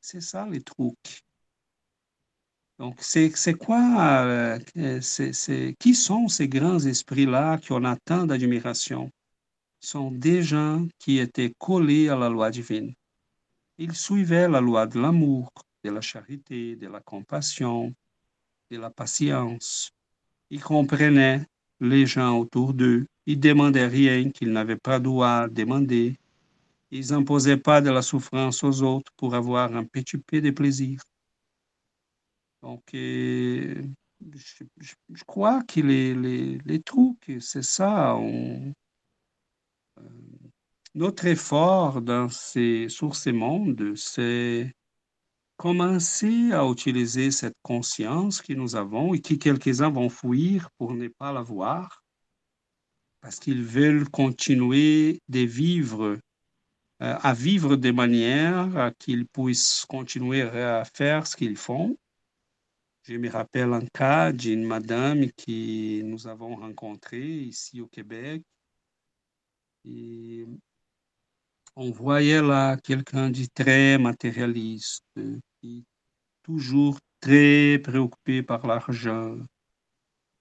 C'est 0.00 0.22
ça 0.22 0.48
les 0.50 0.62
trucs. 0.62 1.22
Donc, 2.78 2.96
c'est 3.00 3.54
quoi, 3.54 4.24
euh, 4.24 4.58
qui 5.78 5.94
sont 5.94 6.28
ces 6.28 6.48
grands 6.48 6.80
esprits-là 6.80 7.58
qui 7.58 7.72
ont 7.72 7.96
tant 8.04 8.26
d'admiration? 8.26 9.10
sont 9.82 10.12
des 10.12 10.42
gens 10.42 10.86
qui 10.98 11.18
étaient 11.18 11.52
collés 11.58 12.08
à 12.08 12.16
la 12.16 12.28
loi 12.28 12.50
divine. 12.50 12.94
Ils 13.78 13.94
suivaient 13.94 14.48
la 14.48 14.60
loi 14.60 14.86
de 14.86 15.00
l'amour, 15.00 15.50
de 15.82 15.90
la 15.90 16.00
charité, 16.00 16.76
de 16.76 16.86
la 16.86 17.00
compassion, 17.00 17.92
de 18.70 18.78
la 18.78 18.90
patience. 18.90 19.90
Ils 20.52 20.62
comprenaient 20.62 21.46
les 21.80 22.04
gens 22.04 22.38
autour 22.38 22.74
d'eux. 22.74 23.06
Ils 23.24 23.40
demandaient 23.40 23.86
rien 23.86 24.28
qu'ils 24.30 24.52
n'avaient 24.52 24.76
pas 24.76 25.00
droit 25.00 25.48
demander. 25.48 26.18
Ils 26.90 27.10
n'imposaient 27.10 27.56
pas 27.56 27.80
de 27.80 27.88
la 27.88 28.02
souffrance 28.02 28.62
aux 28.62 28.82
autres 28.82 29.10
pour 29.16 29.34
avoir 29.34 29.74
un 29.74 29.84
petit 29.84 30.18
peu 30.18 30.42
de 30.42 30.50
plaisir. 30.50 31.00
Donc, 32.60 32.82
euh, 32.92 33.82
je, 34.78 35.24
crois 35.26 35.62
que 35.62 35.80
les, 35.80 36.14
les, 36.14 36.58
les 36.66 36.82
trucs, 36.82 37.32
c'est 37.40 37.64
ça. 37.64 38.14
Euh, 38.18 38.72
notre 40.94 41.24
effort 41.24 42.02
dans 42.02 42.28
ces, 42.28 42.90
sur 42.90 43.16
ces 43.16 43.32
mondes, 43.32 43.94
c'est 43.96 44.70
commencer 45.62 46.50
à 46.50 46.68
utiliser 46.68 47.30
cette 47.30 47.56
conscience 47.62 48.42
que 48.42 48.52
nous 48.52 48.74
avons 48.74 49.14
et 49.14 49.20
que 49.20 49.34
quelques-uns 49.34 49.90
vont 49.90 50.08
fuir 50.08 50.68
pour 50.76 50.92
ne 50.92 51.06
pas 51.06 51.32
la 51.32 51.42
voir, 51.42 52.02
parce 53.20 53.38
qu'ils 53.38 53.62
veulent 53.62 54.08
continuer 54.10 55.20
de 55.28 55.38
vivre 55.38 56.18
euh, 57.00 57.16
à 57.22 57.32
vivre 57.32 57.76
de 57.76 57.92
manière 57.92 58.76
à 58.76 58.90
qu'ils 58.90 59.24
puissent 59.28 59.84
continuer 59.88 60.42
à 60.42 60.84
faire 60.84 61.28
ce 61.28 61.36
qu'ils 61.36 61.56
font. 61.56 61.96
Je 63.04 63.14
me 63.14 63.30
rappelle 63.30 63.72
un 63.72 63.86
cas 63.86 64.32
d'une 64.32 64.64
madame 64.64 65.30
que 65.30 66.02
nous 66.02 66.26
avons 66.26 66.56
rencontrée 66.56 67.38
ici 67.38 67.80
au 67.80 67.86
Québec. 67.86 68.42
On 71.76 71.92
voyait 71.92 72.42
là 72.42 72.76
quelqu'un 72.78 73.30
de 73.30 73.46
très 73.54 73.96
matérialiste, 73.96 75.04
qui 75.62 75.84
toujours 76.42 76.98
très 77.20 77.78
préoccupé 77.78 78.42
par 78.42 78.66
l'argent. 78.66 79.36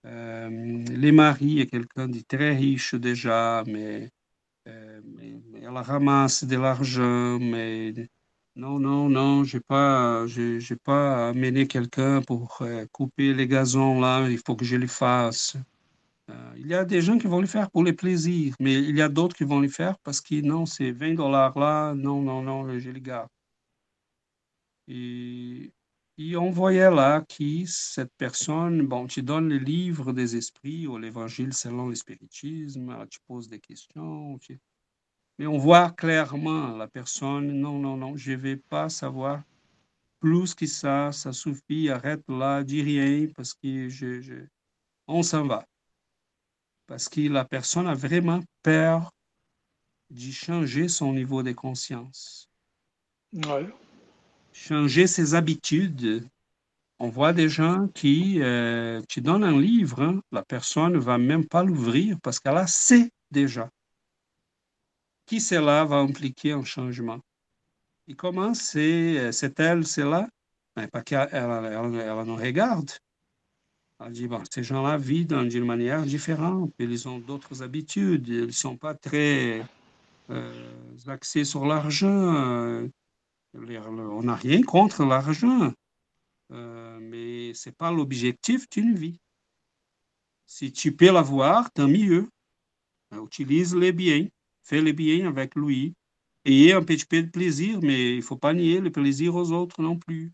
Euh, 0.05 0.49
les 1.03 1.11
maris 1.11 1.59
est 1.61 1.67
quelqu'un 1.67 2.07
de 2.07 2.21
très 2.21 2.55
riche 2.55 2.95
déjà, 2.95 3.63
mais 3.67 4.09
euh, 4.67 5.01
elle 5.55 5.77
ramasse 5.77 6.43
de 6.43 6.57
l'argent, 6.57 7.37
mais 7.39 7.93
non, 8.55 8.79
non, 8.79 9.09
non, 9.09 9.43
je 9.43 9.57
n'ai 9.57 9.63
pas, 9.67 10.25
j'ai, 10.27 10.59
pas 10.83 11.29
amené 11.29 11.67
quelqu'un 11.67 12.21
pour 12.23 12.57
euh, 12.61 12.85
couper 12.91 13.33
les 13.33 13.47
gazons 13.47 14.01
là, 14.01 14.27
il 14.29 14.39
faut 14.45 14.55
que 14.55 14.65
je 14.65 14.75
le 14.77 14.87
fasse. 14.87 15.55
Il 16.55 16.67
y 16.67 16.73
a 16.73 16.85
des 16.85 17.01
gens 17.01 17.17
qui 17.17 17.27
vont 17.27 17.41
le 17.41 17.47
faire 17.47 17.69
pour 17.69 17.83
le 17.83 17.93
plaisir, 17.93 18.55
mais 18.59 18.75
il 18.75 18.95
y 18.95 19.01
a 19.01 19.09
d'autres 19.09 19.35
qui 19.35 19.43
vont 19.43 19.59
le 19.59 19.67
faire 19.67 19.99
parce 19.99 20.21
que 20.21 20.41
non, 20.41 20.65
c'est 20.65 20.91
20 20.91 21.15
dollars 21.15 21.57
là, 21.59 21.93
non, 21.93 22.21
non, 22.21 22.41
non, 22.41 22.79
je 22.79 22.89
les 22.89 23.01
garde. 23.01 23.27
Et, 24.93 25.71
et 26.17 26.35
on 26.35 26.51
voyait 26.51 26.91
là 26.91 27.21
que 27.21 27.65
cette 27.65 28.11
personne, 28.17 28.85
bon, 28.85 29.07
tu 29.07 29.23
donnes 29.23 29.47
le 29.47 29.57
livre 29.57 30.11
des 30.11 30.35
esprits 30.35 30.85
ou 30.85 30.97
l'évangile 30.97 31.53
selon 31.53 31.87
le 31.87 31.95
spiritisme, 31.95 33.07
tu 33.09 33.19
poses 33.25 33.47
des 33.47 33.59
questions, 33.59 34.37
mais 35.37 35.47
on 35.47 35.57
voit 35.57 35.91
clairement 35.91 36.75
la 36.75 36.89
personne, 36.89 37.53
non, 37.53 37.79
non, 37.79 37.95
non, 37.95 38.17
je 38.17 38.33
ne 38.33 38.37
vais 38.37 38.57
pas 38.57 38.89
savoir 38.89 39.43
plus 40.19 40.53
que 40.53 40.67
ça, 40.67 41.13
ça 41.13 41.31
suffit, 41.31 41.89
arrête 41.89 42.23
là, 42.27 42.61
dis 42.61 42.81
rien, 42.81 43.27
parce 43.33 43.53
que 43.53 43.87
je, 43.87 44.45
on 45.07 45.23
s'en 45.23 45.47
va. 45.47 45.65
Parce 46.85 47.07
que 47.07 47.21
la 47.21 47.45
personne 47.45 47.87
a 47.87 47.95
vraiment 47.95 48.41
peur 48.61 49.09
de 50.09 50.31
changer 50.31 50.89
son 50.89 51.13
niveau 51.13 51.41
de 51.43 51.53
conscience. 51.53 52.49
Ouais 53.31 53.69
changer 54.53 55.07
ses 55.07 55.35
habitudes. 55.35 56.27
On 56.99 57.09
voit 57.09 57.33
des 57.33 57.49
gens 57.49 57.87
qui, 57.87 58.41
euh, 58.41 59.01
tu 59.09 59.21
donnes 59.21 59.43
un 59.43 59.59
livre, 59.59 60.01
hein, 60.03 60.21
la 60.31 60.43
personne 60.43 60.93
ne 60.93 60.99
va 60.99 61.17
même 61.17 61.47
pas 61.47 61.63
l'ouvrir 61.63 62.17
parce 62.21 62.39
qu'elle 62.39 62.57
a 62.57 62.67
sait 62.67 63.11
déjà. 63.31 63.69
Qui 65.25 65.41
cela 65.41 65.83
va 65.85 65.97
impliquer 65.97 66.51
un 66.51 66.63
changement? 66.63 67.19
Et 68.07 68.13
comment 68.13 68.53
c'est, 68.53 69.17
euh, 69.17 69.31
c'est 69.31 69.59
elle, 69.59 69.85
c'est 69.87 70.03
là? 70.03 70.27
Ben, 70.75 70.87
pas 70.87 71.01
qu'elle 71.01 71.27
elle, 71.31 71.65
elle, 71.65 72.25
nous 72.25 72.35
regarde. 72.35 72.91
Elle 73.99 74.11
dit, 74.11 74.27
bon, 74.27 74.41
ces 74.49 74.63
gens-là 74.63 74.97
vivent 74.97 75.27
d'une 75.27 75.65
manière 75.65 76.03
différente, 76.03 76.71
ils 76.79 77.07
ont 77.07 77.19
d'autres 77.19 77.61
habitudes, 77.61 78.27
ils 78.27 78.45
ne 78.47 78.51
sont 78.51 78.75
pas 78.75 78.95
très 78.95 79.63
euh, 80.29 80.53
axés 81.07 81.45
sur 81.45 81.65
l'argent, 81.65 82.87
on 83.53 84.23
n'a 84.23 84.35
rien 84.35 84.61
contre 84.61 85.03
l'argent, 85.03 85.73
euh, 86.51 86.99
mais 87.01 87.53
ce 87.53 87.69
n'est 87.69 87.75
pas 87.75 87.91
l'objectif 87.91 88.69
d'une 88.69 88.95
vie. 88.95 89.19
Si 90.45 90.71
tu 90.71 90.95
peux 90.95 91.11
l'avoir, 91.11 91.71
tant 91.71 91.87
mieux. 91.87 92.29
Euh, 93.13 93.25
utilise 93.25 93.75
les 93.75 93.91
biens, 93.91 94.27
fais 94.63 94.81
les 94.81 94.93
biens 94.93 95.27
avec 95.27 95.55
lui. 95.55 95.93
Ayez 96.45 96.73
un 96.73 96.83
petit 96.83 97.05
peu 97.05 97.21
de 97.21 97.29
plaisir, 97.29 97.79
mais 97.81 98.13
il 98.13 98.17
ne 98.17 98.21
faut 98.21 98.37
pas 98.37 98.53
nier 98.53 98.79
le 98.79 98.91
plaisir 98.91 99.35
aux 99.35 99.51
autres 99.51 99.81
non 99.81 99.97
plus. 99.97 100.33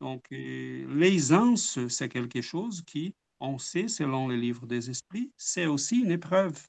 Donc, 0.00 0.24
euh, 0.32 0.86
l'aisance, 0.94 1.78
c'est 1.88 2.08
quelque 2.08 2.40
chose 2.40 2.82
qui, 2.82 3.14
on 3.40 3.58
sait, 3.58 3.88
selon 3.88 4.28
les 4.28 4.36
livres 4.36 4.66
des 4.66 4.90
esprits, 4.90 5.30
c'est 5.36 5.66
aussi 5.66 6.00
une 6.00 6.10
épreuve. 6.10 6.60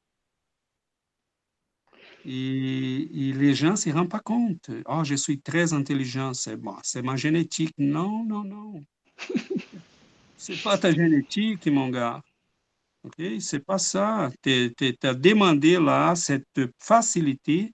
Et, 2.28 3.34
les 3.34 3.54
gens 3.54 3.72
ne 3.72 3.76
s'y 3.76 3.92
rendent 3.92 4.10
pas 4.10 4.20
compte. 4.20 4.72
Oh, 4.88 5.04
je 5.04 5.16
suis 5.16 5.40
très 5.40 5.74
intelligent, 5.74 6.34
c'est 6.34 6.58
bon, 6.58 6.76
c'est 6.82 7.04
ma 7.04 7.16
génétique. 7.16 7.74
Non, 7.78 8.24
non, 8.24 8.44
non. 8.44 8.84
c'est 10.38 10.62
pas 10.64 10.78
ta 10.78 10.92
génétique, 10.92 11.68
mon 11.68 11.90
gars. 11.90 12.22
Ok, 13.04 13.22
c'est 13.40 13.64
pas 13.64 13.78
ça. 13.78 14.32
Tu 14.42 14.74
as 15.04 15.14
demandé 15.14 15.80
là 15.80 16.16
cette 16.16 16.62
facilité 16.80 17.72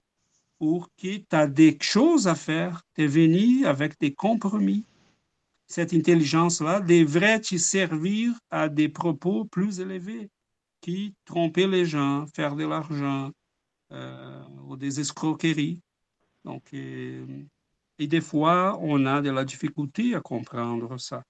pour 0.58 0.90
que 0.98 1.16
tu 1.16 1.26
as 1.30 1.46
des 1.46 1.78
choses 1.80 2.28
à 2.28 2.34
faire. 2.34 2.82
Tu 2.94 3.04
es 3.04 3.06
venu 3.06 3.64
avec 3.64 3.98
des 3.98 4.12
compromis. 4.12 4.84
Cette 5.66 5.94
intelligence-là 5.94 6.80
devrait 6.80 7.40
te 7.40 7.56
servir 7.56 8.34
à 8.50 8.68
des 8.68 8.90
propos 8.90 9.46
plus 9.46 9.80
élevés 9.80 10.28
qui 10.82 11.14
tromper 11.24 11.66
les 11.66 11.86
gens, 11.86 12.26
faire 12.34 12.54
de 12.54 12.66
l'argent 12.66 13.30
ou 14.66 14.76
des 14.76 15.00
escroqueries. 15.00 15.80
Donc, 16.44 16.72
et, 16.72 18.06
des 18.06 18.20
fois, 18.20 18.78
on 18.80 19.06
a 19.06 19.20
de 19.20 19.30
la 19.30 19.44
difficulté 19.44 20.14
à 20.14 20.20
comprendre 20.20 20.98
ça. 20.98 21.22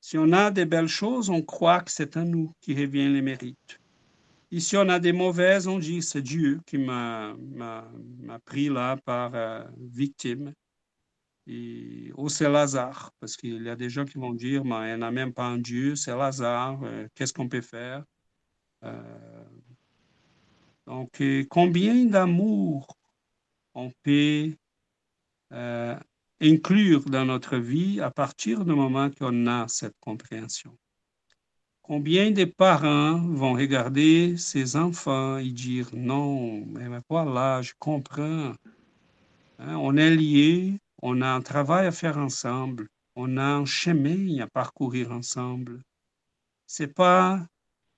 Si 0.00 0.16
on 0.16 0.32
a 0.32 0.50
des 0.50 0.64
belles 0.64 0.88
choses, 0.88 1.30
on 1.30 1.42
croit 1.42 1.80
que 1.80 1.90
c'est 1.90 2.16
à 2.16 2.24
nous 2.24 2.52
qui 2.60 2.74
revient 2.74 3.08
les 3.08 3.22
mérites. 3.22 3.80
Et 4.52 4.60
si 4.60 4.76
on 4.76 4.88
a 4.88 5.00
des 5.00 5.12
mauvaises, 5.12 5.66
on 5.66 5.78
dit 5.78 6.02
c'est 6.02 6.22
Dieu 6.22 6.60
qui 6.66 6.78
m'a 6.78 7.36
pris 8.44 8.68
là 8.68 8.96
par 9.04 9.34
euh, 9.34 9.64
victime. 9.76 10.52
Et, 11.48 12.12
ou 12.16 12.28
c'est 12.28 12.48
Lazare, 12.48 13.12
parce 13.20 13.36
qu'il 13.36 13.62
y 13.62 13.68
a 13.68 13.76
des 13.76 13.90
gens 13.90 14.04
qui 14.04 14.18
vont 14.18 14.32
dire, 14.32 14.64
mais 14.64 14.92
il 14.92 14.98
n'y 14.98 15.04
a 15.04 15.10
même 15.10 15.32
pas 15.32 15.46
un 15.46 15.58
Dieu, 15.58 15.94
c'est 15.94 16.16
Lazare, 16.16 16.80
euh, 16.84 17.06
qu'est-ce 17.14 17.32
qu'on 17.32 17.48
peut 17.48 17.60
faire? 17.60 18.04
Euh, 18.84 19.44
donc, 20.86 21.22
combien 21.48 22.04
d'amour 22.04 22.96
on 23.74 23.90
peut 24.02 24.52
inclure 26.40 27.04
dans 27.04 27.24
notre 27.24 27.56
vie 27.56 28.00
à 28.00 28.10
partir 28.10 28.64
du 28.64 28.72
moment 28.72 29.10
qu'on 29.10 29.46
a 29.46 29.66
cette 29.68 29.96
compréhension? 30.00 30.76
Combien 31.82 32.32
de 32.32 32.44
parents 32.44 33.18
vont 33.28 33.52
regarder 33.52 34.36
ses 34.36 34.74
enfants 34.74 35.38
et 35.38 35.50
dire 35.50 35.88
non, 35.92 36.66
mais 36.66 36.88
voilà, 37.08 37.62
je 37.62 37.72
comprends. 37.78 38.52
Hein, 39.58 39.76
on 39.76 39.96
est 39.96 40.14
liés, 40.14 40.80
on 41.00 41.22
a 41.22 41.28
un 41.28 41.40
travail 41.40 41.86
à 41.86 41.92
faire 41.92 42.18
ensemble, 42.18 42.88
on 43.14 43.36
a 43.36 43.44
un 43.44 43.64
chemin 43.64 44.42
à 44.42 44.48
parcourir 44.48 45.12
ensemble. 45.12 45.80
C'est 46.66 46.92
pas 46.92 47.46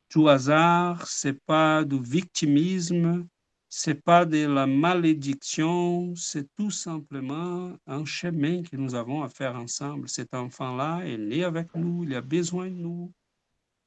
tout 0.09 0.28
hasard, 0.28 1.06
c'est 1.06 1.44
pas 1.44 1.85
du 1.85 2.01
victimisme, 2.01 3.26
c'est 3.68 4.02
pas 4.02 4.24
de 4.24 4.47
la 4.47 4.66
malédiction, 4.66 6.14
c'est 6.14 6.48
tout 6.56 6.70
simplement 6.70 7.76
un 7.86 8.05
chemin 8.05 8.62
que 8.62 8.76
nous 8.76 8.94
avons 8.94 9.22
à 9.22 9.28
faire 9.28 9.56
ensemble. 9.56 10.09
Cet 10.09 10.35
enfant-là 10.35 11.02
est 11.05 11.18
né 11.18 11.44
avec 11.44 11.74
nous, 11.74 12.05
il 12.05 12.14
a 12.14 12.22
besoin 12.22 12.66
de 12.66 12.76
nous. 12.76 13.12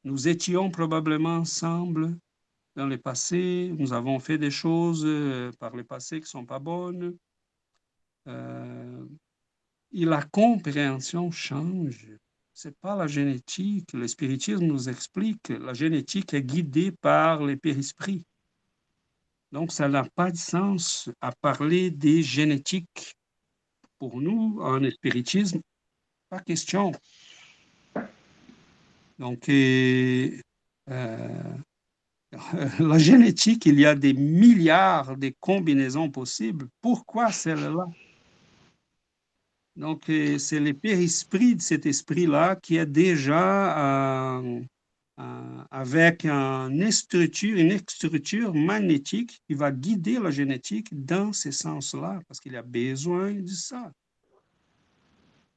Nous 0.03 0.27
étions 0.27 0.69
probablement 0.69 1.37
ensemble 1.37 2.17
dans 2.75 2.87
le 2.87 2.97
passé, 2.97 3.73
nous 3.77 3.91
avons 3.91 4.19
fait 4.19 4.37
des 4.37 4.51
choses 4.51 5.03
euh, 5.05 5.51
par 5.59 5.75
le 5.75 5.83
passé 5.83 6.17
qui 6.17 6.25
ne 6.25 6.27
sont 6.27 6.45
pas 6.45 6.59
bonnes. 6.59 7.17
Euh, 8.27 9.05
et 9.93 10.05
la 10.05 10.23
compréhension 10.23 11.31
change. 11.31 12.07
C'est 12.53 12.77
pas 12.79 12.95
la 12.95 13.07
génétique. 13.07 13.93
Le 13.93 14.07
spiritisme 14.07 14.65
nous 14.65 14.89
explique 14.89 15.49
la 15.49 15.73
génétique 15.73 16.33
est 16.33 16.43
guidée 16.43 16.91
par 16.91 17.43
les 17.45 17.55
périsprits. 17.55 18.25
Donc, 19.51 19.71
ça 19.71 19.87
n'a 19.87 20.03
pas 20.03 20.31
de 20.31 20.37
sens 20.37 21.09
à 21.19 21.31
parler 21.31 21.91
des 21.91 22.23
génétiques. 22.23 23.15
Pour 23.99 24.19
nous, 24.19 24.59
en 24.61 24.89
spiritisme, 24.89 25.61
pas 26.29 26.39
question. 26.39 26.91
Donc, 29.19 29.47
euh, 29.49 30.41
la 32.79 32.97
génétique, 32.97 33.65
il 33.65 33.79
y 33.79 33.85
a 33.85 33.93
des 33.93 34.13
milliards 34.13 35.17
de 35.17 35.33
combinaisons 35.39 36.09
possibles. 36.09 36.67
Pourquoi 36.81 37.31
celle-là? 37.31 37.85
Donc, 39.75 40.03
c'est 40.07 40.59
le 40.59 40.73
périsprit 40.73 41.55
de 41.55 41.61
cet 41.61 41.85
esprit-là 41.85 42.57
qui 42.57 42.75
est 42.77 42.85
déjà 42.85 44.39
euh, 44.39 44.61
euh, 45.19 45.63
avec 45.69 46.25
une 46.25 46.91
structure, 46.91 47.57
une 47.57 47.77
structure 47.87 48.53
magnétique 48.53 49.41
qui 49.47 49.53
va 49.53 49.71
guider 49.71 50.19
la 50.19 50.31
génétique 50.31 50.87
dans 51.05 51.31
ce 51.31 51.51
sens-là, 51.51 52.19
parce 52.27 52.39
qu'il 52.39 52.55
a 52.55 52.63
besoin 52.63 53.33
de 53.33 53.47
ça. 53.47 53.91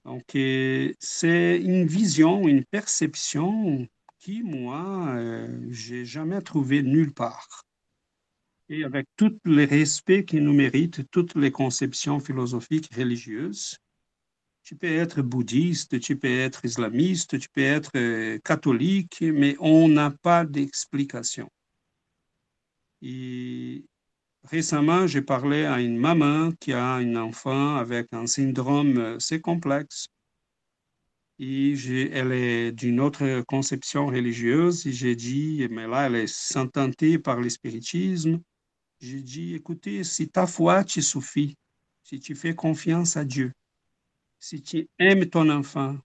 Donc, 0.04 0.24
euh, 0.34 0.92
c'est 0.98 1.58
une 1.58 1.86
vision, 1.86 2.46
une 2.46 2.64
perception 2.64 3.86
qui, 4.18 4.42
moi, 4.42 5.14
euh, 5.16 5.66
j'ai 5.70 6.04
jamais 6.04 6.42
trouvé 6.42 6.82
nulle 6.82 7.14
part. 7.14 7.64
Et 8.68 8.84
avec 8.84 9.06
tout 9.16 9.38
le 9.44 9.64
respect 9.64 10.24
qui 10.24 10.40
nous 10.40 10.52
mérite, 10.52 11.08
toutes 11.10 11.34
les 11.36 11.50
conceptions 11.50 12.20
philosophiques 12.20 12.92
religieuses, 12.94 13.78
tu 14.64 14.76
peux 14.76 14.86
être 14.86 15.20
bouddhiste, 15.20 16.00
tu 16.00 16.16
peux 16.16 16.40
être 16.40 16.64
islamiste, 16.64 17.38
tu 17.38 17.48
peux 17.50 17.60
être 17.60 17.90
euh, 17.96 18.38
catholique, 18.42 19.20
mais 19.20 19.56
on 19.60 19.88
n'a 19.88 20.10
pas 20.10 20.46
d'explication. 20.46 21.50
Et 23.02 23.84
récemment, 24.42 25.06
j'ai 25.06 25.20
parlé 25.20 25.66
à 25.66 25.80
une 25.80 25.98
maman 25.98 26.52
qui 26.52 26.72
a 26.72 26.94
un 26.94 27.14
enfant 27.16 27.76
avec 27.76 28.08
un 28.12 28.26
syndrome 28.26 28.98
assez 29.16 29.38
complexe. 29.38 30.08
Et 31.38 31.72
elle 32.12 32.32
est 32.32 32.72
d'une 32.72 33.00
autre 33.00 33.42
conception 33.42 34.06
religieuse. 34.06 34.86
Et 34.86 34.92
j'ai 34.92 35.14
dit, 35.14 35.66
mais 35.70 35.86
là, 35.86 36.06
elle 36.06 36.14
est 36.14 36.26
sententée 36.32 37.18
par 37.18 37.40
le 37.40 37.50
spiritisme. 37.50 38.40
J'ai 39.00 39.20
dit, 39.20 39.54
écoutez, 39.54 40.04
si 40.04 40.30
ta 40.30 40.46
foi 40.46 40.84
te 40.84 41.00
suffit, 41.00 41.54
si 42.02 42.20
tu 42.20 42.34
fais 42.34 42.54
confiance 42.54 43.18
à 43.18 43.24
Dieu, 43.24 43.52
si 44.44 44.60
tu 44.60 44.86
aimes 44.98 45.24
ton 45.30 45.48
enfant, 45.48 45.96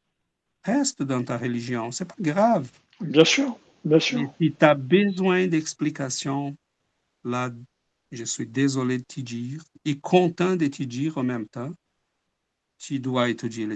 reste 0.63 1.03
dans 1.03 1.21
ta 1.21 1.37
religion. 1.37 1.91
C'est 1.91 2.05
pas 2.05 2.15
grave. 2.21 2.71
Bien 3.01 3.25
sûr, 3.25 3.59
bien 3.83 3.99
sûr. 3.99 4.33
si 4.39 4.53
tu 4.53 4.65
as 4.65 4.75
besoin 4.75 5.47
d'explications, 5.47 6.55
là, 7.25 7.51
je 8.13 8.23
suis 8.23 8.47
désolé 8.47 8.99
de 8.99 9.03
te 9.03 9.19
dire 9.19 9.61
et 9.83 9.99
content 9.99 10.55
de 10.55 10.67
te 10.67 10.83
dire 10.83 11.17
en 11.17 11.23
même 11.23 11.49
temps, 11.49 11.73
tu 12.77 13.01
dois 13.01 13.27
étudier 13.27 13.65
le 13.65 13.75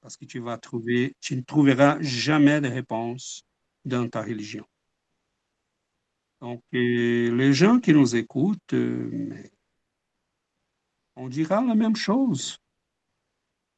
Parce 0.00 0.16
que 0.16 0.24
tu 0.24 0.40
vas 0.40 0.58
trouver, 0.58 1.14
tu 1.20 1.36
ne 1.36 1.42
trouveras 1.42 1.98
jamais 2.00 2.60
de 2.60 2.66
réponse 2.66 3.44
dans 3.84 4.08
ta 4.08 4.22
religion. 4.22 4.66
Donc, 6.40 6.60
les 6.72 7.52
gens 7.52 7.78
qui 7.78 7.92
nous 7.92 8.16
écoutent, 8.16 8.74
euh, 8.74 9.32
on 11.14 11.28
dira 11.28 11.64
la 11.64 11.76
même 11.76 11.94
chose. 11.94 12.58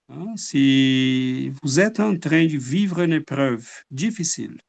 Hein, 0.09 0.37
si 0.37 1.51
vous 1.63 1.81
êtes 1.81 1.99
en 1.99 2.17
train 2.19 2.45
de 2.45 2.59
vivre 2.59 3.01
une 3.01 3.15
épreuve 3.15 3.67
difficile 3.91 4.61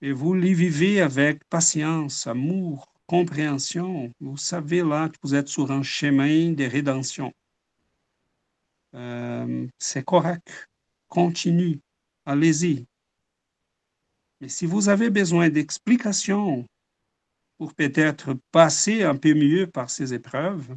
et 0.00 0.12
vous 0.12 0.34
les 0.34 0.54
vivez 0.54 1.00
avec 1.00 1.44
patience, 1.48 2.26
amour, 2.26 2.92
compréhension, 3.06 4.12
vous 4.20 4.36
savez 4.36 4.82
là 4.82 5.08
que 5.08 5.16
vous 5.22 5.34
êtes 5.34 5.48
sur 5.48 5.72
un 5.72 5.82
chemin 5.82 6.52
de 6.52 6.64
rédemption. 6.64 7.32
Euh, 8.94 9.66
c'est 9.78 10.04
correct. 10.04 10.68
Continue. 11.08 11.80
Allez-y. 12.24 12.86
Mais 14.40 14.48
si 14.48 14.66
vous 14.66 14.88
avez 14.88 15.10
besoin 15.10 15.48
d'explications 15.48 16.66
pour 17.58 17.74
peut-être 17.74 18.36
passer 18.52 19.02
un 19.02 19.16
peu 19.16 19.34
mieux 19.34 19.66
par 19.66 19.90
ces 19.90 20.14
épreuves, 20.14 20.76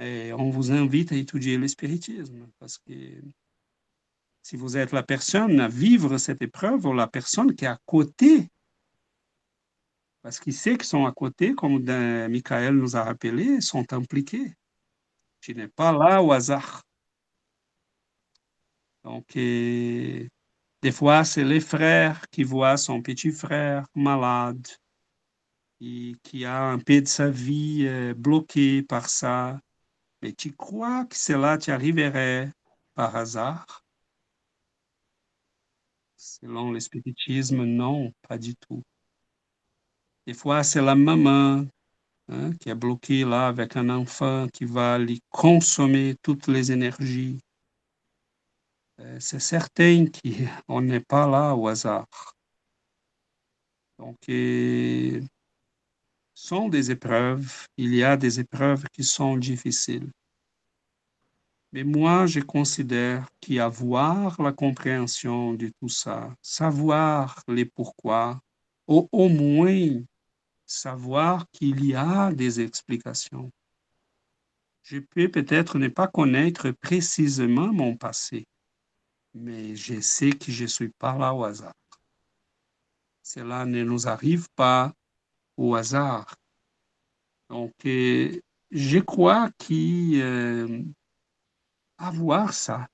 on 0.00 0.50
vous 0.50 0.72
invite 0.72 1.12
à 1.12 1.16
étudier 1.16 1.58
le 1.58 1.68
spiritisme 1.68 2.48
parce 2.58 2.78
que 2.78 2.92
si 4.42 4.56
vous 4.56 4.76
êtes 4.76 4.92
la 4.92 5.02
personne 5.02 5.60
à 5.60 5.68
vivre 5.68 6.16
cette 6.18 6.42
épreuve 6.42 6.86
ou 6.86 6.92
la 6.92 7.06
personne 7.06 7.54
qui 7.54 7.66
est 7.66 7.68
à 7.68 7.78
côté, 7.84 8.48
parce 10.22 10.40
qu'ils 10.40 10.54
sait 10.54 10.76
qu'ils 10.76 10.84
sont 10.84 11.06
à 11.06 11.12
côté, 11.12 11.54
comme 11.54 11.82
Michael 12.28 12.74
nous 12.74 12.96
a 12.96 13.04
rappelé, 13.04 13.60
sont 13.60 13.92
impliqués. 13.92 14.54
Tu 15.40 15.54
n'es 15.54 15.68
pas 15.68 15.92
là 15.92 16.22
au 16.22 16.32
hasard. 16.32 16.82
Donc, 19.04 19.26
des 19.34 20.30
fois, 20.92 21.24
c'est 21.24 21.44
les 21.44 21.60
frères 21.60 22.28
qui 22.30 22.44
voient 22.44 22.76
son 22.76 23.02
petit 23.02 23.32
frère 23.32 23.86
malade 23.94 24.66
et 25.80 26.14
qui 26.22 26.44
a 26.44 26.64
un 26.64 26.78
peu 26.78 27.00
de 27.00 27.08
sa 27.08 27.30
vie 27.30 27.86
euh, 27.86 28.12
bloquée 28.14 28.82
par 28.82 29.08
ça 29.08 29.58
mais 30.22 30.32
tu 30.32 30.52
crois 30.52 31.04
que 31.06 31.16
cela 31.16 31.58
t'arriverait 31.58 32.52
par 32.94 33.16
hasard? 33.16 33.84
Selon 36.16 36.70
le 36.72 36.80
spiritisme, 36.80 37.64
non, 37.64 38.12
pas 38.28 38.38
du 38.38 38.54
tout. 38.56 38.82
Des 40.26 40.34
fois, 40.34 40.62
c'est 40.62 40.82
la 40.82 40.94
maman 40.94 41.64
hein, 42.28 42.52
qui 42.60 42.68
est 42.70 42.74
bloquée 42.74 43.24
là 43.24 43.48
avec 43.48 43.76
un 43.76 43.88
enfant 43.88 44.46
qui 44.52 44.64
va 44.64 44.98
lui 44.98 45.22
consommer 45.30 46.16
toutes 46.22 46.46
les 46.46 46.72
énergies. 46.72 47.40
Euh, 49.00 49.18
c'est 49.18 49.40
certain 49.40 50.06
qu'on 50.68 50.80
n'est 50.82 51.00
pas 51.00 51.26
là 51.26 51.54
au 51.54 51.68
hasard. 51.68 52.06
Donc, 53.98 54.18
sont 56.40 56.68
des 56.68 56.90
épreuves. 56.90 57.66
Il 57.76 57.94
y 57.94 58.02
a 58.02 58.16
des 58.16 58.40
épreuves 58.40 58.84
qui 58.92 59.04
sont 59.04 59.36
difficiles. 59.36 60.10
Mais 61.72 61.84
moi, 61.84 62.26
je 62.26 62.40
considère 62.40 63.28
qu'avoir 63.40 64.40
la 64.40 64.52
compréhension 64.52 65.52
de 65.52 65.70
tout 65.80 65.88
ça, 65.88 66.34
savoir 66.42 67.42
les 67.46 67.66
pourquoi, 67.66 68.40
ou 68.88 69.08
au 69.12 69.28
moins 69.28 70.02
savoir 70.66 71.46
qu'il 71.52 71.84
y 71.84 71.94
a 71.94 72.32
des 72.32 72.60
explications. 72.60 73.52
Je 74.82 74.98
peux 74.98 75.30
peut-être 75.30 75.78
ne 75.78 75.88
pas 75.88 76.08
connaître 76.08 76.70
précisément 76.70 77.72
mon 77.72 77.96
passé, 77.96 78.46
mais 79.34 79.76
je 79.76 80.00
sais 80.00 80.32
que 80.32 80.50
je 80.50 80.64
suis 80.64 80.90
pas 80.98 81.16
là 81.16 81.34
au 81.34 81.44
hasard. 81.44 81.74
Cela 83.22 83.66
ne 83.66 83.84
nous 83.84 84.08
arrive 84.08 84.48
pas 84.56 84.92
au 85.60 85.74
hasard. 85.74 86.34
Donc, 87.50 87.74
euh, 87.84 88.40
je 88.70 88.98
crois 88.98 89.50
qu'avoir 89.58 90.08
euh, 92.48 92.52
ça, 92.52 92.88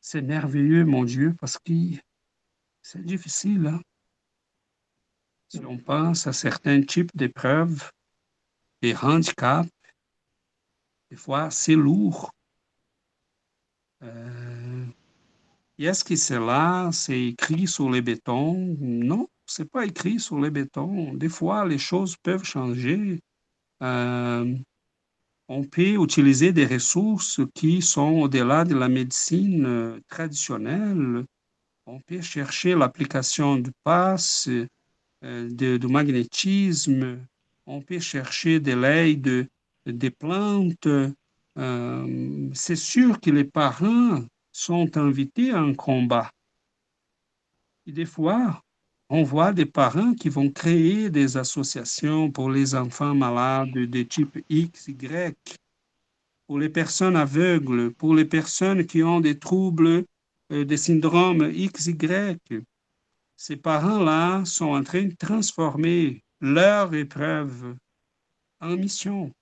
c'est 0.00 0.22
merveilleux, 0.22 0.84
mon 0.84 1.04
Dieu, 1.04 1.34
parce 1.40 1.58
que 1.58 1.72
c'est 2.82 3.04
difficile. 3.04 3.66
Hein? 3.66 3.80
Si 5.48 5.58
on 5.64 5.78
pense 5.78 6.28
à 6.28 6.32
certains 6.32 6.82
types 6.82 7.16
d'épreuves 7.16 7.90
et 8.82 8.94
handicaps, 8.94 9.68
des 11.10 11.16
fois 11.16 11.50
c'est 11.50 11.74
lourd. 11.74 12.30
Euh, 14.02 14.86
est-ce 15.78 16.04
que 16.04 16.14
c'est 16.14 16.38
là, 16.38 16.90
c'est 16.92 17.20
écrit 17.20 17.66
sur 17.66 17.90
les 17.90 18.02
bétons? 18.02 18.76
Non, 18.78 19.28
c'est 19.48 19.70
pas 19.70 19.86
écrit 19.86 20.20
sur 20.20 20.38
les 20.38 20.50
bétons. 20.50 21.14
Des 21.14 21.28
fois, 21.28 21.66
les 21.66 21.78
choses 21.78 22.16
peuvent 22.22 22.44
changer. 22.44 23.20
Euh, 23.82 24.54
on 25.48 25.64
peut 25.64 26.02
utiliser 26.02 26.52
des 26.52 26.66
ressources 26.66 27.40
qui 27.54 27.80
sont 27.80 28.12
au-delà 28.20 28.64
de 28.64 28.74
la 28.74 28.88
médecine 28.88 29.64
euh, 29.64 30.00
traditionnelle. 30.08 31.24
On 31.86 32.00
peut 32.00 32.20
chercher 32.20 32.74
l'application 32.74 33.56
du 33.56 33.70
passe, 33.82 34.50
euh, 35.24 35.48
du 35.78 35.86
magnétisme. 35.86 37.26
On 37.66 37.80
peut 37.80 38.00
chercher 38.00 38.60
de 38.60 38.72
l'aide 38.74 39.48
des 39.86 40.10
plantes. 40.10 40.88
c'est 42.52 42.76
sûr 42.76 43.20
que 43.20 43.30
les 43.30 43.44
parents 43.44 44.22
sont 44.52 44.96
invités 44.96 45.50
à 45.50 45.60
un 45.60 45.74
combat. 45.74 46.30
Et 47.86 47.92
des 47.92 48.04
fois, 48.04 48.62
on 49.10 49.22
voit 49.22 49.52
des 49.52 49.66
parents 49.66 50.14
qui 50.14 50.28
vont 50.28 50.50
créer 50.50 51.08
des 51.10 51.36
associations 51.36 52.30
pour 52.30 52.50
les 52.50 52.74
enfants 52.74 53.14
malades 53.14 53.72
de 53.72 54.02
type 54.02 54.44
X, 54.48 54.88
Y, 54.88 55.56
pour 56.46 56.58
les 56.58 56.68
personnes 56.68 57.16
aveugles, 57.16 57.92
pour 57.92 58.14
les 58.14 58.24
personnes 58.24 58.84
qui 58.86 59.02
ont 59.02 59.20
des 59.20 59.38
troubles, 59.38 60.04
euh, 60.52 60.64
des 60.64 60.76
syndromes 60.76 61.50
X, 61.52 61.86
Y. 61.86 62.38
Ces 63.36 63.56
parents-là 63.56 64.44
sont 64.44 64.72
en 64.72 64.82
train 64.82 65.04
de 65.04 65.14
transformer 65.14 66.22
leur 66.40 66.94
épreuve 66.94 67.76
en 68.60 68.76
mission. 68.76 69.32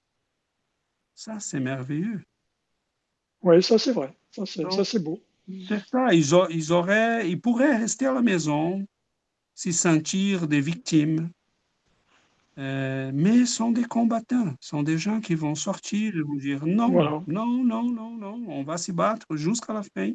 Ça, 1.14 1.40
c'est 1.40 1.60
merveilleux. 1.60 2.22
Oui, 3.42 3.62
ça, 3.62 3.78
c'est 3.78 3.92
vrai. 3.92 4.14
Ça, 4.30 4.44
c'est 4.84 5.02
beau. 5.02 5.20
C'est 5.68 5.82
ça. 5.86 6.12
Ils, 6.12 6.26
ils, 6.50 6.72
auraient, 6.72 7.28
ils 7.28 7.40
pourraient 7.40 7.78
rester 7.78 8.06
à 8.06 8.12
la 8.12 8.20
maison, 8.20 8.86
s'y 9.56 9.72
sentir 9.72 10.46
des 10.46 10.60
victimes. 10.60 11.30
Euh, 12.58 13.10
mais 13.12 13.44
sont 13.44 13.72
des 13.72 13.84
combattants, 13.84 14.54
sont 14.60 14.84
des 14.84 14.96
gens 14.96 15.20
qui 15.20 15.34
vont 15.34 15.56
sortir 15.56 16.16
et 16.16 16.22
vont 16.22 16.36
dire 16.36 16.64
non, 16.64 16.88
non, 17.26 17.64
non, 17.64 17.82
non, 17.82 18.16
non, 18.16 18.44
on 18.48 18.62
va 18.62 18.78
s'y 18.78 18.92
battre 18.92 19.26
jusqu'à 19.36 19.72
la 19.74 19.82
fin. 19.82 20.12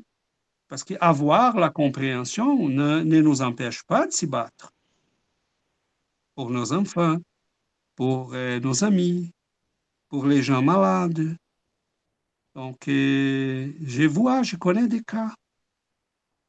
Parce 0.69 0.85
qu'avoir 0.85 1.57
la 1.57 1.69
compréhension 1.69 2.69
ne, 2.69 3.01
ne 3.01 3.21
nous 3.21 3.41
empêche 3.41 3.83
pas 3.83 4.07
de 4.07 4.11
s'y 4.11 4.25
battre. 4.25 4.71
Pour 6.33 6.49
nos 6.49 6.71
enfants, 6.71 7.17
pour 7.95 8.33
euh, 8.33 8.59
nos 8.61 8.85
amis, 8.85 9.31
pour 10.07 10.25
les 10.25 10.41
gens 10.41 10.63
malades, 10.63 11.35
donc, 12.55 12.89
euh, 12.89 13.71
je 13.81 14.03
vois, 14.03 14.43
je 14.43 14.57
connais 14.57 14.87
des 14.87 15.01
cas. 15.01 15.33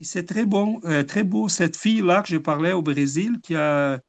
C'est 0.03 0.27
très 0.27 0.47
bon, 0.47 0.81
euh, 0.85 1.03
très 1.05 1.25
beau. 1.25 1.49
Cette 1.49 1.77
fille-là 1.77 2.23
que 2.23 2.29
je 2.29 2.39
parlais 2.39 2.73
au 2.73 2.83
Brésil, 2.83 3.41
qui 3.43 3.55
a, 3.55 4.01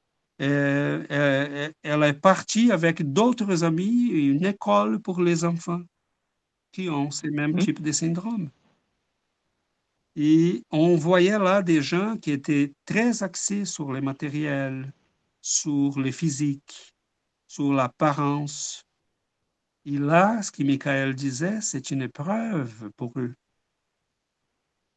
euh, 0.42 1.70
elle 1.84 2.04
est 2.04 2.14
partie 2.14 2.72
avec 2.72 3.14
d'autres 3.14 3.64
amis, 3.64 4.08
une 4.08 4.46
école 4.46 5.00
pour 5.00 5.22
les 5.22 5.46
enfants 5.46 5.82
qui 6.72 6.90
ont 6.90 7.12
ces 7.12 7.30
mêmes 7.30 7.54
mmh. 7.54 7.60
types 7.60 7.82
de 7.82 7.92
syndromes. 7.92 8.50
Et 10.16 10.64
on 10.72 10.96
voyait 10.96 11.40
là 11.40 11.62
des 11.62 11.82
gens 11.82 12.18
qui 12.18 12.32
étaient 12.32 12.74
très 12.86 13.24
axés 13.24 13.66
sur 13.66 13.94
les 13.94 14.02
matériels, 14.02 14.92
sur 15.42 16.00
le 16.00 16.12
physique, 16.12 16.96
sur 17.48 17.74
l'apparence, 17.74 18.86
et 19.86 19.98
là, 19.98 20.42
ce 20.42 20.52
que 20.52 20.64
Michael 20.64 21.14
disait, 21.14 21.60
c'est 21.60 21.92
une 21.92 22.04
épreuve 22.04 22.90
pour 22.96 23.12
eux. 23.20 23.36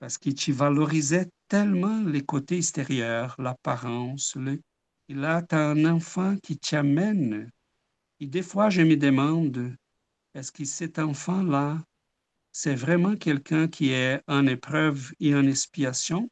Parce 0.06 0.18
qu'il 0.18 0.36
tu 0.36 0.52
valorisait 0.52 1.28
tellement 1.48 2.00
les 2.04 2.24
côtés 2.24 2.58
extérieurs, 2.58 3.34
l'apparence. 3.40 4.36
Le... 4.36 4.62
Et 5.08 5.14
là, 5.14 5.42
tu 5.42 5.56
as 5.56 5.70
un 5.70 5.84
enfant 5.84 6.36
qui 6.44 6.56
t'amène. 6.56 7.50
Et 8.20 8.28
des 8.28 8.44
fois, 8.44 8.70
je 8.70 8.82
me 8.82 8.96
demande, 8.96 9.74
est-ce 10.32 10.52
que 10.52 10.64
cet 10.64 11.00
enfant-là, 11.00 11.82
c'est 12.52 12.76
vraiment 12.76 13.16
quelqu'un 13.16 13.66
qui 13.66 13.90
est 13.90 14.22
en 14.28 14.46
épreuve 14.46 15.12
et 15.18 15.34
en 15.34 15.44
expiation, 15.44 16.28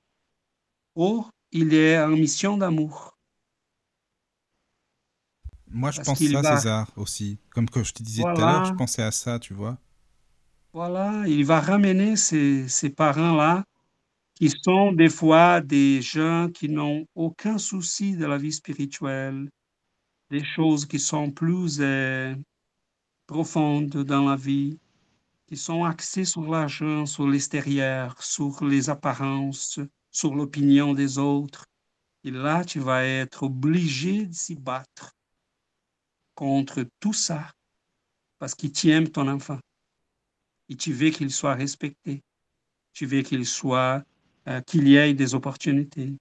ou 0.94 1.26
il 1.50 1.74
est 1.74 1.98
en 1.98 2.10
mission 2.10 2.56
d'amour? 2.56 3.18
Moi, 5.66 5.90
je 5.90 6.00
pense 6.00 6.22
à 6.22 6.58
César 6.58 6.92
aussi. 6.94 7.38
Comme 7.50 7.68
que 7.68 7.82
je 7.82 7.92
te 7.92 8.04
disais 8.04 8.22
tout 8.22 8.40
à 8.40 8.52
l'heure, 8.52 8.64
je 8.66 8.74
pensais 8.74 9.02
à 9.02 9.10
ça, 9.10 9.40
tu 9.40 9.52
vois. 9.52 9.78
Voilà, 10.74 11.22
il 11.28 11.44
va 11.44 11.60
ramener 11.60 12.16
ces, 12.16 12.90
parents-là 12.90 13.64
qui 14.34 14.50
sont 14.50 14.90
des 14.90 15.08
fois 15.08 15.60
des 15.60 16.02
gens 16.02 16.48
qui 16.52 16.68
n'ont 16.68 17.06
aucun 17.14 17.58
souci 17.58 18.16
de 18.16 18.26
la 18.26 18.38
vie 18.38 18.50
spirituelle, 18.52 19.48
des 20.30 20.42
choses 20.42 20.84
qui 20.84 20.98
sont 20.98 21.30
plus 21.30 21.78
euh, 21.80 22.34
profondes 23.28 24.02
dans 24.02 24.28
la 24.28 24.34
vie, 24.34 24.80
qui 25.46 25.56
sont 25.56 25.84
axées 25.84 26.24
sur 26.24 26.42
l'argent, 26.50 27.06
sur 27.06 27.28
l'extérieur, 27.28 28.20
sur 28.20 28.64
les 28.64 28.90
apparences, 28.90 29.78
sur 30.10 30.34
l'opinion 30.34 30.92
des 30.92 31.18
autres. 31.18 31.66
Et 32.24 32.32
là, 32.32 32.64
tu 32.64 32.80
vas 32.80 33.04
être 33.04 33.44
obligé 33.44 34.26
de 34.26 34.34
s'y 34.34 34.56
battre 34.56 35.14
contre 36.34 36.84
tout 36.98 37.12
ça 37.12 37.52
parce 38.40 38.56
qu'il 38.56 38.72
t'aime 38.72 39.08
ton 39.08 39.28
enfant. 39.28 39.60
Et 40.68 40.76
tu 40.76 40.92
veux 40.92 41.10
qu'il 41.10 41.30
soit 41.30 41.54
respecté. 41.54 42.22
Tu 42.92 43.06
veux 43.06 43.22
qu'il 43.22 43.44
soit, 43.46 44.02
euh, 44.48 44.60
qu'il 44.62 44.88
y 44.88 44.96
ait 44.96 45.14
des 45.14 45.34
opportunités. 45.34 46.14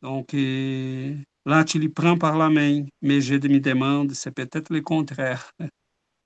Donc, 0.00 0.34
euh, 0.34 1.16
là, 1.46 1.64
tu 1.64 1.78
lui 1.78 1.88
prends 1.88 2.18
par 2.18 2.36
la 2.36 2.50
main, 2.50 2.84
mais 3.00 3.20
je 3.20 3.34
me 3.34 3.60
demande, 3.60 4.12
c'est 4.12 4.32
peut-être 4.32 4.72
le 4.72 4.80
contraire. 4.80 5.50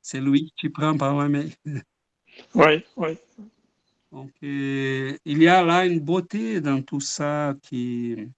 C'est 0.02 0.20
lui 0.20 0.52
qui 0.56 0.68
prend 0.68 0.96
par 0.96 1.16
la 1.16 1.28
main. 1.28 1.48
Oui, 2.54 2.84
oui. 2.96 3.16
Donc, 4.12 4.30
euh, 4.42 5.16
il 5.24 5.42
y 5.42 5.48
a 5.48 5.64
là 5.64 5.86
une 5.86 6.00
beauté 6.00 6.60
dans 6.60 6.82
tout 6.82 7.00
ça 7.00 7.54
qui, 7.62 8.28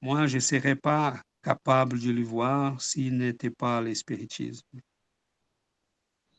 moi, 0.00 0.26
je 0.26 0.36
ne 0.36 0.40
serais 0.40 0.76
pas 0.76 1.20
capable 1.42 2.00
de 2.00 2.10
le 2.10 2.22
voir 2.22 2.80
s'il 2.80 3.16
n'était 3.16 3.50
pas 3.50 3.80
l'espiritisme. 3.80 4.66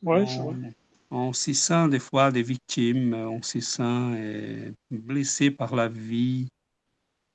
Ouais, 0.02 0.26
on, 0.40 0.74
on 1.16 1.34
s'y 1.34 1.56
sent 1.56 1.90
des 1.90 2.00
fois 2.00 2.32
des 2.32 2.44
victimes, 2.44 3.14
on 3.14 3.42
s'y 3.42 3.62
sent 3.62 3.84
euh, 3.84 4.72
blessé 4.92 5.50
par 5.50 5.76
la 5.76 5.88
vie. 5.88 6.48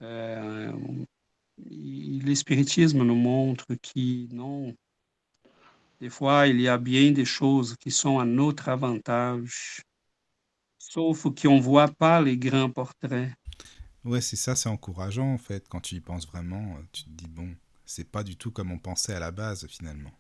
Euh, 0.03 0.73
L'espiritisme 1.59 3.03
nous 3.03 3.15
montre 3.15 3.67
que 3.75 4.35
non, 4.35 4.75
des 6.01 6.09
fois 6.09 6.47
il 6.47 6.61
y 6.61 6.69
a 6.69 6.79
bien 6.79 7.13
des 7.13 7.25
choses 7.27 7.77
qui 7.79 7.91
sont 7.91 8.19
à 8.19 8.25
notre 8.25 8.69
avantage, 8.71 9.83
sauf 10.79 11.25
qu'on 11.25 11.57
ne 11.57 11.61
voit 11.63 11.89
pas 11.89 12.23
les 12.23 12.39
grands 12.39 12.71
portraits. 12.71 13.33
Ouais, 14.05 14.21
c'est 14.23 14.37
ça, 14.37 14.57
c'est 14.57 14.69
encourageant 14.69 15.33
en 15.35 15.39
fait. 15.39 15.69
Quand 15.69 15.81
tu 15.81 15.97
y 15.97 16.01
penses 16.01 16.27
vraiment, 16.27 16.77
euh, 16.77 16.83
tu 16.93 17.05
te 17.05 17.11
dis 17.11 17.29
bon, 17.29 17.55
c'est 17.85 18.11
pas 18.11 18.25
du 18.25 18.37
tout 18.37 18.51
comme 18.51 18.73
on 18.73 18.79
pensait 18.79 19.15
à 19.15 19.21
la 19.21 19.31
base 19.31 19.67
finalement. 19.67 20.13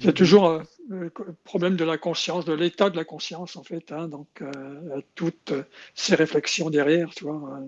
C'est 0.00 0.14
toujours 0.14 0.62
un 0.90 0.94
euh, 0.94 1.10
problème 1.44 1.76
de 1.76 1.84
la 1.84 1.98
conscience, 1.98 2.44
de 2.44 2.52
l'état 2.52 2.90
de 2.90 2.96
la 2.96 3.04
conscience 3.04 3.56
en 3.56 3.62
fait. 3.62 3.92
Hein, 3.92 4.08
donc 4.08 4.28
euh, 4.40 5.00
toutes 5.14 5.52
ces 5.94 6.14
réflexions 6.14 6.70
derrière, 6.70 7.10
tu 7.14 7.24
vois. 7.24 7.60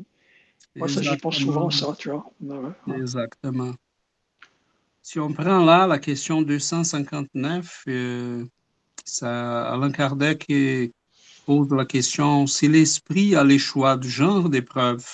Moi, 0.77 0.89
ça, 0.89 1.03
j'y 1.03 1.17
pense 1.17 1.37
souvent, 1.37 1.69
ça, 1.71 1.97
tu 1.99 2.11
vois. 2.11 2.31
Exactement. 2.95 3.73
Si 5.03 5.19
on 5.19 5.33
prend 5.33 5.65
là 5.65 5.87
la 5.87 5.99
question 5.99 6.43
259, 6.43 7.85
euh, 7.89 8.45
ça, 9.05 9.73
Alain 9.73 9.91
Kardec 9.91 10.47
pose 11.45 11.73
la 11.73 11.85
question 11.85 12.47
si 12.47 12.69
l'esprit 12.69 13.35
a 13.35 13.43
les 13.43 13.59
choix 13.59 13.97
du 13.97 14.09
genre 14.09 14.49
d'épreuve 14.49 15.05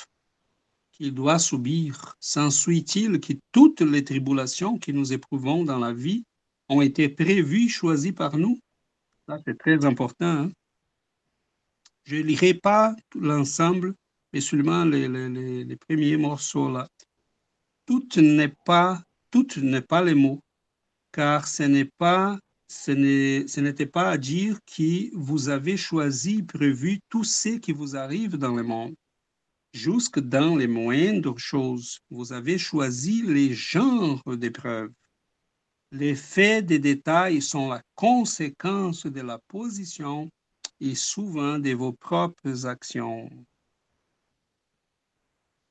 qu'il 0.93 1.15
doit 1.15 1.39
subir, 1.39 2.17
s'ensuit-il 2.21 3.21
que 3.21 3.35
toutes 3.53 3.81
les 3.81 4.05
tribulations 4.05 4.79
que 4.79 4.93
nous 4.93 5.13
éprouvons 5.13 5.65
dans 5.65 5.79
la 5.79 5.93
vie 5.93 6.25
ont 6.69 6.81
été 6.81 7.09
prévues, 7.09 7.69
choisies 7.69 8.13
par 8.13 8.37
nous 8.37 8.59
Ça, 9.29 9.39
c'est 9.47 9.59
très 9.59 9.85
important. 9.85 10.27
Hein. 10.27 10.51
Je 12.05 12.17
ne 12.17 12.23
lirai 12.23 12.55
pas 12.55 12.95
l'ensemble, 13.15 13.95
mais 14.33 14.41
seulement 14.41 14.85
les 14.85 15.77
premiers 15.77 16.17
morceaux 16.17 16.71
là. 16.71 16.89
Tout 17.87 18.09
n'est 18.17 18.55
pas 18.65 19.03
tout 19.31 19.61
n'est 19.61 19.83
pas 19.83 20.03
les 20.03 20.15
mots, 20.15 20.41
car 21.13 21.47
ce 21.47 21.65
n'est 21.65 21.91
pas 21.99 22.39
ce 22.69 23.61
n'était 23.61 23.87
pas 23.87 24.11
à 24.11 24.19
dire 24.19 24.59
que 24.67 25.15
vous 25.15 25.49
avez 25.49 25.77
choisi, 25.77 26.43
prévu 26.43 27.01
tout 27.09 27.25
ce 27.25 27.59
qui 27.59 27.73
vous 27.73 27.97
arrive 27.97 28.37
dans 28.37 28.55
le 28.55 28.63
monde. 28.63 28.95
Jusque 29.73 30.19
dans 30.19 30.57
les 30.57 30.67
moindres 30.67 31.39
choses, 31.39 32.01
vous 32.11 32.33
avez 32.33 32.59
choisi 32.59 33.23
les 33.23 33.53
genres 33.53 34.23
d'épreuves. 34.37 34.93
Les 35.93 36.15
faits 36.15 36.67
des 36.67 36.79
détails 36.79 37.41
sont 37.41 37.69
la 37.69 37.83
conséquence 37.95 39.07
de 39.07 39.21
la 39.21 39.39
position 39.49 40.29
et 40.81 40.95
souvent 40.95 41.59
de 41.59 41.73
vos 41.73 41.93
propres 41.93 42.67
actions 42.67 43.31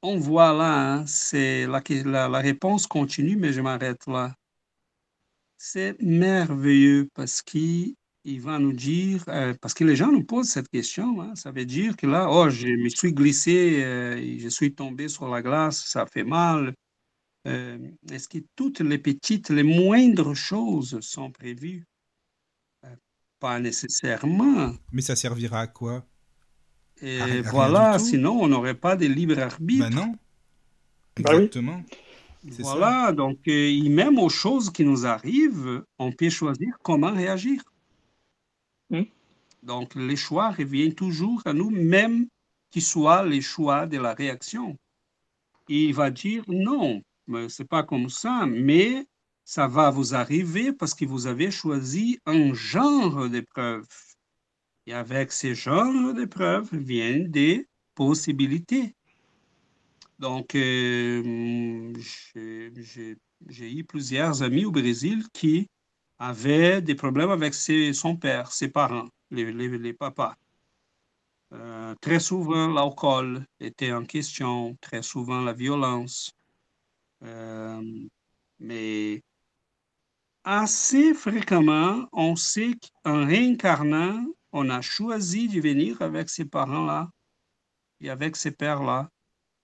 on 0.06 0.20
voit 0.20 0.54
là, 0.54 0.94
hein, 0.94 1.06
c'est 1.08 1.66
la, 1.68 2.30
réponse 2.40 2.88
continue, 2.88 3.38
mais 3.38 3.54
je 3.54 3.62
m'arrête 3.62 4.06
là. 4.08 4.36
C'est 5.58 6.00
merveilleux 6.02 7.10
parce 7.16 7.42
qu'il 7.42 7.96
va 8.40 8.60
nous 8.60 8.74
dire, 8.74 9.24
euh, 9.30 9.54
parce 9.62 9.74
que 9.74 9.84
les 9.84 9.96
gens 9.96 10.12
nous 10.12 10.24
posent 10.24 10.50
cette 10.50 10.70
question, 10.70 11.22
hein, 11.22 11.34
ça 11.36 11.52
veut 11.52 11.66
dire 11.66 11.98
que 11.98 12.06
là, 12.06 12.28
oh, 12.30 12.50
je 12.50 12.68
me 12.68 12.90
suis 12.90 13.14
glissé, 13.14 13.84
euh, 13.84 14.38
je 14.40 14.48
suis 14.50 14.76
tombé 14.76 15.08
sur 15.08 15.28
la 15.28 15.42
glace, 15.42 15.84
ça 15.88 16.06
fait 16.06 16.24
mal. 16.24 16.76
Euh, 17.48 17.78
est-ce 18.10 18.28
que 18.28 18.40
toutes 18.56 18.80
les 18.80 18.98
petites, 18.98 19.50
les 19.50 19.64
moindres 19.64 20.36
choses 20.36 21.00
sont 21.02 21.32
prévues? 21.32 21.86
pas 23.40 23.60
nécessairement. 23.60 24.74
Mais 24.92 25.02
ça 25.02 25.16
servira 25.16 25.60
à 25.62 25.68
quoi? 25.68 26.06
Et 27.02 27.42
voilà, 27.42 28.00
sinon 28.00 28.40
on 28.42 28.48
n'aurait 28.48 28.76
pas 28.76 28.96
de 28.96 29.06
libre 29.06 29.38
arbitre. 29.40 29.90
Ben 29.90 29.96
non. 29.96 30.16
Bah 31.20 31.34
Exactement. 31.34 31.84
Voilà, 32.60 33.12
donc 33.12 33.40
euh, 33.48 33.90
même 33.90 34.20
aux 34.20 34.30
choses 34.30 34.70
qui 34.70 34.84
nous 34.84 35.06
arrivent, 35.06 35.84
on 35.98 36.12
peut 36.12 36.30
choisir 36.30 36.78
comment 36.84 37.12
réagir. 37.12 37.62
Hmm. 38.90 39.04
Donc 39.64 39.96
les 39.96 40.16
choix 40.16 40.52
reviennent 40.52 40.94
toujours 40.94 41.42
à 41.46 41.54
nous, 41.54 41.72
même 41.72 42.28
qu'ils 42.70 42.84
soient 42.84 43.26
les 43.26 43.42
choix 43.42 43.88
de 43.88 43.98
la 43.98 44.14
réaction. 44.14 44.78
il 45.68 45.94
va 45.94 46.12
dire 46.12 46.44
non, 46.48 47.02
c'est 47.50 47.68
pas 47.68 47.84
comme 47.84 48.10
ça, 48.10 48.46
mais 48.46 49.08
ça 49.44 49.68
va 49.68 49.92
vous 49.92 50.16
arriver 50.16 50.74
parce 50.74 50.94
que 50.94 51.06
vous 51.06 51.28
avez 51.28 51.52
choisi 51.52 52.20
un 52.26 52.54
genre 52.54 53.30
d'épreuve. 53.30 53.88
Et 54.88 54.94
avec 54.94 55.32
ces 55.32 55.56
genres 55.56 56.14
d'épreuves 56.14 56.70
viennent 56.76 57.30
des 57.32 57.68
possibilités. 57.96 58.96
Donc, 60.20 60.56
euh, 60.56 61.94
j'ai 62.34 63.74
eu 63.74 63.84
plusieurs 63.84 64.44
amis 64.44 64.66
au 64.66 64.72
Brésil 64.72 65.26
qui 65.34 65.68
avaient 66.20 66.82
des 66.82 66.96
problèmes 66.96 67.32
avec 67.32 67.54
son 67.54 68.16
père, 68.16 68.52
ses 68.52 68.70
parents, 68.70 69.10
les, 69.32 69.52
les, 69.52 69.94
papas. 69.94 70.36
Euh, 71.54 71.94
très 72.02 72.20
souvent, 72.20 72.68
l'alcool 72.68 73.46
était 73.60 73.92
en 73.92 74.06
question, 74.06 74.78
très 74.82 75.02
souvent 75.02 75.42
la 75.42 75.54
violence. 75.54 76.35
Euh, 77.24 77.82
mais 78.60 79.24
assez 80.44 81.14
fréquemment, 81.14 82.08
on 82.12 82.36
sait 82.36 82.74
qu'en 83.04 83.26
réincarnant, 83.26 84.26
on 84.52 84.70
a 84.70 84.82
choisi 84.82 85.48
de 85.48 85.60
venir 85.60 86.02
avec 86.02 86.30
ces 86.30 86.46
parents-là 86.46 87.10
et 88.00 88.10
avec 88.10 88.36
ces 88.36 88.52
pères-là. 88.52 89.10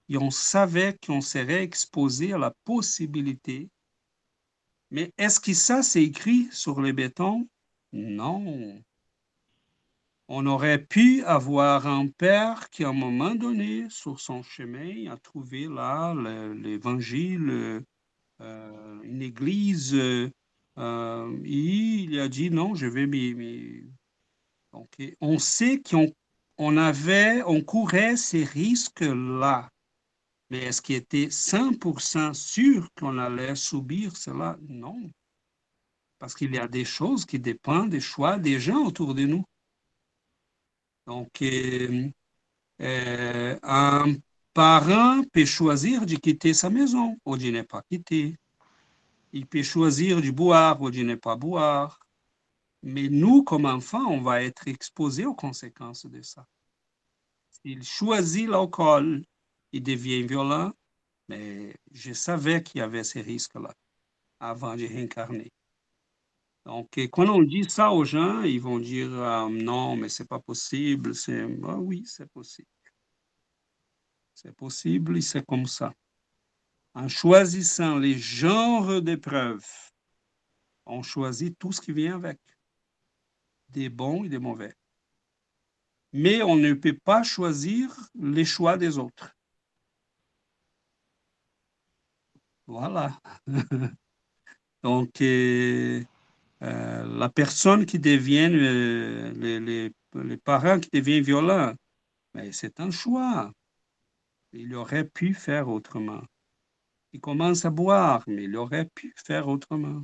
Et 0.09 0.17
on 0.17 0.31
savait 0.31 0.97
qu'on 1.05 1.21
serait 1.21 1.63
exposé 1.63 2.33
à 2.33 2.37
la 2.37 2.53
possibilité. 2.65 3.69
Mais 4.89 5.13
est-ce 5.17 5.39
que 5.39 5.53
ça, 5.53 5.83
c'est 5.83 6.03
écrit 6.03 6.49
sur 6.51 6.81
le 6.81 6.91
béton? 6.91 7.47
Non. 7.93 8.81
On 10.33 10.45
aurait 10.45 10.81
pu 10.81 11.25
avoir 11.25 11.87
un 11.87 12.07
père 12.07 12.69
qui, 12.69 12.85
à 12.85 12.89
un 12.89 12.93
moment 12.93 13.35
donné, 13.35 13.89
sur 13.89 14.21
son 14.21 14.43
chemin, 14.43 15.11
a 15.11 15.17
trouvé 15.17 15.67
là 15.67 16.15
l'évangile, 16.55 17.83
euh, 18.39 19.01
une 19.03 19.21
église, 19.21 19.93
euh, 19.93 20.29
et 21.43 21.49
il 21.49 22.17
a 22.17 22.29
dit 22.29 22.49
non, 22.49 22.75
je 22.75 22.85
vais 22.85 23.07
me, 23.07 23.83
on 25.19 25.37
sait 25.37 25.81
qu'on 25.81 26.77
avait, 26.77 27.43
on 27.43 27.59
courait 27.59 28.15
ces 28.15 28.45
risques-là. 28.45 29.69
Mais 30.49 30.59
est-ce 30.59 30.81
qu'il 30.81 30.95
était 30.95 31.27
100% 31.27 32.33
sûr 32.33 32.87
qu'on 32.97 33.17
allait 33.17 33.55
subir 33.55 34.15
cela? 34.15 34.57
Non. 34.69 35.11
Parce 36.19 36.35
qu'il 36.35 36.55
y 36.55 36.57
a 36.57 36.69
des 36.69 36.85
choses 36.85 37.25
qui 37.25 37.37
dépendent 37.37 37.89
des 37.89 37.99
choix 37.99 38.39
des 38.39 38.61
gens 38.61 38.85
autour 38.85 39.13
de 39.13 39.23
nous. 39.23 39.43
Donc, 41.11 41.41
euh, 41.41 42.09
euh, 42.79 43.59
un 43.63 44.15
parent 44.53 45.21
peut 45.33 45.43
choisir 45.43 46.05
de 46.05 46.15
quitter 46.15 46.53
sa 46.53 46.69
maison 46.69 47.17
ou 47.25 47.35
de 47.35 47.49
ne 47.51 47.63
pas 47.63 47.81
quitter. 47.81 48.38
Il 49.33 49.45
peut 49.45 49.61
choisir 49.61 50.21
de 50.21 50.31
boire 50.31 50.81
ou 50.81 50.89
de 50.89 51.01
ne 51.01 51.15
pas 51.15 51.35
boire. 51.35 51.99
Mais 52.81 53.09
nous, 53.09 53.43
comme 53.43 53.65
enfants, 53.65 54.05
on 54.07 54.21
va 54.21 54.41
être 54.41 54.69
exposés 54.69 55.25
aux 55.25 55.35
conséquences 55.35 56.05
de 56.05 56.21
ça. 56.21 56.47
S'il 57.49 57.83
choisit 57.83 58.47
l'alcool, 58.47 59.25
il 59.73 59.83
devient 59.83 60.23
violent, 60.23 60.71
mais 61.27 61.75
je 61.91 62.13
savais 62.13 62.63
qu'il 62.63 62.79
y 62.79 62.81
avait 62.81 63.03
ces 63.03 63.19
risques-là 63.19 63.73
avant 64.39 64.77
de 64.77 64.88
réincarner. 64.88 65.51
Donc, 66.65 66.89
quand 67.11 67.27
on 67.27 67.41
dit 67.41 67.67
ça 67.69 67.91
aux 67.91 68.05
gens, 68.05 68.43
ils 68.43 68.61
vont 68.61 68.79
dire 68.79 69.11
ah, 69.23 69.47
non, 69.49 69.95
mais 69.95 70.09
c'est 70.09 70.27
pas 70.27 70.39
possible. 70.39 71.15
C'est 71.15 71.41
ah, 71.63 71.77
oui, 71.77 72.03
c'est 72.05 72.29
possible. 72.29 72.67
C'est 74.35 74.55
possible 74.55 75.17
et 75.17 75.21
c'est 75.21 75.45
comme 75.45 75.65
ça. 75.65 75.93
En 76.93 77.07
choisissant 77.07 77.97
les 77.97 78.17
genres 78.17 79.01
d'épreuves, 79.01 79.65
on 80.85 81.01
choisit 81.03 81.57
tout 81.57 81.71
ce 81.71 81.81
qui 81.81 81.93
vient 81.93 82.15
avec 82.15 82.39
des 83.69 83.89
bons 83.89 84.23
et 84.23 84.29
des 84.29 84.39
mauvais. 84.39 84.75
Mais 86.13 86.43
on 86.43 86.55
ne 86.57 86.73
peut 86.73 86.97
pas 87.03 87.23
choisir 87.23 87.95
les 88.15 88.45
choix 88.45 88.77
des 88.77 88.97
autres. 88.97 89.35
Voilà. 92.67 93.19
Donc, 94.83 95.21
euh, 95.21 96.03
euh, 96.63 97.05
la 97.17 97.29
personne 97.29 97.85
qui 97.85 97.99
devient, 97.99 98.49
euh, 98.53 99.31
les, 99.59 100.38
parents 100.38 100.79
qui 100.79 100.89
deviennent 100.93 101.23
violents, 101.23 101.73
mais 102.33 102.51
c'est 102.51 102.79
un 102.79 102.91
choix. 102.91 103.51
Il 104.53 104.75
aurait 104.75 105.05
pu 105.05 105.33
faire 105.33 105.69
autrement. 105.69 106.21
Il 107.13 107.21
commence 107.21 107.65
à 107.65 107.69
boire, 107.69 108.23
mais 108.27 108.43
il 108.45 108.55
aurait 108.57 108.85
pu 108.95 109.13
faire 109.25 109.47
autrement. 109.47 110.03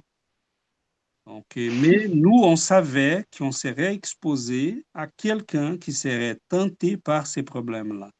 Mais 1.58 2.08
nous, 2.08 2.40
on 2.44 2.56
savait 2.56 3.26
qu'on 3.38 3.52
serait 3.52 3.94
exposé 3.94 4.86
à 4.94 5.08
quelqu'un 5.08 5.78
qui 5.78 5.92
serait 5.92 6.40
tenté 6.48 6.98
par 6.98 7.28
ces 7.28 7.44
problèmes-là. 7.44 8.12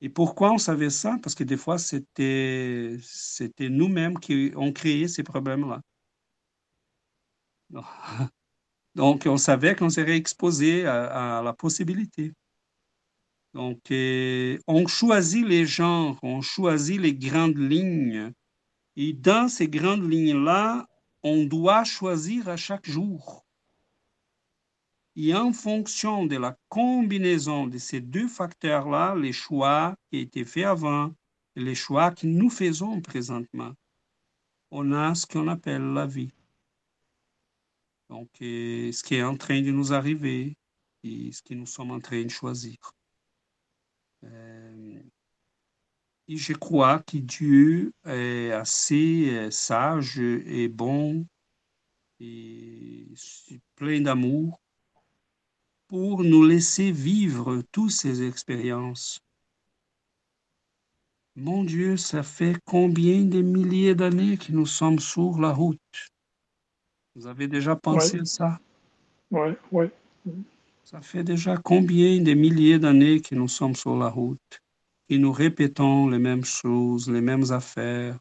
Et 0.00 0.08
pourquoi 0.08 0.52
on 0.52 0.58
savait 0.58 0.90
ça? 0.90 1.18
Parce 1.22 1.36
que 1.36 1.44
des 1.44 1.56
fois, 1.56 1.78
c'était, 1.78 2.96
c'était 3.02 3.68
nous-mêmes 3.68 4.18
qui 4.18 4.52
ont 4.56 4.72
créé 4.72 5.06
ces 5.06 5.22
problèmes-là. 5.22 5.80
Donc, 8.94 9.24
on 9.26 9.36
savait 9.36 9.74
qu'on 9.74 9.90
serait 9.90 10.16
exposé 10.16 10.86
à, 10.86 11.40
la 11.42 11.52
possibilité. 11.52 12.32
Donc, 13.54 13.80
on 14.66 14.86
choisit 14.86 15.46
les 15.46 15.66
genres, 15.66 16.18
on 16.22 16.40
choisit 16.40 17.00
les 17.00 17.14
grandes 17.14 17.58
lignes. 17.58 18.32
Et 18.96 19.12
dans 19.12 19.48
ces 19.48 19.68
grandes 19.68 20.10
lignes-là, 20.10 20.86
on 21.22 21.44
doit 21.44 21.84
choisir 21.84 22.48
à 22.48 22.56
chaque 22.56 22.88
jour. 22.88 23.44
Et 25.14 25.34
en 25.34 25.52
fonction 25.52 26.24
de 26.26 26.36
la 26.36 26.56
combinaison 26.68 27.66
de 27.66 27.78
ces 27.78 28.00
deux 28.00 28.28
facteurs-là, 28.28 29.14
les 29.14 29.32
choix 29.32 29.94
qui 30.10 30.18
été 30.18 30.44
faits 30.44 30.64
avant 30.64 31.12
et 31.54 31.60
les 31.60 31.74
choix 31.74 32.10
que 32.10 32.26
nous 32.26 32.48
faisons 32.48 33.00
présentement, 33.02 33.72
on 34.70 34.92
a 34.92 35.14
ce 35.14 35.26
qu'on 35.26 35.48
appelle 35.48 35.92
la 35.92 36.06
vie. 36.06 36.32
Donc, 38.12 38.28
ce 38.40 39.02
qui 39.02 39.14
est 39.14 39.22
en 39.22 39.38
train 39.38 39.62
de 39.62 39.70
nous 39.70 39.94
arriver 39.94 40.58
et 41.02 41.32
ce 41.32 41.40
que 41.40 41.54
nous 41.54 41.64
sommes 41.64 41.92
en 41.92 41.98
train 41.98 42.22
de 42.22 42.28
choisir. 42.28 42.76
Euh, 44.24 45.02
et 46.28 46.36
je 46.36 46.52
crois 46.52 46.98
que 46.98 47.16
Dieu 47.16 47.94
est 48.04 48.52
assez 48.52 49.30
euh, 49.30 49.50
sage 49.50 50.18
et 50.18 50.68
bon 50.68 51.26
et 52.20 53.08
plein 53.76 54.02
d'amour 54.02 54.60
pour 55.88 56.22
nous 56.22 56.44
laisser 56.44 56.92
vivre 56.92 57.62
toutes 57.72 57.92
ces 57.92 58.28
expériences. 58.28 59.20
Mon 61.34 61.64
Dieu, 61.64 61.96
ça 61.96 62.22
fait 62.22 62.58
combien 62.66 63.24
de 63.24 63.40
milliers 63.40 63.94
d'années 63.94 64.36
que 64.36 64.52
nous 64.52 64.66
sommes 64.66 64.98
sur 64.98 65.40
la 65.40 65.50
route? 65.50 65.80
Vous 67.14 67.26
avez 67.26 67.46
déjà 67.46 67.76
pensé 67.76 68.20
à 68.20 68.24
ça? 68.24 68.60
Oui, 69.30 69.50
oui. 69.70 69.86
Ça 70.84 71.00
fait 71.00 71.24
déjà 71.24 71.56
combien 71.56 72.20
de 72.20 72.34
milliers 72.34 72.78
d'années 72.78 73.20
que 73.20 73.34
nous 73.34 73.48
sommes 73.48 73.74
sur 73.74 73.96
la 73.96 74.08
route, 74.08 74.60
que 75.08 75.14
nous 75.14 75.32
répétons 75.32 76.08
les 76.08 76.18
mêmes 76.18 76.44
choses, 76.44 77.10
les 77.10 77.20
mêmes 77.20 77.50
affaires, 77.50 78.18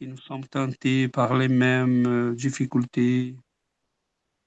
que 0.00 0.06
nous 0.06 0.16
sommes 0.18 0.46
tentés 0.46 1.08
par 1.08 1.36
les 1.36 1.48
mêmes 1.48 2.06
euh, 2.06 2.34
difficultés, 2.34 3.36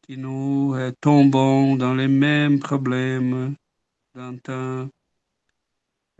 que 0.08 0.14
nous 0.14 0.74
euh, 0.76 0.92
tombons 1.02 1.76
dans 1.76 1.94
les 1.94 2.08
mêmes 2.08 2.60
problèmes 2.60 3.56
d'un 4.16 4.34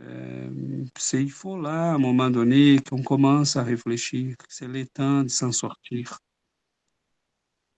euh, 0.02 0.84
il 1.12 1.30
faut 1.30 1.60
là, 1.60 1.92
à 1.92 1.94
un 1.94 1.98
moment 1.98 2.30
donné, 2.30 2.78
qu'on 2.88 3.02
commence 3.02 3.56
à 3.56 3.62
réfléchir. 3.62 4.34
C'est 4.48 4.68
le 4.68 4.86
temps 4.86 5.22
de 5.22 5.28
s'en 5.28 5.52
sortir. 5.52 6.18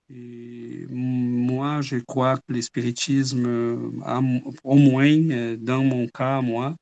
Et 0.09 0.85
moi, 0.89 1.81
je 1.81 1.97
crois 1.97 2.37
que 2.37 2.53
le 2.53 2.61
spiritisme, 2.61 3.45
au 4.63 4.75
moins 4.75 5.29
euh, 5.31 5.57
dans 5.57 5.83
mon 5.83 6.07
cas, 6.07 6.41
moi, 6.41 6.75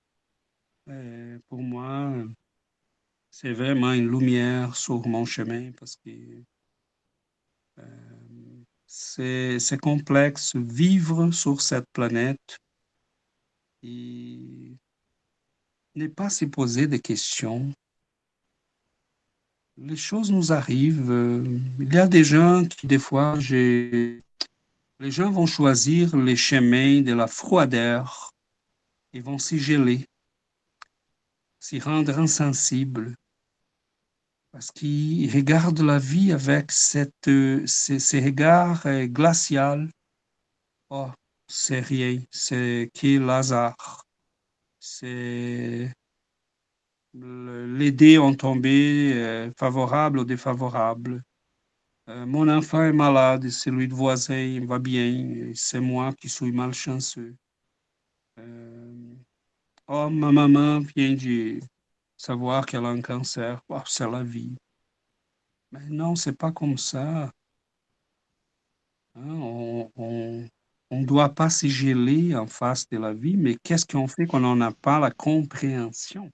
euh, 0.90 1.40
pour 1.48 1.62
moi, 1.62 2.14
c'est 3.30 3.54
vraiment 3.54 3.94
une 3.94 4.10
lumière 4.10 4.76
sur 4.76 5.08
mon 5.08 5.26
chemin 5.26 5.72
parce 5.80 5.96
que 5.98 6.10
euh, 7.80 8.64
c'est 8.86 9.80
complexe 9.82 10.56
vivre 10.56 11.32
sur 11.32 11.62
cette 11.62 11.88
planète 11.94 12.58
et 13.84 14.76
ne 15.96 16.08
pas 16.08 16.30
se 16.30 16.46
poser 16.46 16.88
des 16.88 17.00
questions 17.00 17.72
les 19.84 19.96
choses 19.96 20.32
nous 20.32 20.52
arrivent. 20.52 21.12
Euh, 21.12 21.60
il 21.80 21.94
y 21.94 21.98
a 21.98 22.08
des 22.08 22.24
gens 22.24 22.66
qui, 22.66 22.88
des 22.88 23.00
fois, 23.00 23.38
les 23.40 24.22
gens 25.02 25.32
vont 25.32 25.46
choisir 25.46 26.16
les 26.16 26.36
chemins 26.36 27.02
de 27.02 27.14
la 27.14 27.28
froideur. 27.28 28.32
Ils 29.14 29.24
vont 29.24 29.40
s'y 29.40 29.60
geler, 29.60 30.06
s'y 31.60 31.80
rendre 31.80 32.18
insensibles, 32.18 33.16
parce 34.52 34.72
qu'ils 34.72 35.34
regardent 35.34 35.82
la 35.82 36.00
vie 36.00 36.32
avec 36.32 36.72
ces, 36.72 37.10
regards 38.24 38.86
euh, 38.86 39.06
glaciaux. 39.08 39.88
Oh, 40.90 41.10
c'est 41.48 41.80
rien, 41.80 42.22
c'est 42.32 42.90
qui 42.94 43.18
hasard. 43.18 44.06
C'est 44.80 45.92
les 47.14 47.92
dés 47.92 48.18
ont 48.20 48.34
tombé 48.34 49.14
euh, 49.14 49.52
favorables 49.58 50.20
ou 50.20 50.26
défavorables. 50.26 51.24
Euh, 52.10 52.26
mon 52.26 52.48
enfant 52.50 52.84
est 52.84 52.94
malade, 52.94 53.50
celui 53.50 53.88
de 53.88 53.94
voisin 53.94 54.66
va 54.66 54.80
bien, 54.80 55.52
c'est 55.54 55.80
moi 55.80 56.14
qui 56.14 56.30
suis 56.30 56.52
malchanceux. 56.52 57.36
Euh, 58.40 59.16
oh, 59.88 60.10
ma 60.10 60.32
maman 60.32 60.80
vient 60.80 61.14
de 61.14 61.60
savoir 62.18 62.66
qu'elle 62.66 62.86
a 62.86 62.90
un 62.90 63.02
cancer. 63.02 63.62
Oh, 63.70 63.82
c'est 63.86 64.10
la 64.10 64.24
vie. 64.24 64.56
Mais 65.72 65.88
non, 65.90 66.16
c'est 66.16 66.38
pas 66.38 66.52
comme 66.52 66.78
ça. 66.78 67.32
Hein, 69.16 69.90
on 69.96 70.50
ne 70.92 71.06
doit 71.06 71.30
pas 71.30 71.50
se 71.50 71.68
geler 71.68 72.36
en 72.36 72.48
face 72.48 72.88
de 72.90 72.98
la 72.98 73.14
vie, 73.14 73.38
mais 73.38 73.56
qu'est-ce 73.64 73.86
qu'on 73.86 74.08
fait 74.08 74.26
quand 74.26 74.44
on 74.44 74.56
n'a 74.56 74.72
pas 74.72 75.00
la 75.00 75.12
compréhension? 75.12 76.30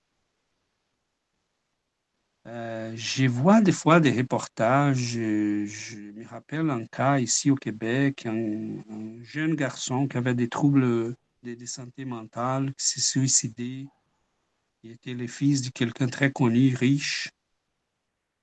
Euh, 2.48 2.94
je 2.96 3.26
vois 3.28 3.60
des 3.60 3.74
fois 3.74 4.00
des 4.00 4.12
reportages, 4.12 4.98
je, 4.98 5.98
me 6.14 6.26
rappelle 6.26 6.70
un 6.70 6.86
cas 6.86 7.20
ici 7.20 7.52
au 7.52 7.56
Québec, 7.56 8.26
un, 8.26 9.22
jeune 9.22 9.56
garçon 9.56 10.08
qui 10.08 10.16
avait 10.16 10.34
des 10.34 10.48
troubles 10.48 11.16
de, 11.44 11.66
santé 11.66 12.06
mentale, 12.06 12.74
qui 12.76 12.86
s'est 12.86 13.02
suicidé. 13.02 13.88
Il 14.84 14.92
était 14.92 15.14
le 15.14 15.28
fils 15.28 15.62
de 15.62 15.70
quelqu'un 15.72 16.08
très 16.08 16.32
connu, 16.32 16.74
riche. 16.74 17.30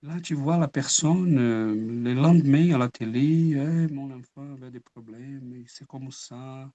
Là, 0.02 0.20
tu 0.20 0.35
vois 0.35 0.59
la 0.59 0.68
personne, 0.68 1.39
euh, 1.39 1.74
le 1.74 2.12
lendemain 2.12 2.74
à 2.74 2.78
la 2.78 2.90
télé, 2.90 3.55
mon 3.90 4.10
enfant 4.10 4.52
avait 4.52 4.70
des 4.70 4.81
problèmes, 4.81 5.64
c'est 5.66 5.86
comme 5.86 6.10
ça. 6.10 6.70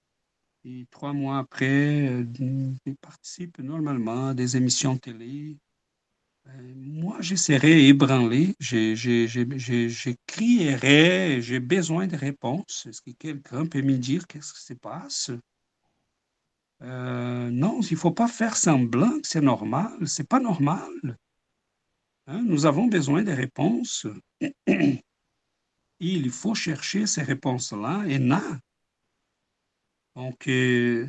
Et 0.64 0.84
trois 0.90 1.12
mois 1.12 1.38
après, 1.38 2.08
euh, 2.08 2.24
il 2.84 2.96
participe 2.96 3.60
normalement 3.60 4.28
à 4.28 4.34
des 4.34 4.56
émissions 4.56 4.96
télé. 4.98 5.56
Euh, 6.58 6.72
moi, 6.76 7.18
je 7.20 7.34
serais 7.34 7.84
ébranlé, 7.84 8.54
je, 8.58 8.94
j'ai 8.94 9.26
besoin 11.60 12.06
de 12.06 12.16
réponses. 12.16 12.86
Est-ce 12.88 13.02
que 13.02 13.10
quelqu'un 13.12 13.66
peut 13.66 13.82
me 13.82 13.96
dire 13.96 14.26
qu'est-ce 14.26 14.54
qui 14.54 14.62
se 14.62 14.74
passe? 14.74 15.30
Euh, 16.82 17.50
non, 17.50 17.80
il 17.82 17.92
ne 17.92 17.98
faut 17.98 18.10
pas 18.10 18.28
faire 18.28 18.56
semblant 18.56 19.20
que 19.20 19.28
c'est 19.28 19.40
normal. 19.40 19.92
C'est 20.06 20.28
pas 20.28 20.40
normal. 20.40 21.18
Hein, 22.26 22.42
nous 22.46 22.66
avons 22.66 22.86
besoin 22.86 23.22
de 23.22 23.32
réponses. 23.32 24.06
il 26.00 26.30
faut 26.30 26.54
chercher 26.54 27.06
ces 27.06 27.22
réponses-là 27.22 28.04
et 28.06 28.18
là. 28.18 28.42
Donc, 30.16 30.48
euh, 30.48 31.08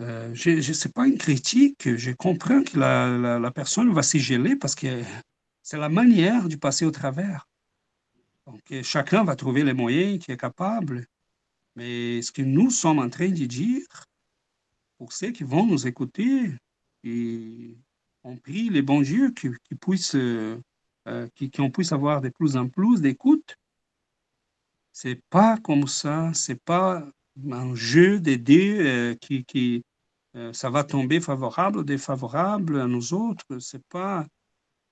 euh, 0.00 0.34
je 0.34 0.50
ne 0.50 0.92
pas 0.92 1.06
une 1.06 1.18
critique, 1.18 1.94
je 1.96 2.10
comprends 2.10 2.62
que 2.62 2.78
la, 2.78 3.50
personne 3.52 3.92
va 3.92 4.02
s'y 4.02 4.18
geler 4.18 4.56
parce 4.56 4.74
que 4.74 5.02
c'est 5.62 5.78
la 5.78 5.88
manière 5.88 6.48
de 6.48 6.56
passer 6.56 6.84
au 6.84 6.90
travers. 6.90 7.46
Donc, 8.46 8.60
chacun 8.82 9.24
va 9.24 9.36
trouver 9.36 9.64
les 9.64 9.72
moyens 9.72 10.22
qui 10.24 10.32
est 10.32 10.36
capable. 10.36 11.06
Mais 11.76 12.22
ce 12.22 12.30
que 12.32 12.42
nous 12.42 12.70
sommes 12.70 12.98
en 12.98 13.08
train 13.08 13.28
de 13.28 13.46
dire, 13.46 13.86
pour 14.98 15.12
ceux 15.12 15.30
qui 15.30 15.44
vont 15.44 15.66
nous 15.66 15.86
écouter, 15.86 16.52
et 17.02 17.76
on 18.22 18.36
prie 18.36 18.70
les 18.70 18.82
bons 18.82 19.02
dieux 19.02 19.30
qui, 19.32 19.50
puissent, 19.80 20.14
euh, 20.14 20.58
qui, 21.34 21.50
qui, 21.50 21.68
puisse 21.70 21.92
avoir 21.92 22.20
de 22.20 22.28
plus 22.28 22.56
en 22.56 22.68
plus 22.68 23.00
d'écoute. 23.00 23.56
C'est 24.92 25.20
pas 25.30 25.58
comme 25.58 25.88
ça, 25.88 26.32
c'est 26.34 26.62
pas 26.62 27.06
un 27.50 27.74
jeu 27.74 28.20
des 28.20 28.38
dés 28.38 28.78
euh, 28.80 29.14
qui, 29.14 29.44
qui 29.44 29.84
euh, 30.36 30.52
ça 30.52 30.70
va 30.70 30.84
tomber 30.84 31.20
favorable 31.20 31.78
ou 31.78 31.84
défavorable 31.84 32.80
à 32.80 32.86
nous 32.86 33.14
autres. 33.14 33.58
C'est 33.60 33.84
pas 33.88 34.26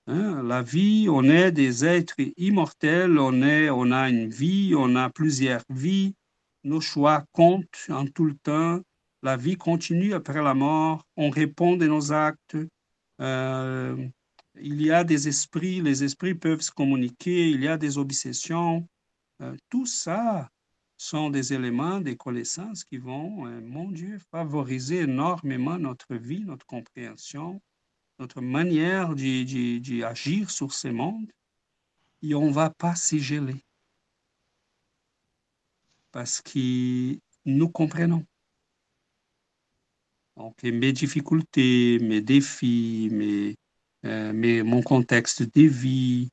hein, 0.07 0.43
la 0.43 0.61
vie. 0.61 1.07
On 1.09 1.23
est 1.23 1.51
des 1.51 1.85
êtres 1.85 2.15
immortels. 2.37 3.17
On 3.19 3.41
est, 3.41 3.69
on 3.69 3.91
a 3.91 4.09
une 4.09 4.29
vie. 4.29 4.73
On 4.75 4.95
a 4.95 5.09
plusieurs 5.09 5.63
vies. 5.69 6.15
Nos 6.63 6.81
choix 6.81 7.25
comptent 7.33 7.87
en 7.89 8.05
tout 8.07 8.25
le 8.25 8.35
temps. 8.35 8.79
La 9.21 9.37
vie 9.37 9.57
continue 9.57 10.13
après 10.13 10.41
la 10.41 10.53
mort. 10.53 11.05
On 11.17 11.29
répond 11.29 11.75
de 11.75 11.87
nos 11.87 12.11
actes. 12.13 12.57
Euh, 13.21 14.07
il 14.55 14.81
y 14.81 14.91
a 14.91 15.03
des 15.03 15.27
esprits. 15.27 15.81
Les 15.81 16.03
esprits 16.03 16.35
peuvent 16.35 16.61
se 16.61 16.71
communiquer. 16.71 17.49
Il 17.49 17.61
y 17.63 17.67
a 17.67 17.77
des 17.77 17.97
obsessions. 17.97 18.87
tout 19.69 19.85
ça, 19.85 20.49
sont 20.97 21.29
des 21.29 21.53
éléments, 21.53 21.99
des 21.99 22.15
connaissances 22.15 22.83
qui 22.83 22.97
vont, 22.97 23.47
euh, 23.47 23.61
mon 23.61 23.91
Dieu, 23.91 24.19
favoriser 24.31 25.01
énormément 25.01 25.77
notre 25.77 26.15
vie, 26.15 26.45
notre 26.45 26.65
compréhension, 26.65 27.61
notre 28.19 28.41
manière 28.41 29.15
d'agir 29.15 30.49
sur 30.49 30.73
ces 30.73 30.91
mondes. 30.91 31.31
Et 32.21 32.35
on 32.35 32.47
ne 32.47 32.53
va 32.53 32.69
pas 32.69 32.95
s'y 32.95 33.19
geler. 33.19 33.63
Parce 36.11 36.41
que 36.41 37.19
nous 37.45 37.69
comprenons. 37.69 38.25
Donc, 40.37 40.63
mes 40.63 40.93
difficultés, 40.93 41.99
mes 41.99 42.21
défis, 42.21 43.09
mes, 43.11 43.55
euh, 44.05 44.63
mon 44.63 44.81
contexte 44.81 45.43
de 45.43 45.67
vie, 45.67 46.29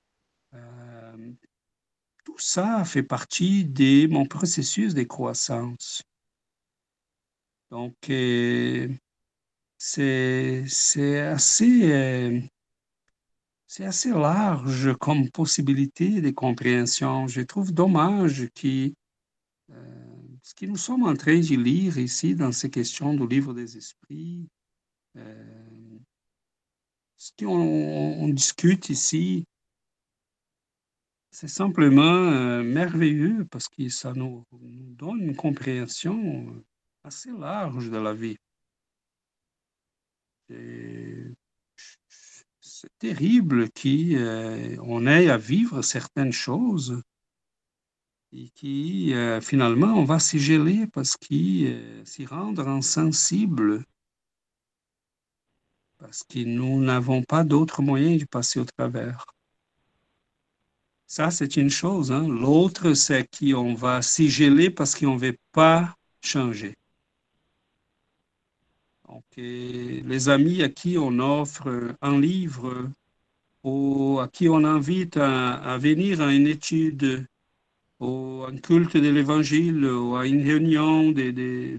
ça 2.42 2.84
fait 2.84 3.02
partie 3.02 3.64
de 3.64 4.06
mon 4.08 4.26
processus 4.26 4.94
de 4.94 5.02
croissance. 5.02 6.02
Donc, 7.70 7.94
euh, 8.10 8.88
c'est 9.78 11.18
assez, 11.20 11.92
euh, 11.92 12.40
assez 13.78 14.10
large 14.10 14.94
comme 14.98 15.30
possibilité 15.30 16.20
de 16.20 16.30
compréhension. 16.30 17.26
Je 17.28 17.40
trouve 17.42 17.72
dommage 17.72 18.48
que 18.54 18.92
euh, 19.70 20.10
ce 20.42 20.54
que 20.54 20.66
nous 20.66 20.76
sommes 20.76 21.04
en 21.04 21.14
train 21.14 21.38
de 21.38 21.56
lire 21.56 21.96
ici 21.98 22.34
dans 22.34 22.52
ces 22.52 22.70
questions 22.70 23.14
du 23.14 23.26
livre 23.26 23.54
des 23.54 23.76
esprits, 23.76 24.48
euh, 25.16 25.98
ce 27.16 27.30
qu'on 27.38 27.46
on 27.46 28.28
discute 28.28 28.88
ici, 28.90 29.44
c'est 31.30 31.48
simplement 31.48 32.02
euh, 32.02 32.62
merveilleux 32.62 33.46
parce 33.50 33.68
que 33.68 33.88
ça 33.88 34.12
nous, 34.12 34.44
donne 34.52 35.20
une 35.20 35.36
compréhension 35.36 36.62
assez 37.04 37.30
large 37.30 37.90
de 37.90 37.98
la 37.98 38.14
vie. 38.14 38.36
C'est 42.60 42.90
terrible 42.98 43.70
qu'on 43.70 45.06
ait 45.06 45.30
à 45.30 45.36
vivre 45.36 45.82
certaines 45.82 46.32
choses 46.32 47.02
et 48.32 48.48
qui 48.50 49.12
finalement 49.42 49.94
on 49.94 50.04
va 50.04 50.18
s'y 50.18 50.40
geler 50.40 50.86
parce 50.88 51.16
qu'il 51.16 52.02
s'y 52.04 52.26
rendre 52.26 52.68
insensible 52.68 53.84
parce 55.98 56.24
que 56.24 56.40
nous 56.40 56.80
n'avons 56.80 57.22
pas 57.22 57.44
d'autre 57.44 57.82
moyen 57.82 58.16
de 58.16 58.24
passer 58.24 58.58
au 58.58 58.64
travers. 58.64 59.26
Ça, 61.10 61.32
c'est 61.32 61.56
une 61.56 61.70
chose. 61.70 62.12
Hein. 62.12 62.28
L'autre, 62.28 62.94
c'est 62.94 63.28
qu'on 63.36 63.74
va 63.74 64.00
s'y 64.00 64.30
geler 64.30 64.70
parce 64.70 64.94
qu'on 64.94 65.14
ne 65.14 65.18
veut 65.18 65.36
pas 65.50 65.96
changer. 66.22 66.76
Donc, 69.08 69.24
les 69.36 70.28
amis 70.28 70.62
à 70.62 70.68
qui 70.68 70.98
on 70.98 71.18
offre 71.18 71.96
un 72.00 72.20
livre 72.20 72.88
ou 73.64 74.20
à 74.20 74.28
qui 74.28 74.48
on 74.48 74.62
invite 74.64 75.16
à, 75.16 75.76
venir 75.78 76.20
à 76.20 76.32
une 76.32 76.46
étude 76.46 77.26
ou 77.98 78.44
un 78.46 78.56
culte 78.58 78.96
de 78.96 79.08
l'évangile 79.08 79.84
ou 79.86 80.14
à 80.14 80.28
une 80.28 80.44
réunion 80.44 81.12
euh, 81.16 81.78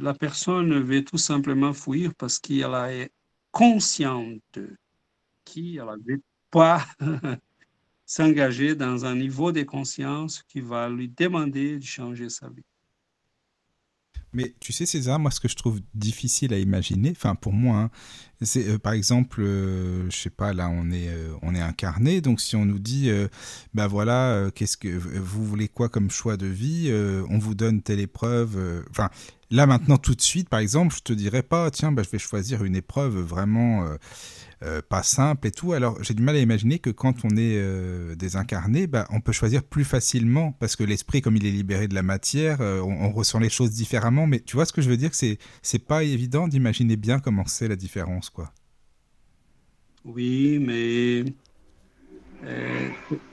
la 0.00 0.14
personne 0.14 0.80
veut 0.82 1.04
tout 1.04 1.18
simplement 1.18 1.74
fuir 1.74 2.14
parce 2.16 2.38
qu'elle 2.38 2.74
est 2.90 3.10
consciente 3.52 4.58
qu'elle 5.44 5.84
veut 6.06 6.22
pas 6.50 6.84
s'engager 8.06 8.74
dans 8.74 9.04
un 9.04 9.16
niveau 9.16 9.52
de 9.52 9.62
conscience 9.62 10.42
qui 10.42 10.60
va 10.60 10.88
lui 10.88 11.08
demander 11.08 11.78
de 11.78 11.84
changer 11.84 12.28
sa 12.28 12.48
vie. 12.48 12.64
Mais 14.32 14.54
tu 14.60 14.72
sais, 14.72 14.84
César, 14.84 15.18
moi, 15.18 15.30
ce 15.30 15.40
que 15.40 15.48
je 15.48 15.56
trouve 15.56 15.80
difficile 15.94 16.52
à 16.52 16.58
imaginer, 16.58 17.12
enfin, 17.12 17.34
pour 17.34 17.52
moi, 17.54 17.76
hein, 17.78 17.90
c'est 18.42 18.68
euh, 18.68 18.78
par 18.78 18.92
exemple, 18.92 19.40
euh, 19.40 20.08
je 20.10 20.16
sais 20.16 20.30
pas, 20.30 20.52
là, 20.52 20.68
on 20.68 20.90
est, 20.90 21.08
euh, 21.08 21.32
on 21.40 21.54
est 21.54 21.60
incarné, 21.60 22.20
donc 22.20 22.40
si 22.40 22.54
on 22.54 22.66
nous 22.66 22.78
dit, 22.78 23.10
ben 23.74 23.86
voilà, 23.86 24.50
qu'est-ce 24.54 24.76
que 24.76 24.88
vous 24.88 25.44
voulez 25.44 25.68
quoi 25.68 25.88
comme 25.88 26.10
choix 26.10 26.36
de 26.36 26.46
vie, 26.46 26.92
on 27.30 27.38
vous 27.38 27.54
donne 27.54 27.82
telle 27.82 28.00
épreuve, 28.00 28.84
enfin, 28.90 29.08
là, 29.50 29.66
maintenant, 29.66 29.96
tout 29.96 30.14
de 30.14 30.20
suite, 30.20 30.48
par 30.48 30.60
exemple, 30.60 30.94
je 30.94 31.02
te 31.02 31.12
dirais 31.12 31.42
pas, 31.42 31.70
tiens, 31.70 31.92
bah, 31.92 32.02
je 32.02 32.10
vais 32.10 32.18
choisir 32.18 32.64
une 32.64 32.76
épreuve 32.76 33.18
vraiment 33.18 33.88
euh, 34.64 34.82
pas 34.86 35.04
simple 35.04 35.46
et 35.46 35.50
tout. 35.52 35.72
Alors 35.72 36.02
j'ai 36.02 36.14
du 36.14 36.22
mal 36.22 36.34
à 36.34 36.40
imaginer 36.40 36.80
que 36.80 36.90
quand 36.90 37.24
on 37.24 37.36
est 37.36 37.56
euh, 37.56 38.16
désincarné, 38.16 38.88
bah, 38.88 39.06
on 39.10 39.20
peut 39.20 39.30
choisir 39.30 39.62
plus 39.62 39.84
facilement 39.84 40.50
parce 40.58 40.74
que 40.74 40.82
l'esprit, 40.82 41.20
comme 41.20 41.36
il 41.36 41.46
est 41.46 41.52
libéré 41.52 41.86
de 41.86 41.94
la 41.94 42.02
matière, 42.02 42.60
euh, 42.60 42.80
on, 42.80 43.12
ressent 43.12 43.38
les 43.38 43.50
choses 43.50 43.70
différemment. 43.70 44.26
Mais 44.26 44.40
tu 44.40 44.56
vois 44.56 44.66
ce 44.66 44.72
que 44.72 44.82
je 44.82 44.90
veux 44.90 44.96
dire, 44.96 45.14
c'est 45.14 45.38
c'est 45.62 45.86
pas 45.86 46.02
évident 46.02 46.48
d'imaginer 46.48 46.96
bien 46.96 47.20
comment 47.20 47.46
c'est 47.46 47.68
la 47.68 47.76
différence, 47.76 48.30
quoi. 48.30 48.52
Oui, 50.04 50.58
mais 50.58 51.24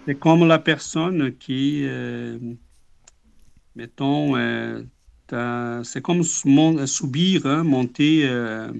c'est 0.06 0.16
comme 0.16 0.48
la 0.48 0.60
personne 0.60 1.36
qui, 1.38 1.88
mettons, 3.76 4.36
c'est 5.84 6.02
comme 6.02 6.24
subir, 6.24 7.46
hein, 7.46 7.64
monter, 7.64 8.28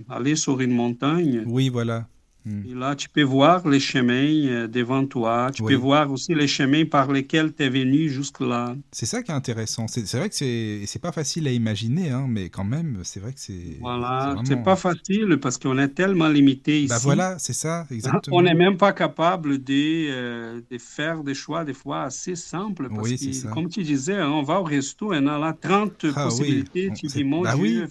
aller 0.10 0.36
sur 0.36 0.60
une 0.62 0.74
montagne. 0.74 1.44
Oui, 1.48 1.70
voilà. 1.70 2.08
Et 2.46 2.76
là, 2.76 2.96
tu 2.96 3.10
peux 3.10 3.24
voir 3.24 3.68
les 3.68 3.80
chemins 3.80 4.14
euh, 4.14 4.68
devant 4.68 5.06
toi. 5.06 5.50
Tu 5.52 5.64
peux 5.64 5.76
voir 5.76 6.12
aussi 6.12 6.36
les 6.36 6.48
chemins 6.48 6.86
par 6.86 7.12
lesquels 7.12 7.54
tu 7.54 7.64
es 7.64 7.70
venu 7.70 8.08
jusque-là. 8.10 8.76
C'est 8.92 9.08
ça 9.08 9.24
qui 9.24 9.32
est 9.32 9.36
intéressant. 9.36 9.88
C'est 9.88 10.18
vrai 10.18 10.30
que 10.30 10.36
c'est 10.36 11.02
pas 11.02 11.12
facile 11.12 11.48
à 11.48 11.52
imaginer, 11.52 12.12
hein, 12.12 12.28
mais 12.30 12.50
quand 12.50 12.64
même, 12.64 13.00
c'est 13.04 13.20
vrai 13.20 13.34
que 13.34 13.40
c'est. 13.40 13.78
Voilà, 13.80 14.36
c'est 14.44 14.64
pas 14.64 14.76
facile 14.76 15.38
parce 15.42 15.58
qu'on 15.58 15.78
est 15.80 15.90
tellement 15.90 16.28
limité 16.28 16.82
ici. 16.82 16.90
Bah 16.90 17.00
voilà, 17.02 17.40
c'est 17.40 17.54
ça, 17.54 17.88
exactement. 17.90 18.38
On 18.38 18.42
n'est 18.44 18.54
même 18.54 18.78
pas 18.78 18.94
capable 18.94 19.64
de, 19.64 20.08
euh, 20.10 20.62
de, 20.70 20.78
faire 20.78 21.24
des 21.24 21.34
choix, 21.34 21.64
des 21.66 21.74
fois, 21.74 22.04
assez 22.04 22.36
simples. 22.36 22.90
Parce 22.90 23.10
oui, 23.10 23.18
que, 23.18 23.34
ça. 23.34 23.50
comme 23.50 23.70
tu 23.70 23.82
disais, 23.84 24.18
hein, 24.18 24.30
on 24.30 24.44
va 24.44 24.60
au 24.60 24.64
resto 24.64 25.14
et 25.14 25.20
on 25.20 25.28
a 25.28 25.40
là 25.40 25.54
30 25.60 26.06
ah 26.16 26.26
possibilités. 26.26 26.92
Tu 26.96 27.08
dis, 27.08 27.24
mon 27.24 27.42
bah 27.42 27.56
Dieu. 27.56 27.88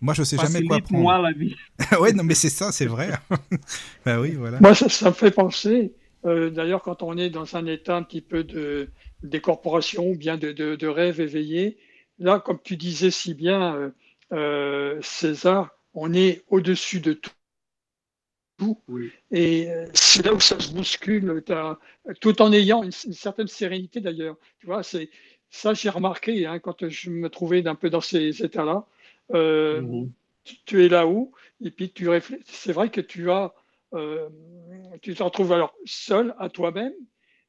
Moi, 0.00 0.14
je 0.14 0.22
sais 0.22 0.36
jamais 0.36 0.62
quoi 0.64 0.78
prendre. 0.80 1.02
moi 1.02 1.18
la 1.18 1.32
vie. 1.32 1.56
oui, 2.00 2.14
non, 2.14 2.22
mais 2.22 2.34
c'est 2.34 2.50
ça, 2.50 2.70
c'est 2.70 2.86
vrai. 2.86 3.10
ben 4.04 4.20
oui, 4.20 4.32
voilà. 4.32 4.60
Moi, 4.60 4.74
ça, 4.74 5.08
me 5.08 5.14
fait 5.14 5.32
penser, 5.32 5.92
euh, 6.24 6.50
d'ailleurs, 6.50 6.82
quand 6.82 7.02
on 7.02 7.16
est 7.16 7.30
dans 7.30 7.56
un 7.56 7.66
état 7.66 7.96
un 7.96 8.02
petit 8.02 8.20
peu 8.20 8.44
de 8.44 8.90
décorporation 9.22 10.08
ou 10.08 10.16
bien 10.16 10.36
de, 10.36 10.52
de, 10.52 10.86
rêve 10.86 11.20
éveillé, 11.20 11.78
là, 12.18 12.38
comme 12.38 12.60
tu 12.62 12.76
disais 12.76 13.10
si 13.10 13.34
bien, 13.34 13.74
euh, 13.74 13.90
euh, 14.32 14.98
César, 15.02 15.70
on 15.94 16.14
est 16.14 16.44
au-dessus 16.48 17.00
de 17.00 17.14
tout. 17.14 17.30
Oui. 18.88 19.10
Et 19.30 19.68
c'est 19.94 20.24
là 20.24 20.32
où 20.34 20.40
ça 20.40 20.58
se 20.58 20.72
bouscule, 20.72 21.44
tout 22.20 22.42
en 22.42 22.52
ayant 22.52 22.82
une, 22.82 22.90
certaine 22.90 23.46
sérénité 23.46 24.00
d'ailleurs. 24.00 24.36
Tu 24.58 24.66
vois, 24.66 24.82
c'est 24.82 25.10
ça 25.50 25.74
j'ai 25.74 25.88
remarqué 25.88 26.44
hein, 26.44 26.58
quand 26.58 26.88
je 26.88 27.10
me 27.10 27.30
trouvais 27.30 27.66
un 27.68 27.76
peu 27.76 27.88
dans 27.88 28.00
ces 28.00 28.42
états-là. 28.42 28.84
Euh, 29.34 29.82
mhm. 29.82 30.10
tu, 30.64 30.84
es 30.84 30.88
là-haut, 30.88 31.32
et 31.60 31.70
puis 31.70 31.90
tu 31.92 32.08
réfléchis. 32.08 32.44
C'est 32.46 32.72
vrai 32.72 32.90
que 32.90 33.00
tu 33.00 33.30
as, 33.30 33.52
euh, 33.94 34.28
tu 35.02 35.14
te 35.14 35.22
retrouves 35.22 35.52
alors 35.52 35.74
seul 35.84 36.34
à 36.38 36.48
toi-même, 36.48 36.94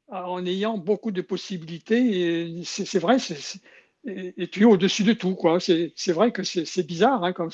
en 0.07 0.45
ayant 0.45 0.77
beaucoup 0.77 1.11
de 1.11 1.21
possibilités. 1.21 2.57
Et 2.57 2.63
c'est 2.63 2.99
vrai, 2.99 3.17
et, 4.05 4.47
tu 4.47 4.61
es 4.61 4.65
au-dessus 4.65 5.03
de 5.03 5.13
tout. 5.13 5.35
quoi. 5.35 5.59
C'est 5.59 6.11
vrai 6.11 6.31
que 6.31 6.43
c'est 6.43 6.85
bizarre 6.85 7.23
hein, 7.23 7.33
comme, 7.33 7.51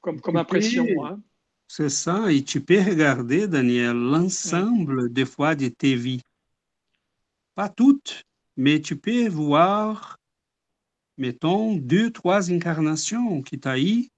comme, 0.00 0.20
comme 0.20 0.36
impression. 0.36 0.86
Hein. 1.04 1.20
C'est 1.68 1.90
ça, 1.90 2.32
et 2.32 2.42
tu 2.42 2.62
peux 2.62 2.80
regarder, 2.80 3.46
Daniel, 3.46 3.92
l'ensemble 3.92 5.12
des 5.12 5.26
fois 5.26 5.54
de 5.54 5.68
tes 5.68 5.94
vies. 5.94 6.22
Pas 7.54 7.68
toutes, 7.68 8.22
mais 8.56 8.80
tu 8.80 8.96
peux 8.96 9.28
voir 9.28 10.17
mettons, 11.18 11.74
deux, 11.76 12.10
trois 12.10 12.50
incarnations 12.50 13.42
qui 13.42 13.60
eu 13.66 14.08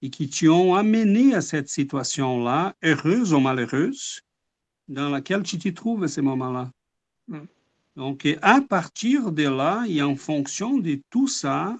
et 0.00 0.10
qui 0.10 0.28
t'ont 0.28 0.74
amené 0.74 1.34
à 1.34 1.40
cette 1.40 1.68
situation-là, 1.68 2.76
heureuse 2.84 3.32
ou 3.32 3.40
malheureuse, 3.40 4.20
dans 4.86 5.08
laquelle 5.08 5.42
tu 5.42 5.58
te 5.58 5.68
trouves 5.70 6.04
à 6.04 6.08
ce 6.08 6.20
moment-là. 6.20 6.70
Mm. 7.26 7.40
Donc, 7.96 8.28
à 8.42 8.60
partir 8.60 9.32
de 9.32 9.48
là, 9.48 9.84
et 9.88 10.00
en 10.02 10.14
fonction 10.14 10.78
de 10.78 11.00
tout 11.10 11.26
ça, 11.26 11.76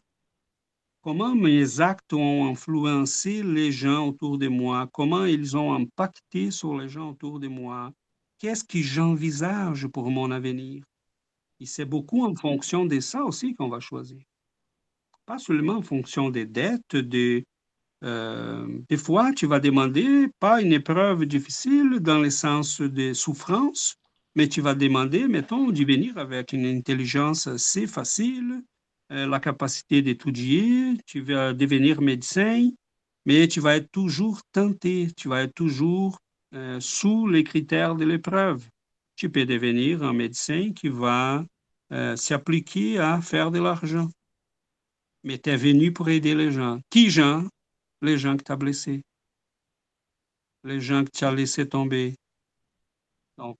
comment 1.01 1.37
mes 1.37 1.81
actes 1.81 2.13
ont 2.13 2.49
influencé 2.49 3.45
les 3.45 3.71
gens 3.71 4.09
autour 4.09 4.37
de 4.37 4.49
moi, 4.49 4.89
comment 4.93 5.27
ils 5.27 5.57
ont 5.57 5.75
impacté 5.75 6.51
sur 6.51 6.77
les 6.77 6.89
gens 6.89 7.11
autour 7.11 7.39
de 7.39 7.47
moi, 7.47 7.93
qu'est-ce 8.39 8.65
que 8.65 8.81
j'envisage 8.81 9.87
pour 9.87 10.11
mon 10.11 10.33
avenir? 10.33 10.83
Et 11.61 11.67
c'est 11.67 11.85
beaucoup 11.85 12.25
en 12.25 12.35
fonction 12.35 12.85
de 12.85 12.99
ça 12.99 13.23
aussi 13.23 13.55
qu'on 13.55 13.69
va 13.69 13.79
choisir 13.79 14.21
pas 15.29 15.39
seulement 15.39 15.75
en 15.75 15.83
fonction 15.83 16.31
des 16.31 16.47
dettes, 16.47 16.97
des, 16.97 17.45
euh, 18.03 18.67
des 18.89 18.97
fois, 18.97 19.31
tu 19.35 19.47
vas 19.47 19.61
demander 19.61 20.29
pas 20.41 20.63
une 20.63 20.73
épreuve 20.73 21.27
difficile 21.27 22.01
dans 22.01 22.19
le 22.19 22.31
sens 22.31 22.81
des 22.81 23.13
souffrances, 23.13 23.97
mais 24.35 24.49
tu 24.49 24.63
vas 24.63 24.75
demander, 24.75 25.29
mettons, 25.29 25.69
de 25.69 25.85
venir 25.85 26.17
avec 26.17 26.55
une 26.55 26.65
intelligence 26.65 27.47
assez 27.47 27.87
facile, 27.87 28.63
euh, 29.13 29.27
la 29.27 29.39
capacité 29.39 30.01
d'étudier, 30.01 30.97
tu 31.05 31.21
vas 31.21 31.53
devenir 31.53 32.01
médecin, 32.01 32.71
mais 33.27 33.49
tu 33.49 33.61
vas 33.61 33.77
être 33.77 33.91
toujours 33.93 34.41
tenté, 34.53 35.09
tu 35.15 35.29
vas 35.29 35.43
être 35.43 35.55
toujours 35.55 36.19
euh, 36.55 36.81
sous 36.81 37.29
les 37.29 37.45
critères 37.45 37.97
de 37.97 38.07
l'épreuve. 38.07 38.67
Tu 39.15 39.29
peux 39.29 39.45
devenir 39.45 40.03
un 40.03 40.15
médecin 40.15 40.73
qui 40.73 40.89
va 40.89 41.45
s'appliquer 42.17 42.99
à 42.99 43.23
faire 43.23 43.51
de 43.51 43.59
l'argent 43.59 44.11
mais 45.25 45.39
tu 45.39 45.51
es 45.51 45.57
venu 45.57 45.93
pour 45.93 46.09
aider 46.09 46.35
les 46.35 46.53
gens. 46.53 46.81
Qui 46.91 47.11
gens 47.11 47.45
Les 48.03 48.19
gens 48.19 48.37
que 48.37 48.45
tu 48.45 48.53
as 48.53 48.57
blessés. 48.57 49.03
Les 50.65 50.81
gens 50.81 51.05
que 51.05 51.11
tu 51.11 51.25
as 51.25 51.33
laissés 51.33 51.69
tomber. 51.69 52.15
Donc, 53.37 53.59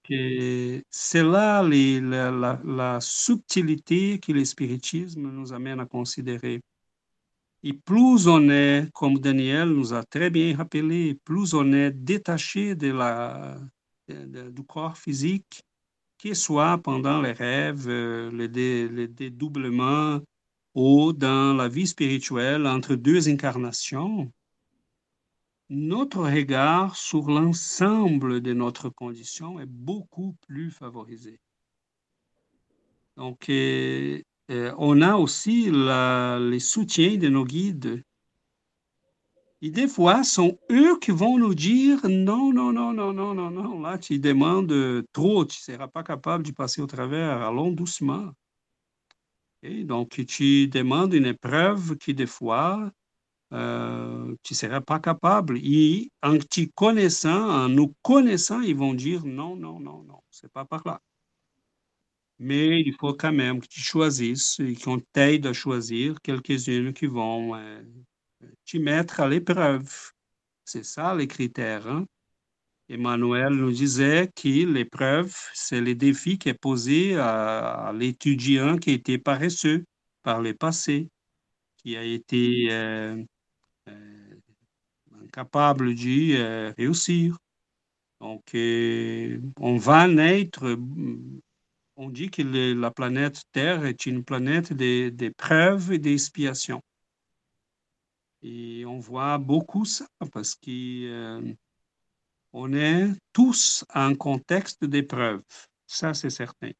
c'est 0.89 1.23
là 1.23 1.63
la, 1.63 2.99
subtilité 3.01 4.19
que 4.19 4.33
le 4.33 4.43
spiritisme 4.43 5.21
nous 5.31 5.53
amène 5.53 5.79
à 5.79 5.85
considérer. 5.85 6.59
Et 7.63 7.73
plus 7.73 8.27
on 8.27 8.49
est, 8.49 8.89
comme 8.93 9.19
Daniel 9.19 9.69
nous 9.69 9.93
a 9.93 10.03
très 10.03 10.29
bien 10.29 10.55
rappelé, 10.55 11.17
plus 11.23 11.53
on 11.53 11.71
est 11.71 11.91
détaché 11.91 12.75
de 12.75 12.91
la, 12.91 13.57
du 14.07 14.63
corps 14.65 14.97
physique, 14.97 15.61
qu'il 16.17 16.35
soit 16.35 16.77
pendant 16.77 17.21
les 17.21 17.31
rêves, 17.31 17.87
euh, 17.87 18.29
le, 18.31 18.47
le 18.87 19.07
dédoublement 19.07 20.19
dans 21.13 21.53
la 21.53 21.67
vie 21.67 21.87
spirituelle 21.87 22.65
entre 22.65 22.95
deux 22.95 23.27
incarnations, 23.27 24.31
notre 25.69 26.23
regard 26.23 26.95
sur 26.95 27.29
l'ensemble 27.29 28.41
de 28.41 28.53
notre 28.53 28.89
condition 28.89 29.59
est 29.59 29.65
beaucoup 29.65 30.35
plus 30.47 30.71
favorisé. 30.71 31.39
Donc, 33.17 33.49
euh, 33.49 34.21
on 34.49 35.01
a 35.01 35.15
aussi 35.15 35.69
les 35.69 36.59
soutiens 36.59 37.17
de 37.17 37.27
nos 37.27 37.43
guides. 37.43 38.01
Et 39.61 39.71
des 39.71 39.89
fois, 39.89 40.23
sont 40.23 40.57
eux 40.71 40.97
qui 40.99 41.11
vont 41.11 41.37
nous 41.37 41.53
dire 41.53 41.99
non, 42.07 42.53
non, 42.53 42.71
non, 42.71 42.93
non, 42.93 43.11
non, 43.11 43.33
non, 43.33 43.51
non, 43.51 43.81
là, 43.81 43.97
tu 43.97 44.17
demandes 44.17 45.03
trop, 45.11 45.43
tu 45.43 45.57
ne 45.59 45.75
seras 45.75 45.89
pas 45.89 46.03
capable 46.03 46.45
de 46.45 46.53
passer 46.53 46.81
au 46.81 46.87
travers, 46.87 47.41
allons 47.41 47.71
doucement. 47.71 48.31
Donc, 49.63 50.25
tu 50.25 50.67
demandes 50.67 51.13
une 51.13 51.25
épreuve 51.25 51.97
qui, 51.97 52.13
des 52.13 52.27
fois, 52.27 52.91
euh, 53.53 54.35
tu 54.43 54.53
ne 54.53 54.57
seras 54.57 54.81
pas 54.81 54.99
capable. 54.99 55.59
Et 55.63 56.11
en 56.23 56.37
te 56.37 56.65
connaissant, 56.75 57.49
en 57.49 57.69
nous 57.69 57.93
connaissant, 58.01 58.61
ils 58.61 58.75
vont 58.75 58.93
dire 58.93 59.25
non, 59.25 59.55
non, 59.55 59.79
non, 59.79 60.03
non, 60.03 60.21
c'est 60.31 60.51
pas 60.51 60.65
par 60.65 60.83
là. 60.85 61.01
Mais 62.39 62.81
il 62.81 62.93
faut 62.99 63.13
quand 63.13 63.33
même 63.33 63.59
que 63.61 63.67
tu 63.67 63.81
choisisses 63.81 64.59
et 64.59 64.75
qu'on 64.75 64.99
t'aide 64.99 65.45
à 65.47 65.53
choisir 65.53 66.21
quelques-unes 66.21 66.93
qui 66.93 67.05
vont 67.05 67.55
euh, 67.55 67.81
te 68.65 68.77
mettre 68.77 69.19
à 69.19 69.27
l'épreuve. 69.27 69.91
C'est 70.65 70.85
ça 70.85 71.15
les 71.15 71.27
critères. 71.27 71.87
Hein? 71.87 72.05
Emmanuel 72.89 73.53
nous 73.53 73.71
disait 73.71 74.31
que 74.35 74.65
l'épreuve, 74.65 75.35
c'est 75.53 75.79
le 75.79 75.93
défi 75.93 76.39
qui 76.39 76.49
est 76.49 76.55
posé 76.55 77.15
à, 77.17 77.93
l'étudiant 77.95 78.77
qui 78.77 78.91
était 78.91 79.19
paresseux 79.19 79.85
par 80.23 80.41
le 80.41 80.55
passé, 80.55 81.07
qui 81.77 81.95
a 81.95 82.03
été 82.03 82.67
euh, 82.71 83.23
euh, 83.89 84.35
incapable 85.23 85.93
de 85.93 86.35
euh, 86.35 86.73
réussir. 86.77 87.37
Donc, 88.21 88.43
on 88.53 89.77
va 89.77 90.07
naître, 90.07 90.77
on 91.95 92.09
dit 92.09 92.29
que 92.31 92.41
la 92.73 92.91
planète 92.91 93.43
Terre 93.53 93.85
est 93.85 94.07
une 94.07 94.23
planète 94.25 94.73
d'épreuves 94.73 95.93
et 95.93 95.99
d'expiation. 95.99 96.81
Et 98.41 98.83
on 98.85 98.99
voit 98.99 99.37
beaucoup 99.37 99.85
ça 99.85 100.07
parce 100.33 100.55
qu'on 102.51 102.73
est 102.73 103.07
tous 103.33 103.85
en 103.93 104.15
contexte 104.15 104.83
d'épreuve. 104.85 105.41
Ça, 105.87 106.13
c'est 106.13 106.29
certain. 106.29 106.71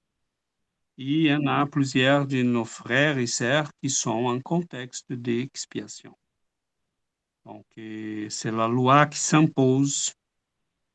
il 0.98 1.22
y 1.22 1.34
en 1.34 1.48
a 1.48 1.66
plusieurs 1.66 2.28
de 2.28 2.42
nos 2.44 2.66
frères 2.66 3.18
et 3.18 3.28
sœurs 3.28 3.72
qui 3.82 3.90
sont 3.90 4.26
en 4.26 4.40
contexte 4.42 5.12
d'expiation. 5.14 6.16
Donc, 7.46 7.66
c'est 7.76 8.52
la 8.52 8.68
loi 8.68 9.08
qui 9.08 9.20
s'impose. 9.20 10.14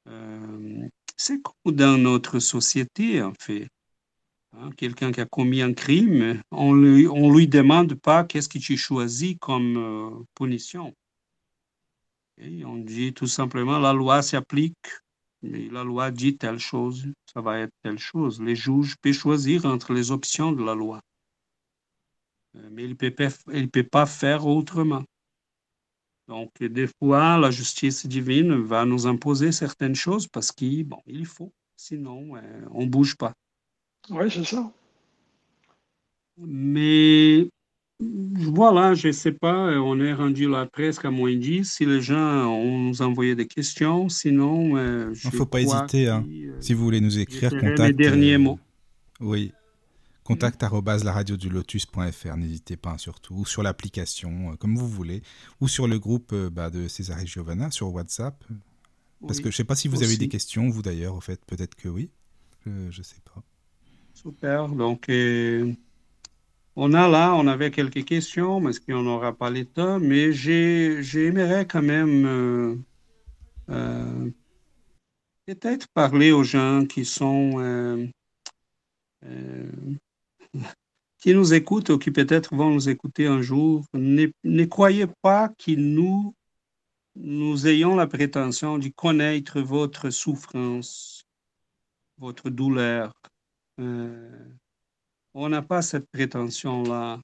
Euh, 0.06 0.88
c'est 1.16 1.40
comme 1.42 1.74
dans 1.74 1.98
notre 1.98 2.38
société, 2.38 3.22
en 3.22 3.32
fait. 3.40 3.68
Hein, 4.52 4.70
quelqu'un 4.76 5.10
qui 5.10 5.20
a 5.20 5.26
commis 5.26 5.62
un 5.62 5.72
crime, 5.72 6.40
on 6.51 6.74
ne 6.74 6.86
lui, 6.86 7.09
on 7.09 7.32
lui 7.32 7.48
demande 7.48 7.94
pas 7.94 8.22
qu'est-ce 8.24 8.48
que 8.48 8.59
tu 8.59 8.76
choisis 8.76 9.36
comme 9.40 9.76
euh, 9.76 10.24
punition. 10.34 10.94
Et 12.39 12.65
on 12.65 12.77
dit 12.77 13.12
tout 13.12 13.27
simplement 13.27 13.78
la 13.78 13.93
loi 13.93 14.23
s'applique, 14.23 14.89
mais 15.43 15.69
la 15.69 15.85
loi 15.85 16.11
dit 16.11 16.36
telle 16.36 16.59
chose, 16.59 17.06
ça 17.32 17.40
va 17.40 17.61
être 17.61 17.73
telle 17.82 17.98
chose. 17.98 18.40
Les 18.40 18.56
juges 18.56 18.97
peuvent 19.01 19.12
choisir 19.12 19.66
entre 19.66 19.93
les 19.93 20.11
options 20.11 20.52
de 20.52 20.65
la 20.65 20.74
loi, 20.74 21.01
euh, 22.56 22.69
mais 22.73 22.85
ils 22.85 22.90
ne 22.90 23.66
peuvent 23.66 23.85
pas 23.85 24.06
faire 24.06 24.47
autrement. 24.47 25.05
Donc, 26.27 26.51
des 26.62 26.89
fois, 26.98 27.36
la 27.36 27.51
justice 27.51 28.06
divine 28.06 28.55
va 28.55 28.86
nous 28.86 29.06
imposer 29.06 29.52
certaines 29.52 29.94
choses 29.94 30.27
parce 30.27 30.52
qu'il 30.52 30.85
bon, 30.85 31.02
il 31.06 31.27
faut, 31.27 31.52
sinon 31.77 32.36
euh, 32.36 32.66
on 32.70 32.82
ne 32.82 32.89
bouge 32.89 33.16
pas. 33.16 33.35
Oui, 34.11 34.31
c'est 34.31 34.44
ça. 34.44 34.73
Mais 36.36 37.48
voilà, 38.00 38.94
je 38.94 39.08
ne 39.08 39.12
sais 39.12 39.32
pas, 39.32 39.78
on 39.78 40.00
est 40.00 40.12
rendu 40.12 40.48
là 40.48 40.66
presque 40.66 41.04
à 41.04 41.10
moins 41.10 41.34
10. 41.34 41.64
Si 41.64 41.86
les 41.86 42.00
gens 42.00 42.46
ont 42.46 42.78
nous 42.78 43.02
envoyé 43.02 43.34
des 43.34 43.46
questions, 43.46 44.08
sinon. 44.08 44.76
Euh, 44.76 45.14
il 45.24 45.30
ne 45.30 45.36
faut 45.36 45.46
pas 45.46 45.60
hésiter. 45.60 46.08
Hein. 46.08 46.26
Euh, 46.28 46.56
si 46.60 46.74
vous 46.74 46.82
voulez 46.82 47.00
nous 47.00 47.18
écrire, 47.18 47.50
contact. 47.50 47.78
Les 47.80 47.92
derniers 47.92 48.38
mots. 48.38 48.58
Oui. 49.20 49.52
Contact 50.24 50.64
lotus.fr, 50.64 52.36
n'hésitez 52.36 52.76
pas 52.78 52.96
surtout, 52.96 53.34
ou 53.34 53.46
sur 53.46 53.62
l'application, 53.62 54.56
comme 54.56 54.74
vous 54.74 54.88
voulez, 54.88 55.22
ou 55.60 55.68
sur 55.68 55.86
le 55.86 55.98
groupe 55.98 56.34
bah, 56.34 56.70
de 56.70 56.88
César 56.88 57.20
et 57.20 57.26
Giovanna 57.26 57.70
sur 57.70 57.92
WhatsApp. 57.92 58.42
Parce 59.26 59.38
que 59.38 59.44
je 59.44 59.48
ne 59.48 59.56
sais 59.58 59.64
pas 59.64 59.76
si 59.76 59.86
vous 59.88 60.02
avez 60.02 60.16
des 60.16 60.28
questions, 60.28 60.68
vous 60.68 60.82
d'ailleurs, 60.82 61.14
en 61.14 61.20
fait, 61.20 61.40
peut-être 61.46 61.74
que 61.74 61.88
oui. 61.88 62.10
Je 62.66 62.70
ne 62.70 63.02
sais 63.04 63.20
pas. 63.24 63.42
Super. 64.14 64.68
Donc, 64.68 65.08
euh, 65.10 65.72
on 66.76 66.92
a 66.94 67.09
là, 67.09 67.34
on 67.34 67.46
avait 67.46 67.70
quelques 67.70 68.05
questions, 68.05 68.60
mais 68.60 68.72
qu'on 68.86 69.02
n'aura 69.02 69.32
pas 69.36 69.51
le 69.51 69.64
temps, 69.64 70.01
mais 70.01 70.32
j'aimerais 70.32 71.66
quand 71.66 71.82
même 71.82 72.26
euh, 72.26 72.76
euh, 73.70 74.30
peut-être 75.46 75.88
parler 75.94 76.32
aux 76.32 76.44
gens 76.44 76.84
qui 76.86 77.05
sont 77.05 77.59
qui 81.24 81.32
nous 81.32 81.55
écoutent 81.55 81.88
ou 81.88 81.98
qui 81.98 82.10
peut-être 82.10 82.55
vont 82.55 82.68
nous 82.68 82.90
écouter 82.90 83.26
un 83.26 83.40
jour. 83.40 83.86
Ne, 83.94 84.64
croyez 84.66 85.06
pas 85.22 85.48
que 85.48 85.70
nous, 85.70 86.34
nous 87.16 87.66
ayons 87.66 87.96
la 87.96 88.06
prétention 88.06 88.76
de 88.76 88.88
connaître 88.88 89.62
votre 89.62 90.10
souffrance, 90.10 91.24
votre 92.18 92.51
douleur, 92.51 93.14
euh, 93.80 94.51
on 95.35 95.48
n'a 95.48 95.62
pas 95.62 95.82
cette 95.82 96.09
prétention-là. 96.11 97.20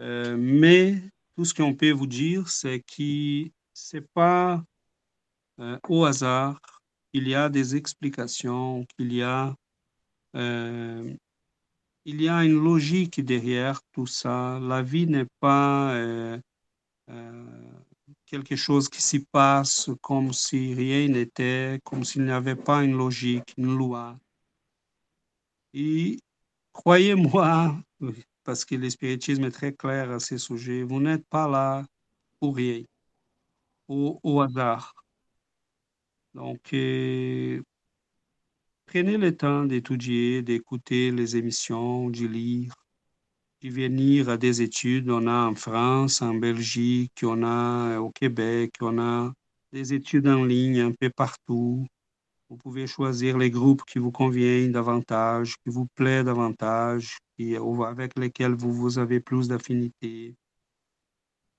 Euh, 0.00 0.36
mais 0.38 1.02
tout 1.36 1.44
ce 1.44 1.54
qu'on 1.54 1.74
peut 1.74 1.92
vous 1.92 2.06
dire, 2.06 2.48
c'est 2.48 2.80
que 2.80 3.50
ce 3.74 3.96
n'est 3.96 4.06
pas 4.14 4.64
euh, 5.60 5.78
au 5.88 6.04
hasard, 6.04 6.60
il 7.12 7.28
y 7.28 7.34
a 7.34 7.48
des 7.48 7.76
explications, 7.76 8.86
qu'il 8.96 9.12
y 9.12 9.22
a, 9.22 9.54
il 10.34 12.22
y 12.22 12.28
a 12.28 12.44
une 12.44 12.62
logique 12.62 13.20
derrière 13.24 13.80
tout 13.92 14.06
ça. 14.06 14.58
La 14.62 14.82
vie 14.82 15.06
n'est 15.06 15.26
pas 15.40 15.94
quelque 18.28 18.56
chose 18.56 18.88
qui 18.88 19.02
s'y 19.02 19.20
passe 19.20 19.90
comme 20.02 20.32
si 20.32 20.74
rien 20.74 21.08
n'était, 21.08 21.80
comme 21.84 22.04
s'il 22.04 22.24
n'y 22.24 22.30
avait 22.30 22.56
pas 22.56 22.84
une 22.84 22.96
logique, 22.96 23.54
une 23.56 23.76
loi. 23.76 24.18
Et 25.72 26.18
croyez-moi, 26.78 27.76
parce 28.44 28.64
que 28.64 28.76
le 28.76 28.88
spiritisme 28.88 29.44
est 29.44 29.50
très 29.50 29.72
clair 29.72 30.12
à 30.12 30.20
ce 30.20 30.38
sujet, 30.38 30.84
vous 30.84 31.00
n'êtes 31.00 31.26
pas 31.28 31.48
là 31.48 31.84
pour 32.38 32.54
rien, 32.54 32.84
au, 33.88 34.40
hasard. 34.40 34.94
Donc, 36.34 36.72
euh, 36.72 37.60
prenez 38.86 39.16
le 39.16 39.36
temps 39.36 39.64
d'étudier, 39.64 40.42
d'écouter 40.42 41.10
les 41.10 41.36
émissions, 41.36 42.10
de 42.10 42.26
lire, 42.26 42.74
de 43.62 43.70
venir 43.70 44.28
à 44.28 44.36
des 44.36 44.62
études. 44.62 45.10
On 45.10 45.26
a 45.26 45.48
en 45.48 45.56
France, 45.56 46.22
en 46.22 46.34
Belgique, 46.34 47.20
on 47.24 47.42
a 47.42 47.98
au 47.98 48.10
Québec, 48.12 48.74
on 48.80 49.00
a 49.00 49.32
des 49.72 49.94
études 49.94 50.28
en 50.28 50.44
ligne 50.44 50.80
un 50.80 50.92
peu 50.92 51.10
partout. 51.10 51.86
Vous 52.50 52.56
pouvez 52.56 52.86
choisir 52.86 53.36
les 53.36 53.50
groupes 53.50 53.84
qui 53.84 53.98
vous 53.98 54.10
conviennent 54.10 54.72
davantage, 54.72 55.56
qui 55.62 55.70
vous 55.70 55.86
plaisent 55.94 56.24
davantage, 56.24 57.18
qui, 57.36 57.56
avec 57.56 58.18
lesquels 58.18 58.54
vous, 58.54 58.72
vous 58.72 58.98
avez 58.98 59.20
plus 59.20 59.48
d'affinité. 59.48 60.34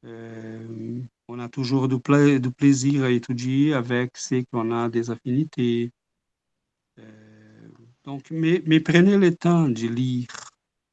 Euh, 0.05 1.01
on 1.27 1.39
a 1.39 1.47
toujours 1.47 1.87
du, 1.87 1.99
plaisir 1.99 3.03
à 3.03 3.11
étudier 3.11 3.73
avec 3.73 4.17
ceux 4.17 4.43
qu'on 4.51 4.71
a 4.71 4.89
des 4.89 5.11
affinités. 5.11 5.91
Euh, 6.97 7.67
donc, 8.03 8.31
mais, 8.31 8.63
mais, 8.65 8.79
prenez 8.79 9.17
le 9.17 9.35
temps 9.35 9.69
de 9.69 9.87
lire. 9.87 10.29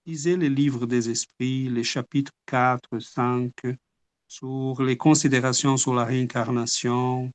Lisez 0.05 0.37
les 0.37 0.51
livres 0.51 0.87
des 0.87 1.09
esprits, 1.09 1.69
les 1.71 1.85
chapitres 1.85 2.33
4, 2.47 2.99
5, 2.99 3.53
sur 4.29 4.83
les 4.83 4.97
considérations 4.97 5.77
sur 5.77 5.95
la 5.95 6.05
réincarnation, 6.05 7.31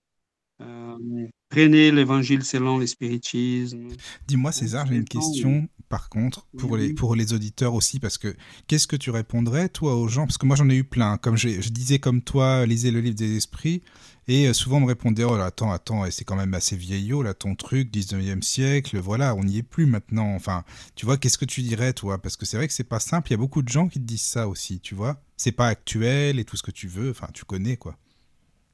Euh, 0.61 1.27
prenez 1.49 1.91
l'évangile 1.91 2.43
selon 2.43 2.77
le 2.77 2.87
spiritisme. 2.87 3.87
Dis-moi, 4.27 4.51
César, 4.51 4.85
j'ai 4.87 4.95
une 4.95 5.05
question, 5.05 5.67
par 5.89 6.09
contre, 6.09 6.47
pour, 6.57 6.77
les, 6.77 6.93
pour 6.93 7.15
les 7.15 7.33
auditeurs 7.33 7.73
aussi, 7.73 7.99
parce 7.99 8.17
que 8.17 8.35
qu'est-ce 8.67 8.87
que 8.87 8.95
tu 8.95 9.09
répondrais, 9.09 9.69
toi, 9.69 9.95
aux 9.95 10.07
gens? 10.07 10.25
Parce 10.25 10.37
que 10.37 10.45
moi, 10.45 10.55
j'en 10.55 10.69
ai 10.69 10.75
eu 10.75 10.83
plein. 10.83 11.17
Comme 11.17 11.37
je, 11.37 11.61
je 11.61 11.69
disais, 11.69 11.99
comme 11.99 12.21
toi, 12.21 12.65
lisez 12.65 12.91
le 12.91 13.01
livre 13.01 13.15
des 13.15 13.35
esprits. 13.35 13.81
Et 14.27 14.47
euh, 14.47 14.53
souvent, 14.53 14.77
on 14.77 14.81
me 14.81 14.85
répondait 14.85 15.23
Oh, 15.23 15.33
attends, 15.33 15.71
attends, 15.71 16.09
c'est 16.11 16.23
quand 16.23 16.35
même 16.35 16.53
assez 16.53 16.75
vieillot, 16.75 17.23
là, 17.23 17.33
ton 17.33 17.55
truc, 17.55 17.91
19e 17.91 18.41
siècle, 18.41 18.99
voilà, 18.99 19.35
on 19.35 19.43
n'y 19.43 19.57
est 19.57 19.63
plus 19.63 19.85
maintenant. 19.85 20.35
Enfin, 20.35 20.63
tu 20.95 21.05
vois, 21.05 21.17
qu'est-ce 21.17 21.37
que 21.37 21.45
tu 21.45 21.61
dirais, 21.61 21.93
toi? 21.93 22.21
Parce 22.21 22.37
que 22.37 22.45
c'est 22.45 22.57
vrai 22.57 22.67
que 22.67 22.73
c'est 22.73 22.83
pas 22.83 22.99
simple. 22.99 23.29
Il 23.29 23.31
y 23.31 23.33
a 23.33 23.37
beaucoup 23.37 23.61
de 23.61 23.69
gens 23.69 23.87
qui 23.87 23.99
te 23.99 24.05
disent 24.05 24.21
ça 24.21 24.47
aussi, 24.47 24.79
tu 24.79 24.95
vois? 24.95 25.21
C'est 25.37 25.51
pas 25.51 25.67
actuel 25.67 26.39
et 26.39 26.45
tout 26.45 26.55
ce 26.55 26.63
que 26.63 26.71
tu 26.71 26.87
veux. 26.87 27.09
Enfin, 27.09 27.27
tu 27.33 27.45
connais, 27.45 27.77
quoi. 27.77 27.97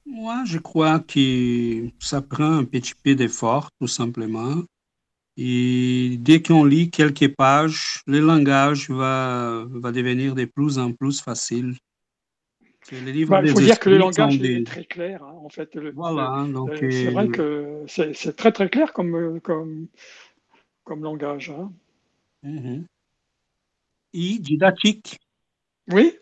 Moi, 0.07 0.43
je 0.45 0.57
crois 0.57 0.99
que 0.99 1.89
ça 1.99 2.21
prend 2.21 2.57
un 2.59 2.63
petit 2.63 2.93
peu 3.03 3.13
d'effort, 3.13 3.69
tout 3.79 3.87
simplement. 3.87 4.63
Et 5.35 6.17
dès 6.19 6.41
qu'on 6.41 6.63
lit 6.63 6.89
quelques 6.89 7.35
pages, 7.35 8.01
le 8.07 8.19
langage 8.19 8.89
va, 8.89 9.65
va 9.69 9.91
devenir 9.91 10.33
de 10.33 10.45
plus 10.45 10.79
en 10.79 10.93
plus 10.93 11.21
facile. 11.21 11.75
il 12.91 13.25
bah, 13.27 13.45
faut 13.45 13.59
dire 13.59 13.79
que 13.79 13.89
le 13.89 13.97
langage 13.97 14.41
est 14.41 14.65
très 14.65 14.85
clair, 14.85 15.23
hein, 15.23 15.35
en 15.43 15.49
fait. 15.49 15.77
voilà, 15.93 16.47
donc. 16.51 16.71
Euh, 16.71 16.89
c'est 16.89 17.11
vrai 17.11 17.27
que 17.27 17.83
c'est 17.87 18.35
très 18.35 18.51
très 18.51 18.69
clair 18.69 18.93
comme, 18.93 19.39
comme, 19.41 19.87
comme 20.83 21.03
langage. 21.03 21.51
Hein. 21.51 21.71
Mhm. 22.43 22.85
Et 24.13 24.39
didactique. 24.39 25.19
Oui, 25.91 26.17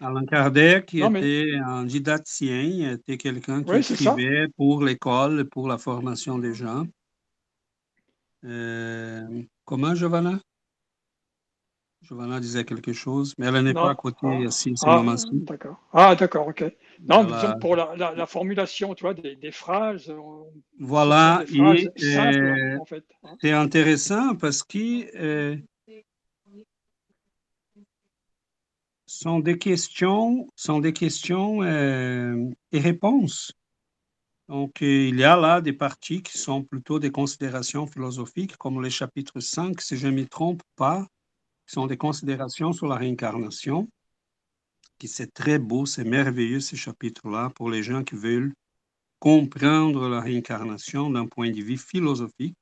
Alain 0.00 0.26
Kardec 0.26 0.94
était 0.94 1.46
un 1.64 1.84
didactien, 1.84 2.92
était 2.92 3.16
quelqu'un 3.16 3.62
qui 3.62 3.92
écrivait 3.92 4.46
pour 4.56 4.84
l'école, 4.84 5.48
pour 5.48 5.68
la 5.68 5.78
formation 5.78 6.38
des 6.38 6.54
gens. 6.54 6.86
Euh, 8.44 9.42
comment, 9.64 9.94
Giovanna? 9.94 10.38
Giovanna 12.02 12.38
disait 12.38 12.64
quelque 12.64 12.92
chose, 12.92 13.34
mais 13.38 13.46
elle 13.46 13.64
n'est 13.64 13.74
pas 13.74 13.90
à 13.90 13.94
côté 13.94 14.18
ah. 14.24 14.40
ici, 14.40 14.74
ah, 14.84 15.02
D'accord. 15.32 15.80
Ah, 15.92 16.14
d'accord, 16.14 16.48
ok. 16.48 16.64
Non, 17.00 17.24
disons 17.24 17.58
pour 17.60 17.74
la, 17.74 18.26
formulation, 18.26 18.94
tu 18.94 19.02
vois, 19.02 19.14
des, 19.14 19.50
phrases. 19.50 20.14
Voilà, 20.78 21.42
et 21.52 21.60
euh, 21.60 22.78
hein. 22.78 22.98
c'est 23.40 23.52
intéressant 23.52 24.36
parce 24.36 24.62
que 24.62 25.16
euh, 25.16 25.56
sont 29.16 29.40
des 29.40 29.58
questions, 29.58 30.48
sont 30.56 30.80
des 30.80 30.92
questions 30.92 31.62
euh, 31.62 32.50
et 32.72 32.80
réponses. 32.80 33.52
Donc, 34.48 34.82
euh, 34.82 35.08
il 35.08 35.18
y 35.18 35.24
a 35.24 35.36
là 35.36 35.60
des 35.60 35.72
parties 35.72 36.22
qui 36.22 36.38
sont 36.38 36.62
plutôt 36.62 36.98
des 36.98 37.10
considérations 37.10 37.86
philosophiques, 37.86 38.56
comme 38.56 38.80
le 38.80 38.88
chapitre 38.90 39.40
5, 39.40 39.80
si 39.80 39.96
je 39.96 40.06
ne 40.06 40.12
me 40.12 40.26
trompe 40.26 40.62
pas, 40.76 41.06
qui 41.66 41.74
sont 41.74 41.86
des 41.86 41.96
considérations 41.96 42.72
sur 42.72 42.86
la 42.86 42.96
réincarnation, 42.96 43.88
qui 44.98 45.08
c'est 45.08 45.32
très 45.32 45.58
beau, 45.58 45.84
c'est 45.84 46.04
merveilleux 46.04 46.60
ce 46.60 46.76
chapitre-là 46.76 47.50
pour 47.54 47.70
les 47.70 47.82
gens 47.82 48.04
qui 48.04 48.14
veulent 48.14 48.54
comprendre 49.18 50.08
la 50.08 50.20
réincarnation 50.20 51.10
d'un 51.10 51.26
point 51.26 51.50
de 51.50 51.60
vue 51.60 51.78
philosophique. 51.78 52.56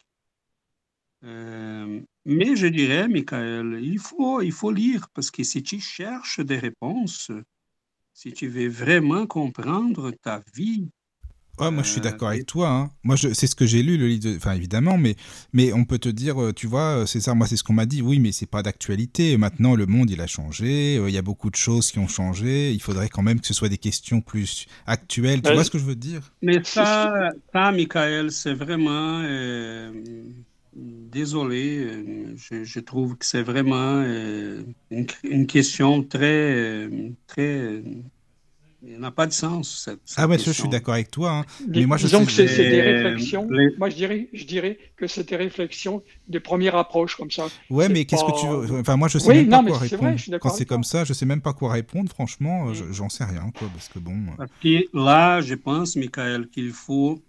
Euh, 1.25 2.01
mais 2.25 2.57
je 2.57 2.67
dirais, 2.67 3.09
Michael, 3.09 3.81
il 3.83 3.99
faut, 3.99 4.41
il 4.41 4.53
faut 4.53 4.71
lire 4.71 5.09
parce 5.15 5.31
que 5.31 5.43
si 5.43 5.63
tu 5.63 5.81
cherches 5.81 6.41
des 6.41 6.59
réponses, 6.59 7.31
si 8.13 8.33
tu 8.33 8.49
veux 8.49 8.69
vraiment 8.69 9.27
comprendre 9.27 10.11
ta 10.23 10.43
vie, 10.55 10.89
Ouais, 11.61 11.71
moi 11.71 11.85
je 11.85 11.89
suis 11.89 12.01
d'accord 12.01 12.31
avec 12.31 12.43
euh, 12.43 12.47
toi. 12.47 12.69
Hein. 12.69 12.91
Moi, 13.05 13.17
c'est 13.17 13.47
ce 13.47 13.55
que 13.55 13.65
j'ai 13.65 13.83
lu, 13.83 13.97
le 13.97 14.09
livre. 14.09 14.29
Enfin, 14.37 14.55
évidemment, 14.55 14.99
mais, 14.99 15.15
mais 15.53 15.73
on 15.73 15.85
peut 15.85 15.99
te 15.99 16.09
dire, 16.09 16.43
euh, 16.43 16.53
tu 16.53 16.67
vois, 16.67 17.07
c'est 17.07 17.21
ça. 17.21 17.35
Moi, 17.35 17.47
c'est 17.47 17.57
ce 17.57 17.63
qu'on 17.63 17.75
m'a 17.75 17.87
dit. 17.87 18.03
Oui, 18.03 18.19
mais 18.19 18.33
c'est 18.33 18.47
pas 18.47 18.63
d'actualité. 18.65 19.37
Maintenant, 19.37 19.77
le 19.77 19.87
monde, 19.87 20.11
il 20.11 20.21
a 20.21 20.27
changé. 20.27 20.97
Il 20.97 21.15
y 21.15 21.19
a 21.19 21.23
beaucoup 21.23 21.51
de 21.51 21.57
choses 21.57 21.93
qui 21.93 22.01
ont 22.01 22.09
changé. 22.09 22.73
Il 22.73 22.83
faudrait 22.83 23.09
quand 23.09 23.23
même 23.23 23.41
que 23.41 23.47
ce 23.47 23.55
soit 23.55 23.69
des 23.69 23.79
questions 23.79 24.21
plus 24.21 24.67
actuelles. 24.87 25.43
Tu 25.43 25.53
vois 25.53 25.63
ce 25.63 25.71
que 25.71 25.79
je 25.79 25.85
veux 25.85 25.95
dire? 25.95 26.33
Mais 26.43 26.61
ça, 26.65 27.31
ça, 27.53 27.71
Michael, 27.71 28.33
c'est 28.33 28.55
vraiment. 28.55 29.23
Désolé, 30.77 31.79
euh, 31.79 32.35
je, 32.37 32.81
trouve 32.81 33.17
que 33.17 33.25
c'est 33.25 33.43
vraiment 33.43 34.03
euh, 34.05 34.63
une, 34.91 35.47
question 35.47 36.03
très, 36.03 36.53
euh, 36.53 37.11
très, 37.29 37.81
il 38.83 38.99
n'a 38.99 39.13
pas 39.13 39.27
de 39.27 39.33
sens. 39.33 39.89
ah 40.17 40.27
ouais, 40.27 40.37
je 40.37 40.51
suis 40.51 40.69
d'accord 40.69 40.95
avec 40.95 41.13
toi. 41.13 41.31
Hein. 41.31 41.45
Mais 41.69 41.87
moi, 41.87 41.97
je 41.97 42.09
que 42.09 42.31
c'est 42.31 42.71
des 42.71 42.81
réflexions. 42.81 43.49
Moi, 43.79 43.89
je 43.89 43.95
dirais, 43.95 44.29
je 44.33 44.45
dirais 44.45 44.79
que 44.97 45.07
c'est 45.07 45.29
des 45.29 45.37
réflexions 45.37 46.03
de 46.29 46.39
première 46.41 46.75
approche 46.75 47.17
comme 47.17 47.31
ça. 47.31 47.47
Ouais, 47.71 47.89
mais 47.89 48.05
qu'est-ce 48.05 48.25
que 48.25 48.41
tu 48.41 48.47
veux? 48.49 48.81
Enfin, 48.81 48.97
moi, 48.97 49.07
je 49.07 49.19
sais 49.19 49.33
même 49.33 49.49
pas 49.49 49.63
quoi 49.63 49.79
répondre. 49.79 50.39
Quand 50.41 50.51
c'est 50.51 50.67
comme 50.67 50.85
ça, 50.85 51.05
je 51.05 51.13
sais 51.13 51.27
même 51.27 51.41
pas 51.41 51.53
quoi 51.53 51.73
répondre. 51.73 52.11
Franchement, 52.11 52.67
mm. 52.67 52.93
j'en 52.93 53.09
sais 53.09 53.25
rien, 53.25 53.53
quoi, 53.57 53.69
parce 53.73 53.89
que 53.89 54.01
bon. 54.01 54.17
Parce 54.37 54.51
que 54.61 54.85
là, 54.93 55.41
je 55.41 55.55
pense, 55.55 55.95
Michael, 55.95 56.49
qu'il 56.49 56.73
faut 56.73 57.23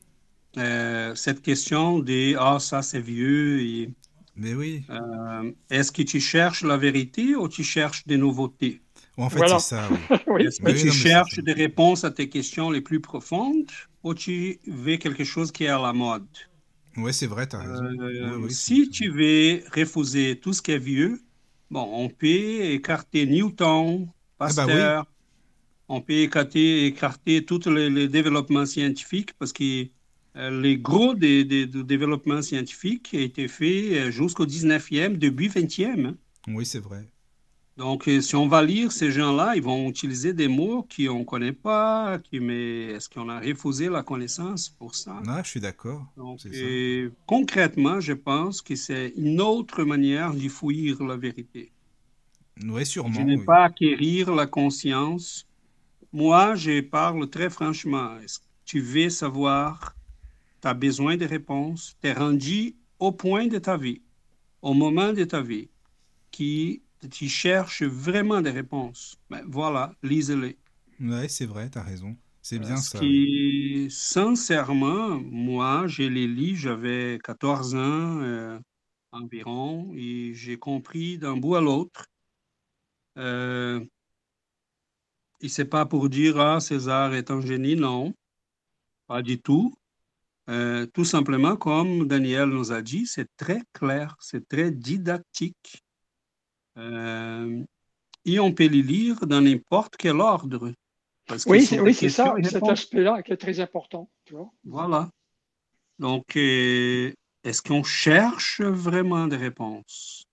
euh, 0.57 1.15
cette 1.15 1.41
question 1.41 1.99
de 1.99 2.35
ah 2.37 2.59
ça 2.59 2.81
c'est 2.81 2.99
vieux. 2.99 3.61
Et, 3.61 3.89
Mais 4.35 4.53
oui. 4.53 4.83
Euh, 4.89 5.51
est-ce 5.69 5.91
que 5.91 6.01
tu 6.01 6.19
cherches 6.19 6.63
la 6.63 6.77
vérité 6.77 7.35
ou 7.35 7.47
tu 7.47 7.63
cherches 7.63 8.05
des 8.05 8.17
nouveautés? 8.17 8.81
En 9.17 9.29
fait, 9.29 9.47
c'est 9.47 9.59
ça. 9.59 9.87
Oui. 10.27 10.43
Est-ce 10.45 10.61
que 10.61 10.71
tu 10.71 10.91
cherches 10.91 11.39
des 11.39 11.53
réponses 11.53 12.03
à 12.03 12.11
tes 12.11 12.27
questions 12.27 12.69
les 12.69 12.81
plus 12.81 12.99
profondes 12.99 13.71
ou 14.03 14.13
tu 14.13 14.59
veux 14.67 14.97
quelque 14.97 15.23
chose 15.23 15.51
qui 15.51 15.63
est 15.65 15.69
à 15.69 15.79
la 15.79 15.93
mode? 15.93 16.27
Oui, 16.97 17.13
c'est 17.13 17.27
vrai, 17.27 17.47
tu 17.47 17.55
as 17.55 17.59
raison. 17.59 17.83
Euh, 17.83 18.49
si 18.49 18.89
tu 18.89 19.09
veux 19.09 19.63
refuser 19.73 20.39
tout 20.39 20.53
ce 20.53 20.61
qui 20.61 20.71
est 20.71 20.79
vieux, 20.79 21.21
bon, 21.69 21.87
on 21.93 22.09
peut 22.09 22.25
écarter 22.27 23.25
Newton, 23.25 24.07
ah 24.39 24.53
bah 24.53 24.65
Pasteur. 24.65 25.05
On 25.87 26.01
peut 26.01 26.13
écarter, 26.13 26.87
écarter 26.87 27.45
tous 27.45 27.69
les, 27.69 27.89
les 27.89 28.07
développements 28.07 28.65
scientifiques 28.65 29.33
parce 29.37 29.53
que 29.53 29.83
euh, 29.83 29.85
les 30.35 30.77
gros 30.77 31.13
des, 31.13 31.45
développements 31.65 32.41
scientifiques 32.41 33.13
a 33.13 33.19
été 33.19 33.47
fait 33.47 33.99
euh, 33.99 34.11
jusqu'au 34.11 34.45
19e, 34.45 35.17
début 35.17 35.47
20e. 35.47 36.07
Hein. 36.07 36.15
Oui, 36.47 36.65
c'est 36.65 36.79
vrai. 36.79 37.07
Donc, 37.77 38.07
euh, 38.07 38.21
si 38.21 38.35
on 38.35 38.47
va 38.47 38.63
lire 38.63 38.91
ces 38.91 39.11
gens-là, 39.11 39.55
ils 39.55 39.61
vont 39.61 39.89
utiliser 39.89 40.33
des 40.33 40.47
mots 40.47 40.87
qu'on 40.95 41.19
ne 41.19 41.23
connaît 41.25 41.51
pas, 41.51 42.19
qui, 42.19 42.39
mais 42.39 42.83
est-ce 42.93 43.09
qu'on 43.09 43.27
a 43.27 43.39
refusé 43.39 43.89
la 43.89 44.01
connaissance 44.01 44.69
pour 44.69 44.95
ça? 44.95 45.21
Ah, 45.27 45.41
je 45.43 45.49
suis 45.49 45.59
d'accord. 45.59 46.05
concrètement, 47.25 47.99
je 47.99 48.13
pense 48.13 48.61
que 48.61 48.75
c'est 48.75 49.13
une 49.17 49.41
autre 49.41 49.83
manière 49.83 50.33
de 50.33 50.47
fuir 50.47 51.03
la 51.03 51.17
vérité. 51.17 51.71
Oui, 52.63 52.85
sûrement. 52.85 53.13
Je 53.13 53.21
n'ai 53.21 53.43
pas 53.43 53.65
acquérir 53.65 54.33
la 54.33 54.47
conscience. 54.47 55.45
Moi, 56.13 56.55
je 56.55 56.79
parle 56.79 57.29
très 57.29 57.49
franchement. 57.49 58.17
Est-ce 58.23 58.39
que 58.39 58.45
tu 58.63 58.79
veux 58.79 59.09
savoir 59.09 59.94
tu 60.65 60.69
as 60.69 60.73
besoin 60.73 61.15
de 61.15 61.25
réponses, 61.25 61.95
tu 62.01 62.07
es 62.07 62.13
rendu 62.13 62.75
au 62.97 63.11
point 63.11 63.45
de 63.45 63.59
ta 63.59 63.77
vie, 63.77 64.01
au 64.63 64.73
moment 64.73 65.13
de 65.13 65.23
ta 65.23 65.39
vie, 65.39 65.69
qui 66.31 66.81
tu 67.11 67.29
cherches 67.29 67.83
vraiment 67.83 68.41
des 68.41 68.49
réponses. 68.49 69.15
Ben, 69.29 69.43
voilà, 69.47 69.93
lisez-les. 70.01 70.57
Oui, 70.99 71.29
c'est 71.29 71.45
vrai, 71.45 71.69
tu 71.69 71.77
as 71.77 71.83
raison. 71.83 72.17
C'est 72.41 72.57
bien 72.57 72.77
ça. 72.77 72.97
Qui, 72.97 73.87
sincèrement, 73.91 75.21
moi, 75.21 75.85
je 75.85 76.01
les 76.01 76.25
lis, 76.25 76.55
j'avais 76.55 77.19
14 77.23 77.75
ans 77.75 78.21
euh, 78.23 78.59
environ, 79.11 79.93
et 79.95 80.33
j'ai 80.33 80.57
compris 80.57 81.19
d'un 81.19 81.37
bout 81.37 81.55
à 81.55 81.61
l'autre. 81.61 82.07
Euh, 83.19 83.85
et 85.41 85.47
c'est 85.47 85.65
pas 85.65 85.85
pour 85.85 86.09
dire, 86.09 86.39
ah, 86.39 86.59
César 86.59 87.13
est 87.13 87.29
un 87.29 87.41
génie, 87.41 87.75
non, 87.75 88.15
pas 89.05 89.21
du 89.21 89.39
tout. 89.39 89.75
Euh, 90.47 90.85
tout 90.87 91.05
simplement, 91.05 91.55
comme 91.55 92.07
Daniel 92.07 92.49
nous 92.49 92.71
a 92.71 92.81
dit, 92.81 93.07
c'est 93.07 93.29
très 93.35 93.61
clair, 93.73 94.15
c'est 94.19 94.47
très 94.47 94.71
didactique. 94.71 95.83
Euh, 96.77 97.63
et 98.25 98.39
on 98.39 98.51
peut 98.53 98.67
les 98.67 98.81
lire 98.81 99.25
dans 99.25 99.41
n'importe 99.41 99.95
quel 99.97 100.19
ordre. 100.19 100.71
oui, 101.47 101.65
c'est 101.65 102.09
ça, 102.09 102.35
cet 102.43 102.67
aspect-là 102.67 103.23
qui 103.23 103.31
est 103.31 103.37
très 103.37 103.59
important. 103.59 104.09
Voilà. 104.63 105.09
Donc, 105.97 106.35
euh, 106.35 107.11
est-ce 107.43 107.61
qu'on 107.61 107.83
cherche 107.83 108.61
vraiment 108.61 109.27
des 109.27 109.37
réponses? 109.37 110.25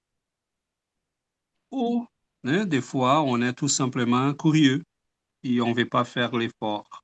Ou, 1.71 2.07
hein, 2.45 2.65
des 2.67 2.83
fois, 2.83 3.23
on 3.23 3.41
est 3.41 3.55
tout 3.55 3.69
simplement 3.69 4.35
curieux 4.35 4.83
et 5.43 5.61
on 5.61 5.69
ne 5.69 5.75
veut 5.75 5.89
pas 5.89 6.05
faire 6.05 6.37
l'effort. 6.37 7.03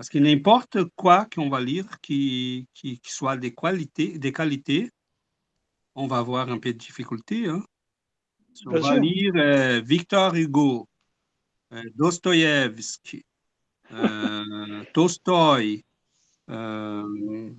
Parce 0.00 0.08
que 0.08 0.16
n'importe 0.16 0.78
quoi 0.96 1.26
qu'on 1.26 1.50
va 1.50 1.60
lire 1.60 2.00
qui, 2.00 2.66
qui, 2.72 2.98
soit 3.04 3.36
des 3.36 3.54
qualités, 3.54 4.18
des 4.18 4.32
qualités, 4.32 4.90
on 5.94 6.06
va 6.06 6.16
avoir 6.16 6.48
un 6.48 6.58
peu 6.58 6.72
de 6.72 6.78
difficulté. 6.78 7.48
Hein. 7.48 7.62
on 8.64 8.80
va 8.80 8.98
lire 8.98 9.34
euh, 9.36 9.82
Victor 9.84 10.34
Hugo, 10.36 10.88
euh, 11.74 11.82
Dostoïevski, 11.96 13.26
euh, 13.92 14.84
Tolstoï, 14.94 15.84
Euh, 16.48 17.52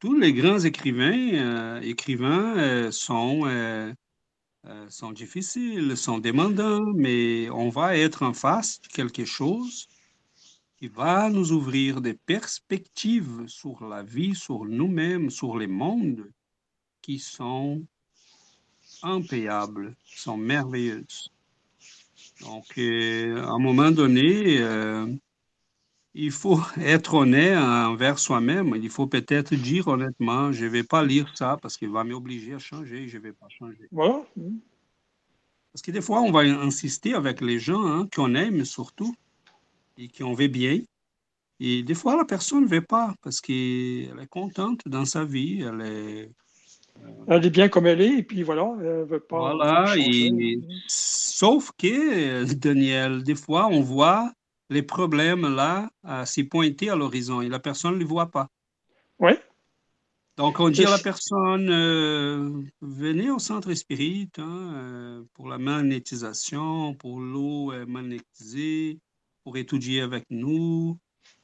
tous 0.00 0.18
les 0.18 0.34
grands 0.34 0.60
écrivains, 0.60 1.80
écrivains 1.80 2.90
sont, 2.92 3.48
sont 4.90 5.12
difficiles, 5.12 5.96
sont 5.96 6.18
demandants, 6.18 6.84
mais 6.94 7.48
on 7.48 7.70
va 7.70 7.96
être 7.96 8.22
en 8.24 8.34
face 8.34 8.78
de 8.82 8.88
quelque 8.88 9.24
chose 9.24 9.88
qui 10.84 10.88
va 10.88 11.30
nous 11.30 11.52
ouvrir 11.52 12.02
des 12.02 12.12
perspectives 12.12 13.44
sur 13.46 13.88
la 13.88 14.02
vie, 14.02 14.34
sur 14.34 14.66
nous-mêmes, 14.66 15.30
sur 15.30 15.56
les 15.56 15.66
mondes 15.66 16.30
qui 17.00 17.18
sont 17.18 17.82
impayables, 19.02 19.96
sont 20.04 20.36
merveilleuses. 20.36 21.32
Donc, 22.42 22.76
à 22.76 23.48
un 23.50 23.58
moment 23.58 23.92
donné, 23.92 24.60
il 26.12 26.30
faut 26.30 26.60
être 26.76 27.14
honnête 27.14 27.56
envers 27.56 28.18
soi-même. 28.18 28.74
Il 28.76 28.90
faut 28.90 29.06
peut-être 29.06 29.54
dire 29.54 29.88
honnêtement, 29.88 30.52
je 30.52 30.66
ne 30.66 30.70
vais 30.70 30.84
pas 30.84 31.02
lire 31.02 31.32
ça 31.34 31.56
parce 31.62 31.78
qu'il 31.78 31.88
va 31.88 32.04
m'obliger 32.04 32.52
à 32.52 32.58
changer, 32.58 33.08
je 33.08 33.16
ne 33.16 33.22
vais 33.22 33.32
pas 33.32 33.48
changer. 33.48 33.88
Voilà. 33.90 34.22
Parce 35.72 35.80
que 35.80 35.92
des 35.92 36.02
fois, 36.02 36.20
on 36.20 36.30
va 36.30 36.40
insister 36.40 37.14
avec 37.14 37.40
les 37.40 37.58
gens 37.58 37.86
hein, 37.86 38.06
qu'on 38.14 38.34
aime 38.34 38.66
surtout 38.66 39.14
et 39.96 40.08
qu'on 40.08 40.34
veut 40.34 40.48
bien. 40.48 40.80
Et 41.60 41.82
des 41.82 41.94
fois, 41.94 42.16
la 42.16 42.24
personne 42.24 42.64
ne 42.64 42.68
veut 42.68 42.82
pas 42.82 43.14
parce 43.22 43.40
qu'elle 43.40 44.18
est 44.20 44.28
contente 44.28 44.80
dans 44.86 45.04
sa 45.04 45.24
vie. 45.24 45.62
Elle 45.62 45.80
est, 45.80 46.30
elle 47.28 47.44
est 47.44 47.50
bien 47.50 47.68
comme 47.68 47.86
elle 47.86 48.00
est, 48.00 48.18
et 48.18 48.22
puis 48.22 48.42
voilà, 48.42 48.74
elle 48.80 48.98
ne 48.98 49.04
veut 49.04 49.20
pas. 49.20 49.54
Voilà, 49.54 49.94
et... 49.96 50.60
sauf 50.86 51.70
que, 51.78 52.52
Daniel, 52.54 53.22
des 53.22 53.34
fois, 53.34 53.66
on 53.66 53.80
voit 53.80 54.32
les 54.70 54.82
problèmes 54.82 55.54
là 55.54 55.88
euh, 56.06 56.24
s'y 56.24 56.44
pointer 56.44 56.90
à 56.90 56.96
l'horizon 56.96 57.40
et 57.42 57.48
la 57.48 57.58
personne 57.58 57.94
ne 57.94 57.98
les 57.98 58.04
voit 58.04 58.30
pas. 58.30 58.48
Oui. 59.18 59.32
Donc, 60.36 60.58
on 60.58 60.68
dit 60.68 60.84
à 60.84 60.90
la 60.90 60.98
personne, 60.98 61.70
euh, 61.70 62.50
venez 62.80 63.30
au 63.30 63.38
centre 63.38 63.72
spirit 63.74 64.30
hein, 64.38 64.72
euh, 64.74 65.22
pour 65.34 65.48
la 65.48 65.58
magnétisation, 65.58 66.94
pour 66.94 67.20
l'eau 67.20 67.72
magnétisée, 67.86 68.98
pour 69.44 69.56
étudier 69.56 70.00
avec 70.00 70.24
nous. 70.30 70.98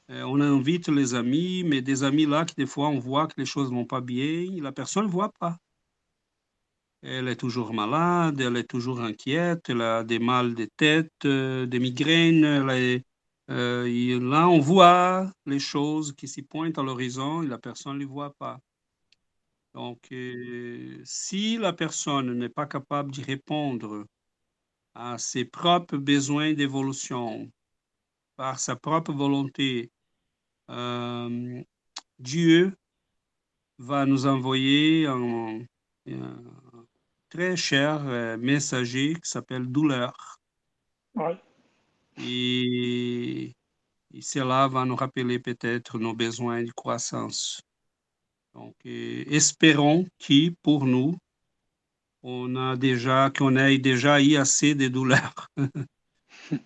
on 0.09 0.41
invite 0.41 0.89
les 0.89 1.13
amis, 1.15 1.63
mais 1.63 1.81
des 1.81 2.03
amis 2.03 2.25
là 2.25 2.45
qui 2.45 2.55
des 2.55 2.65
fois 2.65 2.89
on 2.89 2.99
voit 2.99 3.27
que 3.27 3.35
les 3.37 3.45
choses 3.45 3.71
vont 3.71 3.85
pas 3.85 4.01
bien, 4.01 4.47
la 4.61 4.71
personne 4.71 5.05
ne 5.05 5.11
voit 5.11 5.31
pas. 5.39 5.57
Elle 7.03 7.27
est 7.29 7.35
toujours 7.35 7.73
malade, 7.73 8.39
elle 8.41 8.57
est 8.57 8.69
toujours 8.69 9.01
inquiète, 9.01 9.69
elle 9.69 9.81
a 9.81 10.03
des 10.03 10.19
mal 10.19 10.53
de 10.55 10.67
tête, 10.77 11.25
des 11.25 11.79
migraines, 11.79 12.43
euh, 13.51 14.19
là, 14.21 14.47
on 14.47 14.59
voit 14.59 15.29
les 15.45 15.59
choses 15.59 16.13
qui 16.13 16.27
s'y 16.27 16.41
pointent 16.41 16.77
à 16.77 16.83
l'horizon 16.83 17.43
et 17.43 17.47
la 17.47 17.57
personne 17.57 17.95
ne 17.95 17.99
les 17.99 18.05
voit 18.05 18.33
pas. 18.35 18.59
Donc, 19.73 19.99
euh, 20.11 21.01
si 21.03 21.57
la 21.57 21.73
personne 21.73 22.33
n'est 22.37 22.49
pas 22.49 22.65
capable 22.65 23.11
d'y 23.11 23.23
répondre 23.23 24.05
à 24.95 25.17
ses 25.17 25.45
propres 25.45 25.97
besoins 25.97 26.53
d'évolution 26.53 27.51
par 28.35 28.59
sa 28.59 28.75
propre 28.75 29.13
volonté, 29.13 29.91
euh, 30.69 31.61
Dieu 32.19 32.75
va 33.77 34.05
nous 34.05 34.25
envoyer 34.27 35.07
un, 35.07 35.59
très 37.29 37.55
cher 37.55 38.03
messager 38.37 39.15
qui 39.15 39.29
s'appelle 39.29 39.67
douleur. 39.67 40.39
Et, 42.17 43.53
cela 44.21 44.67
va 44.67 44.85
nous 44.85 44.95
rappeler 44.95 45.39
peut-être 45.39 45.97
nos 45.97 46.13
besoins 46.13 46.63
de 46.63 46.71
croissance. 46.71 47.61
Donc, 48.53 48.75
espérons 48.85 50.05
que 50.19 50.49
pour 50.61 50.85
nous, 50.85 51.17
on 52.23 52.55
a 52.55 52.75
déjà, 52.75 53.31
qu'on 53.35 53.55
ait 53.55 53.77
déjà 53.77 54.21
eu 54.21 54.35
assez 54.35 54.75
de 54.75 54.87
douleurs 54.87 55.47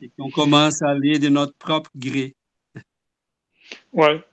et 0.02 0.10
qu'on 0.18 0.30
commence 0.30 0.82
à 0.82 0.90
aller 0.90 1.20
de 1.20 1.30
notre 1.30 1.53
propre 1.53 1.91
gré. 1.95 2.36
Ouais. 3.94 4.24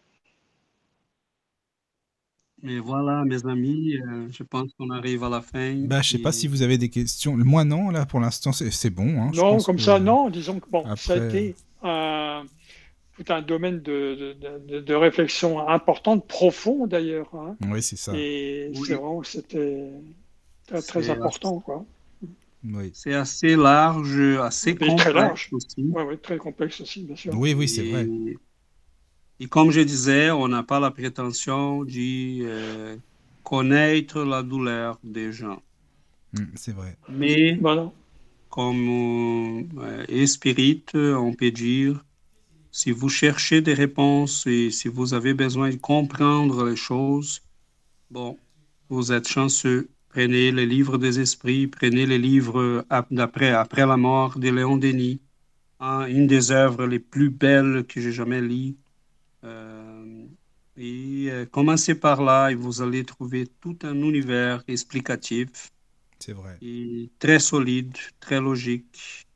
Mais 2.62 2.79
voilà, 2.79 3.24
mes 3.24 3.45
amis, 3.47 3.97
euh, 3.97 4.29
je 4.31 4.45
pense 4.45 4.73
qu'on 4.79 4.91
arrive 4.91 5.24
à 5.24 5.29
la 5.29 5.43
fin. 5.43 5.74
Bah, 5.87 6.01
je 6.01 6.11
sais 6.11 6.19
pas 6.19 6.31
si 6.31 6.47
vous 6.47 6.62
avez 6.62 6.79
des 6.79 6.91
questions. 6.91 7.37
Moi, 7.37 7.65
non, 7.65 7.91
là, 7.91 8.07
pour 8.07 8.20
l'instant, 8.20 8.53
c'est 8.53 8.91
bon. 8.91 9.20
Hein, 9.20 9.31
non, 9.35 9.59
comme 9.59 9.81
ça, 9.81 9.99
non. 9.99 10.31
Disons 10.31 10.61
que 10.61 10.70
bon, 10.70 10.85
ça 10.95 11.15
a 11.15 11.27
été 11.27 11.57
tout 11.83 13.24
un 13.29 13.43
domaine 13.43 13.81
de, 13.83 14.37
de, 14.69 14.81
de, 14.81 14.95
réflexion 14.95 15.69
importante, 15.69 16.27
profond 16.27 16.87
d'ailleurs. 16.87 17.29
Hein. 17.35 17.57
Oui, 17.69 17.83
c'est 17.83 17.97
ça. 17.97 18.12
Et 18.15 18.73
c'est 18.74 18.95
vraiment, 18.95 19.23
c'était 19.23 19.91
très, 20.66 21.11
important, 21.11 21.61
quoi. 21.61 21.85
Oui. 22.64 22.90
C'est 22.94 23.14
assez 23.14 23.56
large, 23.56 24.20
assez 24.40 24.74
complexe 24.76 25.02
très 25.02 25.12
large. 25.12 25.48
aussi. 25.52 25.74
Oui, 25.78 26.02
oui, 26.06 26.18
très 26.18 26.39
complexe 26.39 26.80
aussi, 26.80 27.02
bien 27.02 27.16
sûr. 27.16 27.34
Oui, 27.34 27.55
oui, 27.55 27.68
c'est 27.68 27.82
vrai. 27.90 28.06
Et 29.40 29.47
comme 29.47 29.72
je 29.72 29.80
disais, 29.80 30.30
on 30.30 30.47
n'a 30.47 30.62
pas 30.62 30.78
la 30.78 30.93
prétention 30.93 31.82
de 31.82 32.44
euh, 32.44 32.97
connaître 33.43 34.22
la 34.22 34.43
douleur 34.43 35.01
des 35.02 35.32
gens. 35.32 35.60
Mm, 36.32 36.44
c'est 36.55 36.72
vrai. 36.72 36.97
Mais 37.09 37.59
comme 38.48 38.89
euh, 39.74 41.16
on 41.16 41.34
peut 41.34 41.51
dire, 41.51 42.05
si 42.70 42.90
vous 42.90 43.09
cherchez 43.09 43.60
des 43.60 43.74
réponses 43.74 44.47
et 44.47 44.70
si 44.70 44.89
vous 44.89 45.12
avez 45.14 45.34
besoin 45.34 45.70
de 45.70 45.76
comprendre 45.76 46.66
les 46.66 46.76
choses, 46.76 47.43
bon, 48.10 48.39
vous 48.89 49.12
êtes 49.12 49.26
chanceux. 49.26 49.89
Prenez 50.12 50.52
les 50.52 50.66
livres 50.66 50.98
des 50.98 51.20
esprits, 51.20 51.66
prenez 51.66 52.05
les 52.05 52.18
livres 52.18 52.84
d'après, 53.10 53.51
après 53.51 53.86
la 53.86 53.97
mort 53.97 54.39
de 54.39 54.51
Léon 54.51 54.76
Denis, 54.76 55.22
hein, 55.80 56.05
une 56.06 56.26
des 56.26 56.51
œuvres 56.51 56.86
les 56.86 56.98
plus 56.98 57.30
belles 57.30 57.86
que 57.89 57.98
j'ai 57.98 58.12
jamais 58.12 58.43
lues. 58.43 58.76
Euh, 59.43 60.26
et 60.76 61.28
euh, 61.30 61.47
commencez 61.47 61.94
par 61.94 62.22
là 62.22 62.51
et 62.51 62.55
vous 62.55 62.82
allez 62.82 63.05
trouver 63.05 63.47
tout 63.60 63.78
un 63.84 63.97
univers 64.02 64.62
explicatif. 64.68 65.72
C'est 66.18 66.34
vrai. 66.34 66.59
Et 66.60 67.10
très 67.18 67.39
solide, 67.39 67.97
très 68.20 68.40
logique 68.40 69.26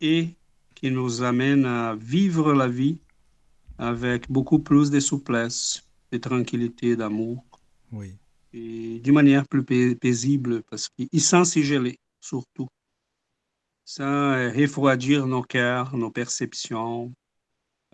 et 0.00 0.34
qui 0.74 0.90
nous 0.90 1.22
amène 1.22 1.64
à 1.64 1.94
vivre 1.94 2.52
la 2.54 2.66
vie 2.66 2.98
avec 3.78 4.30
beaucoup 4.30 4.58
plus 4.58 4.90
de 4.90 4.98
souplesse, 4.98 5.84
de 6.10 6.18
tranquillité, 6.18 6.96
d'amour. 6.96 7.44
Oui. 7.92 8.14
Et 8.54 9.00
d'une 9.00 9.14
manière 9.14 9.48
plus 9.48 9.64
paisible 9.96 10.62
parce 10.70 10.88
qu'il 10.88 11.20
sans 11.20 11.44
s'y 11.44 11.64
geler, 11.64 11.98
surtout. 12.20 12.68
Sans 13.84 14.04
euh, 14.04 14.50
refroidir 14.50 15.26
nos 15.26 15.42
cœurs, 15.42 15.96
nos 15.96 16.10
perceptions, 16.10 17.12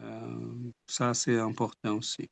euh, 0.02 0.72
ça, 0.86 1.14
c'est 1.14 1.38
important 1.38 1.96
aussi. 1.96 2.28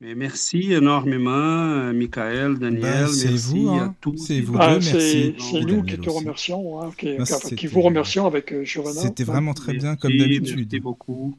Mais 0.00 0.14
merci 0.14 0.72
énormément, 0.74 1.30
euh, 1.30 1.92
Michael, 1.94 2.58
Daniel. 2.58 2.82
Ben, 2.82 3.06
c'est 3.06 3.28
vous, 3.28 3.68
hein. 3.70 3.94
C'est 4.18 4.40
vous 4.42 4.56
ah, 4.58 4.78
C'est 4.80 5.34
nous 5.66 5.82
qui 5.82 5.98
te 5.98 6.10
remercions, 6.10 6.82
hein, 6.82 6.90
qui, 6.98 7.16
ben, 7.16 7.68
vous 7.72 7.80
remercions 7.80 8.26
avec 8.26 8.52
euh, 8.52 8.64
C'était 8.66 9.24
vraiment 9.24 9.54
très 9.54 9.72
bien, 9.72 9.96
comme 9.96 10.14
d'habitude. 10.16 10.68
Merci 10.70 10.80
beaucoup. 10.80 11.38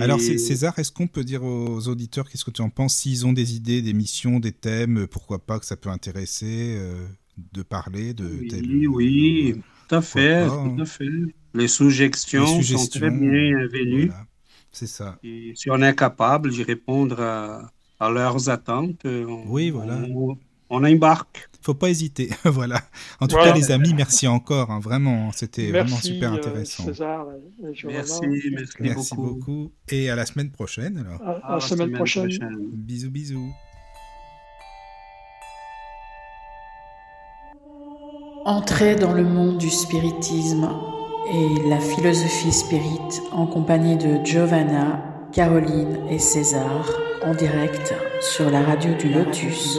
Alors 0.00 0.20
César, 0.20 0.78
est-ce 0.78 0.92
qu'on 0.92 1.06
peut 1.06 1.24
dire 1.24 1.42
aux 1.42 1.88
auditeurs 1.88 2.28
qu'est-ce 2.28 2.44
que 2.44 2.50
tu 2.50 2.62
en 2.62 2.70
penses 2.70 2.96
S'ils 2.96 3.26
ont 3.26 3.32
des 3.32 3.54
idées, 3.54 3.82
des 3.82 3.92
missions, 3.92 4.40
des 4.40 4.52
thèmes, 4.52 5.06
pourquoi 5.06 5.38
pas 5.38 5.58
que 5.58 5.66
ça 5.66 5.76
peut 5.76 5.90
intéresser 5.90 6.78
de 7.52 7.62
parler 7.62 8.14
de 8.14 8.26
Oui, 8.26 8.86
oui, 8.86 9.54
tout 9.88 9.94
à 9.94 10.02
fait, 10.02 10.46
tout 10.46 10.80
à 10.80 10.84
fait. 10.84 11.08
Les 11.54 11.68
suggestions, 11.68 12.62
sont 12.62 12.86
très 12.86 13.10
bienvenues. 13.10 14.10
C'est 14.70 14.86
ça. 14.86 15.18
Et 15.22 15.52
si 15.56 15.70
on 15.70 15.80
est 15.82 15.94
capable 15.94 16.54
de 16.54 16.62
répondre 16.62 17.20
à, 17.20 18.10
leurs 18.10 18.48
attentes, 18.48 19.04
on, 19.04 19.44
oui, 19.46 19.70
voilà. 19.70 19.98
on, 20.14 20.36
embarque. 20.70 21.48
Faut 21.60 21.74
pas 21.74 21.90
hésiter, 21.90 22.30
voilà. 22.44 22.80
En 23.20 23.26
tout 23.26 23.36
cas, 23.36 23.52
les 23.54 23.70
amis, 23.70 23.92
merci 23.94 24.26
encore, 24.26 24.70
hein, 24.70 24.80
vraiment, 24.80 25.32
c'était 25.32 25.70
vraiment 25.70 25.96
super 25.96 26.32
euh, 26.32 26.36
intéressant. 26.36 26.84
César 26.84 27.26
merci, 27.84 28.20
merci, 28.52 28.76
merci 28.80 29.14
beaucoup. 29.16 29.72
Et 29.88 30.08
à 30.08 30.16
la 30.16 30.24
semaine 30.24 30.50
prochaine 30.50 30.98
alors. 30.98 31.20
À, 31.44 31.54
la 31.54 31.60
semaine, 31.60 31.92
prochaine. 31.92 32.30
Bisous, 32.72 33.10
bisous. 33.10 33.52
Entrez 38.44 38.94
dans 38.94 39.12
le 39.12 39.24
monde 39.24 39.58
du 39.58 39.68
spiritisme 39.68 40.70
et 41.30 41.68
la 41.68 41.80
philosophie 41.80 42.52
spirit 42.52 43.20
en 43.32 43.46
compagnie 43.46 43.98
de 43.98 44.24
Giovanna, 44.24 45.04
Caroline 45.32 45.98
et 46.08 46.18
César 46.18 46.88
en 47.22 47.34
direct 47.34 47.94
sur 48.20 48.48
la 48.50 48.62
radio 48.62 48.94
du 48.94 49.10
Lotus. 49.10 49.78